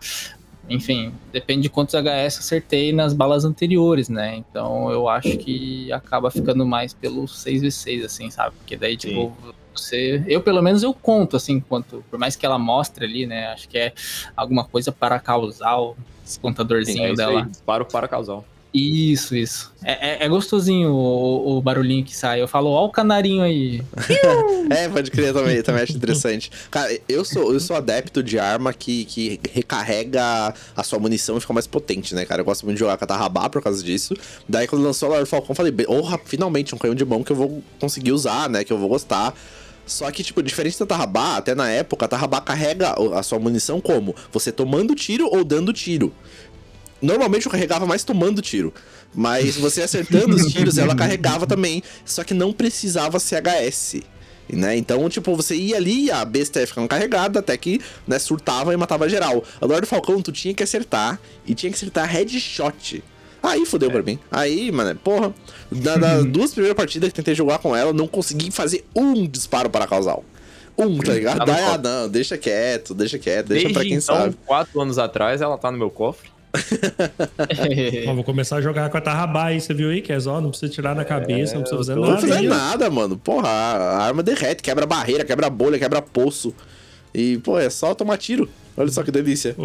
Enfim, 0.70 1.14
depende 1.32 1.62
de 1.62 1.70
quantos 1.70 1.96
HS 1.96 2.40
acertei 2.40 2.92
nas 2.92 3.14
balas 3.14 3.46
anteriores, 3.46 4.10
né? 4.10 4.36
Então 4.36 4.92
eu 4.92 5.08
acho 5.08 5.38
que 5.38 5.90
acaba 5.94 6.30
ficando 6.30 6.66
mais 6.66 6.94
pelo 6.94 7.24
6v6, 7.24 8.04
assim, 8.04 8.30
sabe? 8.30 8.58
Porque 8.58 8.76
daí, 8.76 8.98
tipo, 8.98 9.34
você. 9.78 10.24
Eu, 10.28 10.42
pelo 10.42 10.62
menos, 10.62 10.84
eu 10.84 10.94
conto, 10.94 11.36
assim, 11.36 11.60
quanto. 11.60 12.04
Por 12.10 12.18
mais 12.20 12.36
que 12.36 12.46
ela 12.46 12.58
mostre 12.60 13.06
ali, 13.06 13.26
né? 13.26 13.48
Acho 13.48 13.68
que 13.70 13.78
é 13.78 13.94
alguma 14.36 14.64
coisa 14.64 14.92
para 14.92 15.20
causar 15.20 15.78
o 15.80 15.96
contadorzinho 16.42 17.04
É 17.04 17.08
isso 17.08 17.16
dela. 17.16 17.42
aí, 17.42 17.46
disparo 17.50 17.86
para 17.86 18.08
casal. 18.08 18.44
Isso, 18.74 19.36
isso. 19.36 19.74
É, 19.84 20.24
é- 20.24 20.26
é 20.26 20.30
gostosinho 20.30 20.92
o, 20.92 21.58
o 21.58 21.62
barulhinho 21.62 22.04
que 22.04 22.16
sai. 22.16 22.42
Eu 22.42 22.48
falo, 22.48 22.70
ó 22.70 22.86
o 22.86 22.90
canarinho 22.92 23.42
aí. 23.42 23.82
É, 24.70 24.90
pode 24.90 25.10
crer 25.10 25.34
também, 25.34 25.62
também 25.64 25.82
acho 25.84 25.96
interessante. 25.96 26.52
Cara, 26.70 26.96
eu 27.08 27.24
sou, 27.24 27.54
eu 27.54 27.60
sou 27.62 27.76
adepto 27.78 28.22
de 28.22 28.38
arma 28.38 28.74
que, 28.74 29.06
que 29.06 29.40
recarrega 29.54 30.54
a 30.76 30.84
sua 30.84 31.00
munição 31.00 31.38
e 31.38 31.40
fica 31.40 31.54
mais 31.54 31.66
potente, 31.66 32.14
né, 32.14 32.26
cara? 32.26 32.42
Eu 32.42 32.46
gosto 32.46 32.66
muito 32.66 32.76
de 32.76 32.82
jogar 32.82 32.98
com 32.98 33.06
a 33.06 33.08
Tarrabá 33.08 33.50
por 33.50 33.62
causa 33.62 33.82
disso. 33.82 34.14
Daí 34.48 34.68
quando 34.68 34.84
lançou 34.84 35.08
o 35.10 35.14
Lord 35.14 35.30
Falcon, 35.30 35.54
eu 35.54 35.56
falei, 35.56 35.72
porra, 35.72 36.20
finalmente 36.26 36.76
um 36.76 36.78
canhão 36.78 36.94
de 36.94 37.06
mão 37.06 37.24
que 37.24 37.32
eu 37.32 37.36
vou 37.36 37.64
conseguir 37.80 38.12
usar, 38.12 38.50
né? 38.50 38.66
Que 38.66 38.74
eu 38.74 38.78
vou 38.78 38.90
gostar. 38.90 39.34
Só 39.88 40.12
que, 40.12 40.24
tipo, 40.24 40.44
diferente 40.44 40.78
da 40.78 40.86
Tarrabá, 40.86 41.38
até 41.38 41.56
na 41.56 41.70
época, 41.70 42.06
a 42.06 42.08
Tarrabá 42.08 42.42
carrega 42.42 42.94
a 43.16 43.24
sua 43.24 43.40
munição 43.40 43.80
como? 43.80 44.14
Você 44.32 44.52
tomando 44.52 44.94
tiro 44.94 45.28
ou 45.32 45.44
dando 45.44 45.72
tiro. 45.72 46.14
Normalmente 47.02 47.46
eu 47.46 47.52
carregava 47.52 47.86
mais 47.86 48.04
tomando 48.04 48.42
tiro. 48.42 48.74
Mas 49.16 49.56
você 49.56 49.82
acertando 49.82 50.36
os 50.36 50.52
tiros, 50.52 50.78
ela 50.78 50.94
carregava 50.96 51.48
também. 51.48 51.82
Só 52.06 52.24
que 52.24 52.34
não 52.34 52.52
precisava 52.52 53.20
ser 53.20 53.42
HS. 53.42 54.02
Né? 54.52 54.78
Então, 54.78 55.08
tipo, 55.10 55.36
você 55.36 55.56
ia 55.56 55.78
ali 55.78 56.06
e 56.06 56.12
a 56.12 56.24
besta 56.24 56.60
ia 56.60 56.68
ficando 56.68 56.88
carregada 56.88 57.40
até 57.40 57.56
que 57.58 57.82
né, 58.06 58.18
surtava 58.20 58.74
e 58.74 58.78
matava 58.78 59.08
geral. 59.10 59.44
Agora 59.62 59.82
do 59.82 59.88
Falcão, 59.88 60.22
tu 60.22 60.32
tinha 60.32 60.54
que 60.54 60.64
acertar 60.64 61.20
e 61.46 61.54
tinha 61.54 61.70
que 61.70 61.76
acertar 61.76 62.10
headshot. 62.10 63.04
Aí 63.52 63.66
fodeu 63.66 63.90
pra 63.92 64.02
mim. 64.04 64.20
Aí, 64.32 64.72
mano, 64.72 64.96
porra. 65.04 65.34
Na- 65.72 65.98
nas 65.98 66.26
duas 66.32 66.52
primeiras 66.52 66.76
partidas 66.76 67.10
que 67.10 67.16
tentei 67.16 67.36
jogar 67.36 67.60
com 67.60 67.76
ela, 67.76 67.92
não 67.94 68.08
consegui 68.08 68.52
fazer 68.52 68.86
um 68.96 69.26
disparo 69.28 69.70
para 69.70 69.88
causal. 69.88 70.24
Um, 70.78 71.00
tá 71.00 71.14
ligado? 71.14 71.44
Tá 71.44 71.74
ah, 71.74 71.78
não, 71.78 72.08
deixa 72.08 72.38
quieto, 72.38 72.94
deixa 72.94 73.18
quieto, 73.18 73.48
deixa 73.48 73.64
Desde 73.64 73.74
pra 73.74 73.84
quem 73.84 73.94
então, 73.94 74.16
sabe. 74.16 74.38
quatro 74.46 74.80
anos 74.80 75.00
atrás, 75.00 75.42
ela 75.42 75.58
tá 75.58 75.72
no 75.72 75.78
meu 75.78 75.90
cofre. 75.90 76.30
Ó, 78.08 78.14
vou 78.14 78.24
começar 78.24 78.58
a 78.58 78.62
jogar 78.62 78.90
com 78.90 78.98
a 78.98 79.02
Tarrabá 79.02 79.46
aí, 79.46 79.60
você 79.60 79.74
viu 79.74 79.90
aí, 79.90 80.02
que 80.02 80.14
é 80.14 80.20
só, 80.20 80.40
não 80.40 80.50
precisa 80.50 80.72
tirar 80.72 80.96
na 80.96 81.04
cabeça, 81.04 81.56
não 81.56 81.62
precisa 81.62 81.78
fazer 81.78 81.94
tô 81.96 82.02
Não 82.02 82.10
nada. 82.10 82.22
precisa 82.22 82.46
ó. 82.46 82.56
nada, 82.56 82.90
mano. 82.90 83.18
Porra, 83.18 83.50
a 83.50 84.04
arma 84.04 84.22
derrete, 84.24 84.62
quebra 84.62 84.86
barreira, 84.86 85.26
quebra 85.26 85.50
bolha, 85.50 85.80
quebra 85.80 86.02
poço. 86.02 86.54
E, 87.14 87.38
pô, 87.40 87.58
é 87.60 87.70
só 87.70 87.94
tomar 87.96 88.18
tiro. 88.18 88.50
Olha 88.76 88.92
só 88.92 89.02
que 89.04 89.12
delícia. 89.12 89.56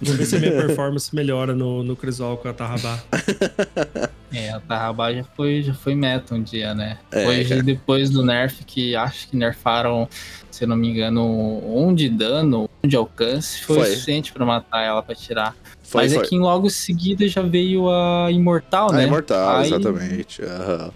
Vou 0.00 0.14
ver 0.14 0.24
se 0.26 0.36
a 0.36 0.38
minha 0.38 0.52
performance 0.66 1.14
melhora 1.14 1.54
no, 1.54 1.82
no 1.82 1.96
Crisol 1.96 2.36
com 2.36 2.48
a 2.48 2.52
Tarrabá. 2.52 2.98
É, 4.30 4.50
a 4.50 4.60
Tarrabá 4.60 5.10
já 5.10 5.24
foi, 5.24 5.62
já 5.62 5.72
foi 5.72 5.94
meta 5.94 6.34
um 6.34 6.42
dia, 6.42 6.74
né? 6.74 6.98
É, 7.10 7.26
Hoje, 7.26 7.48
cara. 7.48 7.62
depois 7.62 8.10
do 8.10 8.22
nerf, 8.22 8.62
que 8.62 8.94
acho 8.94 9.26
que 9.26 9.34
nerfaram, 9.34 10.06
se 10.50 10.64
eu 10.64 10.68
não 10.68 10.76
me 10.76 10.86
engano, 10.90 11.24
um 11.66 11.94
de 11.94 12.10
dano, 12.10 12.68
um 12.84 12.86
de 12.86 12.94
alcance, 12.94 13.62
foi, 13.62 13.76
Foi. 13.76 13.84
o 13.84 13.90
suficiente 13.90 14.30
pra 14.34 14.44
matar 14.44 14.82
ela, 14.82 15.02
pra 15.02 15.14
tirar. 15.14 15.56
Foi, 15.82 16.02
Mas 16.02 16.12
foi. 16.12 16.22
é 16.22 16.26
que 16.28 16.36
logo 16.36 16.66
em 16.66 16.70
seguida 16.70 17.26
já 17.26 17.40
veio 17.40 17.88
a 17.90 18.30
Imortal, 18.30 18.92
né? 18.92 19.04
imortal, 19.04 19.56
Aí- 19.60 19.68
exatamente. 19.68 20.42
aham. 20.42 20.90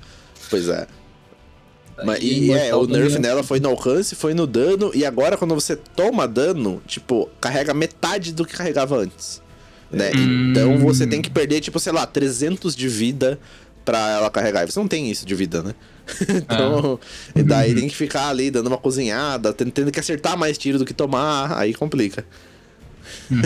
Pois 0.50 0.68
é. 0.68 0.86
Mas, 2.04 2.20
aí 2.20 2.46
e 2.46 2.52
é, 2.52 2.74
o 2.74 2.86
nerf 2.86 3.18
nela 3.18 3.42
foi 3.42 3.60
no 3.60 3.68
alcance, 3.68 4.14
foi 4.14 4.34
no 4.34 4.46
dano, 4.46 4.90
e 4.94 5.04
agora 5.04 5.36
quando 5.36 5.54
você 5.54 5.76
toma 5.76 6.26
dano, 6.26 6.82
tipo, 6.86 7.28
carrega 7.40 7.74
metade 7.74 8.32
do 8.32 8.44
que 8.44 8.54
carregava 8.54 8.96
antes. 8.96 9.42
Né? 9.90 10.10
Hum. 10.16 10.50
Então 10.50 10.78
você 10.78 11.06
tem 11.06 11.20
que 11.20 11.30
perder, 11.30 11.60
tipo, 11.60 11.78
sei 11.78 11.92
lá, 11.92 12.06
300 12.06 12.74
de 12.74 12.88
vida 12.88 13.38
pra 13.84 14.10
ela 14.10 14.30
carregar. 14.30 14.64
E 14.64 14.70
você 14.70 14.78
não 14.78 14.88
tem 14.88 15.10
isso 15.10 15.26
de 15.26 15.34
vida, 15.34 15.62
né? 15.62 15.74
então, 16.28 16.98
e 17.34 17.42
daí 17.42 17.74
tem 17.74 17.88
que 17.88 17.94
ficar 17.94 18.28
ali 18.28 18.50
dando 18.50 18.66
uma 18.66 18.78
cozinhada, 18.78 19.52
tendo, 19.52 19.70
tendo 19.70 19.92
que 19.92 20.00
acertar 20.00 20.36
mais 20.36 20.58
tiro 20.58 20.78
do 20.78 20.84
que 20.84 20.94
tomar, 20.94 21.56
aí 21.56 21.74
complica. 21.74 22.24
Uhum. 23.30 23.40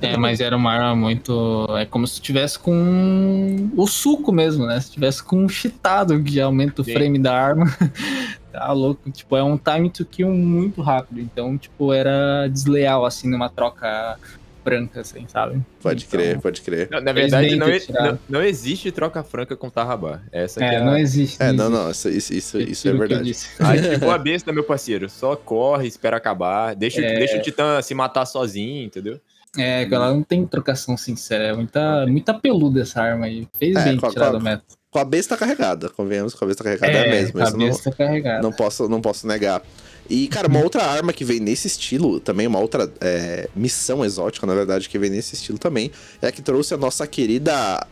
É, 0.00 0.16
mas 0.16 0.40
era 0.40 0.56
uma 0.56 0.72
arma 0.72 0.96
muito. 0.96 1.66
É 1.78 1.84
como 1.84 2.06
se 2.06 2.20
tivesse 2.20 2.58
com 2.58 3.70
o 3.76 3.86
suco 3.86 4.32
mesmo, 4.32 4.66
né? 4.66 4.80
Se 4.80 4.92
tivesse 4.92 5.22
com 5.22 5.44
um 5.44 5.48
cheatado 5.48 6.22
que 6.22 6.40
aumenta 6.40 6.82
o 6.82 6.84
Sim. 6.84 6.92
frame 6.92 7.18
da 7.18 7.34
arma. 7.34 7.66
tá 8.52 8.72
louco. 8.72 9.10
Tipo, 9.10 9.36
é 9.36 9.42
um 9.42 9.58
time 9.58 9.90
to 9.90 10.04
kill 10.04 10.30
muito 10.30 10.80
rápido. 10.80 11.20
Então, 11.20 11.56
tipo, 11.58 11.92
era 11.92 12.48
desleal, 12.48 13.04
assim, 13.04 13.28
numa 13.28 13.48
troca 13.48 14.18
franca, 14.64 15.02
assim, 15.02 15.26
sabe? 15.28 15.60
Pode 15.82 16.04
Então, 16.04 16.18
crer, 16.18 16.40
pode 16.40 16.60
crer. 16.62 16.88
Não, 16.90 17.00
na 17.00 17.12
verdade, 17.12 17.54
não, 17.54 17.66
não, 17.68 18.18
não 18.28 18.42
existe 18.42 18.90
troca 18.90 19.22
franca 19.22 19.54
com 19.56 19.68
Tarrabá. 19.70 20.22
Essa 20.32 20.64
é, 20.64 20.74
É, 20.74 20.76
a... 20.78 20.84
não 20.84 20.96
existe. 20.96 21.40
É, 21.42 21.52
não, 21.52 21.68
não, 21.70 21.90
isso, 21.90 22.08
isso, 22.08 22.32
isso, 22.34 22.58
isso 22.60 22.88
é 22.88 22.92
verdade. 22.92 23.36
Aí 23.60 23.78
ficou 23.82 24.10
a 24.10 24.18
besta, 24.18 24.52
meu 24.52 24.64
parceiro. 24.64 25.08
Só 25.10 25.36
corre, 25.36 25.86
espera 25.86 26.16
acabar. 26.16 26.74
Deixa, 26.74 27.00
o- 27.00 27.04
É. 27.04 27.18
deixa 27.18 27.36
o 27.36 27.42
Titã 27.42 27.80
se 27.82 27.94
matar 27.94 28.24
sozinho, 28.26 28.84
entendeu? 28.86 29.20
É, 29.56 29.84
ela 29.84 30.12
não 30.12 30.22
tem 30.22 30.44
trocação 30.46 30.96
sincera. 30.96 31.44
É 31.44 31.52
muita, 31.52 32.06
muita 32.06 32.34
peluda 32.34 32.80
essa 32.82 33.00
arma 33.00 33.26
aí. 33.26 33.46
Fez 33.58 33.76
É, 33.76 33.84
bem 33.84 33.96
com 33.98 34.06
a- 34.06 34.10
tirar 34.10 34.30
com 34.30 34.36
a- 34.36 34.38
do 34.38 34.44
meta. 34.44 34.64
Com 34.90 34.98
a 35.00 35.04
besta 35.04 35.36
carregada, 35.36 35.88
convenhamos, 35.90 36.34
com 36.34 36.44
a 36.44 36.48
besta 36.48 36.62
carregada 36.62 36.92
é, 36.92 37.10
mesmo. 37.10 37.42
Isso 37.42 37.52
não, 37.56 37.60
cabeça 37.66 37.90
carregada. 37.92 38.42
não, 38.42 38.52
posso, 38.52 38.88
não 38.88 39.00
posso 39.00 39.26
negar. 39.26 39.60
E, 40.08 40.28
cara, 40.28 40.48
uma 40.48 40.60
outra 40.60 40.84
arma 40.84 41.12
que 41.12 41.24
vem 41.24 41.40
nesse 41.40 41.66
estilo, 41.66 42.20
também 42.20 42.46
uma 42.46 42.58
outra 42.58 42.92
é, 43.00 43.48
missão 43.54 44.04
exótica, 44.04 44.46
na 44.46 44.54
verdade, 44.54 44.88
que 44.88 44.98
vem 44.98 45.10
nesse 45.10 45.34
estilo 45.34 45.58
também, 45.58 45.90
é 46.20 46.28
a 46.28 46.32
que 46.32 46.42
trouxe 46.42 46.74
a 46.74 46.76
nossa 46.76 47.06
querida 47.06 47.86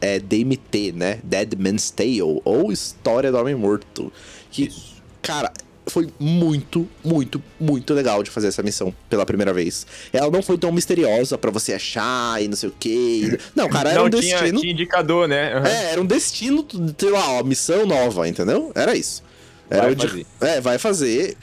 é, 0.00 0.18
DMT, 0.18 0.92
né? 0.92 1.20
Dead 1.22 1.54
Man's 1.58 1.90
Tale, 1.90 2.22
ou 2.22 2.72
História 2.72 3.30
do 3.30 3.38
Homem 3.38 3.54
Morto. 3.54 4.12
Que, 4.50 4.72
cara, 5.20 5.52
foi 5.88 6.08
muito, 6.18 6.88
muito, 7.04 7.42
muito 7.58 7.94
legal 7.94 8.22
de 8.22 8.30
fazer 8.30 8.48
essa 8.48 8.62
missão 8.62 8.94
pela 9.08 9.26
primeira 9.26 9.52
vez. 9.52 9.86
Ela 10.12 10.30
não 10.30 10.42
foi 10.42 10.56
tão 10.58 10.70
misteriosa 10.70 11.36
pra 11.36 11.50
você 11.50 11.74
achar 11.74 12.42
e 12.42 12.48
não 12.48 12.56
sei 12.56 12.68
o 12.68 12.74
quê. 12.78 13.38
Não, 13.54 13.68
cara, 13.68 13.90
era 13.90 13.98
não 13.98 14.06
um 14.06 14.10
tinha, 14.10 14.38
destino. 14.38 14.60
tinha 14.60 14.72
indicador, 14.72 15.26
né? 15.26 15.54
Aham. 15.54 15.66
É, 15.66 15.92
era 15.92 16.00
um 16.00 16.06
destino, 16.06 16.66
sei 16.96 17.10
lá, 17.10 17.30
ó, 17.32 17.42
missão 17.42 17.86
nova, 17.86 18.28
entendeu? 18.28 18.70
Era 18.74 18.96
isso. 18.96 19.22
Era 19.68 19.82
Vai 19.82 19.92
o 19.92 19.94
de-. 19.96 20.26
É, 20.40 20.60
vai 20.60 20.78
fazer. 20.78 21.36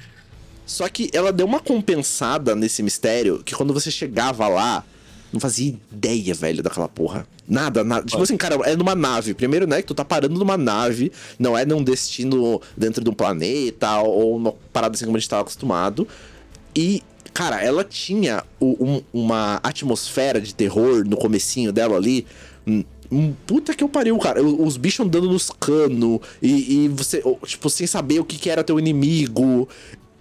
Só 0.65 0.87
que 0.89 1.09
ela 1.13 1.31
deu 1.31 1.45
uma 1.45 1.59
compensada 1.59 2.55
nesse 2.55 2.81
mistério 2.81 3.41
que 3.43 3.53
quando 3.55 3.73
você 3.73 3.91
chegava 3.91 4.47
lá, 4.47 4.83
não 5.31 5.39
fazia 5.39 5.75
ideia, 5.91 6.33
velho, 6.33 6.63
daquela 6.63 6.87
porra. 6.87 7.27
Nada, 7.47 7.83
nada. 7.83 8.05
Tipo 8.05 8.23
assim, 8.23 8.37
cara, 8.37 8.55
é 8.63 8.75
numa 8.75 8.95
nave. 8.95 9.33
Primeiro, 9.33 9.67
né, 9.67 9.81
que 9.81 9.87
tu 9.87 9.93
tá 9.93 10.03
parando 10.03 10.33
numa 10.39 10.57
nave, 10.57 11.11
não 11.37 11.55
é 11.57 11.65
num 11.65 11.83
destino 11.83 12.59
dentro 12.75 13.03
de 13.03 13.09
um 13.09 13.13
planeta 13.13 13.99
ou 14.01 14.35
uma 14.35 14.53
parada 14.73 14.95
assim 14.95 15.05
como 15.05 15.17
a 15.17 15.19
gente 15.19 15.29
tava 15.29 15.43
acostumado. 15.43 16.07
E, 16.75 17.03
cara, 17.33 17.61
ela 17.61 17.83
tinha 17.83 18.43
um- 18.59 19.01
uma 19.13 19.59
atmosfera 19.61 20.41
de 20.41 20.55
terror 20.55 21.05
no 21.05 21.15
comecinho 21.17 21.71
dela 21.71 21.95
ali. 21.97 22.25
Hum, 22.65 22.83
hum, 23.11 23.33
Puta 23.45 23.73
que 23.75 23.83
eu 23.83 23.89
pariu, 23.89 24.17
cara. 24.17 24.41
Os 24.41 24.77
bichos 24.77 25.05
andando 25.05 25.29
nos 25.29 25.51
canos. 25.51 26.19
E, 26.41 26.85
e 26.85 26.87
você, 26.87 27.21
tipo, 27.45 27.69
sem 27.69 27.85
saber 27.85 28.19
o 28.19 28.25
que, 28.25 28.37
que 28.37 28.49
era 28.49 28.63
teu 28.63 28.79
inimigo. 28.79 29.69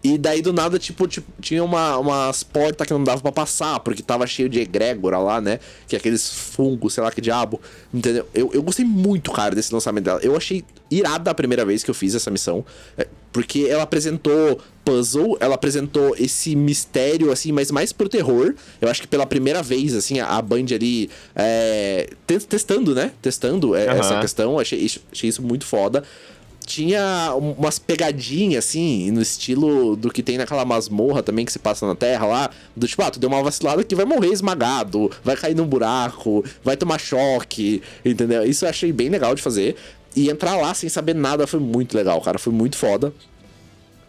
E 0.04 0.18
daí 0.18 0.42
do 0.42 0.52
nada, 0.52 0.78
tipo, 0.78 1.08
tipo, 1.08 1.26
tinha 1.40 1.64
uma, 1.64 1.96
umas 1.96 2.42
portas 2.42 2.86
que 2.86 2.92
não 2.92 3.02
dava 3.02 3.22
pra 3.22 3.32
passar, 3.32 3.80
porque 3.80 4.02
tava 4.02 4.26
cheio 4.26 4.50
de 4.50 4.60
egrégora 4.60 5.16
lá, 5.16 5.40
né? 5.40 5.58
Que 5.88 5.96
é 5.96 5.98
aqueles 5.98 6.28
fungos, 6.30 6.92
sei 6.92 7.02
lá 7.02 7.10
que 7.10 7.22
diabo. 7.22 7.58
Entendeu? 7.92 8.28
Eu, 8.34 8.50
eu 8.52 8.62
gostei 8.62 8.84
muito, 8.84 9.32
cara, 9.32 9.54
desse 9.54 9.72
lançamento 9.72 10.04
dela. 10.04 10.20
Eu 10.22 10.36
achei 10.36 10.62
irada 10.90 11.30
a 11.30 11.34
primeira 11.34 11.64
vez 11.64 11.82
que 11.82 11.90
eu 11.90 11.94
fiz 11.94 12.14
essa 12.14 12.30
missão. 12.30 12.62
é, 12.98 13.06
Porque 13.32 13.66
ela 13.66 13.82
apresentou 13.84 14.60
puzzle, 14.84 15.38
ela 15.40 15.54
apresentou 15.54 16.14
esse 16.18 16.54
mistério, 16.54 17.32
assim, 17.32 17.50
mas 17.50 17.70
mais 17.70 17.90
pro 17.90 18.06
terror. 18.06 18.54
Eu 18.82 18.90
acho 18.90 19.00
que 19.00 19.08
pela 19.08 19.24
primeira 19.24 19.62
vez, 19.62 19.94
assim, 19.94 20.20
a, 20.20 20.42
Band 20.42 20.66
ali 20.74 21.08
é, 21.34 22.10
te- 22.26 22.40
testando, 22.40 22.94
né? 22.94 23.12
Testando 23.22 23.72
Aham. 23.74 23.84
essa 23.94 24.20
questão. 24.20 24.58
Achei, 24.58 24.84
achei 25.10 25.30
isso 25.30 25.40
muito 25.42 25.64
foda 25.64 26.04
tinha 26.66 27.34
um- 27.36 27.52
umas 27.52 27.78
pegadinhas, 27.78 28.64
assim, 28.64 29.10
no 29.10 29.20
estilo 29.20 29.94
do 29.96 30.10
que 30.10 30.22
tem 30.22 30.38
naquela 30.38 30.64
masmorra 30.64 31.22
também 31.22 31.44
que 31.44 31.52
se 31.52 31.58
passa 31.58 31.86
na 31.86 31.94
Terra 31.94 32.26
lá. 32.26 32.50
Do 32.76 32.86
tipo, 32.86 33.02
ah, 33.02 33.10
tu 33.10 33.18
deu 33.18 33.28
uma 33.28 33.42
vacilada 33.42 33.82
que 33.84 33.94
vai 33.94 34.04
morrer 34.04 34.28
esmagado, 34.28 35.10
vai 35.22 35.36
cair 35.36 35.54
num 35.54 35.66
buraco, 35.66 36.44
vai 36.62 36.76
tomar 36.76 36.98
choque, 36.98 37.82
entendeu? 38.04 38.44
Isso 38.44 38.64
eu 38.64 38.68
achei 38.70 38.92
bem 38.92 39.08
legal 39.08 39.34
de 39.34 39.42
fazer. 39.42 39.76
E 40.16 40.30
entrar 40.30 40.56
lá 40.56 40.72
sem 40.74 40.88
saber 40.88 41.14
nada 41.14 41.46
foi 41.46 41.58
muito 41.60 41.96
legal, 41.96 42.20
cara. 42.20 42.38
Foi 42.38 42.52
muito 42.52 42.76
foda. 42.76 43.12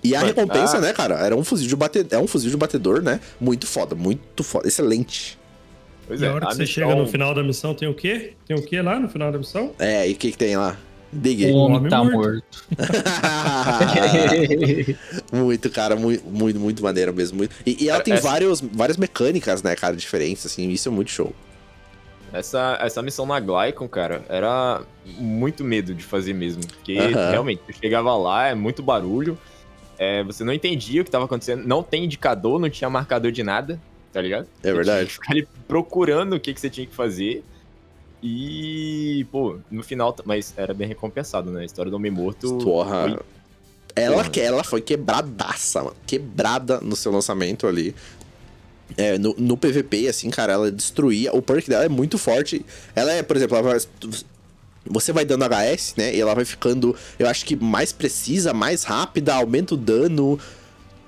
E 0.03 0.15
a 0.15 0.19
Foi. 0.19 0.27
recompensa, 0.29 0.77
Ah. 0.77 0.81
né, 0.81 0.93
cara? 0.93 1.15
Era 1.15 1.35
um 1.35 1.43
fuzil 1.43 1.67
de 1.67 1.75
batedor, 1.75 2.19
é 2.19 2.21
um 2.21 2.27
fuzil 2.27 2.51
de 2.51 2.57
batedor, 2.57 3.01
né? 3.01 3.19
Muito 3.41 3.65
foda, 3.65 3.95
muito 3.95 4.43
foda, 4.43 4.67
excelente. 4.67 5.37
Pois 6.07 6.21
E 6.21 6.25
é, 6.25 6.27
a 6.27 6.33
hora 6.33 6.45
que 6.45 6.51
a 6.51 6.55
você 6.55 6.61
missão- 6.61 6.73
chega 6.87 6.95
no 6.95 7.07
final 7.07 7.33
da 7.33 7.41
missão, 7.41 7.73
tem 7.73 7.87
o 7.89 7.93
quê? 7.95 8.33
Tem 8.47 8.55
o 8.55 8.61
quê 8.61 8.79
lá 8.83 8.99
no 8.99 9.09
final 9.09 9.31
da 9.31 9.39
missão? 9.39 9.71
É, 9.79 10.07
e 10.07 10.13
o 10.13 10.15
que 10.15 10.31
que 10.31 10.37
tem 10.37 10.55
lá? 10.55 10.77
Diga. 11.15 11.47
O 11.47 11.55
homem 11.55 11.89
tá 11.89 12.03
morto. 12.03 12.43
muito, 15.31 15.69
cara, 15.69 15.95
muito, 15.95 16.25
muito, 16.27 16.59
muito 16.59 16.83
maneiro 16.83 17.13
mesmo. 17.13 17.37
muito- 17.37 17.55
E, 17.65 17.83
e 17.85 17.89
ela 17.89 17.97
Cara, 17.99 18.03
tem 18.03 18.13
essa- 18.15 18.27
vários, 18.27 18.61
várias 18.61 18.97
mecânicas, 18.97 19.63
né, 19.63 19.75
cara, 19.75 19.95
diferentes, 19.95 20.45
assim, 20.45 20.69
isso 20.69 20.89
é 20.89 20.91
muito 20.91 21.11
show. 21.11 21.33
Essa, 22.33 22.77
essa 22.81 23.01
missão 23.01 23.25
na 23.25 23.39
Glycon, 23.39 23.87
cara, 23.87 24.25
era 24.27 24.81
muito 25.05 25.63
medo 25.63 25.93
de 25.93 26.03
fazer 26.03 26.33
mesmo. 26.33 26.65
Porque 26.67 26.97
Aham. 26.97 27.31
realmente, 27.31 27.61
tu 27.65 27.73
chegava 27.77 28.15
lá, 28.17 28.47
é 28.47 28.55
muito 28.55 28.83
barulho. 28.83 29.37
é, 29.97 30.21
você 30.25 30.43
não 30.43 30.51
entendia 30.51 31.01
o 31.01 31.05
que 31.05 31.11
tava 31.11 31.23
acontecendo. 31.23 31.65
Não 31.65 31.81
tem 31.81 32.03
indicador, 32.03 32.59
não 32.59 32.69
tinha 32.69 32.89
marcador 32.89 33.31
de 33.31 33.41
nada, 33.41 33.79
tá 34.11 34.21
ligado? 34.21 34.45
É 34.61 34.67
Você 34.67 34.73
verdade. 34.73 34.97
tinha 34.97 35.05
que 35.07 35.13
ficar 35.13 35.31
ali 35.31 35.47
procurando 35.69 36.35
o 36.35 36.39
que, 36.39 36.53
que 36.53 36.59
você 36.59 36.69
tinha 36.69 36.85
que 36.85 36.93
fazer. 36.93 37.45
E, 38.27 39.23
pô, 39.31 39.57
no 39.69 39.83
final, 39.83 40.15
mas 40.25 40.51
era 40.57 40.73
bem 40.73 40.87
recompensado, 40.87 41.51
né? 41.51 41.61
A 41.61 41.65
história 41.65 41.91
do 41.91 41.95
Homem 41.97 42.11
Morto. 42.11 42.57
Porra. 42.57 43.09
foi- 43.09 43.19
Ela, 43.95 44.27
que 44.27 44.41
ela 44.41 44.63
foi 44.63 44.81
quebradaça, 44.81 45.83
mano. 45.83 45.95
Quebrada 46.07 46.81
no 46.81 46.95
seu 46.95 47.11
lançamento 47.11 47.67
ali. 47.67 47.95
É, 48.97 49.17
no, 49.17 49.35
no 49.37 49.55
PVP, 49.55 50.07
assim, 50.07 50.29
cara, 50.31 50.53
ela 50.53 50.71
destruía. 50.71 51.31
O 51.33 51.41
perk 51.41 51.69
dela 51.69 51.85
é 51.85 51.89
muito 51.89 52.17
forte. 52.17 52.65
Ela 52.95 53.13
é, 53.13 53.21
por 53.23 53.37
exemplo, 53.37 53.57
ela 53.57 53.69
vai- 53.69 53.79
você 54.87 55.11
vai 55.13 55.23
dando 55.23 55.43
HS, 55.45 55.93
né? 55.97 56.13
E 56.15 56.19
ela 56.19 56.33
vai 56.35 56.45
ficando, 56.45 56.95
eu 57.17 57.27
acho 57.27 57.45
que 57.45 57.55
mais 57.55 57.91
precisa, 57.93 58.53
mais 58.53 58.83
rápida, 58.83 59.35
aumenta 59.35 59.75
o 59.75 59.77
dano. 59.77 60.39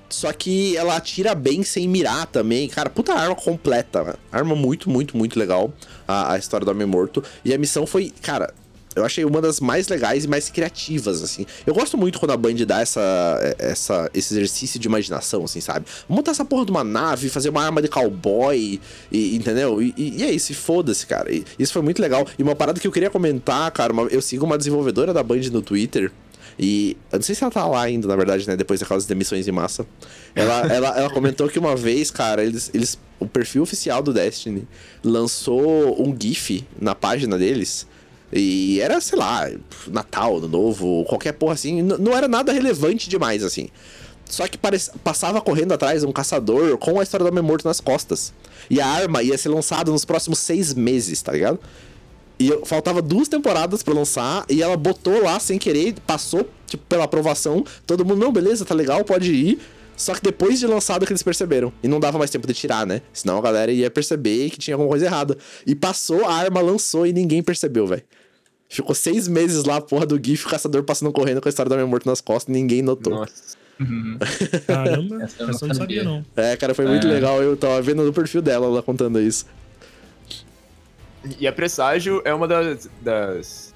Só 0.09 0.31
que 0.31 0.75
ela 0.77 0.95
atira 0.95 1.35
bem 1.35 1.63
sem 1.63 1.87
mirar 1.87 2.27
também. 2.27 2.67
Cara, 2.69 2.89
puta 2.89 3.13
arma 3.13 3.35
completa, 3.35 4.03
mano. 4.03 4.19
Arma 4.31 4.55
muito, 4.55 4.89
muito, 4.89 5.17
muito 5.17 5.37
legal. 5.37 5.73
A, 6.07 6.33
a 6.33 6.37
história 6.37 6.63
do 6.65 6.71
Homem 6.71 6.87
Morto. 6.87 7.23
E 7.43 7.53
a 7.53 7.57
missão 7.57 7.85
foi, 7.85 8.11
cara, 8.21 8.53
eu 8.95 9.05
achei 9.05 9.23
uma 9.25 9.39
das 9.41 9.59
mais 9.59 9.87
legais 9.89 10.23
e 10.25 10.27
mais 10.27 10.49
criativas, 10.49 11.21
assim. 11.21 11.45
Eu 11.67 11.73
gosto 11.73 11.97
muito 11.97 12.19
quando 12.19 12.31
a 12.31 12.37
Band 12.37 12.55
dá 12.65 12.81
essa, 12.81 13.55
essa, 13.59 14.09
esse 14.13 14.33
exercício 14.33 14.79
de 14.79 14.87
imaginação, 14.87 15.43
assim, 15.43 15.61
sabe? 15.61 15.85
Montar 16.09 16.31
essa 16.31 16.43
porra 16.45 16.65
de 16.65 16.71
uma 16.71 16.83
nave, 16.83 17.29
fazer 17.29 17.49
uma 17.49 17.63
arma 17.63 17.79
de 17.81 17.87
cowboy, 17.89 18.79
e, 19.11 19.35
entendeu? 19.35 19.81
E, 19.81 19.93
e- 19.95 20.23
é 20.23 20.31
isso, 20.31 20.53
foda-se, 20.55 21.05
cara. 21.05 21.31
E 21.31 21.43
isso 21.59 21.73
foi 21.73 21.81
muito 21.83 22.01
legal. 22.01 22.25
E 22.39 22.43
uma 22.43 22.55
parada 22.55 22.79
que 22.79 22.87
eu 22.87 22.91
queria 22.91 23.09
comentar, 23.09 23.69
cara, 23.71 23.93
uma- 23.93 24.03
eu 24.07 24.21
sigo 24.21 24.45
uma 24.45 24.57
desenvolvedora 24.57 25.13
da 25.13 25.21
Band 25.21 25.41
no 25.51 25.61
Twitter. 25.61 26.11
E 26.59 26.97
eu 27.11 27.19
não 27.19 27.23
sei 27.23 27.35
se 27.35 27.43
ela 27.43 27.51
tá 27.51 27.65
lá 27.67 27.83
ainda, 27.83 28.07
na 28.07 28.15
verdade, 28.15 28.47
né? 28.47 28.55
Depois 28.55 28.79
daquelas 28.79 29.05
demissões 29.05 29.47
em 29.47 29.51
massa. 29.51 29.85
Ela, 30.33 30.61
ela, 30.73 30.87
ela 30.99 31.09
comentou 31.09 31.47
que 31.47 31.59
uma 31.59 31.75
vez, 31.75 32.09
cara, 32.11 32.43
eles, 32.43 32.71
eles. 32.73 32.97
O 33.19 33.27
perfil 33.27 33.63
oficial 33.63 34.01
do 34.01 34.13
Destiny 34.13 34.67
lançou 35.03 35.99
um 36.01 36.15
GIF 36.19 36.65
na 36.79 36.93
página 36.93 37.37
deles. 37.37 37.87
E 38.31 38.79
era, 38.81 38.99
sei 38.99 39.17
lá, 39.17 39.49
Natal, 39.87 40.37
Ano 40.37 40.47
Novo, 40.47 41.03
qualquer 41.05 41.33
porra 41.33 41.53
assim. 41.53 41.81
Não 41.81 42.15
era 42.15 42.27
nada 42.27 42.51
relevante 42.51 43.09
demais, 43.09 43.43
assim. 43.43 43.69
Só 44.29 44.45
que 44.47 44.57
passava 45.03 45.39
correndo 45.39 45.71
atrás 45.71 46.03
um 46.03 46.11
caçador 46.11 46.77
com 46.77 46.99
a 46.99 47.03
história 47.03 47.23
do 47.23 47.29
Homem 47.29 47.43
Morto 47.43 47.65
nas 47.65 47.79
costas. 47.79 48.33
E 48.69 48.81
a 48.81 48.85
arma 48.85 49.23
ia 49.23 49.37
ser 49.37 49.49
lançada 49.49 49.89
nos 49.89 50.03
próximos 50.03 50.39
seis 50.39 50.73
meses, 50.73 51.21
tá 51.21 51.31
ligado? 51.31 51.59
E 52.39 52.49
eu- 52.49 52.65
faltava 52.65 53.01
duas 53.01 53.27
temporadas 53.27 53.81
pra 53.81 53.93
lançar, 53.93 54.45
e 54.49 54.61
ela 54.61 54.77
botou 54.77 55.21
lá 55.23 55.39
sem 55.39 55.57
querer, 55.57 55.95
passou, 56.05 56.47
tipo, 56.67 56.83
pela 56.87 57.03
aprovação. 57.05 57.63
Todo 57.85 58.05
mundo, 58.05 58.19
não, 58.19 58.31
beleza, 58.31 58.63
tá 58.65 58.75
legal, 58.75 59.03
pode 59.03 59.31
ir. 59.33 59.59
Só 59.95 60.13
que 60.13 60.21
depois 60.21 60.59
de 60.59 60.67
lançado 60.67 61.07
que 61.07 61.11
eles 61.11 61.23
perceberam. 61.23 61.73
E 61.81 61.87
não 61.87 61.99
dava 61.99 62.19
mais 62.19 62.29
tempo 62.29 62.45
de 62.45 62.53
tirar, 62.53 62.85
né? 62.85 63.01
Senão 63.11 63.39
a 63.39 63.41
galera 63.41 63.71
ia 63.71 63.89
perceber 63.89 64.51
que 64.51 64.59
tinha 64.59 64.75
alguma 64.75 64.87
coisa 64.89 65.05
errada. 65.05 65.35
E 65.65 65.73
passou, 65.73 66.23
a 66.25 66.33
arma 66.35 66.61
lançou 66.61 67.07
e 67.07 67.11
ninguém 67.11 67.41
percebeu, 67.41 67.87
velho. 67.87 68.03
Ficou 68.69 68.93
seis 68.93 69.27
meses 69.27 69.63
lá, 69.63 69.77
a 69.77 69.81
porra 69.81 70.05
do 70.05 70.19
GIF, 70.23 70.45
o 70.45 70.49
caçador 70.49 70.83
passando 70.83 71.11
correndo 71.11 71.41
com 71.41 71.47
a 71.47 71.49
história 71.49 71.69
da 71.69 71.75
minha 71.75 71.87
morte 71.87 72.05
nas 72.05 72.21
costas, 72.21 72.53
ninguém 72.53 72.83
notou. 72.83 73.13
Nossa. 73.13 73.57
Uhum. 73.79 74.17
Caramba, 74.67 75.23
Essa 75.23 75.41
eu 75.43 75.47
não 75.67 75.73
sabia. 75.73 76.03
não. 76.03 76.23
É, 76.35 76.55
cara, 76.55 76.75
foi 76.75 76.85
muito 76.85 77.07
É. 77.07 77.09
legal. 77.11 77.41
Eu 77.41 77.57
tava 77.57 77.81
vendo 77.81 78.03
no 78.03 78.13
perfil 78.13 78.41
dela 78.43 78.67
lá 78.67 78.83
contando 78.83 79.19
isso. 79.19 79.45
E 81.39 81.47
a 81.47 81.51
Presságio 81.51 82.21
é 82.25 82.33
uma 82.33 82.47
das, 82.47 82.89
das, 83.01 83.73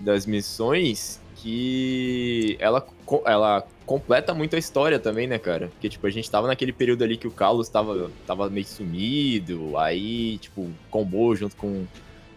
das 0.00 0.26
missões 0.26 1.20
que 1.36 2.56
ela, 2.60 2.86
ela 3.24 3.66
completa 3.84 4.32
muito 4.32 4.54
a 4.54 4.58
história 4.58 4.98
também, 4.98 5.26
né, 5.26 5.38
cara? 5.38 5.68
Porque, 5.68 5.88
tipo, 5.88 6.06
a 6.06 6.10
gente 6.10 6.30
tava 6.30 6.46
naquele 6.46 6.72
período 6.72 7.02
ali 7.02 7.16
que 7.16 7.26
o 7.26 7.30
Carlos 7.30 7.68
tava, 7.68 8.10
tava 8.26 8.48
meio 8.48 8.66
sumido, 8.66 9.76
aí, 9.76 10.38
tipo, 10.38 10.70
combou 10.88 11.34
junto 11.34 11.56
com, 11.56 11.84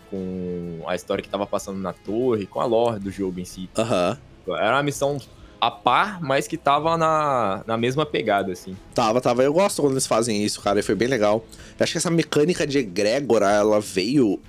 com 0.10 0.82
a 0.88 0.96
história 0.96 1.22
que 1.22 1.30
tava 1.30 1.46
passando 1.46 1.80
na 1.80 1.94
torre, 1.94 2.48
com 2.48 2.60
a 2.60 2.66
lore 2.66 3.00
do 3.00 3.12
jogo 3.12 3.40
em 3.40 3.46
si. 3.46 3.70
Aham. 3.78 4.18
Era 4.48 4.76
uma 4.76 4.84
missão 4.84 5.20
a 5.66 5.72
par, 5.72 6.22
mas 6.22 6.48
que 6.48 6.58
tava 6.58 6.96
na, 6.96 7.64
na 7.66 7.76
mesma 7.76 8.06
pegada, 8.06 8.52
assim. 8.52 8.76
Tava, 8.94 9.20
tava. 9.20 9.44
Eu 9.44 9.52
gosto 9.52 9.82
quando 9.82 9.94
eles 9.94 10.06
fazem 10.06 10.44
isso, 10.44 10.62
cara. 10.62 10.82
Foi 10.84 10.94
bem 10.94 11.08
legal. 11.08 11.44
Eu 11.80 11.84
acho 11.84 11.92
que 11.92 11.98
essa 11.98 12.12
mecânica 12.12 12.68
de 12.68 12.78
egrégora, 12.78 13.52
ela 13.52 13.80
veio. 13.80 14.40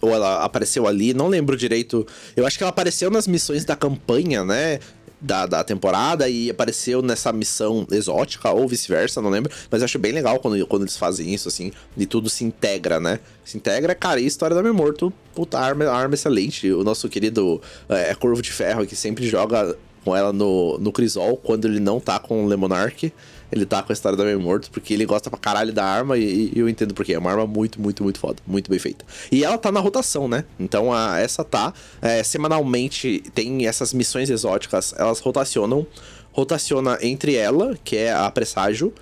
Ou 0.00 0.10
ela 0.10 0.44
apareceu 0.44 0.86
ali, 0.86 1.14
não 1.14 1.28
lembro 1.28 1.56
direito. 1.56 2.06
Eu 2.36 2.44
acho 2.44 2.58
que 2.58 2.64
ela 2.64 2.70
apareceu 2.70 3.10
nas 3.10 3.26
missões 3.28 3.64
da 3.64 3.76
campanha, 3.76 4.44
né? 4.44 4.80
Da, 5.20 5.46
da 5.46 5.64
temporada 5.64 6.28
e 6.28 6.50
apareceu 6.50 7.00
nessa 7.00 7.32
missão 7.32 7.86
exótica, 7.90 8.50
ou 8.50 8.68
vice-versa, 8.68 9.22
não 9.22 9.30
lembro. 9.30 9.50
Mas 9.70 9.80
eu 9.80 9.86
acho 9.86 9.98
bem 9.98 10.12
legal 10.12 10.38
quando, 10.38 10.66
quando 10.66 10.82
eles 10.82 10.98
fazem 10.98 11.32
isso, 11.32 11.48
assim. 11.48 11.72
E 11.96 12.04
tudo 12.04 12.28
se 12.28 12.44
integra, 12.44 13.00
né? 13.00 13.20
Se 13.44 13.56
integra, 13.56 13.94
cara, 13.94 14.20
e 14.20 14.24
a 14.24 14.26
história 14.26 14.54
da 14.54 14.60
Homem 14.60 14.74
Morto, 14.74 15.10
puta, 15.34 15.58
arma, 15.58 15.86
arma 15.86 16.14
excelente. 16.14 16.70
O 16.72 16.84
nosso 16.84 17.08
querido 17.08 17.62
é, 17.88 18.14
Corvo 18.14 18.42
de 18.42 18.52
Ferro, 18.52 18.84
que 18.84 18.96
sempre 18.96 19.26
joga 19.26 19.74
com 20.04 20.14
ela 20.14 20.32
no, 20.32 20.78
no 20.78 20.92
Crisol, 20.92 21.36
quando 21.36 21.66
ele 21.66 21.80
não 21.80 21.98
tá 21.98 22.18
com 22.18 22.44
o 22.44 22.46
Lemonark. 22.46 23.12
Ele 23.52 23.64
tá 23.64 23.82
com 23.82 23.92
a 23.92 23.94
história 23.94 24.16
da 24.16 24.24
Homem 24.24 24.36
Morto, 24.36 24.68
porque 24.70 24.92
ele 24.92 25.06
gosta 25.06 25.30
pra 25.30 25.38
caralho 25.38 25.72
da 25.72 25.84
arma 25.84 26.18
e, 26.18 26.50
e 26.52 26.58
eu 26.58 26.68
entendo 26.68 26.92
por 26.92 27.04
quê. 27.04 27.14
É 27.14 27.18
uma 27.18 27.30
arma 27.30 27.46
muito, 27.46 27.80
muito, 27.80 28.02
muito 28.02 28.18
foda. 28.18 28.42
Muito 28.44 28.68
bem 28.68 28.80
feita. 28.80 29.04
E 29.30 29.44
ela 29.44 29.56
tá 29.56 29.70
na 29.70 29.78
rotação, 29.78 30.26
né? 30.26 30.44
Então 30.58 30.92
a, 30.92 31.20
essa 31.20 31.44
tá. 31.44 31.72
é, 32.02 32.22
semanalmente 32.24 33.22
tem 33.32 33.66
essas 33.66 33.92
missões 33.94 34.28
exóticas, 34.28 34.92
elas 34.98 35.20
rotacionam. 35.20 35.86
Rotaciona 36.32 36.98
entre 37.00 37.36
ela, 37.36 37.78
que 37.84 37.96
é 37.96 38.12
a 38.12 38.28
Presságio, 38.28 38.92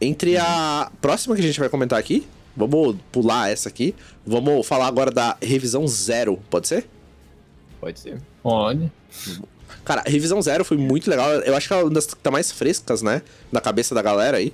entre 0.00 0.38
a 0.38 0.90
próxima 1.02 1.34
que 1.34 1.42
a 1.42 1.44
gente 1.44 1.60
vai 1.60 1.68
comentar 1.68 1.98
aqui. 1.98 2.26
Vamos 2.56 2.96
pular 3.12 3.50
essa 3.50 3.68
aqui. 3.68 3.94
Vamos 4.26 4.66
falar 4.66 4.86
agora 4.86 5.10
da 5.10 5.36
revisão 5.42 5.86
zero, 5.86 6.38
pode 6.48 6.66
ser? 6.66 6.88
Pode 7.78 8.00
ser. 8.00 8.22
Pode. 8.42 8.90
Cara, 9.88 10.02
revisão 10.04 10.42
zero 10.42 10.66
foi 10.66 10.76
muito 10.76 11.08
legal. 11.08 11.30
Eu 11.30 11.56
acho 11.56 11.66
que 11.66 11.72
é 11.72 11.76
uma 11.78 11.88
das 11.88 12.04
que 12.04 12.16
tá 12.16 12.30
mais 12.30 12.52
frescas, 12.52 13.00
né? 13.00 13.22
Na 13.50 13.58
cabeça 13.58 13.94
da 13.94 14.02
galera 14.02 14.36
aí. 14.36 14.52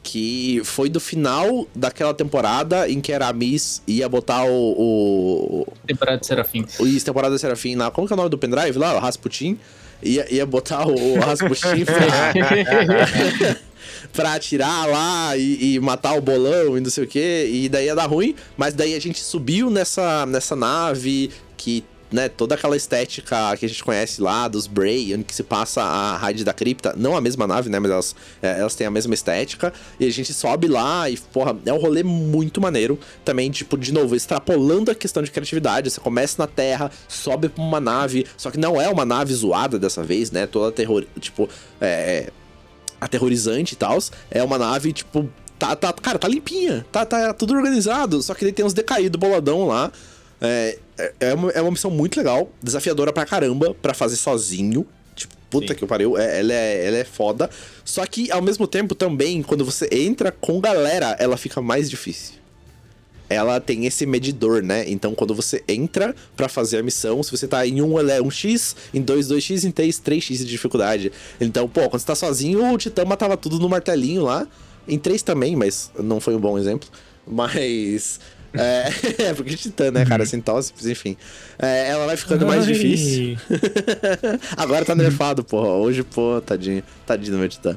Que 0.00 0.62
foi 0.62 0.88
do 0.88 1.00
final 1.00 1.66
daquela 1.74 2.14
temporada 2.14 2.88
em 2.88 3.00
que 3.00 3.12
a 3.12 3.16
Aramis 3.16 3.82
ia 3.84 4.08
botar 4.08 4.44
o. 4.44 5.66
o, 5.66 5.66
Temporada 5.84 6.18
de 6.18 6.26
Serafins. 6.28 6.78
o 6.78 6.86
isso, 6.86 7.04
temporada 7.04 7.32
da 7.34 7.38
Serafim 7.40 7.74
lá. 7.74 7.90
Como 7.90 8.06
que 8.06 8.12
é 8.12 8.14
o 8.14 8.16
nome 8.16 8.28
do 8.30 8.38
pendrive 8.38 8.78
lá? 8.78 8.94
O 8.94 9.00
Rasputin. 9.00 9.58
Ia, 10.00 10.32
ia 10.32 10.46
botar 10.46 10.86
o, 10.86 11.14
o 11.14 11.18
Rasputin 11.18 11.82
pra, 11.84 13.56
pra 14.14 14.34
atirar 14.34 14.86
lá 14.86 15.36
e, 15.36 15.74
e 15.74 15.80
matar 15.80 16.16
o 16.16 16.20
bolão 16.20 16.78
e 16.78 16.80
não 16.80 16.90
sei 16.90 17.02
o 17.02 17.08
que. 17.08 17.50
E 17.52 17.68
daí 17.68 17.86
ia 17.86 17.94
dar 17.96 18.06
ruim. 18.06 18.36
Mas 18.56 18.72
daí 18.72 18.94
a 18.94 19.00
gente 19.00 19.18
subiu 19.18 19.68
nessa, 19.68 20.24
nessa 20.26 20.54
nave 20.54 21.32
que. 21.56 21.82
Né, 22.16 22.30
toda 22.30 22.54
aquela 22.54 22.74
estética 22.74 23.54
que 23.58 23.66
a 23.66 23.68
gente 23.68 23.84
conhece 23.84 24.22
lá 24.22 24.48
dos 24.48 24.66
Bray, 24.66 25.14
onde 25.14 25.26
se 25.34 25.42
passa 25.42 25.82
a 25.82 26.16
raid 26.16 26.44
da 26.44 26.54
cripta, 26.54 26.94
não 26.96 27.14
a 27.14 27.20
mesma 27.20 27.46
nave, 27.46 27.68
né, 27.68 27.78
mas 27.78 27.90
elas, 27.90 28.16
é, 28.40 28.58
elas 28.58 28.74
têm 28.74 28.86
a 28.86 28.90
mesma 28.90 29.12
estética, 29.12 29.70
e 30.00 30.06
a 30.06 30.10
gente 30.10 30.32
sobe 30.32 30.66
lá 30.66 31.10
e, 31.10 31.18
porra, 31.18 31.54
é 31.66 31.70
um 31.70 31.76
rolê 31.76 32.02
muito 32.02 32.58
maneiro, 32.58 32.98
também, 33.22 33.50
tipo, 33.50 33.76
de 33.76 33.92
novo, 33.92 34.16
extrapolando 34.16 34.90
a 34.90 34.94
questão 34.94 35.22
de 35.22 35.30
criatividade, 35.30 35.90
você 35.90 36.00
começa 36.00 36.36
na 36.38 36.46
Terra, 36.46 36.90
sobe 37.06 37.50
pra 37.50 37.62
uma 37.62 37.80
nave, 37.80 38.24
só 38.38 38.50
que 38.50 38.56
não 38.56 38.80
é 38.80 38.88
uma 38.88 39.04
nave 39.04 39.34
zoada 39.34 39.78
dessa 39.78 40.02
vez, 40.02 40.30
né, 40.30 40.46
toda 40.46 40.72
terror, 40.72 41.04
tipo, 41.20 41.46
é, 41.82 42.32
aterrorizante 42.98 43.74
e 43.74 43.76
tal. 43.76 43.98
É 44.30 44.42
uma 44.42 44.56
nave, 44.56 44.90
tipo, 44.94 45.28
tá, 45.58 45.76
tá, 45.76 45.92
cara, 45.92 46.18
tá 46.18 46.28
limpinha, 46.28 46.86
tá, 46.90 47.04
tá 47.04 47.34
tudo 47.34 47.52
organizado, 47.52 48.22
só 48.22 48.32
que 48.32 48.42
ele 48.42 48.52
tem 48.52 48.64
uns 48.64 48.72
decaídos 48.72 49.20
boladão 49.20 49.66
lá. 49.66 49.92
É, 50.40 50.78
é, 50.98 51.12
é 51.20 51.34
uma, 51.34 51.50
é 51.50 51.60
uma 51.60 51.70
missão 51.70 51.90
muito 51.90 52.16
legal, 52.16 52.50
desafiadora 52.62 53.12
pra 53.12 53.26
caramba, 53.26 53.74
pra 53.74 53.94
fazer 53.94 54.16
sozinho. 54.16 54.86
Tipo, 55.14 55.34
puta 55.50 55.68
Sim. 55.72 55.78
que 55.78 55.86
pariu, 55.86 56.16
é, 56.16 56.40
ela, 56.40 56.52
é, 56.52 56.86
ela 56.86 56.96
é 56.98 57.04
foda. 57.04 57.50
Só 57.84 58.04
que, 58.06 58.30
ao 58.30 58.42
mesmo 58.42 58.66
tempo, 58.66 58.94
também, 58.94 59.42
quando 59.42 59.64
você 59.64 59.88
entra 59.92 60.30
com 60.32 60.60
galera, 60.60 61.16
ela 61.18 61.36
fica 61.36 61.60
mais 61.60 61.88
difícil. 61.90 62.34
Ela 63.28 63.60
tem 63.60 63.86
esse 63.86 64.06
medidor, 64.06 64.62
né? 64.62 64.88
Então, 64.88 65.12
quando 65.14 65.34
você 65.34 65.62
entra 65.66 66.14
pra 66.36 66.48
fazer 66.48 66.78
a 66.78 66.82
missão, 66.82 67.22
se 67.22 67.30
você 67.30 67.48
tá 67.48 67.66
em 67.66 67.82
um, 67.82 67.98
ela 67.98 68.12
é 68.12 68.22
um 68.22 68.30
X, 68.30 68.76
em 68.94 69.02
dois, 69.02 69.28
2x, 69.28 69.64
em 69.64 69.72
três, 69.72 70.00
3x 70.00 70.38
de 70.38 70.44
dificuldade. 70.44 71.10
Então, 71.40 71.68
pô, 71.68 71.88
quando 71.90 72.00
você 72.00 72.06
tá 72.06 72.14
sozinho, 72.14 72.72
o 72.72 72.78
Titã 72.78 73.04
matava 73.04 73.36
tudo 73.36 73.58
no 73.58 73.68
martelinho 73.68 74.22
lá. 74.22 74.46
Em 74.86 74.96
três 74.96 75.22
também, 75.22 75.56
mas 75.56 75.90
não 75.98 76.20
foi 76.20 76.36
um 76.36 76.40
bom 76.40 76.56
exemplo. 76.56 76.88
Mas. 77.26 78.20
É, 78.58 78.88
é 79.30 79.34
porque 79.34 79.56
Titã, 79.56 79.90
né, 79.90 80.04
cara? 80.04 80.24
Sem 80.26 80.40
tosse, 80.40 80.72
enfim. 80.90 81.16
É, 81.58 81.88
ela 81.90 82.06
vai 82.06 82.16
ficando 82.16 82.46
mais 82.46 82.66
Ai. 82.66 82.72
difícil. 82.72 83.36
Agora 84.56 84.84
tá 84.84 84.94
nerfado, 84.94 85.44
porra. 85.44 85.68
Hoje, 85.68 86.02
pô, 86.02 86.40
tadinho. 86.40 86.82
Tadinho 87.06 87.32
do 87.32 87.38
meu 87.38 87.48
Titã. 87.48 87.76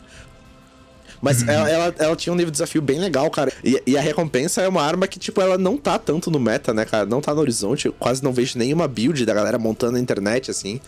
Mas 1.21 1.45
ela, 1.47 1.69
ela, 1.69 1.95
ela 1.99 2.15
tinha 2.15 2.31
um 2.31 2.35
nível 2.35 2.49
de 2.49 2.53
desafio 2.53 2.81
bem 2.81 2.99
legal, 2.99 3.29
cara. 3.29 3.51
E, 3.63 3.81
e 3.85 3.97
a 3.97 4.01
recompensa 4.01 4.61
é 4.61 4.67
uma 4.67 4.81
arma 4.81 5.07
que, 5.07 5.19
tipo, 5.19 5.41
ela 5.41 5.57
não 5.57 5.77
tá 5.77 5.99
tanto 5.99 6.31
no 6.31 6.39
meta, 6.39 6.73
né, 6.73 6.85
cara? 6.85 7.05
Não 7.05 7.19
tá 7.19 7.33
no 7.33 7.41
horizonte. 7.41 7.87
Eu 7.87 7.93
quase 7.93 8.23
não 8.23 8.31
vejo 8.31 8.57
nenhuma 8.57 8.87
build 8.87 9.25
da 9.25 9.33
galera 9.33 9.59
montando 9.59 9.93
na 9.93 9.99
internet, 9.99 10.49
assim. 10.49 10.79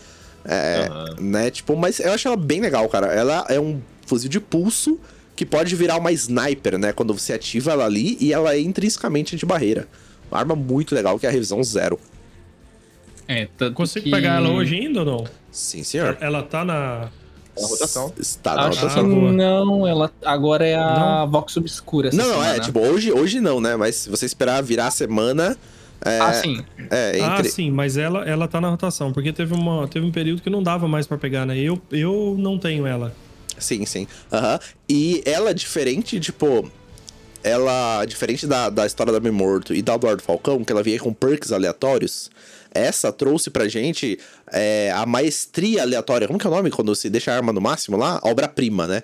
É, 0.44 0.88
Aham. 0.90 1.16
né? 1.20 1.50
Tipo, 1.50 1.76
mas 1.76 2.00
eu 2.00 2.12
acho 2.12 2.26
ela 2.26 2.36
bem 2.36 2.60
legal, 2.60 2.88
cara. 2.88 3.08
Ela 3.08 3.44
é 3.48 3.60
um 3.60 3.80
fuzil 4.06 4.30
de 4.30 4.40
pulso 4.40 4.98
que 5.34 5.46
pode 5.46 5.74
virar 5.76 5.96
uma 5.98 6.12
sniper, 6.12 6.78
né? 6.78 6.92
Quando 6.92 7.12
você 7.16 7.32
ativa 7.32 7.72
ela 7.72 7.84
ali 7.84 8.16
e 8.20 8.32
ela 8.32 8.54
é 8.54 8.60
intrinsecamente 8.60 9.36
de 9.36 9.46
barreira. 9.46 9.88
Uma 10.30 10.38
arma 10.38 10.54
muito 10.54 10.94
legal 10.94 11.18
que 11.18 11.26
é 11.26 11.28
a 11.28 11.32
revisão 11.32 11.62
zero. 11.62 11.98
É, 13.28 13.48
tanto 13.56 13.74
Consigo 13.74 14.04
que... 14.04 14.10
pegar 14.10 14.36
ela 14.36 14.50
hoje 14.50 14.74
ainda 14.76 15.00
ou 15.00 15.06
não? 15.06 15.24
Sim, 15.50 15.82
senhor. 15.82 16.16
Ela 16.20 16.42
tá 16.42 16.64
na. 16.64 17.08
É 17.56 17.62
a 17.62 17.66
rotação. 17.66 18.12
Está 18.18 18.54
na 18.54 18.62
Acho 18.68 18.80
rotação. 18.80 19.08
que 19.08 19.28
Ah, 19.28 19.32
não, 19.32 19.86
ela 19.86 20.10
agora 20.24 20.66
é 20.66 20.74
a 20.74 21.24
Vox 21.26 21.56
Obscura. 21.56 22.08
essa 22.08 22.16
Não, 22.16 22.26
não, 22.26 22.42
é, 22.42 22.46
semana. 22.46 22.60
tipo, 22.64 22.80
hoje, 22.80 23.12
hoje 23.12 23.40
não, 23.40 23.60
né? 23.60 23.76
Mas 23.76 23.96
se 23.96 24.10
você 24.10 24.26
esperar 24.26 24.62
virar 24.62 24.86
a 24.88 24.90
semana. 24.90 25.56
É, 26.04 26.18
Ah, 26.18 26.32
sim. 26.32 26.64
É, 26.90 27.20
Ah, 27.22 27.36
entre. 27.38 27.48
sim, 27.50 27.70
mas 27.70 27.96
ela, 27.96 28.24
ela 28.28 28.48
tá 28.48 28.60
na 28.60 28.68
rotação, 28.70 29.12
porque 29.12 29.32
teve, 29.32 29.54
uma, 29.54 29.86
teve 29.86 30.04
um 30.04 30.10
período 30.10 30.42
que 30.42 30.50
não 30.50 30.60
dava 30.62 30.88
mais 30.88 31.06
pra 31.06 31.16
pegar, 31.16 31.46
né? 31.46 31.56
Eu, 31.56 31.80
eu 31.92 32.34
não 32.38 32.58
tenho 32.58 32.86
ela. 32.86 33.14
Sim, 33.62 33.86
sim. 33.86 34.06
Aham. 34.30 34.58
E 34.88 35.22
ela, 35.24 35.54
diferente, 35.54 36.18
tipo. 36.20 36.70
Ela, 37.44 38.04
diferente 38.04 38.46
da, 38.46 38.70
da 38.70 38.86
história 38.86 39.12
da 39.12 39.18
Me 39.18 39.30
Morto 39.30 39.74
e 39.74 39.82
da 39.82 39.94
Eduardo 39.94 40.22
Falcão, 40.22 40.62
que 40.62 40.70
ela 40.70 40.80
vinha 40.80 40.98
com 41.00 41.12
perks 41.12 41.50
aleatórios, 41.50 42.30
essa 42.72 43.12
trouxe 43.12 43.50
pra 43.50 43.66
gente 43.66 44.16
é, 44.52 44.92
a 44.94 45.04
maestria 45.04 45.82
aleatória. 45.82 46.28
Como 46.28 46.38
que 46.38 46.46
é 46.46 46.50
o 46.50 46.52
nome 46.52 46.70
quando 46.70 46.94
se 46.94 47.10
deixa 47.10 47.32
a 47.32 47.36
arma 47.36 47.52
no 47.52 47.60
máximo 47.60 47.96
lá? 47.96 48.20
Obra-prima, 48.22 48.86
né? 48.86 49.02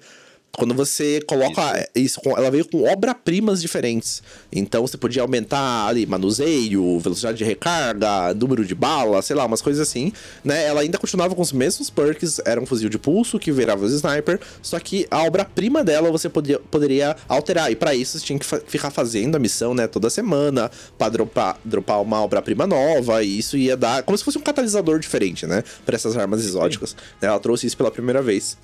Quando 0.57 0.75
você 0.75 1.21
coloca 1.25 1.89
isso, 1.95 2.21
com- 2.21 2.37
ela 2.37 2.51
veio 2.51 2.67
com 2.69 2.83
obra-primas 2.83 3.63
diferentes. 3.63 4.21
Então 4.51 4.85
você 4.85 4.97
podia 4.97 5.23
aumentar 5.23 5.87
ali 5.87 6.05
manuseio, 6.05 6.99
velocidade 6.99 7.39
de 7.39 7.45
recarga, 7.45 8.35
número 8.35 8.65
de 8.65 8.75
bala, 8.75 9.23
sei 9.23 9.37
lá, 9.37 9.45
umas 9.47 9.63
coisas 9.63 9.87
assim, 9.89 10.13
né? 10.45 10.65
Ela 10.67 10.81
ainda 10.81 10.99
continuava 10.99 11.35
com 11.37 11.43
os 11.43 11.53
mesmos 11.53 11.91
perks, 11.91 12.41
era 12.45 12.61
um 12.61 12.67
fuzil 12.67 12.89
de 12.89 12.99
pulso 12.99 13.39
que 13.39 13.53
virava 13.53 13.85
os 13.85 13.93
sniper, 13.93 14.41
só 14.61 14.81
que 14.81 15.07
a 15.11 15.23
obra-prima 15.23 15.85
dela 15.85 16.11
você 16.11 16.29
podia, 16.29 16.59
poderia 16.59 17.15
alterar. 17.29 17.71
E 17.71 17.77
pra 17.77 17.95
isso 17.95 18.19
você 18.19 18.25
tinha 18.25 18.39
que 18.39 18.47
fa- 18.47 18.61
ficar 18.67 18.91
fazendo 18.91 19.37
a 19.37 19.39
missão, 19.39 19.75
né, 19.75 19.87
toda 19.87 20.11
semana, 20.11 20.71
pra 20.97 21.09
dropar, 21.09 21.57
dropar 21.65 22.03
uma 22.03 22.21
obra-prima 22.21 22.67
nova, 22.67 23.23
e 23.23 23.39
isso 23.39 23.57
ia 23.57 23.77
dar 23.77 24.03
como 24.03 24.19
se 24.19 24.25
fosse 24.25 24.39
um 24.39 24.43
catalisador 24.43 24.99
diferente, 24.99 25.47
né, 25.47 25.63
pra 25.87 25.95
essas 25.95 26.17
armas 26.17 26.45
exóticas. 26.45 26.97
Ela 27.23 27.39
trouxe 27.39 27.67
isso 27.67 27.77
pela 27.77 27.93
primeira 27.93 28.21
vez. 28.23 28.57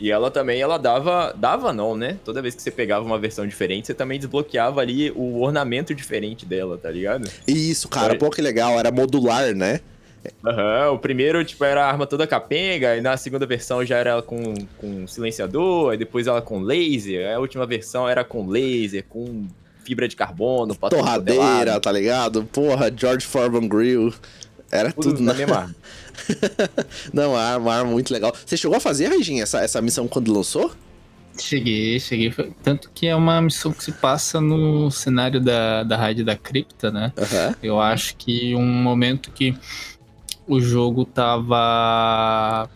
E 0.00 0.10
ela 0.10 0.30
também, 0.30 0.60
ela 0.60 0.78
dava. 0.78 1.34
Dava 1.36 1.72
não, 1.72 1.96
né? 1.96 2.18
Toda 2.24 2.40
vez 2.40 2.54
que 2.54 2.62
você 2.62 2.70
pegava 2.70 3.04
uma 3.04 3.18
versão 3.18 3.46
diferente, 3.46 3.86
você 3.86 3.94
também 3.94 4.18
desbloqueava 4.18 4.80
ali 4.80 5.10
o 5.10 5.40
ornamento 5.40 5.94
diferente 5.94 6.46
dela, 6.46 6.78
tá 6.78 6.90
ligado? 6.90 7.28
Isso, 7.46 7.88
cara, 7.88 8.10
Foi. 8.10 8.18
pô, 8.18 8.30
que 8.30 8.40
legal, 8.40 8.78
era 8.78 8.90
modular, 8.90 9.54
né? 9.54 9.80
Aham, 10.44 10.92
o 10.92 10.98
primeiro, 10.98 11.44
tipo, 11.44 11.64
era 11.64 11.84
a 11.84 11.88
arma 11.88 12.06
toda 12.06 12.26
capenga, 12.26 12.96
e 12.96 13.00
na 13.00 13.16
segunda 13.16 13.46
versão 13.46 13.84
já 13.84 13.96
era 13.96 14.20
com, 14.20 14.54
com 14.76 15.06
silenciador, 15.06 15.92
aí 15.92 15.96
depois 15.96 16.26
ela 16.26 16.42
com 16.42 16.60
laser, 16.60 17.34
a 17.34 17.38
última 17.38 17.64
versão 17.66 18.08
era 18.08 18.24
com 18.24 18.46
laser, 18.46 19.04
com 19.08 19.46
fibra 19.84 20.06
de 20.06 20.16
carbono, 20.16 20.76
é 20.80 20.88
Torradeira, 20.88 21.72
lado, 21.72 21.80
tá 21.80 21.90
ligado? 21.90 22.44
Porra, 22.52 22.92
George 22.94 23.26
Foreman 23.26 23.66
Grill. 23.66 24.12
Era 24.70 24.92
tudo 24.92 25.12
tudo, 25.14 25.22
na 25.22 25.32
né? 25.32 25.38
mesma 25.38 25.56
arma. 25.56 25.74
Não, 27.12 27.36
arma, 27.36 27.58
uma 27.58 27.74
arma 27.74 27.90
muito 27.90 28.12
legal. 28.12 28.32
Você 28.44 28.56
chegou 28.56 28.76
a 28.76 28.80
fazer, 28.80 29.08
Reginha, 29.08 29.42
essa, 29.42 29.60
essa 29.60 29.80
missão 29.80 30.06
quando 30.08 30.32
lançou? 30.32 30.70
Cheguei, 31.40 32.00
cheguei. 32.00 32.32
Tanto 32.62 32.90
que 32.92 33.06
é 33.06 33.14
uma 33.14 33.40
missão 33.40 33.72
que 33.72 33.82
se 33.84 33.92
passa 33.92 34.40
no 34.40 34.90
cenário 34.90 35.40
da, 35.40 35.84
da 35.84 35.96
raid 35.96 36.24
da 36.24 36.36
cripta, 36.36 36.90
né? 36.90 37.12
Aham. 37.16 37.54
Eu 37.62 37.80
acho 37.80 38.16
que 38.16 38.54
um 38.56 38.66
momento 38.66 39.30
que 39.30 39.54
o 40.46 40.60
jogo 40.60 41.04
tava. 41.04 42.68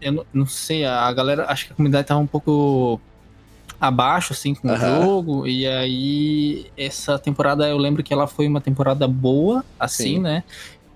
Eu 0.00 0.12
não, 0.12 0.26
não 0.32 0.46
sei, 0.46 0.84
a 0.84 1.12
galera. 1.12 1.46
Acho 1.48 1.66
que 1.66 1.72
a 1.72 1.76
comunidade 1.76 2.08
tava 2.08 2.20
um 2.20 2.26
pouco 2.26 3.00
abaixo, 3.80 4.32
assim, 4.32 4.54
com 4.54 4.68
Aham. 4.68 4.98
o 4.98 5.02
jogo. 5.04 5.46
E 5.46 5.66
aí, 5.66 6.66
essa 6.76 7.18
temporada, 7.18 7.68
eu 7.68 7.76
lembro 7.76 8.02
que 8.02 8.12
ela 8.12 8.26
foi 8.26 8.48
uma 8.48 8.60
temporada 8.60 9.06
boa, 9.06 9.64
assim, 9.78 10.16
Sim. 10.16 10.18
né? 10.20 10.42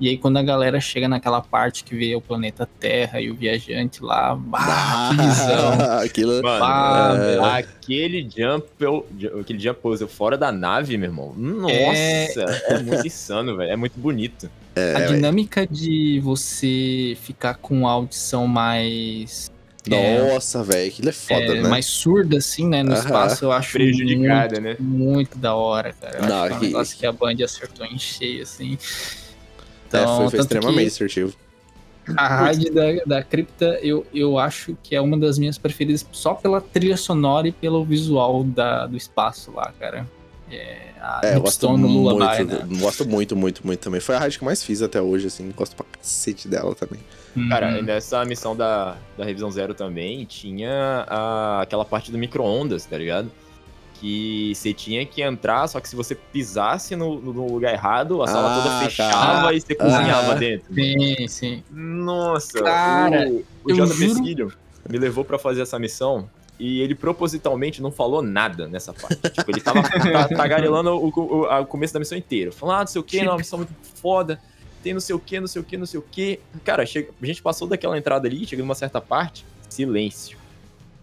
E 0.02 0.08
aí, 0.08 0.18
quando 0.18 0.36
a 0.36 0.42
galera 0.42 0.80
chega 0.80 1.08
naquela 1.08 1.40
parte 1.40 1.84
que 1.84 1.94
vê 1.94 2.16
o 2.16 2.20
planeta 2.20 2.68
Terra 2.80 3.20
e 3.20 3.30
o 3.30 3.36
viajante 3.36 4.02
lá, 4.02 4.34
bah, 4.34 5.10
que 5.10 5.16
visão. 5.22 5.78
Aquilo. 6.02 6.42
Mano, 6.42 6.64
Ah, 6.64 7.58
é, 7.60 7.60
aquele 7.60 8.28
jump, 8.28 8.66
eu- 8.80 9.06
aquele 9.40 9.60
jump 9.60 9.80
pose 9.80 10.04
fora 10.08 10.36
da 10.36 10.50
nave, 10.50 10.98
meu 10.98 11.08
irmão. 11.08 11.32
Nossa, 11.36 12.40
É. 12.66 12.74
é, 12.74 12.78
muito 12.78 13.06
insano, 13.06 13.56
velho. 13.56 13.70
É 13.70 13.76
muito 13.76 13.96
bonito. 13.96 14.50
É, 14.74 14.96
a 14.96 14.98
velho. 14.98 15.14
dinâmica 15.14 15.64
de 15.68 16.18
você 16.18 17.16
ficar 17.22 17.54
com 17.54 17.86
a 17.86 17.92
audição 17.92 18.48
mais. 18.48 19.52
é, 19.88 20.18
Nossa, 20.32 20.64
velho, 20.64 20.88
aquilo 20.90 21.10
é 21.10 21.12
foda, 21.12 21.44
é, 21.44 21.62
né? 21.62 21.68
mais 21.68 21.86
surda, 21.86 22.38
assim, 22.38 22.66
né? 22.68 22.82
No 22.82 22.90
Aham. 22.92 23.04
espaço, 23.04 23.44
eu 23.44 23.52
acho 23.52 23.70
Prejudicada, 23.74 24.60
né? 24.60 24.76
muito, 24.80 25.12
muito 25.14 25.38
da 25.38 25.54
hora, 25.54 25.92
cara. 25.92 26.18
Eu 26.18 26.26
Não, 26.26 26.42
acho 26.42 26.58
que 26.58 26.64
é 26.74 26.78
um 26.80 26.84
que 26.98 27.06
a 27.06 27.12
Band 27.12 27.44
acertou 27.44 27.86
em 27.86 27.98
cheio, 28.00 28.42
assim. 28.42 28.76
É, 29.98 30.06
foi, 30.06 30.16
foi 30.16 30.30
tanto 30.30 30.40
extremamente 30.42 30.88
assertivo. 30.88 31.32
A 32.16 32.26
raid 32.26 32.68
da, 32.70 32.82
da 33.06 33.22
cripta, 33.22 33.78
eu, 33.80 34.04
eu 34.12 34.36
acho 34.38 34.76
que 34.82 34.96
é 34.96 35.00
uma 35.00 35.16
das 35.16 35.38
minhas 35.38 35.56
preferidas 35.56 36.04
só 36.10 36.34
pela 36.34 36.60
trilha 36.60 36.96
sonora 36.96 37.46
e 37.46 37.52
pelo 37.52 37.84
visual 37.84 38.42
da, 38.42 38.86
do 38.86 38.96
espaço 38.96 39.52
lá, 39.52 39.72
cara. 39.78 40.04
É, 40.50 40.78
a 41.00 41.20
É, 41.22 41.36
eu 41.36 41.40
gosto 41.42 41.66
Lipstone 41.68 41.80
no 41.82 41.88
muito, 41.88 42.10
Lullaby, 42.10 42.44
né? 42.44 42.66
gosto 42.80 43.08
muito, 43.08 43.36
muito, 43.36 43.64
muito 43.64 43.78
também. 43.80 44.00
Foi 44.00 44.16
a 44.16 44.18
rádio 44.18 44.38
que 44.38 44.44
eu 44.44 44.46
mais 44.46 44.64
fiz 44.64 44.82
até 44.82 45.00
hoje, 45.00 45.28
assim, 45.28 45.50
gosto 45.56 45.76
pra 45.76 45.86
cacete 45.92 46.48
dela 46.48 46.74
também. 46.74 47.00
Cara, 47.48 47.76
Uhum. 47.76 47.82
nessa 47.82 48.22
missão 48.24 48.54
da, 48.54 48.96
da 49.16 49.24
Revisão 49.24 49.50
Zero 49.50 49.72
também 49.72 50.24
tinha 50.26 51.06
a- 51.08 51.60
aquela 51.62 51.84
parte 51.84 52.10
do 52.12 52.18
micro-ondas, 52.18 52.84
tá 52.84 52.98
ligado? 52.98 53.30
Que 54.02 54.52
você 54.56 54.74
tinha 54.74 55.06
que 55.06 55.22
entrar, 55.22 55.68
só 55.68 55.78
que 55.80 55.88
se 55.88 55.94
você 55.94 56.16
pisasse 56.16 56.96
no, 56.96 57.20
no 57.20 57.46
lugar 57.52 57.72
errado, 57.72 58.20
a 58.20 58.26
sala 58.26 58.50
Ah, 58.52 58.56
toda 58.56 58.68
tá. 58.70 58.80
fechava 58.80 59.54
e 59.54 59.60
você 59.60 59.74
cozinhava 59.76 60.32
Ah. 60.32 60.34
dentro. 60.34 60.74
Sim, 60.74 61.28
sim. 61.28 61.62
Nossa, 61.70 62.60
Cara, 62.64 63.28
o, 63.28 63.44
o 63.64 63.72
juro- 63.72 63.88
Filho 63.94 64.52
me 64.90 64.98
levou 64.98 65.24
pra 65.24 65.38
fazer 65.38 65.62
essa 65.62 65.78
missão 65.78 66.28
e 66.58 66.80
ele 66.80 66.96
propositalmente 66.96 67.80
não 67.80 67.92
falou 67.92 68.20
nada 68.22 68.66
nessa 68.66 68.92
parte. 68.92 69.16
tipo, 69.30 69.48
ele 69.52 69.60
tava 69.60 69.82
ta- 69.82 70.28
tagarelando 70.36 70.90
o, 70.90 71.08
o, 71.08 71.60
o 71.60 71.66
começo 71.66 71.94
da 71.94 72.00
missão 72.00 72.18
inteira. 72.18 72.50
Falando, 72.50 72.76
ah, 72.76 72.80
não 72.80 72.86
sei 72.88 73.00
o 73.00 73.04
que, 73.04 73.20
é 73.20 73.22
uma 73.22 73.36
missão 73.38 73.58
muito 73.60 73.72
foda, 73.94 74.40
tem 74.82 74.92
não 74.92 75.00
sei 75.00 75.14
o 75.14 75.20
que, 75.20 75.38
não 75.38 75.46
sei 75.46 75.62
o 75.62 75.64
que, 75.64 75.76
não 75.76 75.86
sei 75.86 76.00
o 76.00 76.02
que. 76.02 76.40
Cara, 76.64 76.84
chega, 76.84 77.10
a 77.22 77.26
gente 77.26 77.40
passou 77.40 77.68
daquela 77.68 77.96
entrada 77.96 78.26
ali, 78.26 78.44
chega 78.44 78.62
numa 78.64 78.74
certa 78.74 79.00
parte, 79.00 79.46
silêncio. 79.68 80.41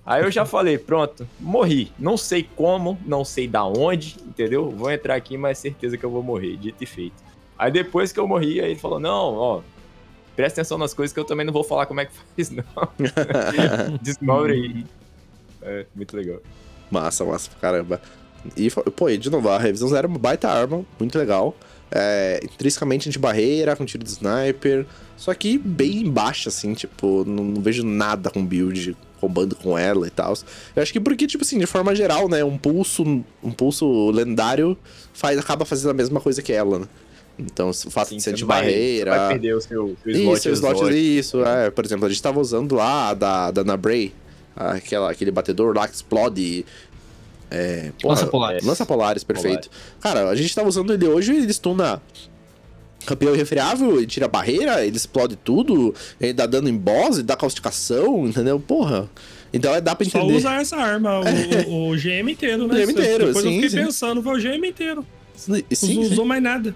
Aí 0.10 0.24
eu 0.24 0.32
já 0.32 0.44
falei, 0.44 0.76
pronto, 0.76 1.30
morri. 1.40 1.92
Não 2.00 2.18
sei 2.18 2.42
como, 2.56 2.98
não 3.06 3.24
sei 3.24 3.48
da 3.48 3.64
onde, 3.64 4.18
entendeu? 4.26 4.72
Vou 4.72 4.90
entrar 4.90 5.14
aqui, 5.14 5.38
mas 5.38 5.60
certeza 5.60 6.00
que 6.00 6.04
eu 6.04 6.10
vou 6.10 6.24
morrer, 6.24 6.58
dito 6.58 6.84
e 6.84 6.88
feito. 6.88 7.14
Aí 7.56 7.72
depois 7.72 8.12
que 8.12 8.20
eu 8.20 8.28
morri, 8.28 8.60
aí 8.60 8.72
ele 8.72 8.80
falou, 8.80 9.00
não, 9.00 9.36
ó, 9.36 9.62
presta 10.36 10.62
atenção 10.62 10.80
nas 10.80 10.96
coisas 10.96 11.14
que 11.14 11.20
eu 11.20 11.26
também 11.26 11.46
não 11.46 11.54
vou 11.54 11.64
falar 11.64 11.86
como 11.86 12.02
é 12.02 12.08
que 12.08 12.12
faz, 12.36 12.50
não. 12.50 12.64
Descobre 14.02 14.54
aí. 14.54 14.86
É, 15.62 15.86
muito 15.94 16.18
legal. 16.18 16.40
Massa, 16.90 17.24
massa 17.24 17.52
pra 17.52 17.60
caramba. 17.60 18.02
E, 18.58 18.68
pô, 18.72 19.12
e 19.12 19.18
de 19.18 19.30
novo, 19.30 19.48
a 19.48 19.60
revisão 19.60 19.90
zero 19.90 20.08
é 20.08 20.10
uma 20.10 20.18
baita 20.18 20.50
arma, 20.50 20.84
muito 21.00 21.20
legal. 21.20 21.56
É, 21.92 22.40
intrinsecamente 22.44 23.08
anti-barreira, 23.10 23.76
com 23.76 23.86
tiro 23.86 24.04
de 24.04 24.10
sniper. 24.10 24.88
Só 25.16 25.36
que 25.36 25.56
bem 25.60 26.10
baixa, 26.10 26.50
assim, 26.50 26.74
tipo, 26.74 27.24
não, 27.28 27.44
não 27.44 27.62
vejo 27.62 27.86
nada 27.86 28.32
com 28.32 28.44
build 28.44 28.98
roubando 29.20 29.56
com 29.56 29.78
ela 29.78 30.08
e 30.08 30.10
tal. 30.10 30.34
Eu 30.76 30.82
acho 30.84 30.92
que 30.94 31.00
porque, 31.00 31.28
tipo 31.28 31.44
assim, 31.44 31.58
de 31.60 31.66
forma 31.66 31.96
geral, 31.96 32.28
né, 32.30 32.44
um 32.44 32.58
pulso, 32.58 33.04
um 33.04 33.52
pulso 33.52 34.10
lendário 34.12 34.78
faz, 35.14 35.38
acaba 35.38 35.66
fazendo 35.66 35.92
a 35.92 35.94
mesma 35.94 36.20
coisa 36.20 36.42
que 36.42 36.52
ela, 36.54 36.80
né? 36.80 36.86
Então, 37.38 37.70
o 37.70 37.74
fato 37.74 38.10
Sim, 38.10 38.18
de 38.18 38.24
ser 38.24 38.32
você 38.36 38.42
não 38.42 38.48
vai- 38.48 38.66
perder 39.30 39.56
o 39.56 39.62
seu, 39.62 39.96
seu 40.04 40.12
slot. 40.12 40.36
Isso, 40.38 40.50
slots, 40.50 40.82
exótico. 40.82 40.90
isso. 40.90 41.46
É, 41.46 41.70
por 41.72 41.86
exemplo, 41.86 42.06
a 42.06 42.10
gente 42.10 42.22
tava 42.22 42.40
usando 42.40 42.76
lá 42.76 43.14
da, 43.14 43.50
da 43.50 43.64
Nabray, 43.64 44.14
aquela, 44.56 45.10
aquele 45.10 45.32
batedor 45.32 45.74
lá 45.76 45.88
que 45.88 45.96
explode. 45.96 46.66
É, 47.50 47.92
porra, 48.02 48.14
Lança 48.16 48.28
Polaris. 48.28 48.64
Lança 48.66 48.86
Polaris, 48.86 49.24
perfeito. 49.24 49.70
Cara, 50.02 50.30
a 50.30 50.36
gente 50.36 50.54
tava 50.54 50.68
usando 50.68 50.94
ele 50.94 51.08
hoje 51.08 51.32
e 51.34 51.38
ele 51.38 51.54
stuna 51.54 52.02
campeão 53.10 53.34
irrefriável, 53.36 53.98
ele 53.98 54.08
tira 54.08 54.26
a 54.26 54.30
barreira, 54.30 54.86
ele 54.86 54.96
explode 54.98 55.36
tudo, 55.36 55.94
ele 56.22 56.34
dá 56.34 56.46
dano 56.46 56.70
em 56.70 56.78
boss, 56.78 57.16
ele 57.18 57.24
dá 57.24 57.36
causticação, 57.36 58.28
entendeu? 58.28 58.60
Porra. 58.60 59.10
Então 59.52 59.74
é, 59.74 59.82
dá 59.82 59.96
pra 59.96 60.08
Só 60.08 60.20
entender. 60.20 60.36
usar 60.38 60.62
essa 60.62 60.76
arma, 60.78 61.20
o, 61.20 61.90
o- 61.92 61.98
GM 61.98 62.30
inteiro, 62.32 62.68
né? 62.68 62.76
O 62.76 62.78
GM 62.78 62.92
inteiro, 62.92 63.26
Depois 63.28 63.44
eu 63.46 63.52
sim, 63.52 63.56
fiquei 63.62 63.70
sim. 63.70 63.78
pensando, 63.86 64.22
foi 64.22 64.38
o 64.40 64.42
GM 64.42 64.66
inteiro. 64.68 65.06
Sim, 65.36 65.52
Não 65.70 65.76
sim. 65.76 66.00
usou 66.00 66.26
mais 66.26 66.42
nada. 66.44 66.76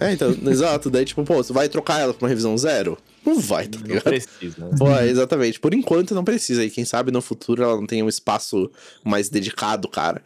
É, 0.00 0.12
então, 0.12 0.34
exato. 0.50 0.88
Daí, 0.90 1.04
tipo, 1.04 1.22
pô, 1.24 1.34
você 1.34 1.52
vai 1.52 1.68
trocar 1.68 2.00
ela 2.00 2.14
pra 2.14 2.24
uma 2.24 2.28
revisão 2.28 2.56
zero? 2.56 2.96
Não 3.24 3.38
vai, 3.38 3.66
tá 3.68 3.78
Não 3.78 3.86
ligado? 3.86 4.04
precisa, 4.04 4.54
né? 4.58 4.70
Pô, 4.78 4.90
é, 4.90 5.06
exatamente. 5.08 5.60
Por 5.60 5.74
enquanto 5.74 6.14
não 6.14 6.24
precisa. 6.24 6.64
E 6.64 6.70
quem 6.70 6.84
sabe 6.84 7.10
no 7.12 7.20
futuro 7.20 7.62
ela 7.62 7.76
não 7.76 7.86
tenha 7.86 8.04
um 8.04 8.08
espaço 8.08 8.70
mais 9.04 9.28
dedicado, 9.28 9.86
cara. 9.88 10.22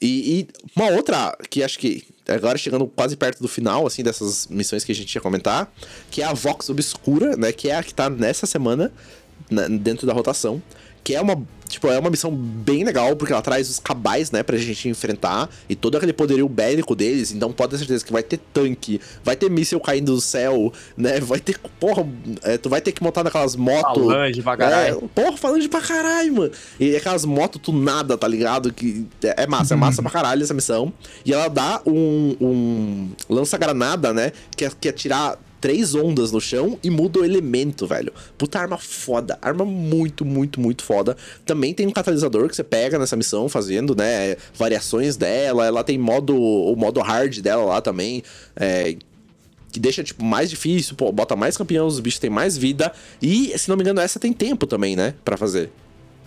E, 0.00 0.40
e 0.40 0.48
uma 0.76 0.90
outra 0.90 1.36
que 1.50 1.62
acho 1.62 1.78
que 1.78 2.04
agora 2.28 2.56
chegando 2.58 2.86
quase 2.86 3.16
perto 3.16 3.40
do 3.42 3.48
final, 3.48 3.86
assim, 3.86 4.02
dessas 4.02 4.46
missões 4.48 4.84
que 4.84 4.92
a 4.92 4.94
gente 4.94 5.14
ia 5.14 5.20
comentar, 5.20 5.72
que 6.10 6.22
é 6.22 6.24
a 6.24 6.32
Vox 6.32 6.68
Obscura, 6.70 7.36
né? 7.36 7.52
Que 7.52 7.68
é 7.70 7.76
a 7.76 7.82
que 7.82 7.92
tá 7.92 8.08
nessa 8.08 8.46
semana 8.46 8.92
na- 9.50 9.68
dentro 9.68 10.06
da 10.06 10.12
rotação. 10.12 10.62
Que 11.02 11.14
é 11.14 11.20
uma, 11.20 11.42
tipo, 11.74 11.88
é 11.88 11.98
uma 11.98 12.10
missão 12.10 12.34
bem 12.34 12.82
legal, 12.82 13.14
porque 13.14 13.32
ela 13.32 13.42
traz 13.42 13.70
os 13.70 13.78
cabais, 13.78 14.30
né, 14.30 14.42
pra 14.42 14.56
gente 14.56 14.88
enfrentar, 14.88 15.48
e 15.68 15.76
todo 15.76 15.96
aquele 15.96 16.12
poderio 16.12 16.48
bélico 16.48 16.96
deles, 16.96 17.30
então 17.30 17.52
pode 17.52 17.72
ter 17.72 17.78
certeza 17.78 18.04
que 18.04 18.12
vai 18.12 18.22
ter 18.22 18.40
tanque, 18.52 19.00
vai 19.22 19.36
ter 19.36 19.48
míssil 19.48 19.78
caindo 19.78 20.14
do 20.14 20.20
céu, 20.20 20.72
né, 20.96 21.20
vai 21.20 21.38
ter, 21.38 21.58
porra, 21.78 22.06
é, 22.42 22.58
tu 22.58 22.68
vai 22.68 22.80
ter 22.80 22.92
que 22.92 23.02
montar 23.02 23.22
naquelas 23.22 23.54
motos... 23.54 24.02
Falange 24.04 24.42
pra 24.42 24.56
caralho. 24.56 24.96
É, 25.04 25.08
porra, 25.22 25.36
falando 25.36 25.68
pra 25.68 25.80
caralho, 25.80 26.34
mano. 26.34 26.50
E 26.80 26.96
aquelas 26.96 27.24
motos 27.24 27.60
tunadas, 27.60 28.16
tá 28.18 28.26
ligado? 28.26 28.72
Que 28.72 29.06
é 29.22 29.44
é 29.44 29.46
massa, 29.46 29.74
é 29.74 29.76
massa 29.76 30.02
pra 30.02 30.10
caralho 30.10 30.42
essa 30.42 30.54
missão. 30.54 30.92
E 31.24 31.32
ela 31.32 31.48
dá 31.48 31.80
um, 31.86 32.36
um 32.40 33.10
lança-granada, 33.28 34.12
né? 34.12 34.32
Que 34.56 34.64
é, 34.64 34.70
que 34.80 34.88
é 34.88 34.92
tirar 34.92 35.38
três 35.64 35.94
ondas 35.94 36.30
no 36.30 36.42
chão 36.42 36.78
e 36.84 36.90
muda 36.90 37.20
o 37.20 37.24
elemento, 37.24 37.86
velho. 37.86 38.12
Puta 38.36 38.58
arma 38.58 38.76
foda. 38.76 39.38
Arma 39.40 39.64
muito, 39.64 40.22
muito, 40.22 40.60
muito 40.60 40.84
foda. 40.84 41.16
Também 41.46 41.72
tem 41.72 41.86
um 41.86 41.90
catalisador 41.90 42.50
que 42.50 42.54
você 42.54 42.62
pega 42.62 42.98
nessa 42.98 43.16
missão 43.16 43.48
fazendo, 43.48 43.96
né? 43.96 44.36
Variações 44.54 45.16
dela. 45.16 45.64
Ela 45.64 45.82
tem 45.82 45.96
modo, 45.96 46.36
o 46.36 46.76
modo 46.76 47.00
hard 47.00 47.40
dela 47.40 47.64
lá 47.64 47.80
também. 47.80 48.22
É, 48.54 48.94
que 49.72 49.80
deixa, 49.80 50.04
tipo, 50.04 50.22
mais 50.22 50.50
difícil, 50.50 50.96
pô, 50.96 51.10
bota 51.10 51.34
mais 51.34 51.56
campeão, 51.56 51.86
os 51.86 51.98
bichos 51.98 52.20
têm 52.20 52.28
mais 52.28 52.58
vida. 52.58 52.92
E, 53.22 53.58
se 53.58 53.70
não 53.70 53.76
me 53.78 53.82
engano, 53.82 54.00
essa 54.00 54.20
tem 54.20 54.34
tempo 54.34 54.66
também, 54.66 54.94
né? 54.94 55.14
Pra 55.24 55.38
fazer. 55.38 55.70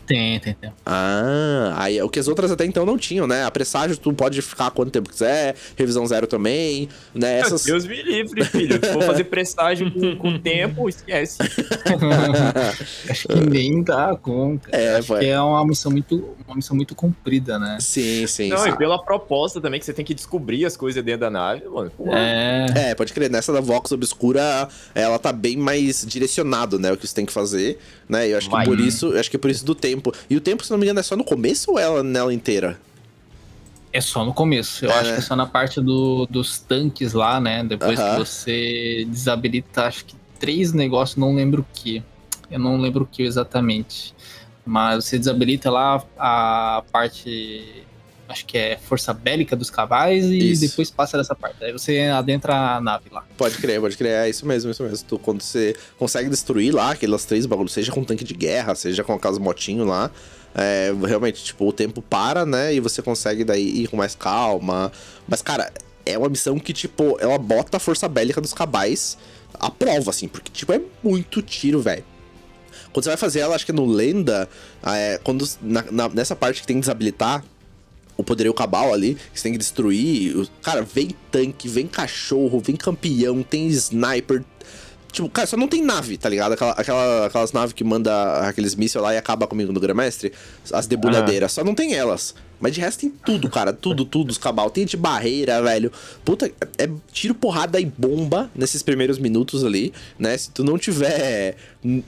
Tem, 0.07 0.39
tem, 0.39 0.53
tem. 0.53 0.71
Ah, 0.85 1.73
aí 1.77 2.01
o 2.01 2.09
que 2.09 2.17
as 2.19 2.27
outras 2.27 2.49
até 2.49 2.65
então 2.65 2.85
não 2.85 2.97
tinham, 2.97 3.27
né? 3.27 3.43
A 3.43 3.51
presságio 3.51 3.97
tu 3.97 4.13
pode 4.13 4.41
ficar 4.41 4.71
quanto 4.71 4.89
tempo 4.89 5.09
quiser, 5.09 5.55
revisão 5.75 6.05
zero 6.07 6.25
também, 6.25 6.88
né? 7.13 7.39
Essas. 7.39 7.63
Deus 7.63 7.85
me 7.85 8.01
livre, 8.01 8.43
filho. 8.45 8.79
Se 8.84 8.93
for 8.93 9.03
fazer 9.03 9.25
presságio 9.25 9.91
com, 9.91 10.15
com 10.15 10.39
tempo, 10.39 10.88
esquece. 10.88 11.38
Acho 13.09 13.27
que 13.27 13.39
nem 13.49 13.84
dá 13.84 14.15
conta. 14.15 14.69
É, 14.71 14.95
Acho 14.97 15.09
vai. 15.09 15.19
que 15.19 15.25
é 15.27 15.39
uma 15.41 15.65
missão 15.65 15.91
muito, 15.91 16.35
uma 16.47 16.55
missão 16.55 16.75
muito 16.75 16.95
comprida, 16.95 17.59
né? 17.59 17.77
Sim, 17.79 18.25
sim, 18.27 18.49
Não, 18.49 18.57
sim. 18.59 18.69
e 18.69 18.77
pela 18.77 19.01
proposta 19.03 19.59
também, 19.59 19.79
que 19.79 19.85
você 19.85 19.93
tem 19.93 20.05
que 20.05 20.13
descobrir 20.13 20.65
as 20.65 20.75
coisas 20.77 21.03
dentro 21.03 21.21
da 21.21 21.29
nave, 21.29 21.65
mano. 21.67 21.91
Pô, 21.95 22.13
É, 22.13 22.65
É, 22.91 22.95
pode 22.95 23.13
crer. 23.13 23.29
Nessa 23.29 23.51
da 23.51 23.59
Vox 23.61 23.91
Obscura, 23.91 24.67
ela 24.95 25.19
tá 25.19 25.31
bem 25.34 25.57
mais 25.57 26.05
direcionado, 26.05 26.79
né? 26.79 26.91
O 26.91 26.97
que 26.97 27.05
você 27.07 27.13
tem 27.15 27.25
que 27.25 27.34
fazer, 27.34 27.77
né? 28.07 28.27
E 28.27 28.31
eu 28.31 28.38
acho 28.38 28.47
que 28.47 28.55
Vai. 28.55 28.65
por 28.65 28.79
isso, 28.79 29.07
eu 29.13 29.19
acho 29.19 29.29
que 29.29 29.38
por 29.38 29.49
isso 29.49 29.65
do 29.65 29.75
tempo 29.75 29.97
tempo. 30.02 30.14
E 30.30 30.36
o 30.36 30.41
tempo, 30.41 30.64
se 30.64 30.72
não 30.72 30.78
me 30.78 30.86
engano, 30.86 30.99
é 30.99 31.03
só 31.03 31.15
no 31.15 31.24
começo 31.24 31.72
ou 31.72 31.80
ela 31.80 32.03
nela 32.03 32.34
inteira? 32.34 32.80
É 33.91 34.02
só 34.02 34.24
no 34.24 34.34
começo. 34.34 34.86
Eu 34.86 34.91
É, 34.91 34.94
acho 34.95 35.10
né? 35.10 35.14
que 35.14 35.19
é 35.19 35.24
só 35.24 35.36
na 35.36 35.45
parte 35.45 35.82
do, 35.82 36.26
dos 36.30 36.60
tanques 36.60 37.14
lá, 37.14 37.40
né? 37.40 37.64
Depois 37.64 37.99
Aham. 37.99 38.11
que 38.14 38.19
você 38.19 39.06
desabilita, 39.10 39.86
acho 39.86 40.06
que 40.06 40.15
três 40.40 40.74
negócios, 40.74 41.18
não 41.18 41.34
lembro 41.34 41.61
o 41.61 41.65
que. 41.74 42.03
Eu 42.52 42.60
não 42.60 42.78
lembro 42.78 43.03
o 43.03 43.07
que 43.07 43.24
exatamente. 43.24 44.14
Mas 44.65 45.06
você 45.06 45.18
desabilita 45.18 45.72
lá 45.72 46.03
a 46.18 46.84
parte. 46.91 47.86
Acho 48.30 48.45
que 48.45 48.58
é 48.58 48.78
força 48.78 49.14
bélica 49.14 49.56
dos 49.56 49.70
cavais 49.70 50.26
e 50.26 50.52
Isso. 50.52 50.62
depois 50.68 50.91
passa 50.91 51.18
dessa 51.18 51.34
parte. 51.34 51.64
Aí 51.64 51.72
você 51.72 52.02
adentra 52.02 52.54
a 52.76 52.82
nave 52.82 53.06
lá. 53.12 53.26
Pode 53.38 53.58
crer, 53.58 53.80
pode 53.80 53.95
crer. 53.95 54.26
É 54.26 54.30
isso 54.30 54.45
mesmo, 54.45 54.70
isso 54.70 54.84
mesmo. 54.84 55.06
Tu, 55.08 55.18
quando 55.20 55.41
você 55.41 55.76
consegue 55.98 56.30
destruir 56.30 56.74
lá 56.74 56.91
aquelas 56.91 57.24
três 57.26 57.45
bagulhos, 57.45 57.72
seja 57.72 57.91
com 57.91 58.04
tanque 58.04 58.26
de 58.26 58.34
guerra, 58.34 58.76
seja 58.76 59.04
com 59.04 59.14
aquelas 59.14 59.38
motinhos 59.38 59.88
lá, 59.88 60.12
é, 60.54 60.91
realmente, 61.06 61.41
tipo, 61.44 61.66
o 61.68 61.72
tempo 61.72 62.02
para, 62.02 62.45
né? 62.45 62.74
E 62.74 62.80
você 62.82 63.02
consegue 63.02 63.44
daí 63.45 63.84
ir 63.84 63.88
com 63.88 63.95
mais 63.95 64.14
calma. 64.14 64.91
Mas, 65.28 65.41
cara, 65.41 65.72
é 66.06 66.18
uma 66.18 66.28
missão 66.30 66.60
que, 66.60 66.74
tipo, 66.74 67.18
ela 67.22 67.38
bota 67.38 67.78
a 67.78 67.80
força 67.80 68.08
bélica 68.10 68.41
dos 68.41 68.54
cabais 68.54 69.18
à 69.54 69.70
prova, 69.72 70.10
assim, 70.10 70.28
porque, 70.28 70.52
tipo, 70.52 70.74
é 70.74 70.82
muito 71.02 71.41
tiro, 71.41 71.82
velho. 71.82 72.04
Quando 72.91 73.04
você 73.04 73.10
vai 73.12 73.18
fazer 73.18 73.40
ela, 73.40 73.56
acho 73.56 73.66
que 73.66 73.72
é 73.72 73.76
no 73.76 73.86
Lenda, 73.86 74.49
é, 74.86 75.20
quando, 75.24 75.48
na- 75.62 75.86
na- 75.91 76.10
nessa 76.10 76.36
parte 76.36 76.62
que 76.62 76.68
tem 76.68 76.76
que 76.78 76.82
desabilitar 76.82 77.44
o 78.18 78.23
poderio 78.23 78.53
cabal 78.53 78.94
ali, 78.94 79.15
que 79.31 79.39
você 79.39 79.44
tem 79.44 79.52
que 79.53 79.57
destruir. 79.60 80.48
Cara, 80.61 80.81
vem 80.81 81.10
tanque, 81.31 81.68
vem 81.69 81.85
cachorro, 81.88 82.60
vem 82.60 82.76
campeão, 82.76 83.44
tem 83.44 83.68
sniper. 83.68 84.44
Tipo, 85.11 85.30
cara, 85.30 85.48
só 85.48 85.56
não 85.56 85.68
tem 85.68 85.81
nave, 85.84 86.18
tá 86.18 86.27
ligado? 86.27 86.52
Aquela, 86.53 86.72
aquela- 86.72 87.26
aquelas 87.27 87.52
naves 87.53 87.73
que 87.73 87.84
manda 87.84 88.39
aqueles 88.48 88.76
mísseis 88.76 89.02
lá 89.02 89.14
e 89.14 89.18
acaba 89.18 89.48
comigo 89.48 89.72
no 89.72 89.80
Grandmestre. 89.80 90.34
As 90.72 90.85
debulhadeiras. 90.85 91.53
Só 91.53 91.64
não 91.64 91.73
tem 91.73 91.94
elas. 91.94 92.35
Mas 92.60 92.73
de 92.73 92.81
resto 92.81 93.02
tem 93.02 93.10
tudo, 93.10 93.49
cara. 93.49 93.72
Tudo, 93.72 94.03
tudo, 94.03 94.31
os 94.31 94.38
cabal. 94.38 94.69
Tem 94.69 94.85
de 94.85 94.98
barreira, 94.98 95.61
velho. 95.61 95.91
Puta, 96.26 96.52
é 96.77 96.89
tiro, 97.11 97.34
porrada 97.34 97.80
e 97.80 97.85
bomba 97.85 98.52
nesses 98.53 98.84
primeiros 98.84 99.18
minutos 99.18 99.64
ali, 99.64 99.94
né? 100.19 100.38
Se 100.38 100.52
tu 100.52 100.64
não 100.64 100.77
tiver, 100.77 101.56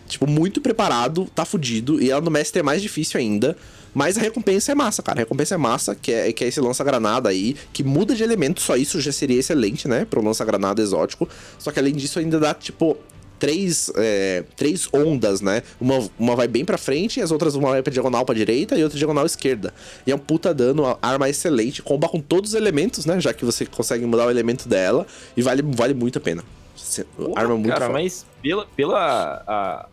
tipo, 0.07 0.27
muito 0.27 0.59
preparado, 0.59 1.25
tá 1.33 1.45
fudido. 1.45 2.01
E 2.01 2.11
ela 2.11 2.21
no 2.21 2.29
mestre 2.31 2.59
é 2.59 2.63
mais 2.63 2.81
difícil 2.81 3.19
ainda. 3.19 3.55
Mas 3.93 4.17
a 4.17 4.21
recompensa 4.21 4.71
é 4.71 4.75
massa, 4.75 5.01
cara. 5.01 5.19
A 5.19 5.21
recompensa 5.21 5.55
é 5.55 5.57
massa, 5.57 5.95
que 5.95 6.11
é, 6.11 6.31
que 6.31 6.43
é 6.43 6.47
esse 6.47 6.59
lança-granada 6.59 7.29
aí, 7.29 7.55
que 7.73 7.83
muda 7.83 8.15
de 8.15 8.23
elemento, 8.23 8.61
só 8.61 8.75
isso 8.75 8.99
já 9.01 9.11
seria 9.11 9.39
excelente, 9.39 9.87
né? 9.87 10.05
Pro 10.05 10.23
lança-granada 10.23 10.81
exótico. 10.81 11.27
Só 11.57 11.71
que 11.71 11.79
além 11.79 11.93
disso, 11.93 12.19
ainda 12.19 12.39
dá, 12.39 12.53
tipo, 12.53 12.97
três, 13.39 13.91
é, 13.95 14.43
três 14.55 14.87
ondas, 14.93 15.41
né? 15.41 15.63
Uma, 15.79 16.07
uma 16.19 16.35
vai 16.35 16.47
bem 16.47 16.65
pra 16.65 16.77
frente, 16.77 17.19
e 17.19 17.23
as 17.23 17.31
outras 17.31 17.55
uma 17.55 17.69
vai 17.69 17.81
pra 17.81 17.91
diagonal 17.91 18.25
pra 18.25 18.35
direita 18.35 18.77
e 18.77 18.83
outra 18.83 18.97
diagonal 18.97 19.25
esquerda. 19.25 19.73
E 20.05 20.11
é 20.11 20.15
um 20.15 20.19
puta 20.19 20.53
dano, 20.53 20.97
arma 21.01 21.29
excelente, 21.29 21.81
comba 21.81 22.07
com 22.09 22.19
todos 22.19 22.51
os 22.51 22.55
elementos, 22.55 23.05
né? 23.05 23.19
Já 23.19 23.33
que 23.33 23.45
você 23.45 23.65
consegue 23.65 24.05
mudar 24.05 24.27
o 24.27 24.29
elemento 24.29 24.67
dela, 24.67 25.07
e 25.35 25.41
vale, 25.41 25.63
vale 25.63 25.93
muito 25.93 26.17
a 26.17 26.21
pena. 26.21 26.43
Porra, 27.15 27.33
arma 27.35 27.55
muito 27.55 27.69
Cara, 27.69 27.87
foda. 27.87 27.99
mas 27.99 28.25
pela, 28.41 28.65
pela 28.75 29.43
a 29.47 29.87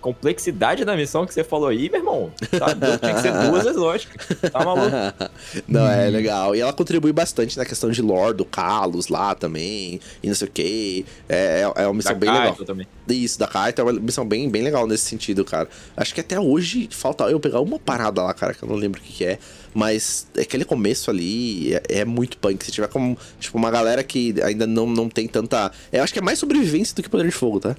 complexidade 0.00 0.84
da 0.84 0.96
missão 0.96 1.26
que 1.26 1.34
você 1.34 1.44
falou 1.44 1.68
aí, 1.68 1.88
meu 1.90 2.00
irmão, 2.00 2.32
tá 2.50 2.74
tinha 2.98 3.14
que 3.14 3.20
ser 3.20 3.32
duas 3.32 3.66
exóticas. 3.66 4.26
Tá 4.50 4.64
maluco? 4.64 4.90
não, 5.68 5.86
é 5.86 6.08
legal. 6.08 6.56
E 6.56 6.60
ela 6.60 6.72
contribui 6.72 7.12
bastante 7.12 7.56
na 7.56 7.64
questão 7.64 7.90
de 7.90 8.00
lore 8.00 8.36
do 8.36 8.44
Kalos 8.44 9.08
lá 9.08 9.34
também, 9.34 10.00
e 10.22 10.28
não 10.28 10.34
sei 10.34 10.48
o 10.48 10.50
que. 10.50 11.04
É, 11.28 11.62
é 11.76 11.86
uma 11.86 11.94
missão 11.94 12.12
Da 12.12 12.18
bem 12.18 12.30
legal. 12.30 12.46
Kaito 12.48 12.64
também. 12.64 12.86
Isso, 13.08 13.38
da 13.38 13.46
Kaito 13.46 13.80
é 13.80 13.84
uma 13.84 13.92
missão 13.92 14.26
bem, 14.26 14.48
bem 14.48 14.62
legal 14.62 14.86
nesse 14.86 15.04
sentido, 15.04 15.44
cara. 15.44 15.68
Acho 15.96 16.14
que 16.14 16.20
até 16.20 16.38
hoje 16.38 16.88
falta 16.90 17.24
eu 17.24 17.38
pegar 17.38 17.60
uma 17.60 17.78
parada 17.78 18.22
lá, 18.22 18.32
cara, 18.32 18.54
que 18.54 18.62
eu 18.62 18.68
não 18.68 18.76
lembro 18.76 19.00
o 19.00 19.04
que, 19.04 19.12
que 19.12 19.24
é. 19.24 19.38
Mas 19.74 20.26
aquele 20.38 20.64
começo 20.64 21.10
ali 21.10 21.74
é, 21.74 21.82
é 22.00 22.04
muito 22.04 22.36
punk. 22.38 22.64
Se 22.64 22.72
tiver 22.72 22.88
como, 22.88 23.16
tipo, 23.38 23.56
uma 23.56 23.70
galera 23.70 24.02
que 24.02 24.34
ainda 24.42 24.66
não, 24.66 24.86
não 24.86 25.08
tem 25.08 25.28
tanta. 25.28 25.70
Eu 25.92 26.02
acho 26.02 26.12
que 26.12 26.18
é 26.18 26.22
mais 26.22 26.38
sobrevivência 26.38 26.94
do 26.94 27.02
que 27.02 27.08
poder 27.08 27.26
de 27.26 27.30
fogo, 27.30 27.60
tá? 27.60 27.76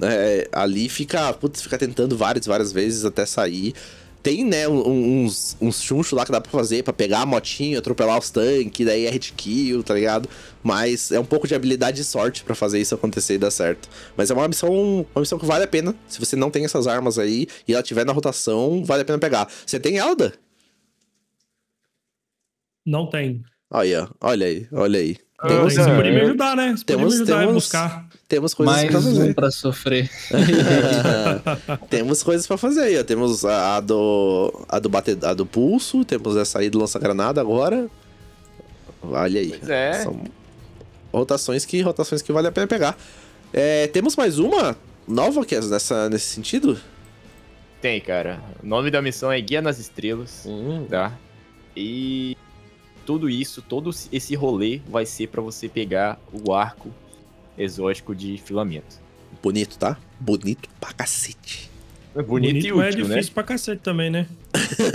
É, 0.00 0.48
ali 0.52 0.88
fica, 0.88 1.32
putz, 1.32 1.62
fica 1.62 1.78
tentando 1.78 2.16
várias, 2.16 2.46
várias 2.46 2.72
vezes 2.72 3.04
até 3.04 3.26
sair. 3.26 3.74
Tem, 4.22 4.44
né, 4.44 4.68
uns, 4.68 5.56
uns 5.60 5.82
chunchos 5.82 6.12
lá 6.12 6.24
que 6.24 6.30
dá 6.30 6.40
pra 6.40 6.50
fazer, 6.50 6.84
pra 6.84 6.92
pegar 6.92 7.22
a 7.22 7.26
motinha, 7.26 7.80
atropelar 7.80 8.16
os 8.16 8.30
tanques, 8.30 8.86
daí 8.86 9.04
é 9.04 9.10
hit 9.10 9.32
kill, 9.32 9.82
tá 9.82 9.94
ligado? 9.94 10.28
Mas 10.62 11.10
é 11.10 11.18
um 11.18 11.24
pouco 11.24 11.48
de 11.48 11.56
habilidade 11.56 12.00
e 12.00 12.04
sorte 12.04 12.44
pra 12.44 12.54
fazer 12.54 12.80
isso 12.80 12.94
acontecer 12.94 13.34
e 13.34 13.38
dar 13.38 13.50
certo. 13.50 13.88
Mas 14.16 14.30
é 14.30 14.34
uma 14.34 14.46
missão, 14.46 15.04
uma 15.12 15.20
missão 15.20 15.40
que 15.40 15.44
vale 15.44 15.64
a 15.64 15.68
pena. 15.68 15.92
Se 16.06 16.20
você 16.20 16.36
não 16.36 16.52
tem 16.52 16.64
essas 16.64 16.86
armas 16.86 17.18
aí 17.18 17.48
e 17.66 17.74
ela 17.74 17.82
tiver 17.82 18.06
na 18.06 18.12
rotação, 18.12 18.84
vale 18.84 19.02
a 19.02 19.04
pena 19.04 19.18
pegar. 19.18 19.50
Você 19.66 19.80
tem 19.80 19.98
Elda? 19.98 20.32
Não 22.86 23.10
tem. 23.10 23.42
Olha, 23.68 24.08
olha 24.20 24.46
aí, 24.46 24.68
olha 24.70 25.00
aí. 25.00 25.16
Ah, 25.42 25.48
Temos, 25.48 25.74
Você 25.74 25.80
é. 25.80 25.96
podia 25.96 26.12
me 26.12 26.20
ajudar, 26.20 26.56
né? 26.56 26.68
Você 26.76 26.84
podia 26.84 26.96
Temos- 26.96 27.14
me 27.14 27.20
ajudar 27.22 27.36
a 27.36 27.40
temos- 27.40 27.54
buscar. 27.54 28.06
temos 28.28 28.54
coisas 28.54 28.74
Mais 28.76 28.88
pra 28.90 28.98
um 29.00 29.02
fazer. 29.02 29.34
pra 29.34 29.50
sofrer. 29.50 30.10
temos 31.90 32.22
coisas 32.22 32.46
pra 32.46 32.56
fazer 32.56 32.80
aí, 32.82 32.98
ó. 33.00 33.04
Temos 33.04 33.44
a, 33.44 33.76
a 33.76 33.80
do 33.80 34.64
a 34.68 34.78
do 34.78 34.88
bate, 34.88 35.18
a 35.22 35.34
do 35.34 35.44
pulso, 35.46 36.04
temos 36.04 36.36
essa 36.36 36.58
aí 36.60 36.70
do 36.70 36.78
lança-granada 36.78 37.40
agora. 37.40 37.88
Olha 39.02 39.40
aí. 39.40 39.54
Pois 39.58 39.68
é. 39.70 40.02
São 40.04 40.20
rotações 41.12 41.64
que 41.64 41.80
rotações 41.82 42.22
que 42.22 42.32
vale 42.32 42.48
a 42.48 42.52
pena 42.52 42.66
pegar. 42.66 42.96
É, 43.52 43.86
temos 43.88 44.16
mais 44.16 44.38
uma 44.38 44.76
nova 45.06 45.44
que 45.44 45.54
é 45.54 45.60
nessa 45.60 46.08
nesse 46.08 46.26
sentido? 46.26 46.78
Tem, 47.80 48.00
cara. 48.00 48.40
O 48.62 48.66
nome 48.66 48.90
da 48.90 49.02
missão 49.02 49.30
é 49.30 49.40
Guia 49.40 49.60
nas 49.60 49.78
Estrelas, 49.78 50.44
Hum, 50.46 50.86
tá? 50.88 51.12
E 51.76 52.36
tudo 53.04 53.28
isso, 53.28 53.62
todo 53.62 53.90
esse 54.12 54.34
rolê 54.34 54.80
vai 54.88 55.04
ser 55.06 55.28
pra 55.28 55.40
você 55.42 55.68
pegar 55.68 56.20
o 56.32 56.52
arco 56.52 56.90
exótico 57.58 58.14
de 58.14 58.38
filamento. 58.38 59.00
bonito, 59.42 59.76
tá? 59.78 59.96
Bonito 60.20 60.68
pra 60.80 60.92
cacete. 60.92 61.70
É 62.14 62.22
bonito, 62.22 62.66
e 62.66 62.72
mas 62.72 62.94
útil, 62.94 63.06
é 63.06 63.08
né? 63.08 63.14
difícil 63.14 63.34
pra 63.34 63.42
cacete 63.42 63.80
também, 63.82 64.10
né? 64.10 64.26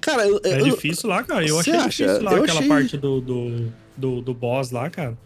Cara, 0.00 0.26
eu, 0.26 0.40
É 0.44 0.60
eu- 0.60 0.64
difícil 0.64 1.08
lá, 1.08 1.22
cara. 1.22 1.46
Eu 1.46 1.56
Você 1.56 1.70
achei 1.70 1.80
acha? 1.80 2.04
difícil 2.06 2.22
lá 2.24 2.32
Eu 2.32 2.42
aquela 2.42 2.58
achei- 2.58 2.68
parte 2.68 2.96
do, 2.96 3.20
do, 3.20 3.72
do, 3.96 4.20
do 4.20 4.34
boss 4.34 4.70
lá, 4.70 4.90
cara. 4.90 5.16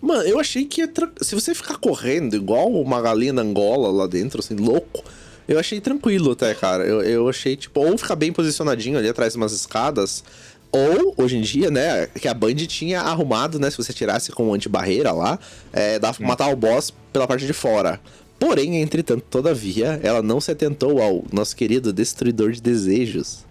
Mano, 0.00 0.22
eu 0.22 0.38
achei 0.38 0.64
que 0.66 0.82
ia 0.82 0.88
tra- 0.88 1.10
se 1.20 1.34
você 1.34 1.54
ficar 1.54 1.76
correndo 1.78 2.36
igual 2.36 2.70
uma 2.70 3.00
galinha 3.00 3.32
da 3.32 3.42
Angola 3.42 3.90
lá 3.90 4.06
dentro, 4.06 4.40
assim, 4.40 4.54
louco, 4.54 5.02
eu 5.46 5.58
achei 5.58 5.80
tranquilo 5.80 6.32
até, 6.32 6.54
cara. 6.54 6.84
Eu, 6.84 7.02
eu 7.02 7.28
achei, 7.28 7.56
tipo, 7.56 7.80
ou 7.80 7.96
ficar 7.98 8.16
bem 8.16 8.32
posicionadinho 8.32 8.98
ali 8.98 9.08
atrás 9.08 9.32
de 9.32 9.36
umas 9.38 9.52
escadas, 9.52 10.24
ou, 10.72 11.14
hoje 11.16 11.36
em 11.36 11.40
dia, 11.40 11.70
né, 11.70 12.08
que 12.08 12.26
a 12.26 12.34
Band 12.34 12.56
tinha 12.66 13.00
arrumado, 13.00 13.60
né, 13.60 13.70
se 13.70 13.76
você 13.76 13.92
tirasse 13.92 14.32
com 14.32 14.52
anti-barreira 14.52 15.12
lá, 15.12 15.38
é, 15.72 16.00
dava 16.00 16.18
pra 16.18 16.26
matar 16.26 16.48
o 16.48 16.56
boss 16.56 16.92
pela 17.12 17.28
parte 17.28 17.46
de 17.46 17.52
fora. 17.52 18.00
Porém, 18.40 18.82
entretanto, 18.82 19.22
todavia, 19.30 20.00
ela 20.02 20.20
não 20.20 20.40
se 20.40 20.50
atentou 20.50 21.00
ao 21.00 21.24
nosso 21.32 21.54
querido 21.54 21.92
Destruidor 21.92 22.50
de 22.50 22.60
Desejos. 22.60 23.44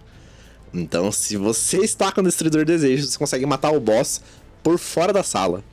Então, 0.72 1.10
se 1.10 1.38
você 1.38 1.78
está 1.78 2.12
com 2.12 2.20
o 2.20 2.24
Destruidor 2.24 2.64
de 2.64 2.72
Desejos, 2.72 3.10
você 3.10 3.18
consegue 3.18 3.46
matar 3.46 3.72
o 3.72 3.80
boss 3.80 4.20
por 4.62 4.78
fora 4.78 5.12
da 5.12 5.22
sala. 5.22 5.64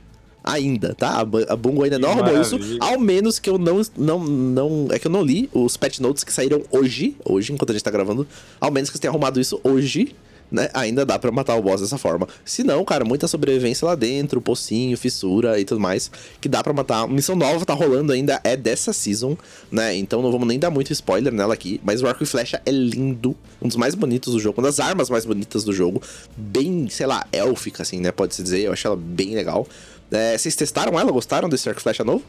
Ainda, 0.44 0.94
tá? 0.94 1.20
A, 1.20 1.24
Bu- 1.24 1.46
a 1.48 1.54
Bungo 1.56 1.84
ainda 1.84 1.96
Que 1.96 2.02
não 2.02 2.10
arrumou 2.10 2.40
isso. 2.40 2.58
Ao 2.80 2.98
menos 2.98 3.38
que 3.38 3.48
eu 3.48 3.58
não, 3.58 3.80
não, 3.96 4.18
não. 4.24 4.88
É 4.90 4.98
que 4.98 5.06
eu 5.06 5.10
não 5.10 5.22
li 5.22 5.48
os 5.52 5.76
patch 5.76 6.00
notes 6.00 6.24
que 6.24 6.32
saíram 6.32 6.62
hoje. 6.70 7.16
Hoje, 7.24 7.52
enquanto 7.52 7.70
a 7.70 7.72
gente 7.74 7.84
tá 7.84 7.90
gravando. 7.90 8.26
Ao 8.60 8.70
menos 8.70 8.90
que 8.90 8.96
você 8.96 9.00
tenha 9.02 9.10
arrumado 9.10 9.40
isso 9.40 9.60
hoje. 9.62 10.14
Né? 10.50 10.68
Ainda 10.74 11.06
dá 11.06 11.18
pra 11.18 11.32
matar 11.32 11.56
o 11.56 11.62
boss 11.62 11.80
dessa 11.80 11.96
forma. 11.96 12.28
Se 12.44 12.62
não, 12.62 12.84
cara, 12.84 13.06
muita 13.06 13.26
sobrevivência 13.26 13.86
lá 13.86 13.94
dentro, 13.94 14.38
pocinho, 14.38 14.94
fissura 14.98 15.58
e 15.58 15.64
tudo 15.64 15.80
mais. 15.80 16.10
Que 16.42 16.46
dá 16.46 16.62
pra 16.62 16.74
matar. 16.74 17.08
Missão 17.08 17.34
nova 17.34 17.64
tá 17.64 17.72
rolando 17.72 18.12
ainda, 18.12 18.38
é 18.44 18.54
dessa 18.54 18.92
season, 18.92 19.34
né? 19.70 19.94
Então 19.96 20.20
não 20.20 20.30
vamos 20.30 20.46
nem 20.46 20.58
dar 20.58 20.68
muito 20.70 20.92
spoiler 20.92 21.32
nela 21.32 21.54
aqui. 21.54 21.80
Mas 21.82 22.02
o 22.02 22.06
arco 22.06 22.22
e 22.22 22.26
flecha 22.26 22.60
é 22.66 22.70
lindo. 22.70 23.34
Um 23.62 23.68
dos 23.68 23.78
mais 23.78 23.94
bonitos 23.94 24.34
do 24.34 24.38
jogo. 24.40 24.60
Uma 24.60 24.68
das 24.68 24.78
armas 24.78 25.08
mais 25.08 25.24
bonitas 25.24 25.64
do 25.64 25.72
jogo. 25.72 26.02
Bem, 26.36 26.86
sei 26.90 27.06
lá, 27.06 27.26
élfica, 27.32 27.82
assim, 27.82 28.00
né? 28.00 28.12
Pode-se 28.12 28.42
dizer. 28.42 28.60
Eu 28.60 28.72
achei 28.74 28.86
ela 28.90 28.96
bem 29.02 29.34
legal. 29.34 29.66
É, 30.12 30.36
vocês 30.36 30.54
testaram 30.54 30.98
ela? 31.00 31.10
Gostaram 31.10 31.48
desse 31.48 31.68
arco 31.68 31.80
flecha 31.80 32.04
novo? 32.04 32.22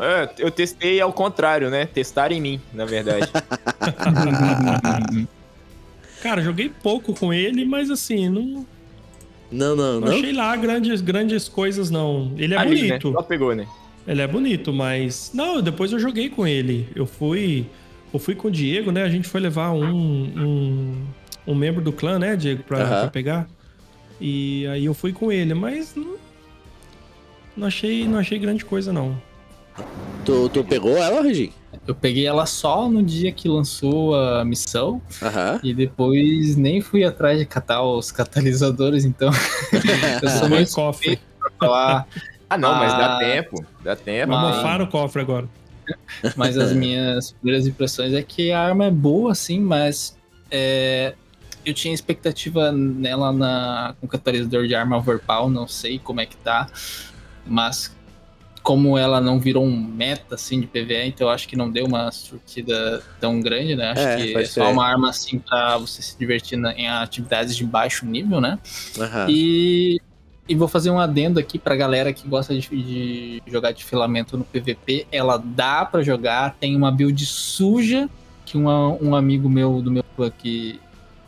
É, 0.00 0.28
eu 0.38 0.50
testei 0.50 1.00
ao 1.00 1.12
contrário, 1.12 1.70
né? 1.70 1.86
Testar 1.86 2.30
em 2.32 2.40
mim, 2.40 2.60
na 2.72 2.84
verdade. 2.84 3.30
Cara, 6.22 6.42
joguei 6.42 6.68
pouco 6.68 7.14
com 7.14 7.32
ele, 7.32 7.64
mas 7.64 7.90
assim, 7.90 8.28
não, 8.28 8.66
Não, 9.50 9.76
não, 9.76 10.00
não, 10.00 10.00
não. 10.00 10.08
achei 10.08 10.32
lá 10.32 10.54
grandes, 10.56 11.00
grandes 11.00 11.48
coisas, 11.48 11.90
não. 11.90 12.32
Ele 12.36 12.54
é 12.54 12.58
Ali, 12.58 12.82
né? 12.82 12.88
bonito. 12.88 13.12
Só 13.12 13.22
pegou, 13.22 13.54
né? 13.54 13.66
Ele 14.06 14.22
é 14.22 14.26
bonito, 14.26 14.72
mas. 14.72 15.30
Não, 15.34 15.60
depois 15.60 15.92
eu 15.92 15.98
joguei 15.98 16.28
com 16.30 16.46
ele. 16.46 16.88
Eu 16.94 17.06
fui. 17.06 17.66
Eu 18.12 18.18
fui 18.18 18.34
com 18.34 18.48
o 18.48 18.50
Diego, 18.50 18.90
né? 18.90 19.02
A 19.02 19.08
gente 19.08 19.28
foi 19.28 19.40
levar 19.40 19.70
um, 19.72 19.84
um, 19.84 21.06
um 21.46 21.54
membro 21.54 21.82
do 21.82 21.92
clã, 21.92 22.18
né, 22.18 22.34
Diego, 22.34 22.62
pra, 22.62 22.86
pra 22.86 23.08
pegar. 23.08 23.46
E 24.20 24.66
aí 24.68 24.84
eu 24.84 24.94
fui 24.94 25.12
com 25.12 25.30
ele, 25.30 25.54
mas 25.54 25.94
não, 25.94 26.16
não 27.56 27.66
achei, 27.66 28.06
não 28.06 28.18
achei 28.18 28.38
grande 28.38 28.64
coisa, 28.64 28.92
não. 28.92 29.16
Tu, 30.24 30.48
tu 30.48 30.64
pegou 30.64 30.96
ela, 30.96 31.22
Regi? 31.22 31.52
eu 31.86 31.94
peguei 31.94 32.26
ela 32.26 32.44
só 32.44 32.88
no 32.88 33.02
dia 33.02 33.30
que 33.32 33.48
lançou 33.48 34.14
a 34.14 34.44
missão 34.44 35.00
Aham. 35.22 35.60
e 35.62 35.72
depois 35.72 36.54
nem 36.56 36.80
fui 36.82 37.04
atrás 37.04 37.38
de 37.38 37.46
catar 37.46 37.82
os 37.82 38.10
catalisadores, 38.10 39.04
então 39.04 39.30
eu 40.22 40.28
sou 40.30 40.48
meio 40.48 40.68
cofre. 40.70 41.18
pra 41.38 41.50
falar. 41.58 42.08
Ah, 42.50 42.58
não, 42.58 42.74
mas 42.74 42.92
dá 42.92 43.16
Ah. 43.16 43.18
tempo. 43.18 43.64
Dá 43.82 43.94
tempo. 43.96 44.32
Vamos 44.32 44.56
mofar 44.56 44.82
o 44.82 44.86
cofre 44.88 45.22
agora. 45.22 45.48
Mas 46.36 46.58
as 46.58 46.72
minhas 46.72 47.32
primeiras 47.32 47.66
impressões 47.66 48.12
é 48.12 48.22
que 48.22 48.50
a 48.50 48.60
arma 48.60 48.86
é 48.86 48.90
boa, 48.90 49.32
assim, 49.32 49.60
mas 49.60 50.16
é, 50.50 51.14
eu 51.68 51.74
tinha 51.74 51.92
expectativa 51.94 52.72
nela 52.72 53.32
na, 53.32 53.94
com 54.00 54.06
catalisador 54.06 54.66
de 54.66 54.74
arma 54.74 54.96
overpower, 54.96 55.50
não 55.50 55.68
sei 55.68 55.98
como 55.98 56.20
é 56.20 56.26
que 56.26 56.36
tá, 56.36 56.66
mas 57.46 57.94
como 58.62 58.98
ela 58.98 59.20
não 59.20 59.38
virou 59.40 59.64
um 59.64 59.74
meta, 59.76 60.34
assim, 60.34 60.60
de 60.60 60.66
PvE, 60.66 61.06
então 61.06 61.26
eu 61.26 61.30
acho 61.32 61.48
que 61.48 61.56
não 61.56 61.70
deu 61.70 61.86
uma 61.86 62.10
surtida 62.10 63.02
tão 63.18 63.40
grande, 63.40 63.74
né? 63.74 63.92
Acho 63.92 64.00
É, 64.02 64.16
que 64.16 64.36
é 64.36 64.44
só 64.44 64.62
crer. 64.62 64.72
uma 64.74 64.86
arma, 64.86 65.08
assim, 65.10 65.38
pra 65.38 65.78
você 65.78 66.02
se 66.02 66.18
divertir 66.18 66.58
na- 66.58 66.74
em 66.74 66.86
atividades 66.88 67.56
de 67.56 67.64
baixo 67.64 68.04
nível, 68.04 68.40
né? 68.42 68.58
Aham. 68.98 69.26
E, 69.30 69.98
e 70.46 70.54
vou 70.54 70.68
fazer 70.68 70.90
um 70.90 70.98
adendo 70.98 71.38
aqui 71.40 71.58
pra 71.58 71.74
galera 71.76 72.12
que 72.12 72.28
gosta 72.28 72.52
de, 72.54 72.68
de 72.68 73.42
jogar 73.46 73.72
de 73.72 73.84
filamento 73.84 74.36
no 74.36 74.44
PVP. 74.44 75.06
Ela 75.10 75.38
dá 75.42 75.86
pra 75.86 76.02
jogar, 76.02 76.54
tem 76.60 76.76
uma 76.76 76.90
build 76.90 77.24
suja 77.24 78.08
que 78.44 78.56
uma- 78.58 78.88
um 79.02 79.14
amigo 79.14 79.48
meu 79.48 79.80
do 79.80 79.90
meu 79.90 80.04
clã 80.16 80.26
aqui. 80.26 80.78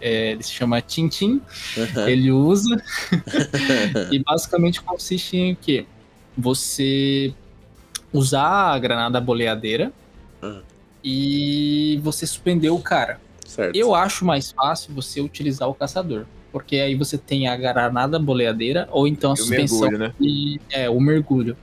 É, 0.01 0.33
ele 0.33 0.43
se 0.43 0.53
chama 0.53 0.81
Tintin, 0.81 1.41
Aham. 1.77 2.09
ele 2.09 2.31
usa. 2.31 2.83
e 4.11 4.19
basicamente 4.21 4.81
consiste 4.83 5.37
em 5.37 5.53
o 5.53 5.57
quê? 5.57 5.85
Você 6.37 7.35
usar 8.13 8.73
a 8.73 8.79
granada 8.79 9.21
boleadeira 9.21 9.93
Ah. 10.43 10.61
e 11.05 12.01
você 12.03 12.27
suspender 12.27 12.71
o 12.71 12.79
cara. 12.79 13.21
Certo. 13.47 13.75
Eu 13.77 13.95
acho 13.95 14.25
mais 14.25 14.53
fácil 14.53 14.95
você 14.95 15.21
utilizar 15.21 15.69
o 15.69 15.75
caçador. 15.75 16.25
Porque 16.53 16.77
aí 16.77 16.95
você 16.97 17.17
tem 17.17 17.47
a 17.47 17.57
granada 17.57 18.19
boleadeira 18.19 18.89
ou 18.91 19.07
então 19.07 19.31
a 19.31 19.35
E 19.35 19.41
o 19.41 19.45
suspensão. 19.45 19.81
mergulho, 19.83 19.99
né? 19.99 20.15
E, 20.21 20.61
é, 20.71 20.91
o 20.91 21.01
mergulho. 21.01 21.57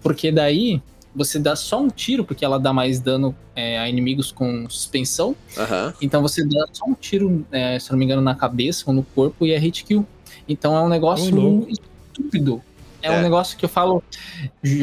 Porque 0.00 0.30
daí 0.30 0.80
você 1.18 1.38
dá 1.38 1.54
só 1.56 1.80
um 1.82 1.88
tiro, 1.88 2.24
porque 2.24 2.44
ela 2.44 2.58
dá 2.58 2.72
mais 2.72 3.00
dano 3.00 3.34
é, 3.54 3.78
a 3.78 3.88
inimigos 3.88 4.32
com 4.32 4.68
suspensão. 4.70 5.36
Aham. 5.56 5.92
Então 6.00 6.22
você 6.22 6.44
dá 6.44 6.66
só 6.72 6.86
um 6.86 6.94
tiro, 6.94 7.44
é, 7.52 7.78
se 7.78 7.90
não 7.90 7.98
me 7.98 8.04
engano, 8.04 8.22
na 8.22 8.34
cabeça 8.34 8.84
ou 8.86 8.94
no 8.94 9.02
corpo 9.02 9.44
e 9.44 9.52
é 9.52 9.58
hit 9.58 9.84
kill. 9.84 10.06
Então 10.48 10.76
é 10.76 10.80
um 10.80 10.88
negócio 10.88 11.34
louco. 11.34 11.68
estúpido. 11.70 12.62
É, 13.00 13.08
É. 13.08 13.18
um 13.18 13.22
negócio 13.22 13.56
que 13.56 13.64
eu 13.64 13.68
falo. 13.68 14.02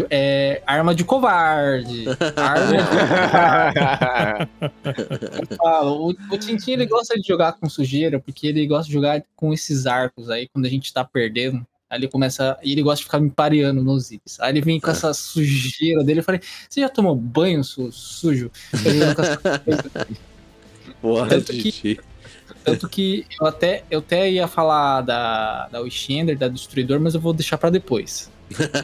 É, 0.10 0.62
arma 0.66 0.96
de 0.96 1.04
covarde. 1.04 2.06
arma 2.38 2.68
de 2.68 2.76
eu 5.52 5.58
falo, 5.58 6.10
o, 6.10 6.34
o 6.34 6.38
Tintin 6.38 6.72
ele 6.72 6.86
gosta 6.86 7.20
de 7.20 7.28
jogar 7.28 7.54
com 7.54 7.68
sujeira, 7.68 8.20
porque 8.20 8.48
ele 8.48 8.66
gosta 8.68 8.88
de 8.88 8.94
jogar 8.94 9.22
com 9.36 9.52
esses 9.54 9.86
arcos 9.86 10.30
aí, 10.30 10.48
quando 10.48 10.66
a 10.66 10.70
gente 10.70 10.94
tá 10.94 11.04
perdendo. 11.04 11.66
Aí 11.90 12.00
ele 12.00 12.08
começa. 12.08 12.58
E 12.64 12.72
ele 12.72 12.82
gosta 12.82 12.98
de 12.98 13.04
ficar 13.04 13.20
me 13.20 13.30
pareando 13.30 13.84
nos 13.84 14.12
itens. 14.12 14.40
Aí 14.40 14.52
ele 14.52 14.62
vem 14.62 14.80
com 14.80 14.90
essa 14.90 15.14
sujeira 15.14 16.04
dele. 16.04 16.20
Eu 16.20 16.24
falei: 16.24 16.42
Você 16.70 16.82
já 16.82 16.90
tomou 16.90 17.16
banho, 17.16 17.64
su, 17.64 17.92
sujo? 17.92 18.52
Boa, 21.02 21.28
Tanto 21.30 21.52
que-. 21.54 22.00
Tanto 22.64 22.90
que 22.90 23.26
eu 23.40 23.46
até, 23.48 23.84
eu 23.92 24.00
até 24.00 24.30
ia 24.32 24.48
falar 24.48 25.02
da, 25.02 25.68
da 25.68 25.82
Wishender, 25.82 26.38
da 26.38 26.48
Destruidor, 26.48 27.00
mas 27.00 27.14
eu 27.14 27.22
vou 27.22 27.34
deixar 27.34 27.58
pra 27.58 27.70
depois. 27.70 28.32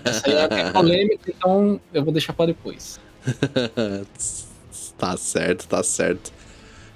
Essa 0.06 0.28
aí 0.28 0.36
é 0.36 0.70
polêmica, 0.72 1.32
então 1.36 1.82
eu 1.94 2.04
vou 2.04 2.14
deixar 2.14 2.34
pra 2.34 2.46
depois. 2.46 3.00
tá 4.98 5.18
certo, 5.18 5.68
tá 5.68 5.82
certo. 5.84 6.32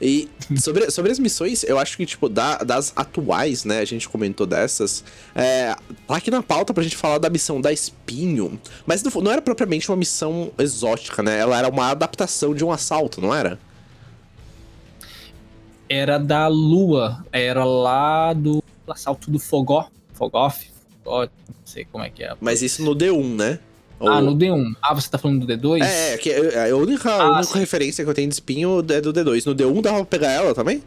E 0.02 0.30
sobre, 0.58 0.92
sobre 0.92 1.12
as 1.12 1.20
missões, 1.20 1.64
eu 1.64 1.80
acho 1.80 1.96
que, 1.96 2.06
tipo, 2.06 2.28
da- 2.28 2.58
das 2.58 2.92
atuais, 2.96 3.64
né? 3.64 3.80
A 3.80 3.86
gente 3.86 4.10
comentou 4.10 4.46
dessas. 4.46 5.04
É, 5.34 5.74
tá 6.08 6.16
aqui 6.18 6.30
na 6.30 6.44
pauta 6.44 6.74
pra 6.74 6.84
gente 6.84 6.98
falar 6.98 7.18
da 7.18 7.30
missão 7.30 7.62
da 7.62 7.72
Espinho. 7.72 8.60
Mas 8.86 9.02
não, 9.04 9.22
não 9.22 9.32
era 9.32 9.42
propriamente 9.42 9.90
uma 9.90 9.96
missão 9.98 10.52
exótica, 10.58 11.24
né? 11.24 11.40
Ela 11.40 11.58
era 11.58 11.70
uma 11.70 11.90
adaptação 11.92 12.54
de 12.54 12.64
um 12.66 12.72
assalto, 12.72 13.22
não 13.22 13.34
era? 13.34 13.58
Era 15.88 16.18
da 16.18 16.48
Lua, 16.48 17.24
era 17.32 17.64
lá 17.64 18.34
do 18.34 18.64
assalto 18.88 19.30
do 19.30 19.40
Fogó. 19.40 19.88
Fogoff? 20.14 20.72
Fogó, 21.04 21.22
não 21.26 21.56
sei 21.64 21.86
como 21.86 22.04
é 22.04 22.10
que 22.10 22.24
é. 22.24 22.34
Mas 22.42 22.62
isso 22.62 22.84
no 22.84 22.96
D1, 22.96 23.36
né? 23.36 23.60
Ah, 24.00 24.16
Ou- 24.16 24.22
no 24.22 24.36
D1. 24.36 24.74
Ah, 24.82 24.94
você 24.94 25.10
tá 25.10 25.18
falando 25.18 25.46
do 25.46 25.48
D2? 25.58 25.82
É, 25.84 26.14
é, 26.14 26.18
que 26.18 26.30
é 26.30 26.70
a 26.72 26.76
única, 26.76 27.10
a 27.10 27.22
Ah, 27.24 27.32
única 27.38 27.54
sim. 27.54 27.60
referência 27.60 28.04
que 28.04 28.10
eu 28.10 28.14
tenho 28.14 28.28
de 28.28 28.34
espinho 28.36 28.80
é 28.90 29.00
do 29.02 29.14
D2. 29.14 29.46
No 29.46 29.56
D1 29.56 29.82
dava 29.82 29.98
pra 29.98 30.06
pegar 30.06 30.32
ela 30.32 30.54
também? 30.54 30.84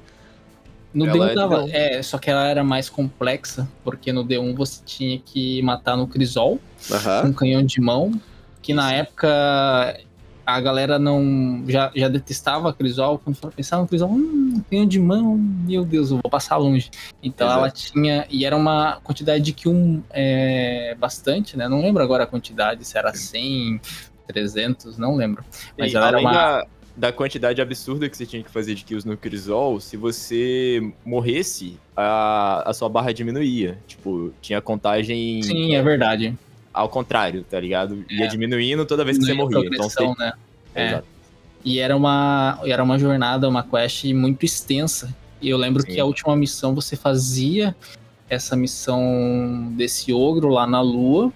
No 0.92 1.06
Ela 1.06 1.14
D1 1.26 1.28
é 1.30 1.34
dava. 1.34 1.62
D1. 1.64 1.70
É, 1.72 2.02
só 2.02 2.18
que 2.18 2.30
ela 2.30 2.46
era 2.48 2.62
mais 2.64 2.88
complexa, 2.88 3.68
porque 3.84 4.12
no 4.12 4.24
D1 4.24 4.54
você 4.54 4.80
tinha 4.84 5.18
que 5.18 5.62
matar 5.62 5.96
no 5.96 6.06
Crisol, 6.06 6.60
Aham. 6.90 7.26
um 7.28 7.32
canhão 7.32 7.62
de 7.62 7.80
mão, 7.80 8.12
que 8.62 8.74
na 8.74 8.92
época 8.92 9.98
a 10.48 10.62
galera 10.62 10.98
não 10.98 11.62
já, 11.68 11.92
já 11.94 12.08
detestava 12.08 12.70
a 12.70 12.72
Crisol, 12.72 13.18
quando 13.18 13.36
pensar 13.52 13.76
no 13.76 13.86
Crisol, 13.86 14.08
hum, 14.08 14.62
canhão 14.70 14.86
de 14.86 14.98
mão, 14.98 15.36
meu 15.36 15.84
Deus, 15.84 16.10
eu 16.10 16.20
vou 16.22 16.30
passar 16.30 16.56
longe. 16.56 16.90
Então 17.22 17.46
Exato. 17.46 17.60
ela 17.60 17.70
tinha, 17.70 18.26
e 18.30 18.46
era 18.46 18.56
uma 18.56 18.98
quantidade 19.04 19.44
de 19.44 19.52
Q1 19.52 20.02
é, 20.08 20.96
bastante, 20.98 21.54
né? 21.54 21.68
Não 21.68 21.82
lembro 21.82 22.02
agora 22.02 22.24
a 22.24 22.26
quantidade, 22.26 22.82
se 22.86 22.96
era 22.96 23.12
100, 23.12 23.78
300, 24.26 24.96
não 24.96 25.16
lembro. 25.16 25.44
Mas 25.78 25.92
E 25.92 25.96
ela 25.96 26.08
era 26.08 26.18
uma... 26.18 26.32
da, 26.32 26.66
da 26.96 27.12
quantidade 27.12 27.60
absurda 27.60 28.08
que 28.08 28.16
você 28.16 28.24
tinha 28.24 28.42
que 28.42 28.50
fazer 28.50 28.74
de 28.74 28.84
kills 28.84 29.06
no 29.06 29.18
Crisol, 29.18 29.78
se 29.80 29.98
você 29.98 30.80
morresse, 31.04 31.78
a, 31.94 32.62
a 32.64 32.72
sua 32.72 32.88
barra 32.88 33.12
diminuía. 33.12 33.76
Tipo, 33.86 34.32
tinha 34.40 34.62
contagem 34.62 35.42
Sim, 35.42 35.74
é 35.74 35.82
verdade. 35.82 36.34
Ao 36.78 36.88
contrário, 36.88 37.44
tá 37.44 37.58
ligado? 37.58 38.04
Ia 38.08 38.24
É. 38.24 38.28
diminuindo 38.28 38.86
toda 38.86 39.04
vez 39.04 39.18
que 39.18 39.24
você 39.24 39.34
morria. 39.34 39.66
Então 39.66 39.88
você... 39.88 40.06
né? 40.18 40.32
É. 40.74 40.88
Exato. 40.88 41.06
E 41.64 41.80
era 41.80 41.96
uma, 41.96 42.60
era 42.64 42.82
uma 42.82 42.98
jornada, 42.98 43.48
uma 43.48 43.64
quest 43.64 44.04
muito 44.12 44.46
extensa. 44.46 45.14
E 45.40 45.48
eu 45.48 45.58
lembro 45.58 45.82
Sim. 45.82 45.88
que 45.88 46.00
a 46.00 46.04
última 46.04 46.36
missão 46.36 46.74
você 46.74 46.94
fazia 46.96 47.74
essa 48.28 48.54
missão 48.54 49.72
desse 49.76 50.12
ogro 50.12 50.48
lá 50.48 50.66
na 50.66 50.80
lua, 50.80 51.32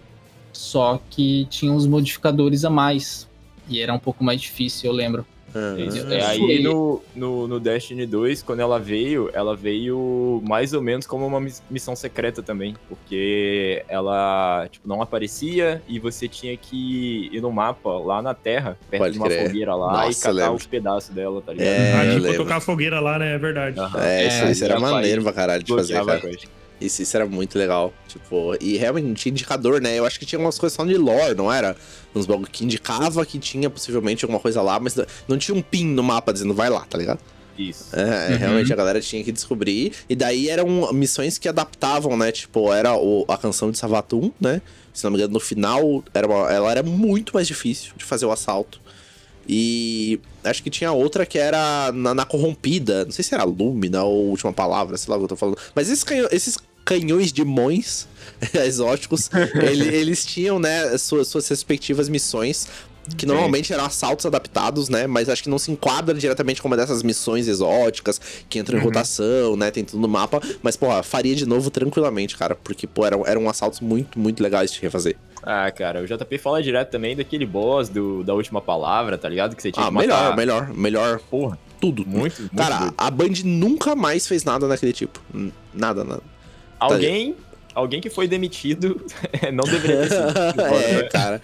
só 0.52 1.00
que 1.10 1.46
tinha 1.50 1.72
uns 1.72 1.86
modificadores 1.86 2.64
a 2.64 2.70
mais. 2.70 3.28
E 3.68 3.80
era 3.80 3.92
um 3.92 3.98
pouco 3.98 4.22
mais 4.22 4.40
difícil, 4.40 4.90
eu 4.90 4.94
lembro. 4.94 5.26
É, 5.54 6.16
É, 6.18 6.24
aí 6.24 6.62
no, 6.62 7.02
no, 7.14 7.46
no 7.48 7.60
Destiny 7.60 8.06
2, 8.06 8.42
quando 8.42 8.60
ela 8.60 8.78
veio, 8.78 9.30
ela 9.34 9.54
veio 9.56 10.42
mais 10.46 10.72
ou 10.72 10.80
menos 10.80 11.06
como 11.06 11.26
uma 11.26 11.40
miss- 11.40 11.62
missão 11.70 11.94
secreta 11.94 12.42
também. 12.42 12.74
Porque 12.88 13.84
ela, 13.88 14.66
tipo, 14.70 14.88
não 14.88 15.02
aparecia 15.02 15.82
e 15.86 15.98
você 15.98 16.26
tinha 16.28 16.56
que 16.56 17.28
ir 17.32 17.40
no 17.40 17.52
mapa 17.52 17.90
lá 17.98 18.22
na 18.22 18.34
Terra, 18.34 18.78
perto 18.90 19.02
Pode 19.02 19.12
de 19.12 19.18
uma 19.18 19.26
crer. 19.26 19.46
fogueira 19.46 19.74
lá 19.74 19.92
Nossa, 20.06 20.10
e 20.18 20.22
catar 20.22 20.32
lembro. 20.32 20.54
os 20.54 20.66
pedaços 20.66 21.14
dela, 21.14 21.42
tá 21.42 21.52
ligado? 21.52 21.68
É, 21.68 21.92
ah, 21.92 22.14
tipo, 22.14 22.36
tocar 22.36 22.56
a 22.56 22.60
fogueira 22.60 23.00
lá, 23.00 23.18
né? 23.18 23.34
É 23.34 23.38
verdade. 23.38 23.78
Aham. 23.78 24.00
É, 24.02 24.26
isso, 24.26 24.44
É, 24.44 24.50
isso 24.52 24.64
era 24.64 24.80
maneiro 24.80 25.22
pra 25.22 25.32
caralho 25.32 25.62
de 25.62 25.74
fazer, 25.74 26.02
cara. 26.04 26.20
Isso, 26.84 27.02
isso 27.02 27.16
era 27.16 27.26
muito 27.26 27.58
legal. 27.58 27.92
Tipo, 28.08 28.54
e 28.60 28.76
realmente 28.76 29.14
tinha 29.22 29.30
indicador, 29.30 29.80
né? 29.80 29.98
Eu 29.98 30.04
acho 30.04 30.18
que 30.18 30.26
tinha 30.26 30.38
umas 30.38 30.58
coisas 30.58 30.74
só 30.76 30.84
de 30.84 30.96
lore, 30.96 31.34
não 31.34 31.52
era? 31.52 31.76
Uns 32.14 32.26
bagulho 32.26 32.48
que 32.50 32.64
indicava 32.64 33.24
que 33.24 33.38
tinha 33.38 33.68
possivelmente 33.70 34.24
alguma 34.24 34.40
coisa 34.40 34.60
lá, 34.62 34.78
mas 34.80 34.96
não 35.28 35.38
tinha 35.38 35.54
um 35.56 35.62
pin 35.62 35.84
no 35.86 36.02
mapa 36.02 36.32
dizendo 36.32 36.52
vai 36.54 36.68
lá, 36.70 36.80
tá 36.84 36.98
ligado? 36.98 37.20
Isso. 37.58 37.94
É, 37.94 38.32
Uhum. 38.32 38.36
realmente 38.38 38.72
a 38.72 38.76
galera 38.76 39.00
tinha 39.00 39.22
que 39.22 39.30
descobrir. 39.30 39.92
E 40.08 40.16
daí 40.16 40.48
eram 40.48 40.90
missões 40.92 41.36
que 41.38 41.48
adaptavam, 41.48 42.16
né? 42.16 42.32
Tipo, 42.32 42.72
era 42.72 42.94
o- 42.96 43.24
a 43.28 43.36
canção 43.36 43.70
de 43.70 43.76
Savatum, 43.78 44.32
né? 44.40 44.62
Se 44.92 45.04
não 45.04 45.10
me 45.10 45.18
engano, 45.18 45.34
no 45.34 45.40
final, 45.40 46.02
era 46.14 46.26
uma- 46.26 46.50
ela 46.50 46.70
era 46.70 46.82
muito 46.82 47.32
mais 47.34 47.46
difícil 47.46 47.92
de 47.96 48.04
fazer 48.04 48.24
o 48.26 48.32
assalto. 48.32 48.80
E 49.48 50.20
acho 50.44 50.62
que 50.62 50.70
tinha 50.70 50.92
outra 50.92 51.26
que 51.26 51.36
era 51.38 51.90
na, 51.92 52.14
na 52.14 52.24
corrompida. 52.24 53.04
Não 53.04 53.10
sei 53.12 53.24
se 53.24 53.34
era 53.34 53.44
Lúmina 53.44 54.02
ou 54.04 54.28
última 54.30 54.52
palavra, 54.52 54.96
sei 54.96 55.10
lá 55.10 55.16
o 55.16 55.20
que 55.20 55.24
eu 55.24 55.28
tô 55.28 55.36
falando. 55.36 55.58
Mas 55.74 55.88
esses, 55.90 56.04
canhões, 56.04 56.28
esses 56.32 56.56
canhões 56.84 57.32
de 57.32 57.44
mões 57.44 58.08
exóticos, 58.54 59.30
ele- 59.54 59.88
eles 59.94 60.24
tinham, 60.24 60.58
né, 60.58 60.96
suas, 60.98 61.28
suas 61.28 61.46
respectivas 61.48 62.08
missões. 62.08 62.66
Que 63.16 63.26
normalmente 63.26 63.72
eram 63.72 63.84
assaltos 63.84 64.24
adaptados, 64.26 64.88
né? 64.88 65.08
Mas 65.08 65.28
acho 65.28 65.42
que 65.42 65.48
não 65.48 65.58
se 65.58 65.72
enquadra 65.72 66.14
diretamente 66.16 66.62
como 66.62 66.72
uma 66.72 66.80
dessas 66.80 67.02
missões 67.02 67.48
exóticas 67.48 68.20
que 68.48 68.60
entram 68.60 68.76
em 68.78 68.80
Uhum. 68.80 68.86
rotação, 68.86 69.56
né? 69.56 69.72
Tem 69.72 69.84
tudo 69.84 70.00
no 70.00 70.06
mapa. 70.06 70.40
Mas, 70.62 70.76
porra, 70.76 71.02
faria 71.02 71.34
de 71.34 71.44
novo 71.44 71.68
tranquilamente, 71.68 72.36
cara. 72.36 72.54
Porque, 72.54 72.86
pô, 72.86 73.04
eram, 73.04 73.26
eram 73.26 73.48
assaltos 73.48 73.80
muito, 73.80 74.20
muito 74.20 74.40
legais 74.40 74.70
de 74.72 74.80
refazer. 74.80 75.16
Ah, 75.42 75.68
cara, 75.72 76.00
o 76.00 76.06
JP 76.06 76.38
fala 76.38 76.62
direto 76.62 76.90
também 76.92 77.16
daquele 77.16 77.44
boss 77.44 77.88
do, 77.88 78.22
da 78.22 78.34
última 78.34 78.60
palavra, 78.62 79.18
tá 79.18 79.28
ligado? 79.28 79.56
Que 79.56 79.62
você 79.62 79.72
tinha 79.72 79.84
Ah, 79.84 79.88
que 79.88 79.94
matar. 79.94 80.36
melhor, 80.36 80.68
melhor, 80.68 80.72
melhor. 80.72 81.18
Porra, 81.28 81.58
Tudo. 81.80 82.06
muito, 82.06 82.40
muito 82.42 82.54
Cara, 82.56 82.94
a 82.96 83.10
Band 83.10 83.32
nunca 83.44 83.96
mais 83.96 84.28
fez 84.28 84.44
nada 84.44 84.68
daquele 84.68 84.92
tipo. 84.92 85.20
Nada, 85.74 86.04
nada. 86.04 86.22
Alguém 86.84 87.36
alguém 87.74 88.00
que 88.00 88.10
foi 88.10 88.28
demitido 88.28 89.04
não 89.52 89.64
deveria 89.64 90.00
ter 90.02 90.08
sido. 90.10 90.60
é, 90.60 90.94
é, 90.94 91.02
cara. 91.08 91.40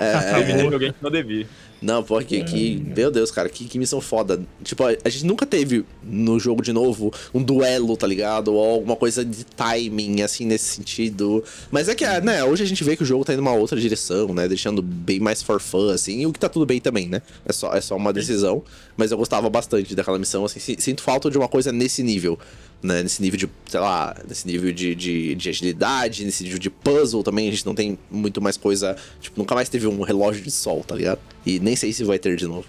É, 0.00 0.44
Demitindo 0.44 0.74
alguém 0.74 0.92
que 0.92 1.02
não 1.02 1.10
devia. 1.10 1.46
Não, 1.82 2.02
pô, 2.02 2.20
que. 2.20 2.80
Meu 2.94 3.10
Deus, 3.10 3.30
cara, 3.32 3.48
que, 3.48 3.64
que 3.64 3.78
missão 3.78 4.00
foda. 4.00 4.40
Tipo, 4.62 4.84
a, 4.84 4.96
a 5.04 5.08
gente 5.08 5.26
nunca 5.26 5.44
teve 5.44 5.84
no 6.02 6.38
jogo 6.38 6.62
de 6.62 6.72
novo 6.72 7.12
um 7.34 7.42
duelo, 7.42 7.96
tá 7.96 8.06
ligado? 8.06 8.54
Ou 8.54 8.74
alguma 8.74 8.94
coisa 8.94 9.24
de 9.24 9.44
timing, 9.44 10.22
assim, 10.22 10.46
nesse 10.46 10.76
sentido. 10.76 11.42
Mas 11.70 11.88
é 11.88 11.94
que, 11.94 12.04
ah, 12.04 12.20
né, 12.20 12.44
hoje 12.44 12.62
a 12.62 12.66
gente 12.66 12.84
vê 12.84 12.96
que 12.96 13.02
o 13.02 13.06
jogo 13.06 13.24
tá 13.24 13.32
indo 13.32 13.40
uma 13.42 13.52
outra 13.54 13.80
direção, 13.80 14.32
né? 14.32 14.46
Deixando 14.46 14.80
bem 14.80 15.18
mais 15.18 15.42
for 15.42 15.60
fun, 15.60 15.88
assim, 15.90 16.20
e 16.20 16.26
o 16.26 16.32
que 16.32 16.38
tá 16.38 16.48
tudo 16.48 16.64
bem 16.64 16.80
também, 16.80 17.08
né? 17.08 17.20
É 17.44 17.52
só, 17.52 17.74
é 17.74 17.80
só 17.80 17.96
uma 17.96 18.12
decisão. 18.12 18.62
Mas 18.96 19.10
eu 19.10 19.16
gostava 19.18 19.50
bastante 19.50 19.94
daquela 19.94 20.18
missão, 20.18 20.44
assim, 20.44 20.60
si- 20.60 20.76
sinto 20.78 21.02
falta 21.02 21.28
de 21.30 21.36
uma 21.36 21.48
coisa 21.48 21.72
nesse 21.72 22.02
nível. 22.02 22.38
Né, 22.82 23.00
nesse 23.00 23.22
nível 23.22 23.38
de, 23.38 23.48
sei 23.70 23.78
lá, 23.78 24.16
nesse 24.28 24.44
nível 24.44 24.72
de, 24.72 24.92
de, 24.96 25.36
de 25.36 25.48
agilidade, 25.48 26.24
nesse 26.24 26.42
nível 26.42 26.58
de 26.58 26.68
puzzle 26.68 27.22
também, 27.22 27.46
a 27.46 27.50
gente 27.52 27.64
não 27.64 27.76
tem 27.76 27.96
muito 28.10 28.40
mais 28.42 28.56
coisa. 28.56 28.96
Tipo, 29.20 29.38
nunca 29.38 29.54
mais 29.54 29.68
teve 29.68 29.86
um 29.86 30.02
relógio 30.02 30.42
de 30.42 30.50
sol, 30.50 30.82
tá 30.82 30.96
ligado? 30.96 31.20
E 31.46 31.60
nem 31.60 31.71
sei 31.76 31.92
se 31.92 32.04
vai 32.04 32.18
ter 32.18 32.36
de 32.36 32.46
novo. 32.46 32.66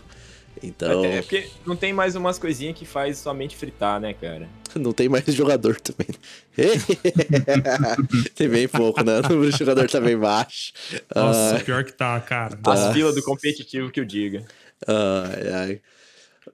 Então, 0.61 1.03
É 1.03 1.21
porque 1.21 1.49
não 1.65 1.75
tem 1.75 1.91
mais 1.91 2.15
umas 2.15 2.37
coisinhas 2.39 2.77
que 2.77 2.85
faz 2.85 3.17
sua 3.17 3.33
mente 3.33 3.55
fritar, 3.55 3.99
né, 3.99 4.13
cara? 4.13 4.47
não 4.75 4.93
tem 4.93 5.09
mais 5.09 5.25
jogador 5.25 5.79
também. 5.81 6.07
tem 8.35 8.47
bem 8.47 8.67
pouco, 8.67 9.03
né? 9.03 9.19
O 9.25 9.29
número 9.29 9.51
de 9.51 9.57
jogador 9.57 9.89
tá 9.89 9.99
bem 9.99 10.17
baixo. 10.17 10.71
Nossa, 11.13 11.55
Ai, 11.55 11.63
pior 11.63 11.83
que 11.83 11.91
tá, 11.91 12.19
cara. 12.21 12.55
Tá. 12.55 12.73
As 12.73 12.93
filas 12.93 13.15
do 13.15 13.23
competitivo 13.23 13.91
que 13.91 13.99
eu 13.99 14.05
diga. 14.05 14.45
ai, 14.87 15.53
ai. 15.53 15.81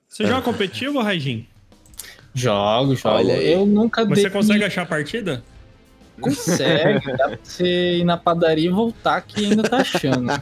Você 0.07 0.25
joga 0.25 0.41
competitivo, 0.41 1.01
Raijin? 1.01 1.47
Jogo, 2.33 2.95
jogo. 2.95 3.31
Eu 3.31 3.65
nunca 3.65 4.05
Mas 4.05 4.21
você 4.21 4.29
consegue 4.29 4.63
achar 4.63 4.83
a 4.83 4.85
partida? 4.85 5.43
Consegue, 6.19 7.17
dá 7.17 7.29
pra 7.29 7.39
você 7.41 7.97
ir 7.97 8.03
na 8.03 8.17
padaria 8.17 8.67
e 8.67 8.71
voltar 8.71 9.21
que 9.21 9.45
ainda 9.45 9.63
tá 9.63 9.77
achando. 9.77 10.27
Dá 10.27 10.41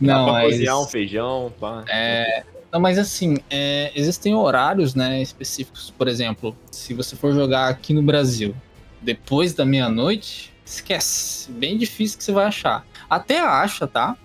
Não, 0.00 0.24
pra 0.24 0.32
mas... 0.32 0.52
cozinhar 0.52 0.80
um 0.80 0.86
feijão, 0.86 1.52
pá. 1.60 1.84
É, 1.88 2.42
não, 2.74 2.80
mas 2.80 2.98
assim, 2.98 3.36
é, 3.48 3.92
existem 3.94 4.34
horários 4.34 4.96
né, 4.96 5.22
específicos. 5.22 5.92
Por 5.96 6.08
exemplo, 6.08 6.56
se 6.72 6.92
você 6.92 7.14
for 7.14 7.32
jogar 7.32 7.68
aqui 7.68 7.94
no 7.94 8.02
Brasil 8.02 8.52
depois 9.00 9.54
da 9.54 9.64
meia-noite, 9.64 10.52
esquece. 10.66 11.52
Bem 11.52 11.78
difícil 11.78 12.18
que 12.18 12.24
você 12.24 12.32
vai 12.32 12.46
achar. 12.46 12.84
Até 13.08 13.38
acha, 13.38 13.86
tá? 13.86 14.16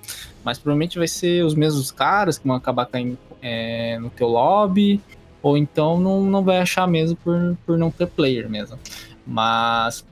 Mas 0.44 0.58
provavelmente 0.58 0.98
vai 0.98 1.08
ser 1.08 1.46
os 1.46 1.54
mesmos 1.54 1.92
caras 1.92 2.40
que 2.40 2.48
vão 2.48 2.56
acabar 2.56 2.88
caindo 2.88 3.20
é, 3.40 4.00
no 4.00 4.10
teu 4.10 4.28
lobby. 4.28 5.00
Ou 5.44 5.56
então 5.56 6.00
não, 6.00 6.24
não 6.24 6.44
vai 6.44 6.58
achar 6.58 6.88
mesmo 6.88 7.16
por, 7.18 7.58
por 7.66 7.78
não 7.78 7.92
ter 7.92 8.08
player 8.08 8.50
mesmo. 8.50 8.80
Mas 9.28 10.04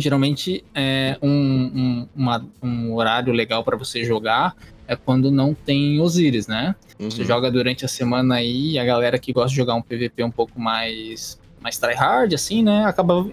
geralmente 0.00 0.64
é 0.74 1.16
um, 1.22 1.28
um, 1.30 2.08
uma- 2.14 2.44
um 2.62 2.92
horário 2.94 3.32
legal 3.32 3.62
para 3.62 3.76
você 3.76 4.04
jogar 4.04 4.56
é 4.86 4.96
quando 4.96 5.30
não 5.30 5.54
tem 5.54 6.00
Osiris, 6.00 6.46
né? 6.46 6.74
Você 6.98 7.20
Uhum. 7.22 7.26
joga 7.28 7.50
durante 7.50 7.84
a 7.84 7.88
semana 7.88 8.36
aí, 8.36 8.72
e 8.72 8.78
a 8.78 8.84
galera 8.84 9.18
que 9.18 9.32
gosta 9.32 9.50
de 9.50 9.56
jogar 9.56 9.74
um 9.74 9.82
PVP 9.82 10.22
um 10.24 10.30
pouco 10.30 10.60
mais, 10.60 11.40
mais 11.60 11.78
tryhard, 11.78 12.34
assim, 12.34 12.62
né? 12.62 12.84
Acaba 12.84 13.26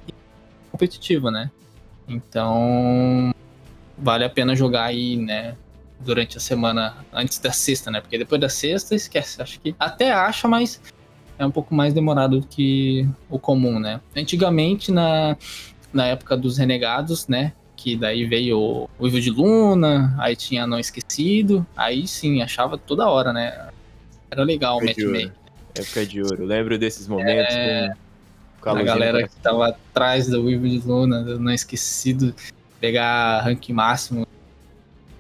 competitivo, 0.71 1.29
né? 1.29 1.51
Então, 2.07 3.33
vale 3.97 4.23
a 4.23 4.29
pena 4.29 4.55
jogar 4.55 4.85
aí, 4.85 5.17
né? 5.17 5.55
Durante 5.99 6.37
a 6.37 6.39
semana, 6.39 6.95
antes 7.13 7.37
da 7.39 7.51
sexta, 7.51 7.91
né? 7.91 8.01
Porque 8.01 8.17
depois 8.17 8.39
da 8.39 8.49
sexta, 8.49 8.95
esquece. 8.95 9.41
Acho 9.41 9.59
que 9.59 9.75
até 9.77 10.11
acha, 10.11 10.47
mas 10.47 10.81
é 11.37 11.45
um 11.45 11.51
pouco 11.51 11.75
mais 11.75 11.93
demorado 11.93 12.39
do 12.39 12.47
que 12.47 13.07
o 13.29 13.37
comum, 13.37 13.77
né? 13.79 13.99
Antigamente, 14.15 14.91
na, 14.91 15.37
na 15.93 16.07
época 16.07 16.37
dos 16.37 16.57
renegados, 16.57 17.27
né? 17.27 17.53
Que 17.75 17.95
daí 17.95 18.25
veio 18.25 18.87
o 18.99 19.07
Ivo 19.07 19.19
de 19.19 19.29
Luna, 19.29 20.15
aí 20.19 20.35
tinha 20.35 20.67
Não 20.67 20.79
Esquecido, 20.79 21.65
aí 21.75 22.07
sim, 22.07 22.41
achava 22.41 22.77
toda 22.77 23.09
hora, 23.09 23.33
né? 23.33 23.69
Era 24.29 24.43
legal 24.43 24.77
o 24.77 24.83
Época 24.83 24.93
de 24.93 25.05
matchmaking. 25.05 25.33
Época 25.75 26.05
de 26.05 26.21
ouro. 26.21 26.43
Eu 26.43 26.45
lembro 26.45 26.77
desses 26.77 27.07
momentos 27.07 27.55
com 28.61 28.69
A 28.69 28.83
galera 28.83 29.27
que 29.27 29.35
tava 29.37 29.69
atrás 29.69 30.27
do 30.27 30.49
Ivo 30.49 30.69
de 30.69 30.77
Luna, 30.79 31.23
do 31.23 31.39
Não 31.39 31.51
Esquecido, 31.51 32.33
pegar 32.79 33.41
rank 33.41 33.69
máximo, 33.69 34.27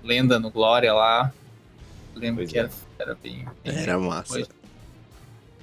lenda 0.03 0.39
no 0.39 0.51
Glória 0.51 0.93
lá. 0.93 1.33
Lembro 2.15 2.43
Pois 2.43 2.51
que 2.51 2.57
é. 2.57 2.61
era, 2.61 2.71
era 2.99 3.15
bem. 3.15 3.45
bem 3.63 3.75
Era 3.75 3.97
massa. 3.97 4.33
Foi. 4.33 4.45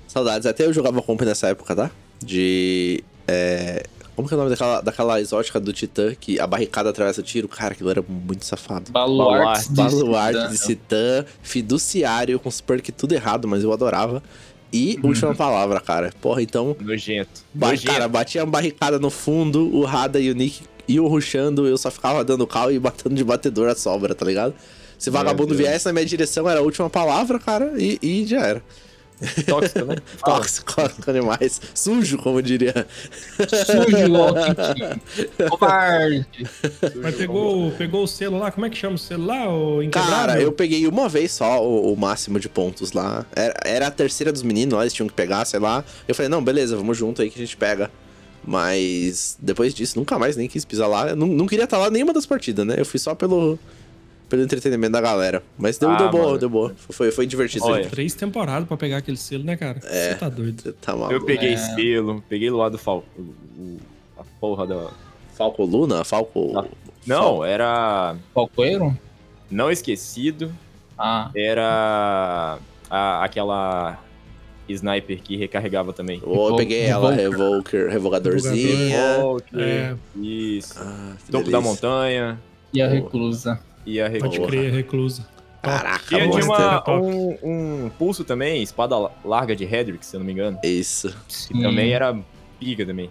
Saudades. 0.06 0.46
Até 0.46 0.64
eu 0.64 0.72
jogava 0.72 1.02
comp 1.02 1.20
nessa 1.22 1.48
época, 1.48 1.76
tá? 1.76 1.90
De. 2.20 3.04
é, 3.26 3.84
Como 4.18 4.26
que 4.26 4.34
é 4.34 4.36
o 4.36 4.38
nome 4.40 4.50
daquela, 4.50 4.80
daquela 4.80 5.20
exótica 5.20 5.60
do 5.60 5.72
Titã 5.72 6.12
que 6.12 6.40
a 6.40 6.46
barricada 6.48 6.90
atravessa 6.90 7.20
o 7.20 7.22
tiro? 7.22 7.46
Cara, 7.46 7.70
aquilo 7.72 7.88
era 7.88 8.02
muito 8.02 8.44
safado. 8.44 8.90
Baluarte 8.90 9.70
Baluarte 9.70 10.48
de 10.48 10.58
Titã, 10.58 11.24
fiduciário, 11.40 12.40
com 12.40 12.50
super 12.50 12.82
que 12.82 12.90
tudo 12.90 13.12
errado, 13.12 13.46
mas 13.46 13.62
eu 13.62 13.72
adorava. 13.72 14.20
E 14.72 14.98
última 15.06 15.36
palavra, 15.36 15.78
cara. 15.80 16.12
Porra, 16.20 16.42
então. 16.42 16.74
Nojento. 16.80 17.44
ba- 17.54 17.68
Nojento. 17.68 17.92
cara, 17.92 18.08
batia 18.08 18.42
uma 18.42 18.50
barricada 18.50 18.98
no 18.98 19.08
fundo, 19.08 19.72
o 19.72 19.84
Rada 19.84 20.18
e 20.18 20.32
o 20.32 20.34
Nick 20.34 20.62
iam 20.88 21.06
rushando, 21.06 21.68
eu 21.68 21.78
só 21.78 21.88
ficava 21.88 22.24
dando 22.24 22.44
cal 22.44 22.72
e 22.72 22.78
batendo 22.80 23.14
de 23.14 23.22
batedor 23.22 23.68
a 23.68 23.76
sobra, 23.76 24.16
tá 24.16 24.26
ligado? 24.26 24.52
Se 24.98 25.10
vagabundo 25.10 25.54
viesse 25.54 25.86
na 25.86 25.92
minha 25.92 26.04
direção, 26.04 26.50
era 26.50 26.58
a 26.58 26.62
última 26.64 26.90
palavra, 26.90 27.38
cara, 27.38 27.72
e, 27.76 28.00
e 28.02 28.26
já 28.26 28.44
era. 28.44 28.62
Tóxico, 29.46 29.84
né? 29.84 29.96
Tóxico 30.24 30.74
com 31.04 31.10
animais. 31.10 31.60
Sujo, 31.74 32.18
como 32.18 32.40
diria. 32.40 32.86
Sujo 33.66 33.96
Tintin. 34.44 35.48
Covarde. 35.48 36.26
Mas 36.96 37.14
pegou, 37.16 37.70
pegou 37.72 38.04
o 38.04 38.06
selo 38.06 38.38
lá, 38.38 38.50
como 38.50 38.66
é 38.66 38.70
que 38.70 38.76
chama 38.76 38.94
o 38.94 38.98
selo 38.98 39.26
lá? 39.26 39.48
O? 39.52 39.88
Cara, 39.90 40.40
eu 40.40 40.52
peguei 40.52 40.86
uma 40.86 41.08
vez 41.08 41.32
só 41.32 41.64
o, 41.64 41.92
o 41.92 41.96
máximo 41.96 42.38
de 42.38 42.48
pontos 42.48 42.92
lá. 42.92 43.26
Era, 43.34 43.54
era 43.64 43.86
a 43.88 43.90
terceira 43.90 44.32
dos 44.32 44.42
meninos, 44.42 44.80
eles 44.80 44.92
tinham 44.92 45.08
que 45.08 45.14
pegar, 45.14 45.44
sei 45.44 45.60
lá. 45.60 45.84
Eu 46.06 46.14
falei, 46.14 46.28
não, 46.28 46.42
beleza, 46.42 46.76
vamos 46.76 46.96
junto 46.96 47.22
aí 47.22 47.30
que 47.30 47.38
a 47.38 47.44
gente 47.44 47.56
pega. 47.56 47.90
Mas 48.46 49.36
depois 49.40 49.74
disso, 49.74 49.98
nunca 49.98 50.18
mais 50.18 50.36
nem 50.36 50.48
quis 50.48 50.64
pisar 50.64 50.86
lá. 50.86 51.08
Eu 51.08 51.16
não, 51.16 51.26
não 51.26 51.46
queria 51.46 51.64
estar 51.64 51.76
lá 51.76 51.90
nenhuma 51.90 52.12
das 52.12 52.24
partidas, 52.24 52.64
né? 52.64 52.76
Eu 52.78 52.86
fui 52.86 52.98
só 52.98 53.14
pelo, 53.14 53.58
pelo 54.28 54.42
entretenimento 54.42 54.92
da 54.92 55.00
galera. 55.00 55.42
Mas 55.56 55.78
deu, 55.78 55.90
Ah, 55.90 55.96
deu 55.96 56.10
boa, 56.10 56.38
deu 56.38 56.50
boa. 56.50 56.74
Foi, 56.90 57.10
foi 57.10 57.26
divertido. 57.26 57.64
Olha. 57.64 57.88
Três 57.88 58.14
temporadas 58.14 58.66
pra 58.68 58.76
pegar 58.76 58.98
aquele 58.98 59.16
selo, 59.16 59.44
né, 59.44 59.56
cara? 59.56 59.80
É. 59.84 60.10
Você 60.10 60.14
tá 60.16 60.28
doido. 60.28 60.60
Você 60.62 60.72
tá 60.72 60.92
maluco. 60.92 61.12
Eu 61.14 61.24
peguei 61.24 61.54
É. 61.54 61.56
selo, 61.56 62.22
peguei 62.28 62.50
lá 62.50 62.68
do 62.68 62.78
Falco. 62.78 63.06
A 64.18 64.24
porra 64.40 64.66
da. 64.66 64.90
Falco 65.36 65.64
Luna? 65.64 66.04
Falco. 66.04 66.58
Ah. 66.58 66.64
Não, 67.06 67.44
era. 67.44 68.16
Palcoeiro? 68.34 68.96
Não 69.50 69.70
esquecido. 69.70 70.52
Ah, 70.98 71.30
Era. 71.34 72.58
a- 72.90 73.24
aquela. 73.24 73.98
Sniper 74.68 75.22
que 75.22 75.34
recarregava 75.34 75.94
também. 75.94 76.20
Oh, 76.26 76.50
eu 76.50 76.56
peguei 76.56 76.82
ela, 76.82 77.10
Revoker. 77.10 77.38
Revoker, 77.86 77.88
revogadorzinha. 77.88 79.16
Revolver, 79.16 79.58
É. 79.58 79.96
Isso. 80.20 80.74
Ah, 80.78 81.14
Topo 81.30 81.50
da 81.50 81.58
montanha 81.58 82.38
e 82.70 82.82
a 82.82 82.86
reclusa. 82.86 83.58
E 83.86 84.00
a 84.00 84.04
Pode 84.10 84.22
reclusa. 84.22 84.46
crer, 84.46 84.72
reclusa. 84.72 85.26
Caraca, 85.62 86.04
Tinha 86.06 86.28
de 86.30 86.42
uma, 86.42 86.82
um, 86.88 87.38
um 87.42 87.90
pulso 87.98 88.24
também, 88.24 88.62
espada 88.62 88.94
larga 89.24 89.54
de 89.56 89.64
Hedrick, 89.64 90.06
se 90.06 90.14
eu 90.16 90.20
não 90.20 90.26
me 90.26 90.32
engano. 90.32 90.58
Isso. 90.62 91.08
Que 91.26 91.34
Sim. 91.34 91.62
também 91.62 91.92
era 91.92 92.16
pica 92.60 92.86
também. 92.86 93.10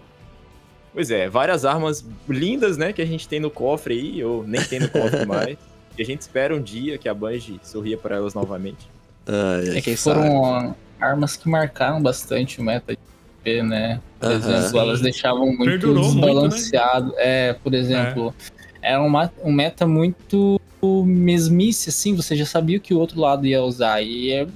Pois 0.92 1.10
é, 1.10 1.28
várias 1.28 1.64
armas 1.64 2.04
lindas, 2.28 2.76
né, 2.78 2.92
que 2.92 3.02
a 3.02 3.06
gente 3.06 3.28
tem 3.28 3.38
no 3.38 3.50
cofre 3.50 3.94
aí, 3.94 4.24
ou 4.24 4.44
nem 4.46 4.60
tem 4.62 4.80
no 4.80 4.88
cofre 4.88 5.24
mais. 5.26 5.58
E 5.96 6.02
a 6.02 6.04
gente 6.04 6.22
espera 6.22 6.54
um 6.56 6.60
dia 6.62 6.96
que 6.96 7.08
a 7.08 7.14
Bungie 7.14 7.60
sorria 7.62 7.98
para 7.98 8.16
elas 8.16 8.32
novamente. 8.34 8.88
Ai, 9.26 9.68
ai, 9.70 9.78
É 9.78 9.80
que 9.82 9.96
sabe? 9.96 10.18
foram 10.20 10.74
armas 11.00 11.36
que 11.36 11.48
marcaram 11.48 12.00
bastante 12.02 12.60
o 12.60 12.64
meta 12.64 12.92
de 12.92 12.98
PvP, 13.44 13.62
né? 13.62 14.00
Por 14.18 14.30
Aham. 14.32 14.36
exemplo, 14.36 14.80
elas 14.80 15.00
deixavam 15.00 15.46
muito 15.48 15.64
Perdurou 15.64 16.02
muito, 16.04 16.16
né? 16.16 16.20
desbalanceado. 16.26 17.14
É, 17.18 17.52
por 17.52 17.74
exemplo, 17.74 18.34
era 18.80 19.00
um, 19.02 19.08
ma- 19.08 19.30
um 19.44 19.52
meta 19.52 19.86
muito 19.86 20.57
mesmice, 21.04 21.88
assim, 21.90 22.14
você 22.14 22.36
já 22.36 22.46
sabia 22.46 22.78
o 22.78 22.80
que 22.80 22.94
o 22.94 22.98
outro 22.98 23.20
lado 23.20 23.46
ia 23.46 23.62
usar. 23.62 24.02
E 24.02 24.30
é, 24.30 24.46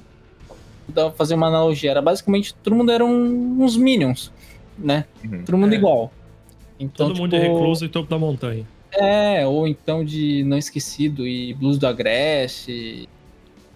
dá 0.88 1.08
pra 1.08 1.12
fazer 1.12 1.34
uma 1.34 1.46
analogia. 1.48 1.90
Era 1.90 2.02
basicamente 2.02 2.54
todo 2.62 2.74
mundo 2.76 2.92
era 2.92 3.04
um- 3.04 3.62
uns 3.62 3.76
minions, 3.76 4.32
né? 4.78 5.04
Uhum. 5.24 5.42
Todo 5.44 5.58
mundo 5.58 5.72
É. 5.74 5.76
igual. 5.76 6.12
Então, 6.78 7.08
Todo 7.08 7.18
mundo 7.18 7.30
tipo, 7.32 7.42
de 7.42 7.48
recluso 7.52 7.84
e 7.84 7.88
topo 7.88 8.08
da 8.10 8.18
montanha. 8.18 8.66
É, 8.92 9.46
ou 9.46 9.66
então 9.66 10.04
de 10.04 10.42
Não 10.44 10.58
Esquecido 10.58 11.26
e 11.26 11.54
Blues 11.54 11.78
do 11.78 11.86
Agreste, 11.86 13.08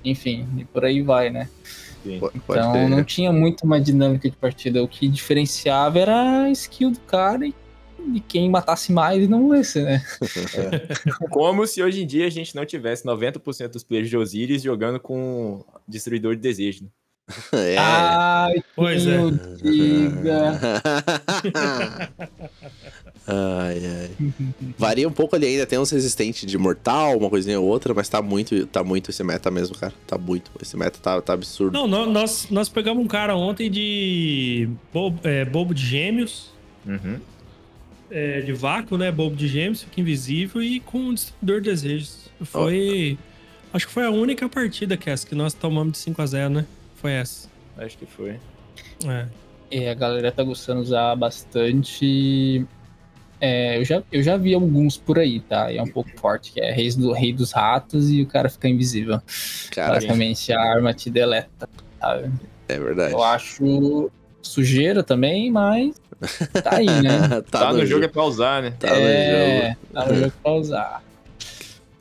enfim, 0.05 0.47
e 0.59 0.65
por 0.65 0.85
aí 0.85 1.01
vai, 1.03 1.31
né? 1.31 1.49
Sim. 2.03 2.21
Então 2.35 2.73
crer. 2.73 2.89
não 2.89 3.03
tinha 3.03 3.33
muito 3.33 3.63
uma 3.65 3.81
dinâmica 3.81 4.29
de 4.31 4.37
partida. 4.37 4.83
O 4.83 4.87
que 4.89 5.09
diferenciava 5.09 5.99
era 5.99 6.43
a 6.45 6.51
skill 6.51 6.91
do 6.91 7.01
cara 7.01 7.47
e, 7.47 7.55
e 8.15 8.21
quem 8.21 8.49
matasse 8.51 8.93
mais 8.93 9.23
e 9.23 9.29
não 9.29 9.43
morresse, 9.43 9.83
né? 9.83 10.03
Como 11.31 11.67
se 11.67 11.83
hoje 11.83 12.03
em 12.03 12.07
dia 12.07 12.27
a 12.27 12.31
gente 12.31 12.55
não 12.55 12.65
tivesse 12.65 13.05
90% 13.05 13.69
dos 13.69 13.83
players 13.83 14.09
de 14.09 14.17
Osiris 14.17 14.63
jogando 14.63 14.99
com 15.01 15.65
Destruidor 15.87 16.35
de 16.37 16.43
Desejo. 16.43 16.85
né? 16.85 16.91
É. 17.53 17.77
Ai, 17.77 18.63
Pois 18.77 19.05
é. 19.07 19.19
diga. 19.61 20.61
Ai, 23.29 23.81
ai. 23.85 24.11
Varia 24.79 25.09
um 25.09 25.13
pouco 25.13 25.35
ali 25.35 25.47
ainda, 25.47 25.67
tem 25.67 25.79
uns 25.81 25.91
resistentes 25.91 26.49
de 26.49 26.57
mortal, 26.57 27.17
uma 27.19 27.29
coisinha 27.29 27.59
ou 27.59 27.67
outra, 27.67 27.93
mas 27.93 28.09
tá 28.09 28.23
muito, 28.23 28.67
tá 28.69 28.85
muito 28.85 29.11
esse 29.11 29.25
meta 29.25 29.51
mesmo, 29.51 29.77
cara. 29.77 29.93
Tá 30.07 30.17
muito. 30.17 30.49
Esse 30.63 30.77
meta 30.77 31.01
tá, 31.03 31.21
tá 31.21 31.33
absurdo. 31.33 31.73
Não, 31.77 31.89
nó- 31.89 32.07
nós, 32.07 32.47
nós 32.51 32.69
pegamos 32.69 33.05
um 33.05 33.09
cara 33.09 33.35
ontem 33.35 33.69
de 33.69 34.69
bobo, 34.93 35.19
é, 35.25 35.45
bobo 35.45 35.75
de 35.75 35.85
gêmeos, 35.85 36.55
Uhum. 36.87 37.19
É, 38.11 38.41
de 38.41 38.53
vácuo, 38.53 38.97
né? 38.97 39.11
Bobo 39.11 39.37
de 39.37 39.49
gêmeos, 39.49 39.83
fica 39.83 40.01
invisível 40.01 40.63
e 40.63 40.81
com 40.81 40.99
um 40.99 41.15
destruidor 41.15 41.61
de 41.61 41.71
desejos. 41.71 42.31
Foi. 42.43 43.19
Acho 43.73 43.87
que 43.87 43.93
foi 43.93 44.05
a 44.05 44.11
única 44.11 44.49
partida, 44.49 44.97
Cass, 44.97 45.25
que 45.25 45.35
nós 45.35 45.53
tomamos 45.53 45.93
de 45.93 46.11
5x0, 46.11 46.49
né? 46.49 46.67
Foi 46.97 47.13
essa. 47.13 47.49
Acho 47.77 47.99
que 47.99 48.07
foi. 48.07 48.39
É. 49.07 49.27
É, 49.71 49.91
a 49.91 49.95
galera 49.95 50.31
tá 50.31 50.43
gostando 50.43 50.81
de 50.81 50.89
usar 50.89 51.15
bastante. 51.17 52.65
É, 53.41 53.79
eu, 53.79 53.85
já, 53.85 54.03
eu 54.11 54.23
já 54.23 54.37
vi 54.37 54.55
alguns 54.55 54.97
por 54.97 55.19
aí, 55.19 55.41
tá? 55.41 55.71
E 55.71 55.77
é 55.77 55.83
um 55.83 55.89
pouco 55.89 56.11
forte, 56.17 56.53
que 56.53 56.61
é 56.61 56.73
Reis 56.73 56.97
do, 56.97 57.13
Rei 57.13 57.33
dos 57.33 57.53
Ratos 57.53 58.11
e 58.11 58.23
o 58.23 58.27
cara 58.27 58.49
fica 58.49 58.69
invisível. 58.69 59.21
Cara, 59.73 59.95
Basicamente 59.95 60.53
a 60.53 60.61
arma 60.61 60.95
te 60.95 61.11
deleta. 61.11 61.69
sabe? 62.01 62.33
é 62.69 62.79
verdade. 62.79 63.13
Eu 63.13 63.23
acho 63.23 64.11
sujeira 64.41 65.03
também, 65.03 65.51
mas 65.51 65.97
tá 66.63 66.77
aí, 66.77 66.87
né? 67.03 67.43
Tá, 67.51 67.73
no, 67.73 67.85
jogo 67.85 68.05
é 68.05 68.09
pra 68.09 68.25
usar, 68.25 68.63
né? 68.63 68.75
Tá 68.79 68.89
no 68.89 68.95
jogo. 68.95 69.07
é, 69.07 69.77
tá 69.93 70.07
no 70.07 70.15
jogo 70.17 70.33
pra 70.43 70.53
usar. 70.53 71.03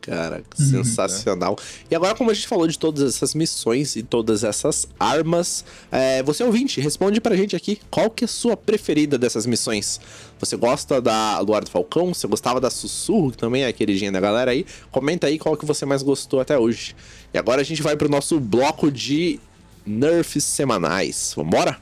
Cara, 0.05 0.43
sensacional. 0.55 1.57
E 1.89 1.95
agora, 1.95 2.13
como 2.13 2.29
a 2.29 2.33
gente 2.33 2.47
falou 2.47 2.67
de 2.67 2.77
todas 2.77 3.15
essas 3.15 3.33
missões 3.33 3.95
e 3.95 4.03
todas 4.03 4.43
essas 4.43 4.87
armas, 4.99 5.65
é, 5.91 6.21
você 6.21 6.43
ouvinte, 6.43 6.79
responde 6.79 7.19
pra 7.19 7.35
gente 7.35 7.55
aqui 7.55 7.79
qual 7.89 8.11
que 8.11 8.23
é 8.23 8.25
a 8.25 8.27
sua 8.27 8.55
preferida 8.55 9.17
dessas 9.17 9.47
missões. 9.47 9.99
Você 10.39 10.55
gosta 10.55 11.01
da 11.01 11.39
Luar 11.39 11.63
do 11.63 11.71
Falcão? 11.71 12.13
Você 12.13 12.27
gostava 12.27 12.61
da 12.61 12.69
Sussurro, 12.69 13.31
que 13.31 13.37
também 13.37 13.63
é 13.63 13.67
a 13.67 13.73
queridinha 13.73 14.11
da 14.11 14.19
galera 14.19 14.51
aí? 14.51 14.63
Comenta 14.91 15.25
aí 15.25 15.39
qual 15.39 15.57
que 15.57 15.65
você 15.65 15.87
mais 15.87 16.03
gostou 16.03 16.39
até 16.39 16.55
hoje. 16.55 16.95
E 17.33 17.37
agora 17.39 17.61
a 17.61 17.65
gente 17.65 17.81
vai 17.81 17.97
pro 17.97 18.07
nosso 18.07 18.39
bloco 18.39 18.91
de 18.91 19.39
nerfs 19.83 20.43
semanais. 20.43 21.33
Vambora? 21.35 21.79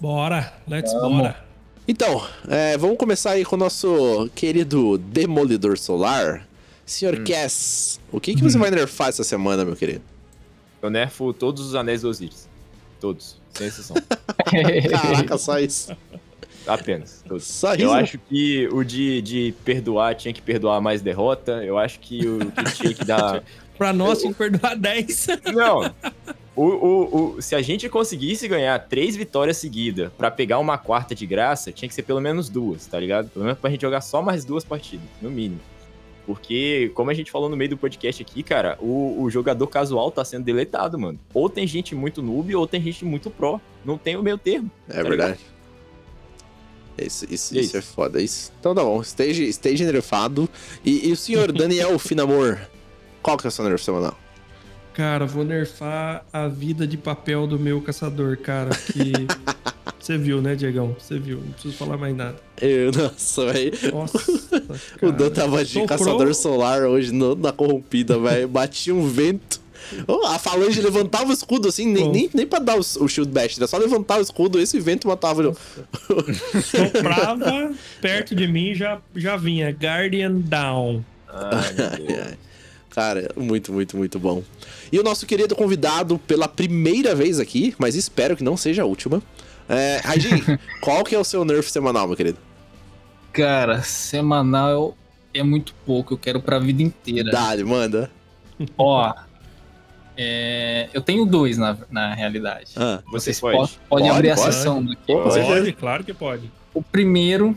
Bora, 0.00 0.50
let's 0.66 0.92
Vamos. 0.94 1.18
bora. 1.18 1.44
Então, 1.86 2.26
é, 2.48 2.78
vamos 2.78 2.96
começar 2.96 3.32
aí 3.32 3.44
com 3.44 3.54
o 3.54 3.58
nosso 3.58 4.30
querido 4.34 4.96
Demolidor 4.96 5.76
Solar. 5.76 6.46
Senhor 6.86 7.22
Cass, 7.22 8.00
o 8.10 8.18
que, 8.18 8.34
que 8.34 8.42
você 8.42 8.56
vai 8.56 8.70
nerfar 8.70 9.08
essa 9.08 9.22
semana, 9.22 9.62
meu 9.64 9.76
querido? 9.76 10.02
Eu 10.80 10.88
nerfo 10.88 11.34
todos 11.34 11.66
os 11.66 11.74
anéis 11.74 12.00
do 12.00 12.08
Osiris. 12.08 12.48
Todos, 12.98 13.36
sem 13.52 13.66
exceção. 13.66 13.94
Caraca, 14.90 15.36
só 15.36 15.58
isso. 15.58 15.94
Apenas. 16.66 17.22
Todos. 17.28 17.44
Só 17.44 17.74
isso. 17.74 17.82
Eu 17.82 17.92
acho 17.92 18.18
que 18.18 18.68
o 18.72 18.82
de, 18.82 19.20
de 19.20 19.54
perdoar 19.64 20.14
tinha 20.14 20.32
que 20.32 20.40
perdoar 20.40 20.80
mais 20.80 21.02
derrota. 21.02 21.62
Eu 21.62 21.76
acho 21.76 22.00
que 22.00 22.26
o 22.26 22.38
que 22.50 22.72
tinha 22.72 22.94
que 22.94 23.04
dar. 23.04 23.42
Pra 23.76 23.92
nós, 23.92 24.20
tem 24.20 24.32
que 24.32 24.38
perdoar 24.38 24.76
10. 24.76 25.26
Não. 25.54 25.94
O, 26.56 26.64
o, 26.64 27.36
o, 27.36 27.42
se 27.42 27.54
a 27.54 27.62
gente 27.62 27.88
conseguisse 27.88 28.48
ganhar 28.48 28.78
três 28.80 29.14
vitórias 29.16 29.56
seguidas 29.56 30.10
pra 30.18 30.30
pegar 30.30 30.58
uma 30.58 30.76
quarta 30.76 31.14
de 31.14 31.24
graça, 31.24 31.70
tinha 31.70 31.88
que 31.88 31.94
ser 31.94 32.02
pelo 32.02 32.20
menos 32.20 32.48
duas, 32.48 32.86
tá 32.86 32.98
ligado? 32.98 33.30
Pelo 33.30 33.44
menos 33.44 33.58
pra 33.58 33.70
gente 33.70 33.82
jogar 33.82 34.00
só 34.00 34.20
mais 34.20 34.44
duas 34.44 34.64
partidas, 34.64 35.06
no 35.22 35.30
mínimo. 35.30 35.60
Porque, 36.26 36.90
como 36.94 37.10
a 37.10 37.14
gente 37.14 37.30
falou 37.30 37.48
no 37.48 37.56
meio 37.56 37.70
do 37.70 37.76
podcast 37.76 38.22
aqui, 38.22 38.42
cara, 38.42 38.76
o, 38.80 39.22
o 39.22 39.30
jogador 39.30 39.66
casual 39.66 40.10
tá 40.10 40.24
sendo 40.24 40.44
deletado, 40.44 40.98
mano. 40.98 41.18
Ou 41.32 41.48
tem 41.48 41.66
gente 41.66 41.94
muito 41.94 42.22
noob, 42.22 42.54
ou 42.54 42.66
tem 42.66 42.80
gente 42.82 43.04
muito 43.04 43.30
pro. 43.30 43.60
Não 43.84 43.96
tem 43.96 44.16
o 44.16 44.22
meio 44.22 44.38
termo. 44.38 44.70
É 44.88 45.02
tá 45.02 45.02
verdade. 45.02 45.40
Isso, 46.98 47.26
isso, 47.32 47.56
E 47.56 47.60
isso 47.60 47.76
é 47.76 47.80
isso? 47.80 47.92
foda. 47.94 48.20
Isso. 48.20 48.52
Então 48.60 48.74
tá 48.74 48.84
bom, 48.84 49.00
stage, 49.00 49.44
stage 49.48 49.84
nerfado. 49.84 50.48
E, 50.84 51.08
e 51.08 51.12
o 51.12 51.16
senhor 51.16 51.50
Daniel 51.52 51.98
Finamor, 51.98 52.60
qual 53.22 53.38
que 53.38 53.46
é 53.46 53.48
o 53.48 53.50
seu 53.50 53.64
nerf 53.64 53.82
semanal? 53.82 54.16
Cara, 55.00 55.24
vou 55.24 55.46
nerfar 55.46 56.22
a 56.30 56.46
vida 56.46 56.86
de 56.86 56.98
papel 56.98 57.46
do 57.46 57.58
meu 57.58 57.80
caçador, 57.80 58.36
cara. 58.36 58.68
Que. 58.68 59.12
Você 59.98 60.18
viu, 60.18 60.42
né, 60.42 60.54
Diegão? 60.54 60.94
Você 60.98 61.18
viu. 61.18 61.38
Não 61.38 61.52
preciso 61.52 61.74
falar 61.74 61.96
mais 61.96 62.14
nada. 62.14 62.36
Eu, 62.60 62.90
nossa, 62.92 63.50
velho. 63.50 63.72
Nossa. 63.94 64.18
O 65.00 65.10
Dan 65.10 65.30
tava 65.30 65.64
de 65.64 65.86
caçador 65.86 66.34
solar 66.34 66.82
hoje 66.82 67.12
no- 67.12 67.34
na 67.34 67.50
corrompida, 67.50 68.18
velho. 68.18 68.46
Batia 68.46 68.94
um 68.94 69.08
vento. 69.08 69.58
Oh, 70.06 70.26
a 70.26 70.38
falange 70.38 70.82
levantava 70.82 71.30
o 71.30 71.32
escudo 71.32 71.66
assim, 71.68 71.86
nem, 71.86 72.04
Bom. 72.04 72.12
nem, 72.12 72.30
nem 72.34 72.46
pra 72.46 72.58
dar 72.58 72.76
o, 72.76 72.80
o 72.80 73.08
shield 73.08 73.32
bash, 73.32 73.56
era 73.56 73.66
só 73.66 73.78
levantar 73.78 74.18
o 74.18 74.22
escudo, 74.22 74.60
esse 74.60 74.78
vento 74.78 75.08
matava. 75.08 75.42
ele. 75.42 75.54
Soprava 76.62 77.72
perto 78.02 78.34
de 78.34 78.46
mim 78.46 78.74
já 78.74 79.00
já 79.16 79.36
vinha 79.38 79.70
Guardian 79.70 80.32
Down. 80.34 81.02
Ai, 81.28 81.72
meu 81.72 82.06
Deus. 82.06 82.49
Cara, 82.90 83.30
muito, 83.36 83.72
muito, 83.72 83.96
muito 83.96 84.18
bom. 84.18 84.42
E 84.92 84.98
o 84.98 85.02
nosso 85.02 85.24
querido 85.26 85.54
convidado 85.54 86.18
pela 86.18 86.48
primeira 86.48 87.14
vez 87.14 87.38
aqui, 87.38 87.74
mas 87.78 87.94
espero 87.94 88.36
que 88.36 88.42
não 88.44 88.56
seja 88.56 88.82
a 88.82 88.84
última. 88.84 89.22
É, 89.68 90.00
Raidin, 90.04 90.42
qual 90.82 91.04
que 91.04 91.14
é 91.14 91.18
o 91.18 91.24
seu 91.24 91.44
nerf 91.44 91.70
semanal, 91.70 92.08
meu 92.08 92.16
querido? 92.16 92.38
Cara, 93.32 93.80
semanal 93.82 94.96
é 95.32 95.42
muito 95.44 95.72
pouco, 95.86 96.14
eu 96.14 96.18
quero 96.18 96.40
pra 96.42 96.58
vida 96.58 96.82
inteira. 96.82 97.30
Dale, 97.30 97.62
manda. 97.62 98.10
Ó, 98.76 99.14
é, 100.16 100.88
eu 100.92 101.00
tenho 101.00 101.24
dois 101.24 101.56
na, 101.56 101.76
na 101.90 102.14
realidade. 102.14 102.72
Ah, 102.76 103.00
Você 103.12 103.32
Vocês 103.32 103.40
pode. 103.40 103.56
po- 103.56 103.78
podem 103.88 104.06
Pode, 104.08 104.16
abrir 104.18 104.30
a 104.30 104.34
pode. 104.34 104.54
sessão 104.54 104.84
daqui. 104.84 105.00
Com 105.06 105.22
Pode, 105.22 105.72
claro 105.74 106.04
que 106.04 106.12
pode. 106.12 106.50
O 106.74 106.82
primeiro, 106.82 107.56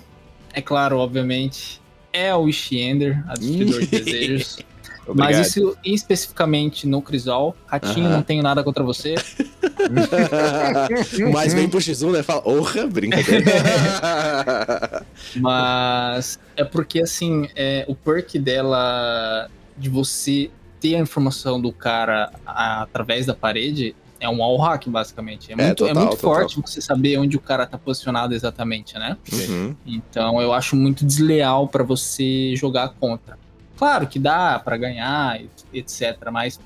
é 0.54 0.62
claro, 0.62 0.98
obviamente, 1.00 1.82
é 2.12 2.34
o 2.36 2.42
Wish 2.44 2.78
Ender, 2.78 3.24
a 3.28 3.34
Destruidor 3.34 3.80
de 3.82 3.88
Desejos. 3.88 4.58
Obrigado. 5.08 5.38
Mas 5.38 5.48
isso 5.48 5.78
especificamente 5.84 6.88
no 6.88 7.02
Crisol. 7.02 7.56
Ratinho, 7.68 8.10
não 8.10 8.22
tenho 8.22 8.42
nada 8.42 8.64
contra 8.64 8.84
você. 8.84 9.16
Mas 11.32 11.54
vem 11.54 11.68
pro 11.68 11.80
X1, 11.80 12.12
né? 12.12 12.24
Fala, 12.24 12.42
orra, 12.46 12.88
brincadeira. 12.88 13.44
Mas 15.36 16.40
é 16.56 16.64
porque, 16.64 17.02
assim, 17.02 17.48
é, 17.56 17.86
o 17.88 17.96
perk 17.96 18.40
dela, 18.40 19.50
de 19.78 19.90
você 19.90 20.50
ter 20.80 20.96
a 20.96 21.00
informação 21.00 21.62
do 21.62 21.72
cara 21.72 22.32
através 22.46 23.26
da 23.26 23.34
parede, 23.34 23.96
é 24.20 24.30
um 24.30 24.38
wall 24.38 24.58
hack, 24.58 24.88
basicamente. 24.88 25.52
É 25.52 25.56
muito, 25.56 25.86
é 25.86 25.90
total, 25.90 25.96
muito 25.96 26.18
total. 26.18 26.36
forte 26.36 26.62
você 26.62 26.82
saber 26.82 27.18
onde 27.18 27.36
o 27.36 27.42
cara 27.42 27.66
tá 27.66 27.78
posicionado 27.78 28.34
exatamente, 28.34 28.94
né? 28.96 29.18
Uhum. 29.32 29.76
Então 29.86 30.42
eu 30.42 30.54
acho 30.54 30.78
muito 30.78 31.06
desleal 31.06 31.68
pra 31.68 31.84
você 31.84 32.56
jogar 32.56 32.90
contra. 33.00 33.38
Claro 33.84 34.08
que 34.08 34.18
dá 34.18 34.58
pra 34.60 34.78
ganhar, 34.78 35.42
e- 35.42 35.50
etc. 35.74 36.18
Mas 36.32 36.58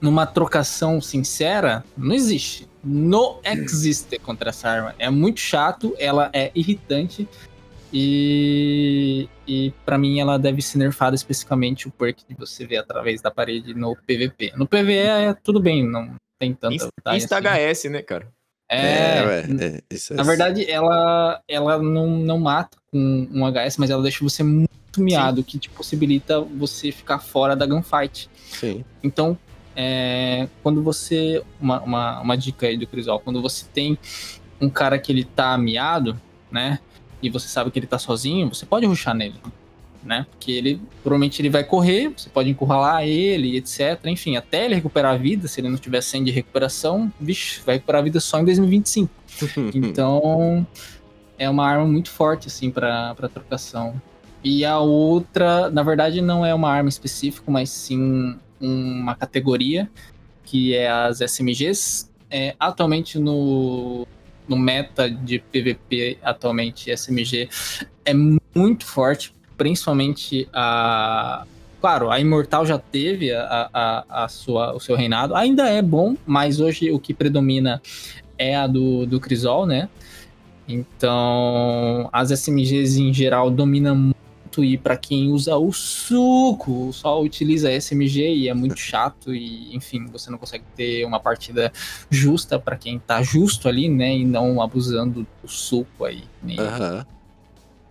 numa 0.00 0.24
trocação 0.24 1.00
sincera, 1.00 1.84
não 1.96 2.14
existe. 2.14 2.68
Não 2.84 3.40
existe 3.44 4.20
contra 4.20 4.50
essa 4.50 4.68
arma. 4.68 4.94
É 5.00 5.10
muito 5.10 5.40
chato, 5.40 5.96
ela 5.98 6.30
é 6.32 6.52
irritante. 6.54 7.28
E, 7.92 9.28
e 9.48 9.72
para 9.84 9.98
mim 9.98 10.20
ela 10.20 10.38
deve 10.38 10.62
ser 10.62 10.78
nerfada 10.78 11.16
especificamente 11.16 11.88
o 11.88 11.90
perk 11.90 12.22
de 12.28 12.36
você 12.36 12.64
ver 12.64 12.76
através 12.76 13.20
da 13.20 13.32
parede 13.32 13.74
no 13.74 13.96
PVP. 13.96 14.52
No 14.54 14.64
PVE 14.64 14.92
é 14.92 15.34
tudo 15.42 15.58
bem, 15.58 15.84
não 15.84 16.14
tem 16.38 16.54
tanta 16.54 16.72
Insta, 16.76 16.88
vantagem 16.98 17.18
Insta 17.18 17.38
assim. 17.38 17.72
HS, 17.72 17.90
né, 17.90 18.02
cara? 18.02 18.28
É, 18.70 19.24
ué, 19.24 19.40
é, 19.60 19.82
isso 19.90 20.12
é 20.12 20.16
na 20.16 20.22
verdade, 20.22 20.70
ela, 20.70 21.42
ela 21.48 21.82
não, 21.82 22.06
não 22.06 22.38
mata 22.38 22.76
com 22.92 23.26
um 23.32 23.44
HS, 23.44 23.78
mas 23.78 23.90
ela 23.90 24.02
deixa 24.02 24.22
você 24.22 24.44
muito 24.98 25.10
miado, 25.10 25.42
que 25.42 25.58
te 25.58 25.70
possibilita 25.70 26.40
você 26.40 26.92
ficar 26.92 27.18
fora 27.18 27.54
da 27.54 27.66
gunfight. 27.66 28.28
Sim. 28.50 28.84
Então, 29.02 29.38
é, 29.76 30.48
quando 30.62 30.82
você. 30.82 31.42
Uma, 31.60 31.80
uma, 31.80 32.20
uma 32.20 32.36
dica 32.36 32.66
aí 32.66 32.76
do 32.76 32.86
Crisol, 32.86 33.20
quando 33.20 33.40
você 33.40 33.64
tem 33.72 33.96
um 34.60 34.68
cara 34.68 34.98
que 34.98 35.12
ele 35.12 35.24
tá 35.24 35.56
miado, 35.56 36.20
né? 36.50 36.80
E 37.22 37.30
você 37.30 37.48
sabe 37.48 37.70
que 37.70 37.78
ele 37.78 37.86
tá 37.86 37.98
sozinho, 37.98 38.48
você 38.48 38.66
pode 38.66 38.86
ruxar 38.86 39.14
nele. 39.14 39.36
Né? 40.04 40.26
Porque 40.30 40.52
ele 40.52 40.80
provavelmente 41.02 41.42
ele 41.42 41.50
vai 41.50 41.64
correr, 41.64 42.12
você 42.16 42.30
pode 42.30 42.48
encurralar 42.48 43.06
ele, 43.06 43.56
etc. 43.56 44.00
Enfim, 44.06 44.36
até 44.36 44.64
ele 44.64 44.76
recuperar 44.76 45.14
a 45.14 45.16
vida, 45.16 45.48
se 45.48 45.60
ele 45.60 45.68
não 45.68 45.76
tiver 45.76 46.00
100 46.00 46.24
de 46.24 46.30
recuperação, 46.30 47.12
vixe, 47.20 47.60
vai 47.66 47.74
recuperar 47.74 48.00
a 48.00 48.04
vida 48.04 48.20
só 48.20 48.40
em 48.40 48.44
2025. 48.44 49.12
Então, 49.74 50.66
é 51.38 51.48
uma 51.48 51.66
arma 51.66 51.86
muito 51.86 52.10
forte, 52.10 52.48
assim, 52.48 52.70
pra, 52.70 53.14
pra 53.14 53.28
trocação. 53.28 54.00
E 54.42 54.64
a 54.64 54.78
outra, 54.78 55.70
na 55.70 55.82
verdade, 55.82 56.20
não 56.20 56.44
é 56.44 56.54
uma 56.54 56.70
arma 56.70 56.88
específica, 56.88 57.50
mas 57.50 57.70
sim 57.70 58.38
uma 58.60 59.14
categoria, 59.14 59.90
que 60.44 60.74
é 60.74 60.90
as 60.90 61.20
SMGs. 61.20 62.08
É, 62.30 62.54
atualmente 62.58 63.18
no, 63.18 64.06
no 64.46 64.56
meta 64.56 65.10
de 65.10 65.38
PVP, 65.38 66.18
atualmente 66.22 66.90
SMG 66.90 67.48
é 68.04 68.12
muito 68.14 68.84
forte, 68.86 69.34
principalmente 69.56 70.48
a. 70.52 71.44
Claro, 71.80 72.10
a 72.10 72.18
Imortal 72.18 72.66
já 72.66 72.76
teve 72.76 73.32
a, 73.32 73.70
a, 73.72 74.24
a 74.24 74.28
sua, 74.28 74.74
o 74.74 74.80
seu 74.80 74.96
reinado, 74.96 75.36
ainda 75.36 75.68
é 75.68 75.80
bom, 75.80 76.16
mas 76.26 76.58
hoje 76.58 76.90
o 76.90 76.98
que 76.98 77.14
predomina 77.14 77.80
é 78.36 78.56
a 78.56 78.66
do, 78.66 79.06
do 79.06 79.20
Crisol, 79.20 79.64
né? 79.64 79.88
Então, 80.66 82.10
as 82.12 82.30
SMGs 82.32 82.98
em 82.98 83.14
geral 83.14 83.48
dominam 83.48 84.12
e 84.64 84.76
para 84.76 84.96
quem 84.96 85.30
usa 85.30 85.56
o 85.56 85.72
suco, 85.72 86.92
só 86.92 87.20
utiliza 87.20 87.70
SMG 87.70 88.34
e 88.34 88.48
é 88.48 88.54
muito 88.54 88.78
chato 88.78 89.34
e, 89.34 89.74
enfim, 89.74 90.06
você 90.06 90.30
não 90.30 90.38
consegue 90.38 90.64
ter 90.76 91.04
uma 91.04 91.20
partida 91.20 91.72
justa 92.10 92.58
para 92.58 92.76
quem 92.76 92.98
tá 92.98 93.22
justo 93.22 93.68
ali, 93.68 93.88
né, 93.88 94.16
e 94.16 94.24
não 94.24 94.60
abusando 94.62 95.26
do 95.42 95.48
suco 95.48 96.04
aí, 96.04 96.24
nem 96.42 96.58
Aham. 96.58 97.06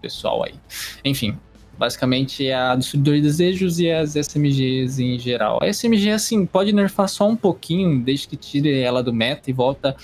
pessoal 0.02 0.44
aí. 0.44 0.56
Enfim, 1.04 1.38
basicamente 1.78 2.48
é 2.48 2.56
a 2.56 2.76
Destruidor 2.76 3.16
de 3.16 3.22
Desejos 3.22 3.80
e 3.80 3.92
as 3.92 4.16
SMGs 4.16 5.00
em 5.00 5.20
geral. 5.20 5.60
A 5.62 5.68
SMG, 5.68 6.12
assim, 6.12 6.46
pode 6.46 6.74
nerfar 6.74 7.08
só 7.08 7.28
um 7.28 7.36
pouquinho, 7.36 8.02
desde 8.02 8.28
que 8.28 8.36
tire 8.36 8.80
ela 8.80 9.04
do 9.04 9.14
meta 9.14 9.50
e 9.50 9.54
volta 9.54 9.96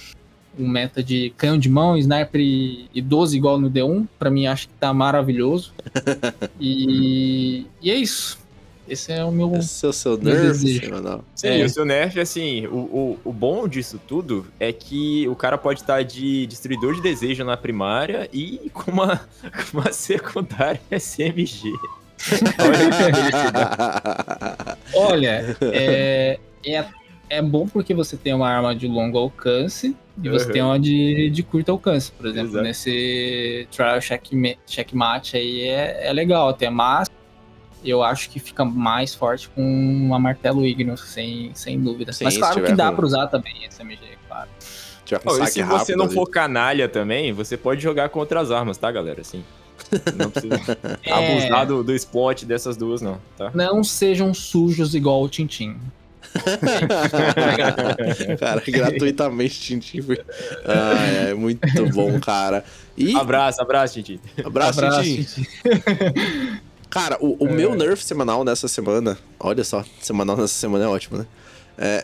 um 0.57 0.67
meta 0.67 1.03
de 1.03 1.31
canhão 1.37 1.57
de 1.57 1.69
mão, 1.69 1.97
sniper 1.97 2.41
e 2.41 2.89
e 2.93 3.01
12 3.01 3.35
igual 3.37 3.59
no 3.59 3.69
D1. 3.69 4.07
Pra 4.19 4.29
mim, 4.29 4.47
acho 4.47 4.67
que 4.67 4.73
tá 4.75 4.93
maravilhoso. 4.93 5.73
e, 6.59 7.65
e 7.81 7.91
é 7.91 7.95
isso. 7.95 8.41
Esse 8.87 9.13
é 9.13 9.23
o 9.23 9.31
meu... 9.31 9.55
Esse 9.55 9.85
é 9.85 9.89
o 9.89 9.93
seu 9.93 10.17
Meu 10.17 10.33
nerf 10.35 10.79
semanal. 10.79 11.23
Sim, 11.33 11.47
É. 11.47 11.63
o 11.63 11.69
seu 11.69 11.85
nerf, 11.85 12.19
assim, 12.19 12.67
o, 12.67 12.75
o, 12.75 13.19
o 13.23 13.31
bom 13.31 13.65
disso 13.67 13.99
tudo 14.07 14.45
é 14.59 14.73
que 14.73 15.25
o 15.29 15.35
cara 15.35 15.57
pode 15.57 15.79
estar 15.81 16.03
de 16.03 16.45
destruidor 16.47 16.93
de 16.93 17.01
desejo 17.01 17.45
na 17.45 17.55
primária 17.55 18.29
e 18.33 18.69
com 18.73 18.91
uma, 18.91 19.17
com 19.71 19.79
uma 19.79 19.91
secundária 19.93 20.81
SMG. 20.91 21.71
Olha. 24.93 25.57
Olha, 25.57 25.57
é, 25.61 26.39
é, 26.65 26.85
é 27.37 27.41
bom 27.41 27.67
porque 27.67 27.93
você 27.93 28.15
tem 28.17 28.33
uma 28.33 28.47
arma 28.49 28.75
de 28.75 28.87
longo 28.87 29.17
alcance 29.17 29.95
e 30.21 30.29
você 30.29 30.45
Uhum. 30.47 30.51
tem 30.51 30.61
uma 30.61 30.79
de, 30.79 31.29
de 31.29 31.43
curto 31.43 31.71
alcance. 31.71 32.11
Por 32.11 32.25
exemplo, 32.27 32.49
Exato. 32.49 32.63
nesse 32.63 33.67
Trial 33.71 34.01
Checkmate, 34.01 34.59
checkmate 34.67 35.37
aí 35.37 35.61
é, 35.61 36.07
é 36.07 36.13
legal 36.13 36.49
até, 36.49 36.69
mas 36.69 37.09
eu 37.83 38.01
acho 38.03 38.29
que 38.29 38.39
fica 38.39 38.63
mais 38.63 39.13
forte 39.13 39.49
com 39.49 39.61
uma 39.61 40.17
martelo 40.19 40.65
Ignis, 40.65 41.01
sem, 41.01 41.51
sem 41.53 41.79
dúvida. 41.81 42.13
Sim, 42.13 42.23
mas 42.25 42.37
claro 42.37 42.63
que 42.63 42.71
dá 42.73 42.89
com- 42.89 42.95
pra 42.97 43.05
usar 43.05 43.27
também 43.27 43.65
SMG, 43.69 43.99
claro. 44.27 44.49
Tiver 45.03 45.19
com 45.19 45.31
Oh, 45.31 45.43
e 45.43 45.47
se 45.47 45.61
você 45.63 45.95
não 45.95 46.05
ali. 46.05 46.13
for 46.13 46.25
canalha 46.27 46.87
também, 46.87 47.33
você 47.33 47.57
pode 47.57 47.81
jogar 47.81 48.07
com 48.09 48.19
outras 48.19 48.51
armas, 48.51 48.77
tá, 48.77 48.89
galera? 48.89 49.19
Assim, 49.19 49.43
não 50.15 50.29
precisa 50.29 50.55
É, 51.03 51.11
abusar 51.11 51.67
do, 51.67 51.83
do 51.83 51.93
spot 51.93 52.43
dessas 52.45 52.77
duas, 52.77 53.01
não, 53.01 53.19
tá? 53.37 53.51
Não 53.53 53.83
sejam 53.83 54.33
sujos 54.33 54.95
igual 54.95 55.21
o 55.21 55.27
Tintin. 55.27 55.75
Cara, 58.39 58.61
gratuitamente, 58.67 59.59
Tintin. 59.59 59.99
Ah, 60.65 61.05
é 61.29 61.33
muito 61.33 61.61
bom, 61.93 62.19
cara. 62.19 62.63
E 62.97 63.15
Abraço, 63.15 63.61
abraço, 63.61 63.93
Titi. 63.95 64.19
abraço, 64.43 64.79
Abraço, 64.79 65.03
Tintin. 65.03 65.23
Tintin. 65.23 65.47
Cara, 66.89 67.17
o, 67.19 67.45
o 67.45 67.51
meu 67.51 67.73
nerf 67.73 68.03
semanal 68.03 68.43
nessa 68.43 68.67
semana, 68.67 69.17
olha 69.39 69.63
só, 69.63 69.83
semanal 69.99 70.37
nessa 70.37 70.53
semana 70.53 70.85
é 70.85 70.87
ótimo, 70.87 71.17
né? 71.17 71.25
É, 71.75 72.03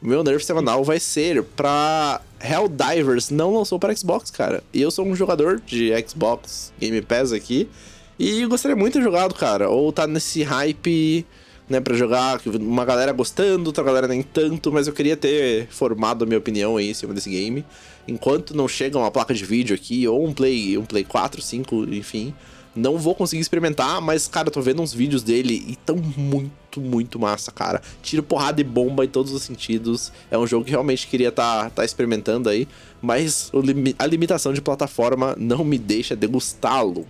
o 0.00 0.06
meu 0.06 0.22
nerf 0.22 0.44
semanal 0.44 0.84
vai 0.84 1.00
ser 1.00 1.42
pra 1.42 2.20
Helldivers, 2.40 3.30
não 3.30 3.52
lançou 3.52 3.80
para 3.80 3.94
Xbox, 3.96 4.30
cara. 4.30 4.62
E 4.72 4.80
eu 4.80 4.92
sou 4.92 5.04
um 5.04 5.16
jogador 5.16 5.60
de 5.66 5.90
Xbox 6.06 6.72
Game 6.78 7.02
Pass 7.02 7.32
aqui, 7.32 7.68
e 8.16 8.42
eu 8.42 8.48
gostaria 8.48 8.76
muito 8.76 8.92
de 8.92 9.00
ter 9.00 9.04
jogado, 9.04 9.34
cara. 9.34 9.68
Ou 9.68 9.92
tá 9.92 10.06
nesse 10.06 10.44
hype, 10.44 11.26
né, 11.72 11.80
pra 11.80 11.94
jogar, 11.94 12.38
uma 12.46 12.84
galera 12.84 13.12
gostando, 13.12 13.68
outra 13.68 13.82
galera 13.82 14.06
nem 14.06 14.22
tanto, 14.22 14.70
mas 14.70 14.86
eu 14.86 14.92
queria 14.92 15.16
ter 15.16 15.66
formado 15.68 16.22
a 16.22 16.26
minha 16.26 16.38
opinião 16.38 16.76
aí 16.76 16.90
em 16.90 16.94
cima 16.94 17.14
desse 17.14 17.30
game. 17.30 17.64
Enquanto 18.06 18.54
não 18.54 18.68
chega 18.68 18.98
uma 18.98 19.10
placa 19.10 19.32
de 19.32 19.44
vídeo 19.44 19.74
aqui, 19.74 20.06
ou 20.06 20.26
um 20.26 20.34
Play, 20.34 20.76
um 20.76 20.84
Play 20.84 21.02
4, 21.02 21.40
5, 21.40 21.84
enfim, 21.94 22.34
não 22.76 22.98
vou 22.98 23.14
conseguir 23.14 23.40
experimentar, 23.40 24.02
mas, 24.02 24.28
cara, 24.28 24.50
tô 24.50 24.60
vendo 24.60 24.82
uns 24.82 24.92
vídeos 24.92 25.22
dele 25.22 25.64
e 25.66 25.76
tão 25.76 25.96
muito, 25.96 26.78
muito 26.78 27.18
massa, 27.18 27.50
cara. 27.50 27.80
Tiro 28.02 28.22
porrada 28.22 28.60
e 28.60 28.64
bomba 28.64 29.04
em 29.04 29.08
todos 29.08 29.32
os 29.32 29.42
sentidos. 29.42 30.12
É 30.30 30.36
um 30.36 30.46
jogo 30.46 30.66
que 30.66 30.70
realmente 30.70 31.06
queria 31.06 31.32
tá, 31.32 31.70
tá 31.70 31.86
experimentando 31.86 32.50
aí, 32.50 32.68
mas 33.00 33.50
a 33.98 34.06
limitação 34.06 34.52
de 34.52 34.60
plataforma 34.60 35.34
não 35.38 35.64
me 35.64 35.78
deixa 35.78 36.14
degustá-lo. 36.14 37.06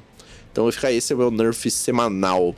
Então 0.52 0.70
fica 0.70 0.92
esse 0.92 1.12
é 1.12 1.16
o 1.16 1.18
meu 1.18 1.30
nerf 1.32 1.68
semanal. 1.68 2.54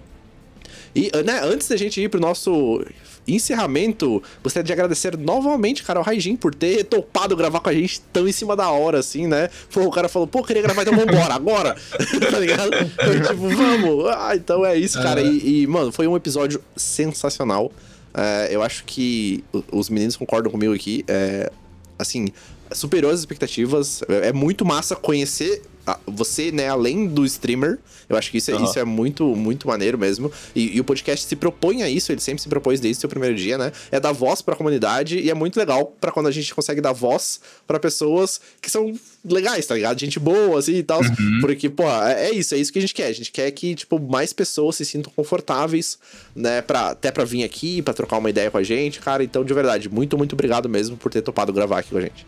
E, 0.95 1.11
né, 1.25 1.41
antes 1.43 1.69
da 1.69 1.77
gente 1.77 2.01
ir 2.01 2.09
pro 2.09 2.21
nosso 2.21 2.85
encerramento, 3.27 4.23
gostaria 4.43 4.65
de 4.65 4.73
agradecer 4.73 5.17
novamente, 5.17 5.83
cara, 5.83 5.99
ao 5.99 6.05
Raijin 6.05 6.37
por 6.37 6.55
ter 6.55 6.85
topado 6.85 7.35
gravar 7.35 7.61
com 7.61 7.69
a 7.69 7.73
gente 7.73 8.01
tão 8.13 8.29
em 8.29 8.33
cima 8.33 8.55
da 8.55 8.71
hora, 8.71 8.99
assim, 8.99 9.27
né? 9.27 9.49
Pô, 9.73 9.83
o 9.83 9.91
cara 9.91 10.09
falou, 10.09 10.29
pô, 10.29 10.43
queria 10.43 10.63
gravar, 10.63 10.83
então 10.83 10.95
vambora, 10.95 11.35
agora! 11.35 11.75
tá 12.31 12.39
ligado? 12.39 12.71
Então, 12.75 13.23
tipo, 13.23 13.49
vamos! 13.49 14.07
Ah, 14.09 14.37
então 14.37 14.65
é 14.65 14.77
isso, 14.77 15.03
cara. 15.03 15.21
E, 15.21 15.63
e, 15.63 15.67
mano, 15.67 15.91
foi 15.91 16.07
um 16.07 16.17
episódio 16.17 16.63
sensacional. 16.77 17.73
É, 18.13 18.49
eu 18.51 18.63
acho 18.63 18.85
que 18.85 19.43
os 19.73 19.89
meninos 19.89 20.17
concordam 20.17 20.53
comigo 20.53 20.73
aqui. 20.73 21.05
É, 21.09 21.51
assim, 21.99 22.29
superou 22.71 23.11
as 23.11 23.21
expectativas. 23.21 24.03
É, 24.09 24.29
é 24.29 24.33
muito 24.33 24.65
massa 24.65 24.95
conhecer 24.95 25.63
você, 26.07 26.51
né, 26.53 26.69
além 26.69 27.07
do 27.07 27.25
streamer. 27.25 27.79
Eu 28.09 28.17
acho 28.17 28.31
que 28.31 28.39
isso, 28.39 28.51
é- 28.51 28.55
Aham. 28.55 28.65
isso 28.65 28.79
é 28.79 28.85
muito, 28.85 29.25
muito 29.35 29.67
maneiro 29.67 29.99
mesmo. 29.99 30.31
E, 30.55 30.77
e 30.77 30.81
o 30.81 30.85
podcast 30.85 31.27
se 31.27 31.37
propõe 31.37 31.83
a 31.83 31.89
isso, 31.89 32.13
ele 32.13 32.21
sempre 32.21 32.43
se 32.43 32.49
propôs 32.49 32.79
desde 32.81 32.99
o 32.99 33.01
seu 33.01 33.09
primeiro 33.09 33.35
dia, 33.35 33.57
né? 33.57 33.73
É 33.91 33.99
dar 33.99 34.13
voz 34.13 34.43
pra 34.43 34.55
comunidade 34.55 35.19
e 35.19 35.31
é 35.31 35.35
muito 35.35 35.57
legal 35.59 35.87
pra 36.01 36.13
quando 36.13 36.27
a 36.27 36.31
gente 36.31 36.55
consegue 36.55 36.81
dar 36.81 36.93
voz 36.93 37.41
pra 37.67 37.81
pessoas 37.81 38.41
que 38.61 38.71
são 38.71 38.93
legais, 39.25 39.65
tá 39.67 39.75
ligado? 39.75 39.99
Gente 39.99 40.19
boa, 40.21 40.59
assim 40.59 40.75
e 40.77 40.83
tal. 40.83 41.01
Porque, 41.41 41.71
pô, 41.71 41.85
é, 41.85 42.29
é 42.29 42.35
isso, 42.35 42.55
é 42.55 42.59
isso 42.59 42.73
que 42.73 42.79
a 42.79 42.83
gente 42.83 42.95
quer. 42.95 43.07
A 43.07 43.13
gente 43.13 43.33
quer 43.33 43.51
que, 43.51 43.75
tipo, 43.75 43.99
mais 43.99 44.33
pessoas 44.33 44.77
se 44.77 44.85
sintam 44.85 45.11
confortáveis, 45.17 45.99
né, 46.37 46.61
pra, 46.63 46.91
até 46.91 47.11
pra 47.11 47.25
vir 47.25 47.43
aqui, 47.45 47.81
pra 47.81 47.95
trocar 47.95 48.19
uma 48.19 48.29
ideia 48.31 48.51
com 48.51 48.59
a 48.59 48.63
gente, 48.63 49.01
cara. 49.01 49.25
Então, 49.25 49.43
de 49.45 49.55
verdade, 49.55 49.89
muito, 49.89 50.17
muito 50.19 50.35
obrigado 50.35 50.69
mesmo 50.69 50.97
por 50.97 51.11
ter 51.11 51.23
topado 51.23 51.53
gravar 51.53 51.79
aqui 51.79 51.91
com 51.91 51.99
a 51.99 52.03
gente. 52.03 52.27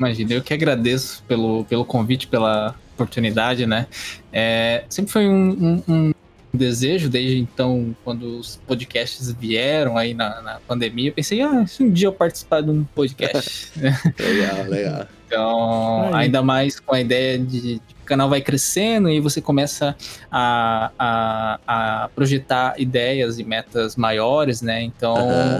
Imagina, 0.00 0.32
eu 0.32 0.42
que 0.42 0.54
agradeço 0.54 1.22
pelo, 1.28 1.62
pelo 1.66 1.84
convite, 1.84 2.26
pela 2.26 2.74
oportunidade, 2.94 3.66
né? 3.66 3.86
É, 4.32 4.84
sempre 4.88 5.12
foi 5.12 5.28
um, 5.28 5.82
um- 5.86 5.92
um 5.96 6.12
desejo, 6.54 7.10
desde 7.10 7.38
então, 7.38 7.94
quando 8.02 8.38
os 8.38 8.56
podcasts 8.66 9.30
vieram 9.30 9.98
aí 9.98 10.14
na, 10.14 10.40
na 10.40 10.60
pandemia, 10.66 11.10
eu 11.10 11.12
pensei, 11.12 11.42
ah, 11.42 11.66
se 11.66 11.82
um 11.82 11.90
dia 11.90 12.08
eu 12.08 12.12
participar 12.14 12.62
de 12.62 12.70
um 12.70 12.82
podcast. 12.82 13.70
Legal, 14.18 14.66
legal. 14.68 15.06
Então, 15.26 16.14
Aí. 16.14 16.24
ainda 16.24 16.42
mais 16.42 16.80
com 16.80 16.94
a 16.94 17.00
ideia 17.00 17.38
de, 17.38 17.74
de 17.74 17.80
canal 18.10 18.28
vai 18.28 18.40
crescendo 18.40 19.08
e 19.08 19.20
você 19.20 19.40
começa 19.40 19.96
a, 20.28 20.90
a, 20.98 21.60
a 22.04 22.08
projetar 22.08 22.74
ideias 22.76 23.38
e 23.38 23.44
metas 23.44 23.94
maiores, 23.94 24.60
né? 24.60 24.82
Então, 24.82 25.14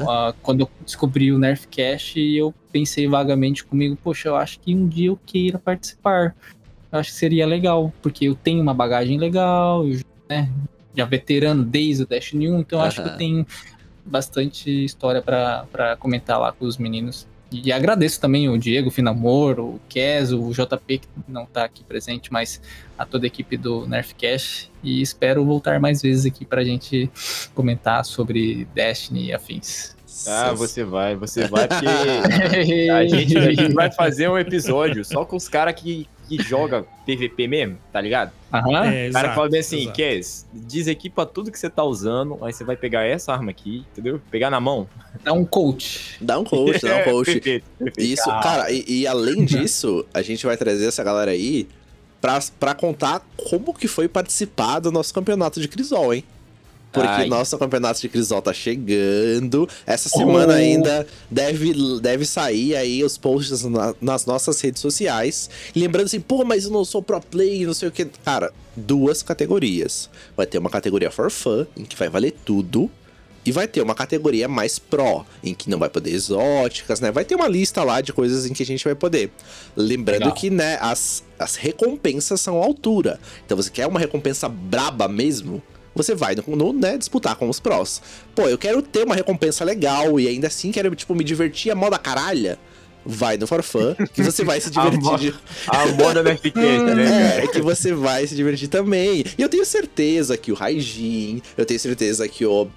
ah, 0.09 0.35
quando 0.43 0.63
eu 0.63 0.71
descobri 0.85 1.31
o 1.31 1.39
Nerfcast, 1.39 2.19
eu 2.19 2.53
pensei 2.73 3.07
vagamente 3.07 3.65
comigo, 3.65 3.97
poxa, 4.03 4.31
eu 4.31 4.37
acho 4.37 4.59
que 4.59 4.75
um 4.75 4.89
dia 4.89 5.11
eu 5.11 5.19
queira 5.25 5.61
participar. 5.61 6.35
Eu 6.91 6.99
acho 6.99 7.13
que 7.13 7.17
seria 7.17 7.47
legal, 7.47 7.93
porque 8.03 8.25
eu 8.25 8.35
tenho 8.35 8.61
uma 8.61 8.75
bagagem 8.75 9.17
legal, 9.17 9.87
eu, 9.87 10.01
né, 10.29 10.51
já 10.93 11.05
veterano 11.05 11.63
desde 11.63 12.03
o 12.03 12.07
Destiny 12.07 12.51
1, 12.51 12.59
então 12.59 12.83
acho 12.83 13.01
que 13.01 13.09
eu 13.09 13.17
tenho 13.17 13.47
bastante 14.05 14.85
história 14.85 15.23
pra 15.23 15.97
comentar 16.01 16.41
lá 16.41 16.51
com 16.51 16.65
os 16.65 16.77
meninos. 16.77 17.29
E 17.53 17.73
agradeço 17.73 18.21
também 18.21 18.49
o 18.49 18.57
Diego 18.57 18.91
Finamor, 18.91 19.59
o 19.59 19.81
Kes, 19.89 20.33
o 20.33 20.51
JP, 20.53 20.99
que 20.99 21.09
não 21.27 21.45
tá 21.45 21.65
aqui 21.65 21.83
presente, 21.83 22.33
mas 22.33 22.61
a 22.97 23.05
toda 23.05 23.27
a 23.27 23.29
equipe 23.29 23.57
do 23.57 23.87
Nerfcast. 23.89 24.71
E 24.83 25.03
espero 25.03 25.45
voltar 25.45 25.81
mais 25.81 26.01
vezes 26.01 26.27
aqui 26.27 26.45
pra 26.45 26.63
gente 26.63 27.11
comentar 27.55 28.05
sobre 28.05 28.69
Destiny 28.73 29.27
e 29.27 29.33
afins. 29.33 29.97
Ah, 30.29 30.53
você 30.53 30.85
vai, 30.85 31.17
você 31.17 31.47
vai, 31.49 31.67
porque 31.67 31.87
a 32.91 33.07
gente, 33.07 33.37
a 33.37 33.53
gente 33.53 33.73
vai 33.73 33.91
fazer 33.91 34.29
um 34.29 34.39
episódio 34.39 35.05
só 35.05 35.25
com 35.25 35.37
os 35.37 35.49
caras 35.49 35.75
que, 35.75 36.07
que 36.36 36.43
jogam 36.43 36.86
PVP 37.05 37.48
mesmo, 37.48 37.77
tá 37.93 38.01
ligado? 38.01 38.31
Aham. 38.52 38.85
É, 38.86 39.09
O 39.09 39.12
cara 39.12 39.27
exato, 39.28 39.35
fala 39.35 39.48
bem 39.48 39.61
assim, 39.61 39.81
exato. 39.82 39.97
Kes, 39.97 40.47
desequipa 40.52 41.27
tudo 41.27 41.51
que 41.51 41.59
você 41.59 41.69
tá 41.69 41.82
usando, 41.82 42.39
aí 42.43 42.52
você 42.52 42.62
vai 42.65 42.77
pegar 42.77 43.02
essa 43.05 43.32
arma 43.32 43.51
aqui, 43.51 43.85
entendeu? 43.93 44.20
Pegar 44.31 44.48
na 44.51 44.61
mão. 44.61 44.89
Dá 45.24 45.32
um 45.32 45.44
coach. 45.44 46.16
Dá 46.20 46.39
um 46.39 46.44
coach, 46.44 46.81
dá 46.81 46.97
um 46.98 47.02
coach. 47.11 47.32
perfeito, 47.32 47.65
perfeito. 47.78 48.01
Isso, 48.12 48.24
cara, 48.43 48.70
e, 48.70 48.85
e 48.86 49.07
além 49.07 49.44
disso, 49.44 50.07
a 50.15 50.23
gente 50.23 50.47
vai 50.47 50.57
trazer 50.57 50.86
essa 50.86 51.02
galera 51.02 51.31
aí 51.32 51.69
pra, 52.20 52.39
pra 52.59 52.74
contar 52.74 53.27
como 53.48 53.74
que 53.74 53.89
foi 53.89 54.09
participar 54.09 54.78
do 54.81 54.93
nosso 54.93 55.12
campeonato 55.12 55.61
de 55.61 55.66
Crisol, 55.69 56.15
hein? 56.15 56.24
Porque 56.93 57.09
Ai. 57.09 57.29
nosso 57.29 57.57
campeonato 57.57 58.01
de 58.01 58.09
Crisol 58.09 58.43
tá 58.43 58.53
chegando. 58.53 59.69
Essa 59.87 60.09
semana 60.09 60.55
Oh. 60.55 60.57
ainda 60.57 61.07
deve, 61.31 61.73
deve 62.01 62.25
sair 62.27 62.75
aí 62.75 63.05
os 63.05 63.17
posts 63.17 63.62
na- 63.65 63.95
nas 64.01 64.27
nossas 64.27 64.61
redes 64.61 64.83
sociais. 64.83 65.49
E 65.75 65.79
lembrando 65.79 66.07
assim, 66.07 66.21
pô, 66.21 66.45
mas 66.45 66.65
eu 66.65 66.71
não 66.71 66.85
sou 66.85 67.01
pro 67.01 67.21
play, 67.21 67.65
não 67.65 67.75
sei 67.75 67.89
o 67.89 67.93
que. 67.93 68.07
Cara, 68.25 68.53
duas 68.77 69.23
categorias. 69.23 70.11
Vai 70.37 70.47
ter 70.47 70.59
uma 70.59 70.71
categoria 70.71 71.11
for 71.11 71.31
fun, 71.31 71.65
em 71.77 71.85
que 71.85 71.97
vai 71.97 72.09
valer 72.09 72.35
tudo. 72.45 72.91
E 73.47 73.53
vai 73.53 73.67
ter 73.67 73.81
uma 73.81 73.95
categoria 73.95 74.47
mais 74.49 74.79
pro, 74.79 75.25
em 75.43 75.55
que 75.55 75.71
não 75.71 75.79
vai 75.79 75.89
poder 75.89 76.11
exóticas, 76.12 77.01
né? 77.01 77.11
Vai 77.11 77.25
ter 77.25 77.35
uma 77.37 77.49
lista 77.49 77.83
lá 77.83 78.03
de 78.03 78.12
coisas 78.12 78.45
em 78.45 78.53
que 78.53 78.62
a 78.62 78.67
gente 78.67 78.85
vai 78.85 78.95
poder. 78.95 79.31
Lembrando 79.75 80.19
Legal. 80.25 80.35
que, 80.35 80.51
né, 80.51 80.77
as, 80.79 81.25
as 81.39 81.55
recompensas 81.55 82.39
são 82.39 82.61
à 82.61 82.65
altura. 82.65 83.19
Então 83.47 83.57
você 83.57 83.71
quer 83.71 83.87
uma 83.87 83.99
recompensa 83.99 84.47
braba 84.47 85.09
mesmo? 85.09 85.62
Você 85.95 86.15
vai 86.15 86.35
no, 86.37 86.57
no, 86.57 86.73
né, 86.73 86.97
disputar 86.97 87.35
com 87.37 87.49
os 87.49 87.59
prós. 87.59 88.01
Pô, 88.35 88.43
eu 88.49 88.57
quero 88.57 88.81
ter 88.83 89.05
uma 89.05 89.15
recompensa 89.15 89.65
legal 89.65 90.21
e 90.21 90.29
ainda 90.29 90.47
assim 90.47 90.71
quero, 90.71 90.95
tipo, 90.95 91.15
me 91.15 91.25
divertir 91.25 91.73
a 91.73 91.75
moda 91.75 91.99
caralha. 91.99 92.59
Vai 93.05 93.39
no 93.39 93.47
For 93.47 93.62
Fun, 93.62 93.95
que 94.12 94.23
você 94.23 94.45
vai 94.45 94.61
se 94.61 94.69
A 94.69 94.71
divertir. 94.91 95.01
mo- 95.03 95.17
de- 95.19 95.35
A 95.69 95.87
moda 95.87 96.23
da 96.23 96.33
FCast, 96.37 96.85
né, 96.95 97.39
é, 97.41 97.45
é 97.45 97.47
que 97.49 97.61
você 97.62 97.95
vai 97.95 98.27
se 98.27 98.35
divertir 98.37 98.69
também. 98.69 99.25
E 99.39 99.43
eu 99.43 99.49
tenho 99.49 99.65
certeza 99.65 100.37
que 100.37 100.53
o 100.53 100.55
Raijin, 100.55 101.41
eu 101.57 101.65
tenho 101.65 101.81
certeza 101.81 102.29
que 102.29 102.45
o 102.45 102.69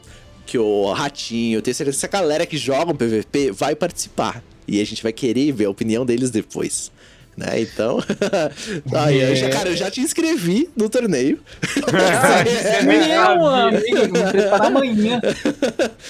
que 0.46 0.58
o 0.58 0.92
Ratinho, 0.92 1.58
eu 1.58 1.62
tenho 1.62 1.74
certeza 1.76 1.98
que 1.98 2.06
essa 2.06 2.08
galera 2.22 2.46
que 2.46 2.58
joga 2.58 2.92
o 2.92 2.96
PVP 2.96 3.52
vai 3.52 3.76
participar. 3.76 4.44
E 4.68 4.82
a 4.82 4.86
gente 4.86 5.02
vai 5.04 5.14
querer 5.14 5.52
ver 5.54 5.66
a 5.66 5.70
opinião 5.70 6.06
deles 6.06 6.32
depois. 6.32 6.92
Né? 7.36 7.62
Então. 7.62 7.98
Aí, 8.94 9.20
eu 9.20 9.36
já- 9.36 9.50
cara, 9.50 9.70
eu 9.70 9.76
já 9.76 9.90
te 9.90 10.00
inscrevi 10.02 10.70
no 10.78 10.88
torneio. 10.88 11.40
Nem 12.86 13.08
Meu 13.10 13.48
amigo, 13.48 14.20
vou 14.20 14.32
preparar 14.32 14.68
amanhã. 14.68 15.20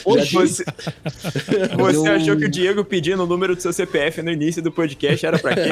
Hoje. 0.03 0.33
Você, 0.35 0.65
você 1.77 2.09
Eu- 2.09 2.13
achou 2.15 2.35
que 2.37 2.45
o 2.45 2.49
Diego 2.51 2.83
pedindo 2.83 3.23
o 3.23 3.25
número 3.25 3.55
do 3.55 3.61
seu 3.61 3.71
CPF 3.71 4.21
no 4.21 4.31
início 4.31 4.61
do 4.61 4.71
podcast 4.71 5.25
era 5.25 5.39
pra 5.39 5.53
quê? 5.55 5.69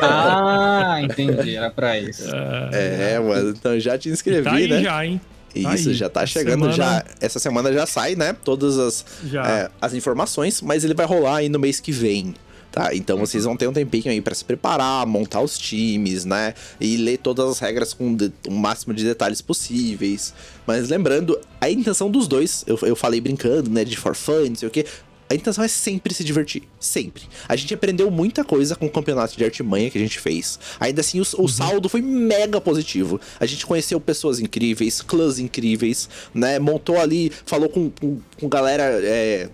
Ah, 0.00 0.98
entendi. 1.02 1.56
Era 1.56 1.70
pra 1.70 1.98
isso. 1.98 2.24
É, 2.72 3.18
mano, 3.18 3.50
então 3.50 3.78
já 3.78 3.98
te 3.98 4.08
inscrevi, 4.08 4.44
tá 4.44 4.52
aí 4.54 4.68
né? 4.68 4.82
já, 4.82 5.04
hein? 5.04 5.20
Tá 5.62 5.74
Isso, 5.74 5.88
aí. 5.88 5.94
já 5.94 6.08
tá 6.10 6.26
chegando 6.26 6.70
semana- 6.70 6.72
já. 6.74 7.04
Essa 7.20 7.38
semana 7.38 7.72
já 7.72 7.86
sai, 7.86 8.14
né? 8.14 8.36
Todas 8.44 8.78
as, 8.78 9.04
é, 9.32 9.70
as 9.80 9.94
informações, 9.94 10.60
mas 10.60 10.84
ele 10.84 10.92
vai 10.92 11.06
rolar 11.06 11.36
aí 11.36 11.48
no 11.48 11.58
mês 11.58 11.80
que 11.80 11.92
vem. 11.92 12.34
Tá, 12.76 12.94
então 12.94 13.16
vocês 13.16 13.44
vão 13.44 13.56
ter 13.56 13.66
um 13.66 13.72
tempinho 13.72 14.10
aí 14.10 14.20
pra 14.20 14.34
se 14.34 14.44
preparar, 14.44 15.06
montar 15.06 15.40
os 15.40 15.56
times, 15.56 16.26
né? 16.26 16.52
E 16.78 16.98
ler 16.98 17.16
todas 17.16 17.52
as 17.52 17.58
regras 17.58 17.94
com 17.94 18.14
o 18.46 18.52
máximo 18.52 18.92
de 18.92 19.02
detalhes 19.02 19.40
possíveis. 19.40 20.34
Mas 20.66 20.90
lembrando, 20.90 21.40
a 21.58 21.70
intenção 21.70 22.10
dos 22.10 22.28
dois, 22.28 22.64
eu, 22.66 22.78
eu 22.82 22.94
falei 22.94 23.18
brincando, 23.18 23.70
né? 23.70 23.82
De 23.82 23.96
for 23.96 24.14
fun, 24.14 24.50
não 24.50 24.54
sei 24.56 24.68
o 24.68 24.70
quê. 24.70 24.84
A 25.30 25.34
intenção 25.34 25.64
é 25.64 25.68
sempre 25.68 26.12
se 26.12 26.22
divertir. 26.22 26.64
Sempre. 26.78 27.22
A 27.48 27.56
gente 27.56 27.72
aprendeu 27.72 28.10
muita 28.10 28.44
coisa 28.44 28.76
com 28.76 28.84
o 28.84 28.90
campeonato 28.90 29.38
de 29.38 29.42
artimanha 29.42 29.90
que 29.90 29.96
a 29.96 30.00
gente 30.02 30.20
fez. 30.20 30.58
Ainda 30.78 31.00
assim, 31.00 31.18
o, 31.18 31.24
o 31.38 31.48
saldo 31.48 31.88
foi 31.88 32.02
mega 32.02 32.60
positivo. 32.60 33.18
A 33.40 33.46
gente 33.46 33.64
conheceu 33.64 33.98
pessoas 33.98 34.38
incríveis, 34.38 35.00
clãs 35.00 35.38
incríveis, 35.38 36.10
né? 36.34 36.58
Montou 36.58 37.00
ali, 37.00 37.32
falou 37.46 37.70
com, 37.70 37.88
com, 37.88 38.18
com 38.38 38.48
galera. 38.50 38.82
é, 39.02 39.48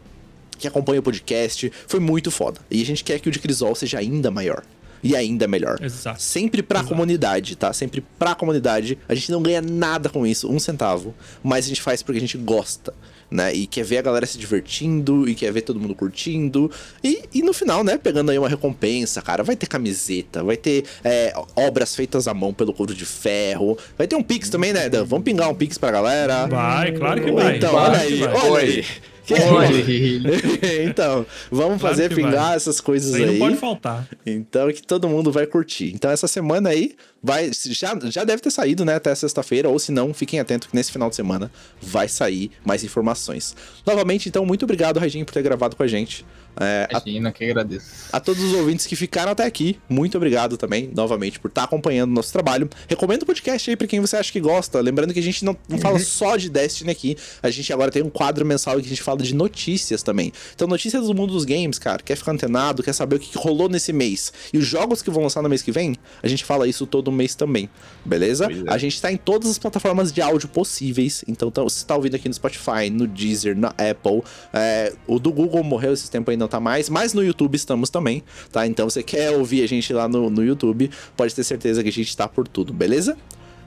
que 0.63 0.69
acompanha 0.69 1.01
o 1.01 1.03
podcast. 1.03 1.71
Foi 1.87 2.01
muito 2.01 2.31
foda. 2.31 2.61
E 2.71 2.81
a 2.81 2.87
gente 2.87 3.05
quer 3.05 3.19
que 3.21 3.29
o 3.29 3.33
de 3.33 3.39
Crisol 3.39 3.75
seja 3.75 3.99
ainda 3.99 4.31
maior. 4.31 4.63
E 5.05 5.17
ainda 5.17 5.49
melhor. 5.49 5.79
Exato. 5.83 6.23
Sempre 6.23 6.63
pra 6.63 6.85
comunidade, 6.85 7.57
tá? 7.57 7.73
Sempre 7.73 8.05
pra 8.21 8.37
comunidade. 8.37 8.97
A 9.09 9.15
gente 9.17 9.33
não 9.33 9.43
ganha 9.43 9.61
nada 9.61 10.09
com 10.09 10.25
isso, 10.25 10.49
um 10.49 10.61
centavo. 10.61 11.13
Mas 11.43 11.65
a 11.65 11.69
gente 11.69 11.83
faz 11.83 12.05
porque 12.05 12.19
a 12.19 12.21
gente 12.21 12.39
gosta, 12.39 12.95
né? 13.29 13.53
E 13.53 13.67
quer 13.67 13.83
ver 13.85 13.99
a 13.99 14.03
galera 14.03 14.25
se 14.27 14.39
divertindo, 14.39 15.29
e 15.29 15.35
quer 15.35 15.53
ver 15.53 15.63
todo 15.63 15.81
mundo 15.81 15.93
curtindo. 15.97 16.71
E, 17.03 17.25
e 17.35 17.43
no 17.43 17.53
final, 17.53 17.83
né? 17.83 17.99
Pegando 17.99 18.31
aí 18.31 18.39
uma 18.39 18.49
recompensa, 18.49 19.21
cara. 19.21 19.43
Vai 19.43 19.57
ter 19.57 19.67
camiseta, 19.67 20.45
vai 20.45 20.57
ter 20.57 20.85
é, 21.03 21.35
obras 21.57 21.97
feitas 21.97 22.29
à 22.29 22.33
mão 22.33 22.55
pelo 22.55 22.73
couro 22.73 22.95
de 22.95 23.05
ferro. 23.05 23.77
Vai 23.99 24.07
ter 24.07 24.15
um 24.15 24.23
Pix 24.23 24.51
também, 24.51 24.73
né, 24.73 24.89
Dan? 24.89 25.05
Vamos 25.05 25.25
pingar 25.25 25.51
um 25.51 25.55
Pix 25.57 25.77
pra 25.79 25.91
galera. 25.91 26.47
Vai, 26.47 26.93
claro 26.93 27.21
que 27.21 27.33
vai. 27.33 27.57
Então, 27.57 27.71
Claro 27.71 27.91
olha 27.95 28.01
aí, 28.03 28.19
vai. 28.21 28.35
olha 28.35 28.53
Oi. 28.53 28.63
aí. 28.63 28.85
Que- 29.25 29.35
então, 30.85 31.25
vamos 31.51 31.81
Claro 31.81 31.97
fazer 31.97 32.15
pingar 32.15 32.47
vai. 32.49 32.57
essas 32.57 32.81
coisas 32.81 33.15
aí 33.15 33.25
aí. 33.25 33.31
não 33.33 33.39
pode 33.39 33.57
faltar. 33.57 34.07
Então 34.27 34.73
que 34.73 34.83
todo 34.83 35.09
mundo 35.09 35.31
vai 35.31 35.47
curtir. 35.47 35.93
Então 35.95 36.11
essa 36.11 36.27
semana 36.27 36.71
aí 36.71 36.95
vai 37.23 37.51
já, 37.67 37.97
já 38.11 38.25
deve 38.25 38.43
ter 38.43 38.51
saído, 38.51 38.85
né, 38.85 38.97
até 38.97 39.15
sexta-feira, 39.15 39.69
ou 39.69 39.79
se 39.79 39.93
não, 39.93 40.13
fiquem 40.13 40.41
atentos 40.41 40.69
que 40.69 40.75
nesse 40.75 40.91
final 40.91 41.09
de 41.09 41.17
semana 41.17 41.51
vai 41.81 42.09
sair 42.09 42.51
mais 42.65 42.83
informações. 42.83 43.55
Novamente, 43.87 44.29
então 44.29 44.45
muito 44.45 44.65
obrigado, 44.65 44.99
Reginho, 44.99 45.25
por 45.25 45.33
ter 45.33 45.43
gravado 45.43 45.77
com 45.77 45.83
a 45.83 45.87
gente. 45.87 46.25
É, 46.61 46.89
a, 46.93 46.99
Imagina, 46.99 47.33
que 47.33 47.45
agradeço. 47.45 47.87
a 48.13 48.21
todos 48.21 48.43
os 48.43 48.53
ouvintes 48.55 48.87
que 48.87 48.95
ficaram 48.95 49.33
até 49.33 49.45
aqui, 49.45 49.79
muito 49.89 50.17
obrigado 50.17 50.57
também, 50.57 50.91
novamente, 50.95 51.41
por 51.41 51.49
estar 51.49 51.65
acompanhando 51.65 52.11
o 52.11 52.15
nosso 52.15 52.33
trabalho. 52.33 52.69
Recomendo 52.89 53.23
o 53.23 53.27
podcast 53.27 53.71
aí 53.71 53.77
pra 53.77 53.87
quem 53.87 54.01
você 54.01 54.17
acha 54.17 54.31
que 54.31 54.41
gosta. 54.41 54.81
Lembrando 54.81 55.13
que 55.13 55.21
a 55.21 55.23
gente 55.23 55.45
não, 55.45 55.57
não 55.69 55.79
fala 55.79 55.99
só 55.99 56.37
de 56.37 56.49
Destiny 56.49 56.91
aqui. 56.91 57.17
A 57.43 57.51
gente 57.51 57.73
agora 57.73 57.91
tem 57.91 58.03
um 58.03 58.11
quadro 58.11 58.45
mensal 58.45 58.79
em 58.79 58.83
que 58.83 58.87
a 58.87 58.91
gente 58.91 59.03
fala 59.03 59.23
de 59.23 59.35
notícias 59.35 60.03
também. 60.03 60.33
Então, 60.55 60.69
notícias 60.69 61.07
do 61.07 61.15
mundo 61.15 61.33
dos 61.33 61.45
games, 61.45 61.79
cara. 61.79 62.03
Quer 62.03 62.17
ficar 62.17 62.33
antenado, 62.33 62.83
quer 62.83 62.93
saber 62.93 63.17
o 63.17 63.19
que 63.19 63.37
rolou 63.37 63.69
nesse 63.69 63.93
mês. 63.93 64.33
E 64.53 64.59
os 64.59 64.67
jogos 64.67 65.03
que 65.03 65.11
vão 65.11 65.23
lançar 65.23 65.43
no 65.43 65.49
mês 65.49 65.63
que 65.63 65.73
vem, 65.73 65.97
a 66.23 66.29
gente 66.29 66.45
fala 66.45 66.69
isso 66.69 66.87
todo 66.87 67.11
mês 67.11 67.35
também. 67.35 67.69
Beleza? 68.05 68.47
Pois 68.47 68.59
é. 68.59 68.65
A 68.67 68.79
gente 68.79 69.01
tá 69.01 69.13
em 69.13 69.17
todas 69.17 69.51
as 69.51 69.59
plataformas 69.59 70.13
de 70.13 70.21
áudio 70.21 70.49
possíveis. 70.49 71.25
Então, 71.27 71.49
então 71.49 71.69
você 71.69 71.85
tá 71.85 71.97
ouvindo 71.97 72.15
aqui 72.15 72.29
no 72.29 72.35
Spotify, 72.35 72.91
no 72.91 73.07
Deezer, 73.07 73.57
na 73.57 73.69
Apple. 73.69 74.23
É, 74.53 74.93
o 75.07 75.19
do 75.19 75.33
Google 75.33 75.63
morreu 75.63 75.93
esse 75.93 76.11
tempo 76.11 76.31
aí, 76.31 76.37
não 76.43 76.49
tá 76.49 76.61
mais. 76.61 76.89
Mas 76.89 77.15
no 77.15 77.23
YouTube 77.23 77.55
estamos 77.55 77.89
também, 77.89 78.23
tá? 78.51 78.67
Então, 78.67 78.91
você 78.91 79.03
quer 79.03 79.31
ouvir 79.31 79.63
a 79.63 79.67
gente 79.69 79.93
lá 79.93 80.09
no, 80.09 80.29
no 80.29 80.45
YouTube, 80.45 80.91
pode 81.17 81.35
ter 81.35 81.45
certeza 81.45 81.83
que 81.83 81.89
a 81.89 81.93
gente 81.93 82.15
tá 82.17 82.29
por 82.29 82.47
tudo, 82.47 82.73
beleza? 82.73 83.17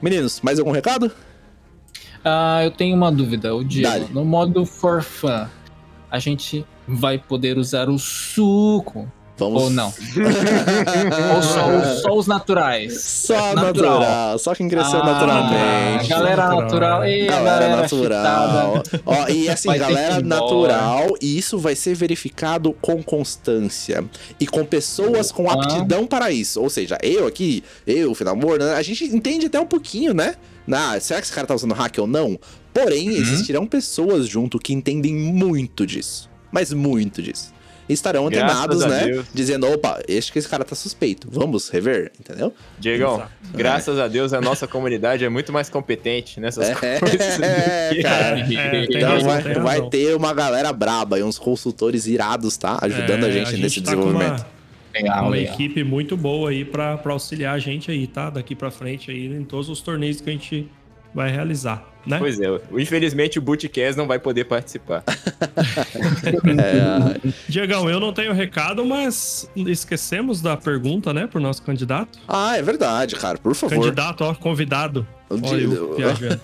Meninos, 0.00 0.40
mais 0.42 0.58
algum 0.58 0.70
recado? 0.70 1.10
Ah, 2.24 2.62
eu 2.64 2.70
tenho 2.70 2.94
uma 2.96 3.10
dúvida. 3.10 3.54
O 3.54 3.64
Diego, 3.64 3.88
Dale. 3.88 4.06
no 4.12 4.24
modo 4.24 4.66
for 4.66 5.02
fun, 5.02 5.46
a 6.10 6.18
gente 6.18 6.64
vai 6.86 7.18
poder 7.18 7.56
usar 7.58 7.88
o 7.88 7.98
suco 7.98 9.10
Vamos. 9.38 9.62
ou 9.64 9.70
não? 9.70 9.92
ou 11.36 11.42
só, 11.42 11.94
só 12.02 12.16
os 12.16 12.26
naturais? 12.26 13.02
Só 13.02 13.54
natural. 13.54 14.00
Natural. 14.00 14.38
Só 14.38 14.54
quem 14.54 14.68
cresceu 14.68 15.00
Ah, 15.02 15.06
naturalmente. 15.06 16.08
Galera 16.08 16.48
Natural. 16.48 17.04
Ei, 17.04 17.26
Galera 17.26 17.44
galera 17.60 17.76
natural. 17.82 18.82
Ó, 19.04 19.28
e 19.28 19.48
assim, 19.48 19.68
Vai 19.68 19.78
galera 19.78 20.20
natural, 20.22 21.08
e 21.20 21.36
isso 21.38 21.58
vai 21.58 21.74
ser 21.76 21.94
verificado 21.94 22.72
com 22.80 23.02
constância. 23.02 24.04
E 24.40 24.46
com 24.46 24.64
pessoas 24.64 25.30
com 25.30 25.50
Ah. 25.50 25.54
aptidão 25.54 26.06
para 26.06 26.30
isso. 26.30 26.60
Ou 26.60 26.70
seja, 26.70 26.96
eu 27.02 27.26
aqui, 27.26 27.62
eu, 27.86 28.14
Finamor, 28.14 28.58
né, 28.58 28.72
a 28.74 28.82
gente 28.82 29.04
entende 29.04 29.46
até 29.46 29.60
um 29.60 29.66
pouquinho, 29.66 30.14
né? 30.14 30.34
Ah, 30.70 30.98
será 30.98 31.20
que 31.20 31.26
esse 31.26 31.32
cara 31.34 31.46
tá 31.46 31.54
usando 31.54 31.74
hack 31.74 31.96
ou 31.98 32.06
não? 32.06 32.38
Porém, 32.74 33.08
Uhum. 33.10 33.16
existirão 33.16 33.66
pessoas 33.66 34.26
junto 34.26 34.58
que 34.58 34.72
entendem 34.72 35.14
muito 35.14 35.86
disso. 35.86 36.28
Mas 36.50 36.72
muito 36.72 37.22
disso. 37.22 37.52
Estarão 37.88 38.28
Graças 38.28 38.44
antenados, 38.50 38.82
a 38.82 38.88
né? 38.88 39.04
Deus. 39.06 39.26
Dizendo, 39.32 39.70
opa, 39.72 40.00
acho 40.18 40.32
que 40.32 40.38
esse 40.38 40.48
cara 40.48 40.64
tá 40.64 40.74
suspeito. 40.74 41.28
Vamos 41.30 41.68
rever, 41.68 42.10
entendeu? 42.18 42.52
Diegão, 42.78 43.14
Exato. 43.16 43.30
graças 43.54 43.98
a 43.98 44.08
Deus 44.08 44.32
a 44.32 44.40
nossa 44.40 44.66
comunidade 44.66 45.24
é 45.24 45.28
muito 45.28 45.52
mais 45.52 45.68
competente 45.68 46.40
nessas 46.40 46.68
É, 46.70 46.74
coisas. 46.98 47.20
é, 47.40 48.02
cara. 48.02 48.40
É, 48.40 48.84
Então 48.90 49.08
razão, 49.10 49.28
vai, 49.28 49.54
vai 49.54 49.88
ter 49.88 50.16
uma 50.16 50.34
galera 50.34 50.72
braba 50.72 51.18
e 51.18 51.22
uns 51.22 51.38
consultores 51.38 52.06
irados, 52.06 52.56
tá? 52.56 52.78
Ajudando 52.82 53.24
a 53.24 53.28
É, 53.28 53.32
gente 53.32 53.60
nesse 53.60 53.80
tá 53.80 53.90
desenvolvimento. 53.92 54.40
Uma, 54.40 54.56
Legal, 54.94 55.22
uma 55.24 55.30
legal. 55.30 55.54
equipe 55.54 55.84
muito 55.84 56.16
boa 56.16 56.48
aí 56.50 56.64
pra, 56.64 56.96
pra 56.96 57.12
auxiliar 57.12 57.54
a 57.54 57.58
gente 57.58 57.90
aí, 57.90 58.06
tá? 58.06 58.30
Daqui 58.30 58.54
pra 58.56 58.70
frente 58.70 59.10
aí 59.10 59.26
em 59.26 59.44
todos 59.44 59.68
os 59.68 59.80
torneios 59.82 60.20
que 60.22 60.30
a 60.30 60.32
gente 60.32 60.68
vai 61.14 61.30
realizar, 61.30 61.86
né? 62.06 62.18
Pois 62.18 62.40
é, 62.40 62.46
infelizmente 62.72 63.38
o 63.38 63.42
Bootcast 63.42 63.96
não 63.96 64.06
vai 64.06 64.18
poder 64.18 64.44
participar. 64.44 65.02
É, 66.26 67.30
Diegão, 67.48 67.88
eu 67.88 68.00
não 68.00 68.12
tenho 68.12 68.32
recado, 68.32 68.84
mas 68.84 69.50
esquecemos 69.56 70.40
da 70.40 70.56
pergunta, 70.56 71.12
né, 71.12 71.26
pro 71.26 71.40
nosso 71.40 71.62
candidato. 71.62 72.18
Ah, 72.26 72.56
é 72.56 72.62
verdade, 72.62 73.16
cara, 73.16 73.38
por 73.38 73.54
favor. 73.54 73.74
Candidato, 73.76 74.22
ó, 74.22 74.34
convidado. 74.34 75.06
Olha 75.28 75.60
eu 75.60 75.96
viajando. 75.96 76.40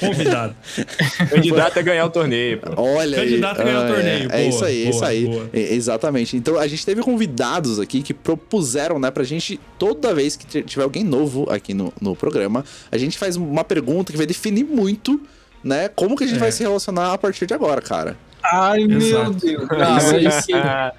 Convidado. 0.00 0.56
Candidato 1.30 1.78
a 1.78 1.82
ganhar 1.82 2.06
o 2.06 2.10
torneio, 2.10 2.58
pô. 2.60 2.80
Olha 2.82 3.18
aí. 3.20 3.28
Candidato 3.28 3.60
a 3.60 3.64
ganhar 3.64 3.80
o 3.80 3.82
Ah, 3.82 3.94
torneio. 3.94 4.22
É, 4.22 4.24
é 4.24 4.28
Boa, 4.28 4.48
isso 4.48 4.64
aí, 4.64 4.84
é 4.86 4.90
isso 4.90 5.04
aí. 5.04 5.26
boa. 5.26 5.50
É, 5.52 5.74
exatamente. 5.74 6.36
Então 6.36 6.58
a 6.58 6.66
gente 6.66 6.84
teve 6.86 7.02
convidados 7.02 7.78
aqui 7.78 8.00
que 8.02 8.14
propuseram, 8.14 8.98
né, 8.98 9.10
pra 9.10 9.22
gente, 9.22 9.60
toda 9.78 10.14
vez 10.14 10.34
que 10.36 10.62
tiver 10.62 10.82
alguém 10.82 11.04
novo 11.04 11.46
aqui 11.50 11.74
no, 11.74 11.92
no 12.00 12.16
programa, 12.16 12.64
a 12.90 12.96
gente 12.96 13.18
faz 13.18 13.36
uma 13.36 13.64
pergunta 13.64 14.10
que 14.12 14.16
vai 14.16 14.26
definir 14.26 14.64
muito, 14.64 15.20
né, 15.62 15.88
como 15.88 16.16
que 16.16 16.24
a 16.24 16.26
gente 16.26 16.36
É. 16.36 16.40
vai 16.40 16.52
se 16.52 16.62
relacionar 16.62 17.12
a 17.12 17.18
partir 17.18 17.44
de 17.46 17.52
agora, 17.52 17.82
cara. 17.82 18.16
Ai, 18.42 18.86
meu 18.86 18.98
Exato. 18.98 19.32
Deus. 19.34 19.62
Isso 19.98 20.14
aí. 20.16 20.30
sim. 20.42 20.52
Ah, 20.54 20.92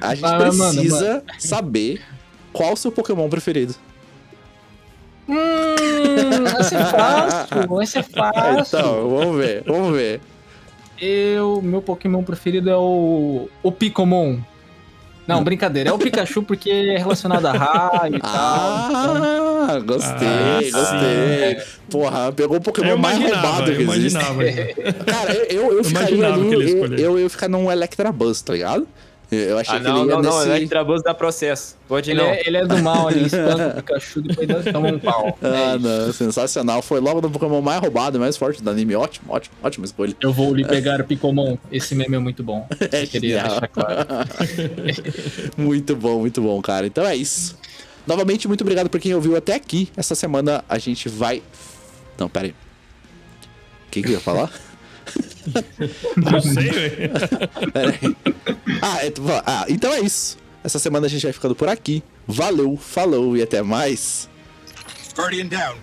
a 0.00 0.14
gente 0.14 0.20
Vai, 0.22 0.50
mano, 0.52 0.74
precisa 0.80 1.22
saber 1.38 2.00
qual 2.52 2.72
o 2.72 2.76
seu 2.76 2.90
Pokémon 2.92 3.28
preferido. 3.28 3.74
Hum, 5.30 6.60
esse 6.60 6.74
é 6.74 6.84
fácil, 6.84 7.82
esse 7.82 7.98
é 7.98 8.02
fácil. 8.02 8.78
Então, 8.78 9.08
vamos 9.08 9.36
ver, 9.36 9.62
vamos 9.66 9.92
ver. 9.96 10.20
Eu, 11.00 11.62
meu 11.62 11.80
Pokémon 11.80 12.22
preferido 12.22 12.68
é 12.68 12.76
o, 12.76 13.48
o 13.62 13.72
Picomon. 13.72 14.38
Não, 15.26 15.44
brincadeira. 15.44 15.90
É 15.90 15.92
o 15.92 15.98
Pikachu 15.98 16.42
porque 16.42 16.68
é 16.70 16.98
relacionado 16.98 17.46
a 17.46 17.52
raio 17.52 18.16
e 18.16 18.18
tal. 18.20 18.30
Ah, 18.32 19.78
gostei, 19.84 20.28
Ah, 20.28 20.60
gostei. 20.72 21.62
Porra, 21.88 22.32
pegou 22.32 22.56
o 22.56 22.60
Pokémon 22.60 22.88
Eu 22.88 22.98
mais 22.98 23.16
roubado 23.16 23.64
que 23.72 23.82
eu 23.82 23.94
existe. 23.94 24.18
imaginava. 24.18 24.42
Cara, 25.06 25.32
eu, 25.32 25.62
eu, 25.62 25.78
eu 25.78 25.84
ficaria 25.84 26.16
ia 26.16 26.24
eu, 26.26 26.96
eu 26.98 27.18
ia 27.20 27.30
ficar 27.30 27.48
num 27.48 27.70
Electabuzz, 27.70 28.42
tá 28.42 28.52
ligado? 28.54 28.88
Eu- 29.32 29.58
achei 29.58 29.76
Ah, 29.76 29.78
que 29.78 29.84
não, 29.84 30.00
ele 30.02 30.08
ia 30.10 30.14
não, 30.16 30.22
não. 30.22 30.36
nesse... 30.38 30.48
Electrabuzz 30.48 31.02
dá 31.04 31.14
processo. 31.14 31.76
Pode 31.86 32.10
Ele 32.10 32.20
não. 32.20 32.26
é, 32.28 32.42
ele 32.44 32.56
é 32.56 32.66
do 32.66 32.78
mal, 32.82 33.10
ele 33.10 33.26
espanta 33.26 33.68
o 33.68 33.74
Pikachu 33.74 34.22
depois 34.22 34.48
dá- 34.48 34.72
toma 34.72 34.88
um 34.88 34.98
pau. 34.98 35.38
Ah, 35.42 35.74
É 35.74 35.78
não, 35.78 36.12
sensacional. 36.12 36.82
Foi 36.82 36.98
logo 37.00 37.20
no 37.20 37.30
Pokémon 37.30 37.60
mais 37.62 37.80
roubado 37.80 38.16
e 38.16 38.20
mais 38.20 38.36
forte 38.36 38.60
do 38.62 38.68
anime. 38.68 38.96
Ótimo, 38.96 39.32
ótimo, 39.32 39.54
ótima 39.62 39.84
escolha. 39.84 40.16
Eu 40.20 40.32
vou 40.32 40.52
lhe 40.54 40.64
pegar 40.66 41.00
o 41.00 41.04
Picomon. 41.04 41.56
Esse 41.70 41.94
meme 41.94 42.16
é 42.16 42.18
muito 42.18 42.42
bom. 42.42 42.66
É 42.90 43.06
queria 43.06 43.42
deixar 43.42 43.68
claro. 43.68 44.06
Muito 45.56 45.94
bom, 45.96 46.18
muito 46.18 46.40
bom, 46.42 46.60
cara. 46.60 46.86
Então 46.86 47.04
é 47.06 47.14
isso. 47.14 47.56
Novamente, 48.06 48.48
muito 48.48 48.62
obrigado 48.62 48.88
por 48.88 48.98
quem 49.00 49.14
ouviu 49.14 49.36
até 49.36 49.54
aqui. 49.54 49.88
Essa 49.96 50.14
semana 50.14 50.64
a 50.68 50.78
gente 50.78 51.08
vai. 51.08 51.42
Não, 52.18 52.28
pera 52.28 52.46
aí. 52.46 52.50
O 52.52 53.90
que, 53.90 54.02
que 54.02 54.08
eu 54.08 54.12
ia 54.12 54.20
falar? 54.20 54.50
Não 56.16 56.40
sei, 56.40 56.70
velho. 56.70 57.10
Pera 57.72 57.98
aí. 58.02 58.16
Ah, 58.82 59.04
é- 59.04 59.12
ah, 59.46 59.66
então 59.68 59.92
é 59.92 60.00
isso. 60.00 60.38
Essa 60.62 60.78
semana 60.78 61.06
a 61.06 61.10
gente 61.10 61.22
vai 61.22 61.32
ficando 61.32 61.54
por 61.54 61.68
aqui. 61.68 62.02
Valeu, 62.26 62.76
falou 62.76 63.36
e 63.36 63.42
até 63.42 63.62
mais. 63.62 64.28
Guardian 65.16 65.46
down. 65.46 65.76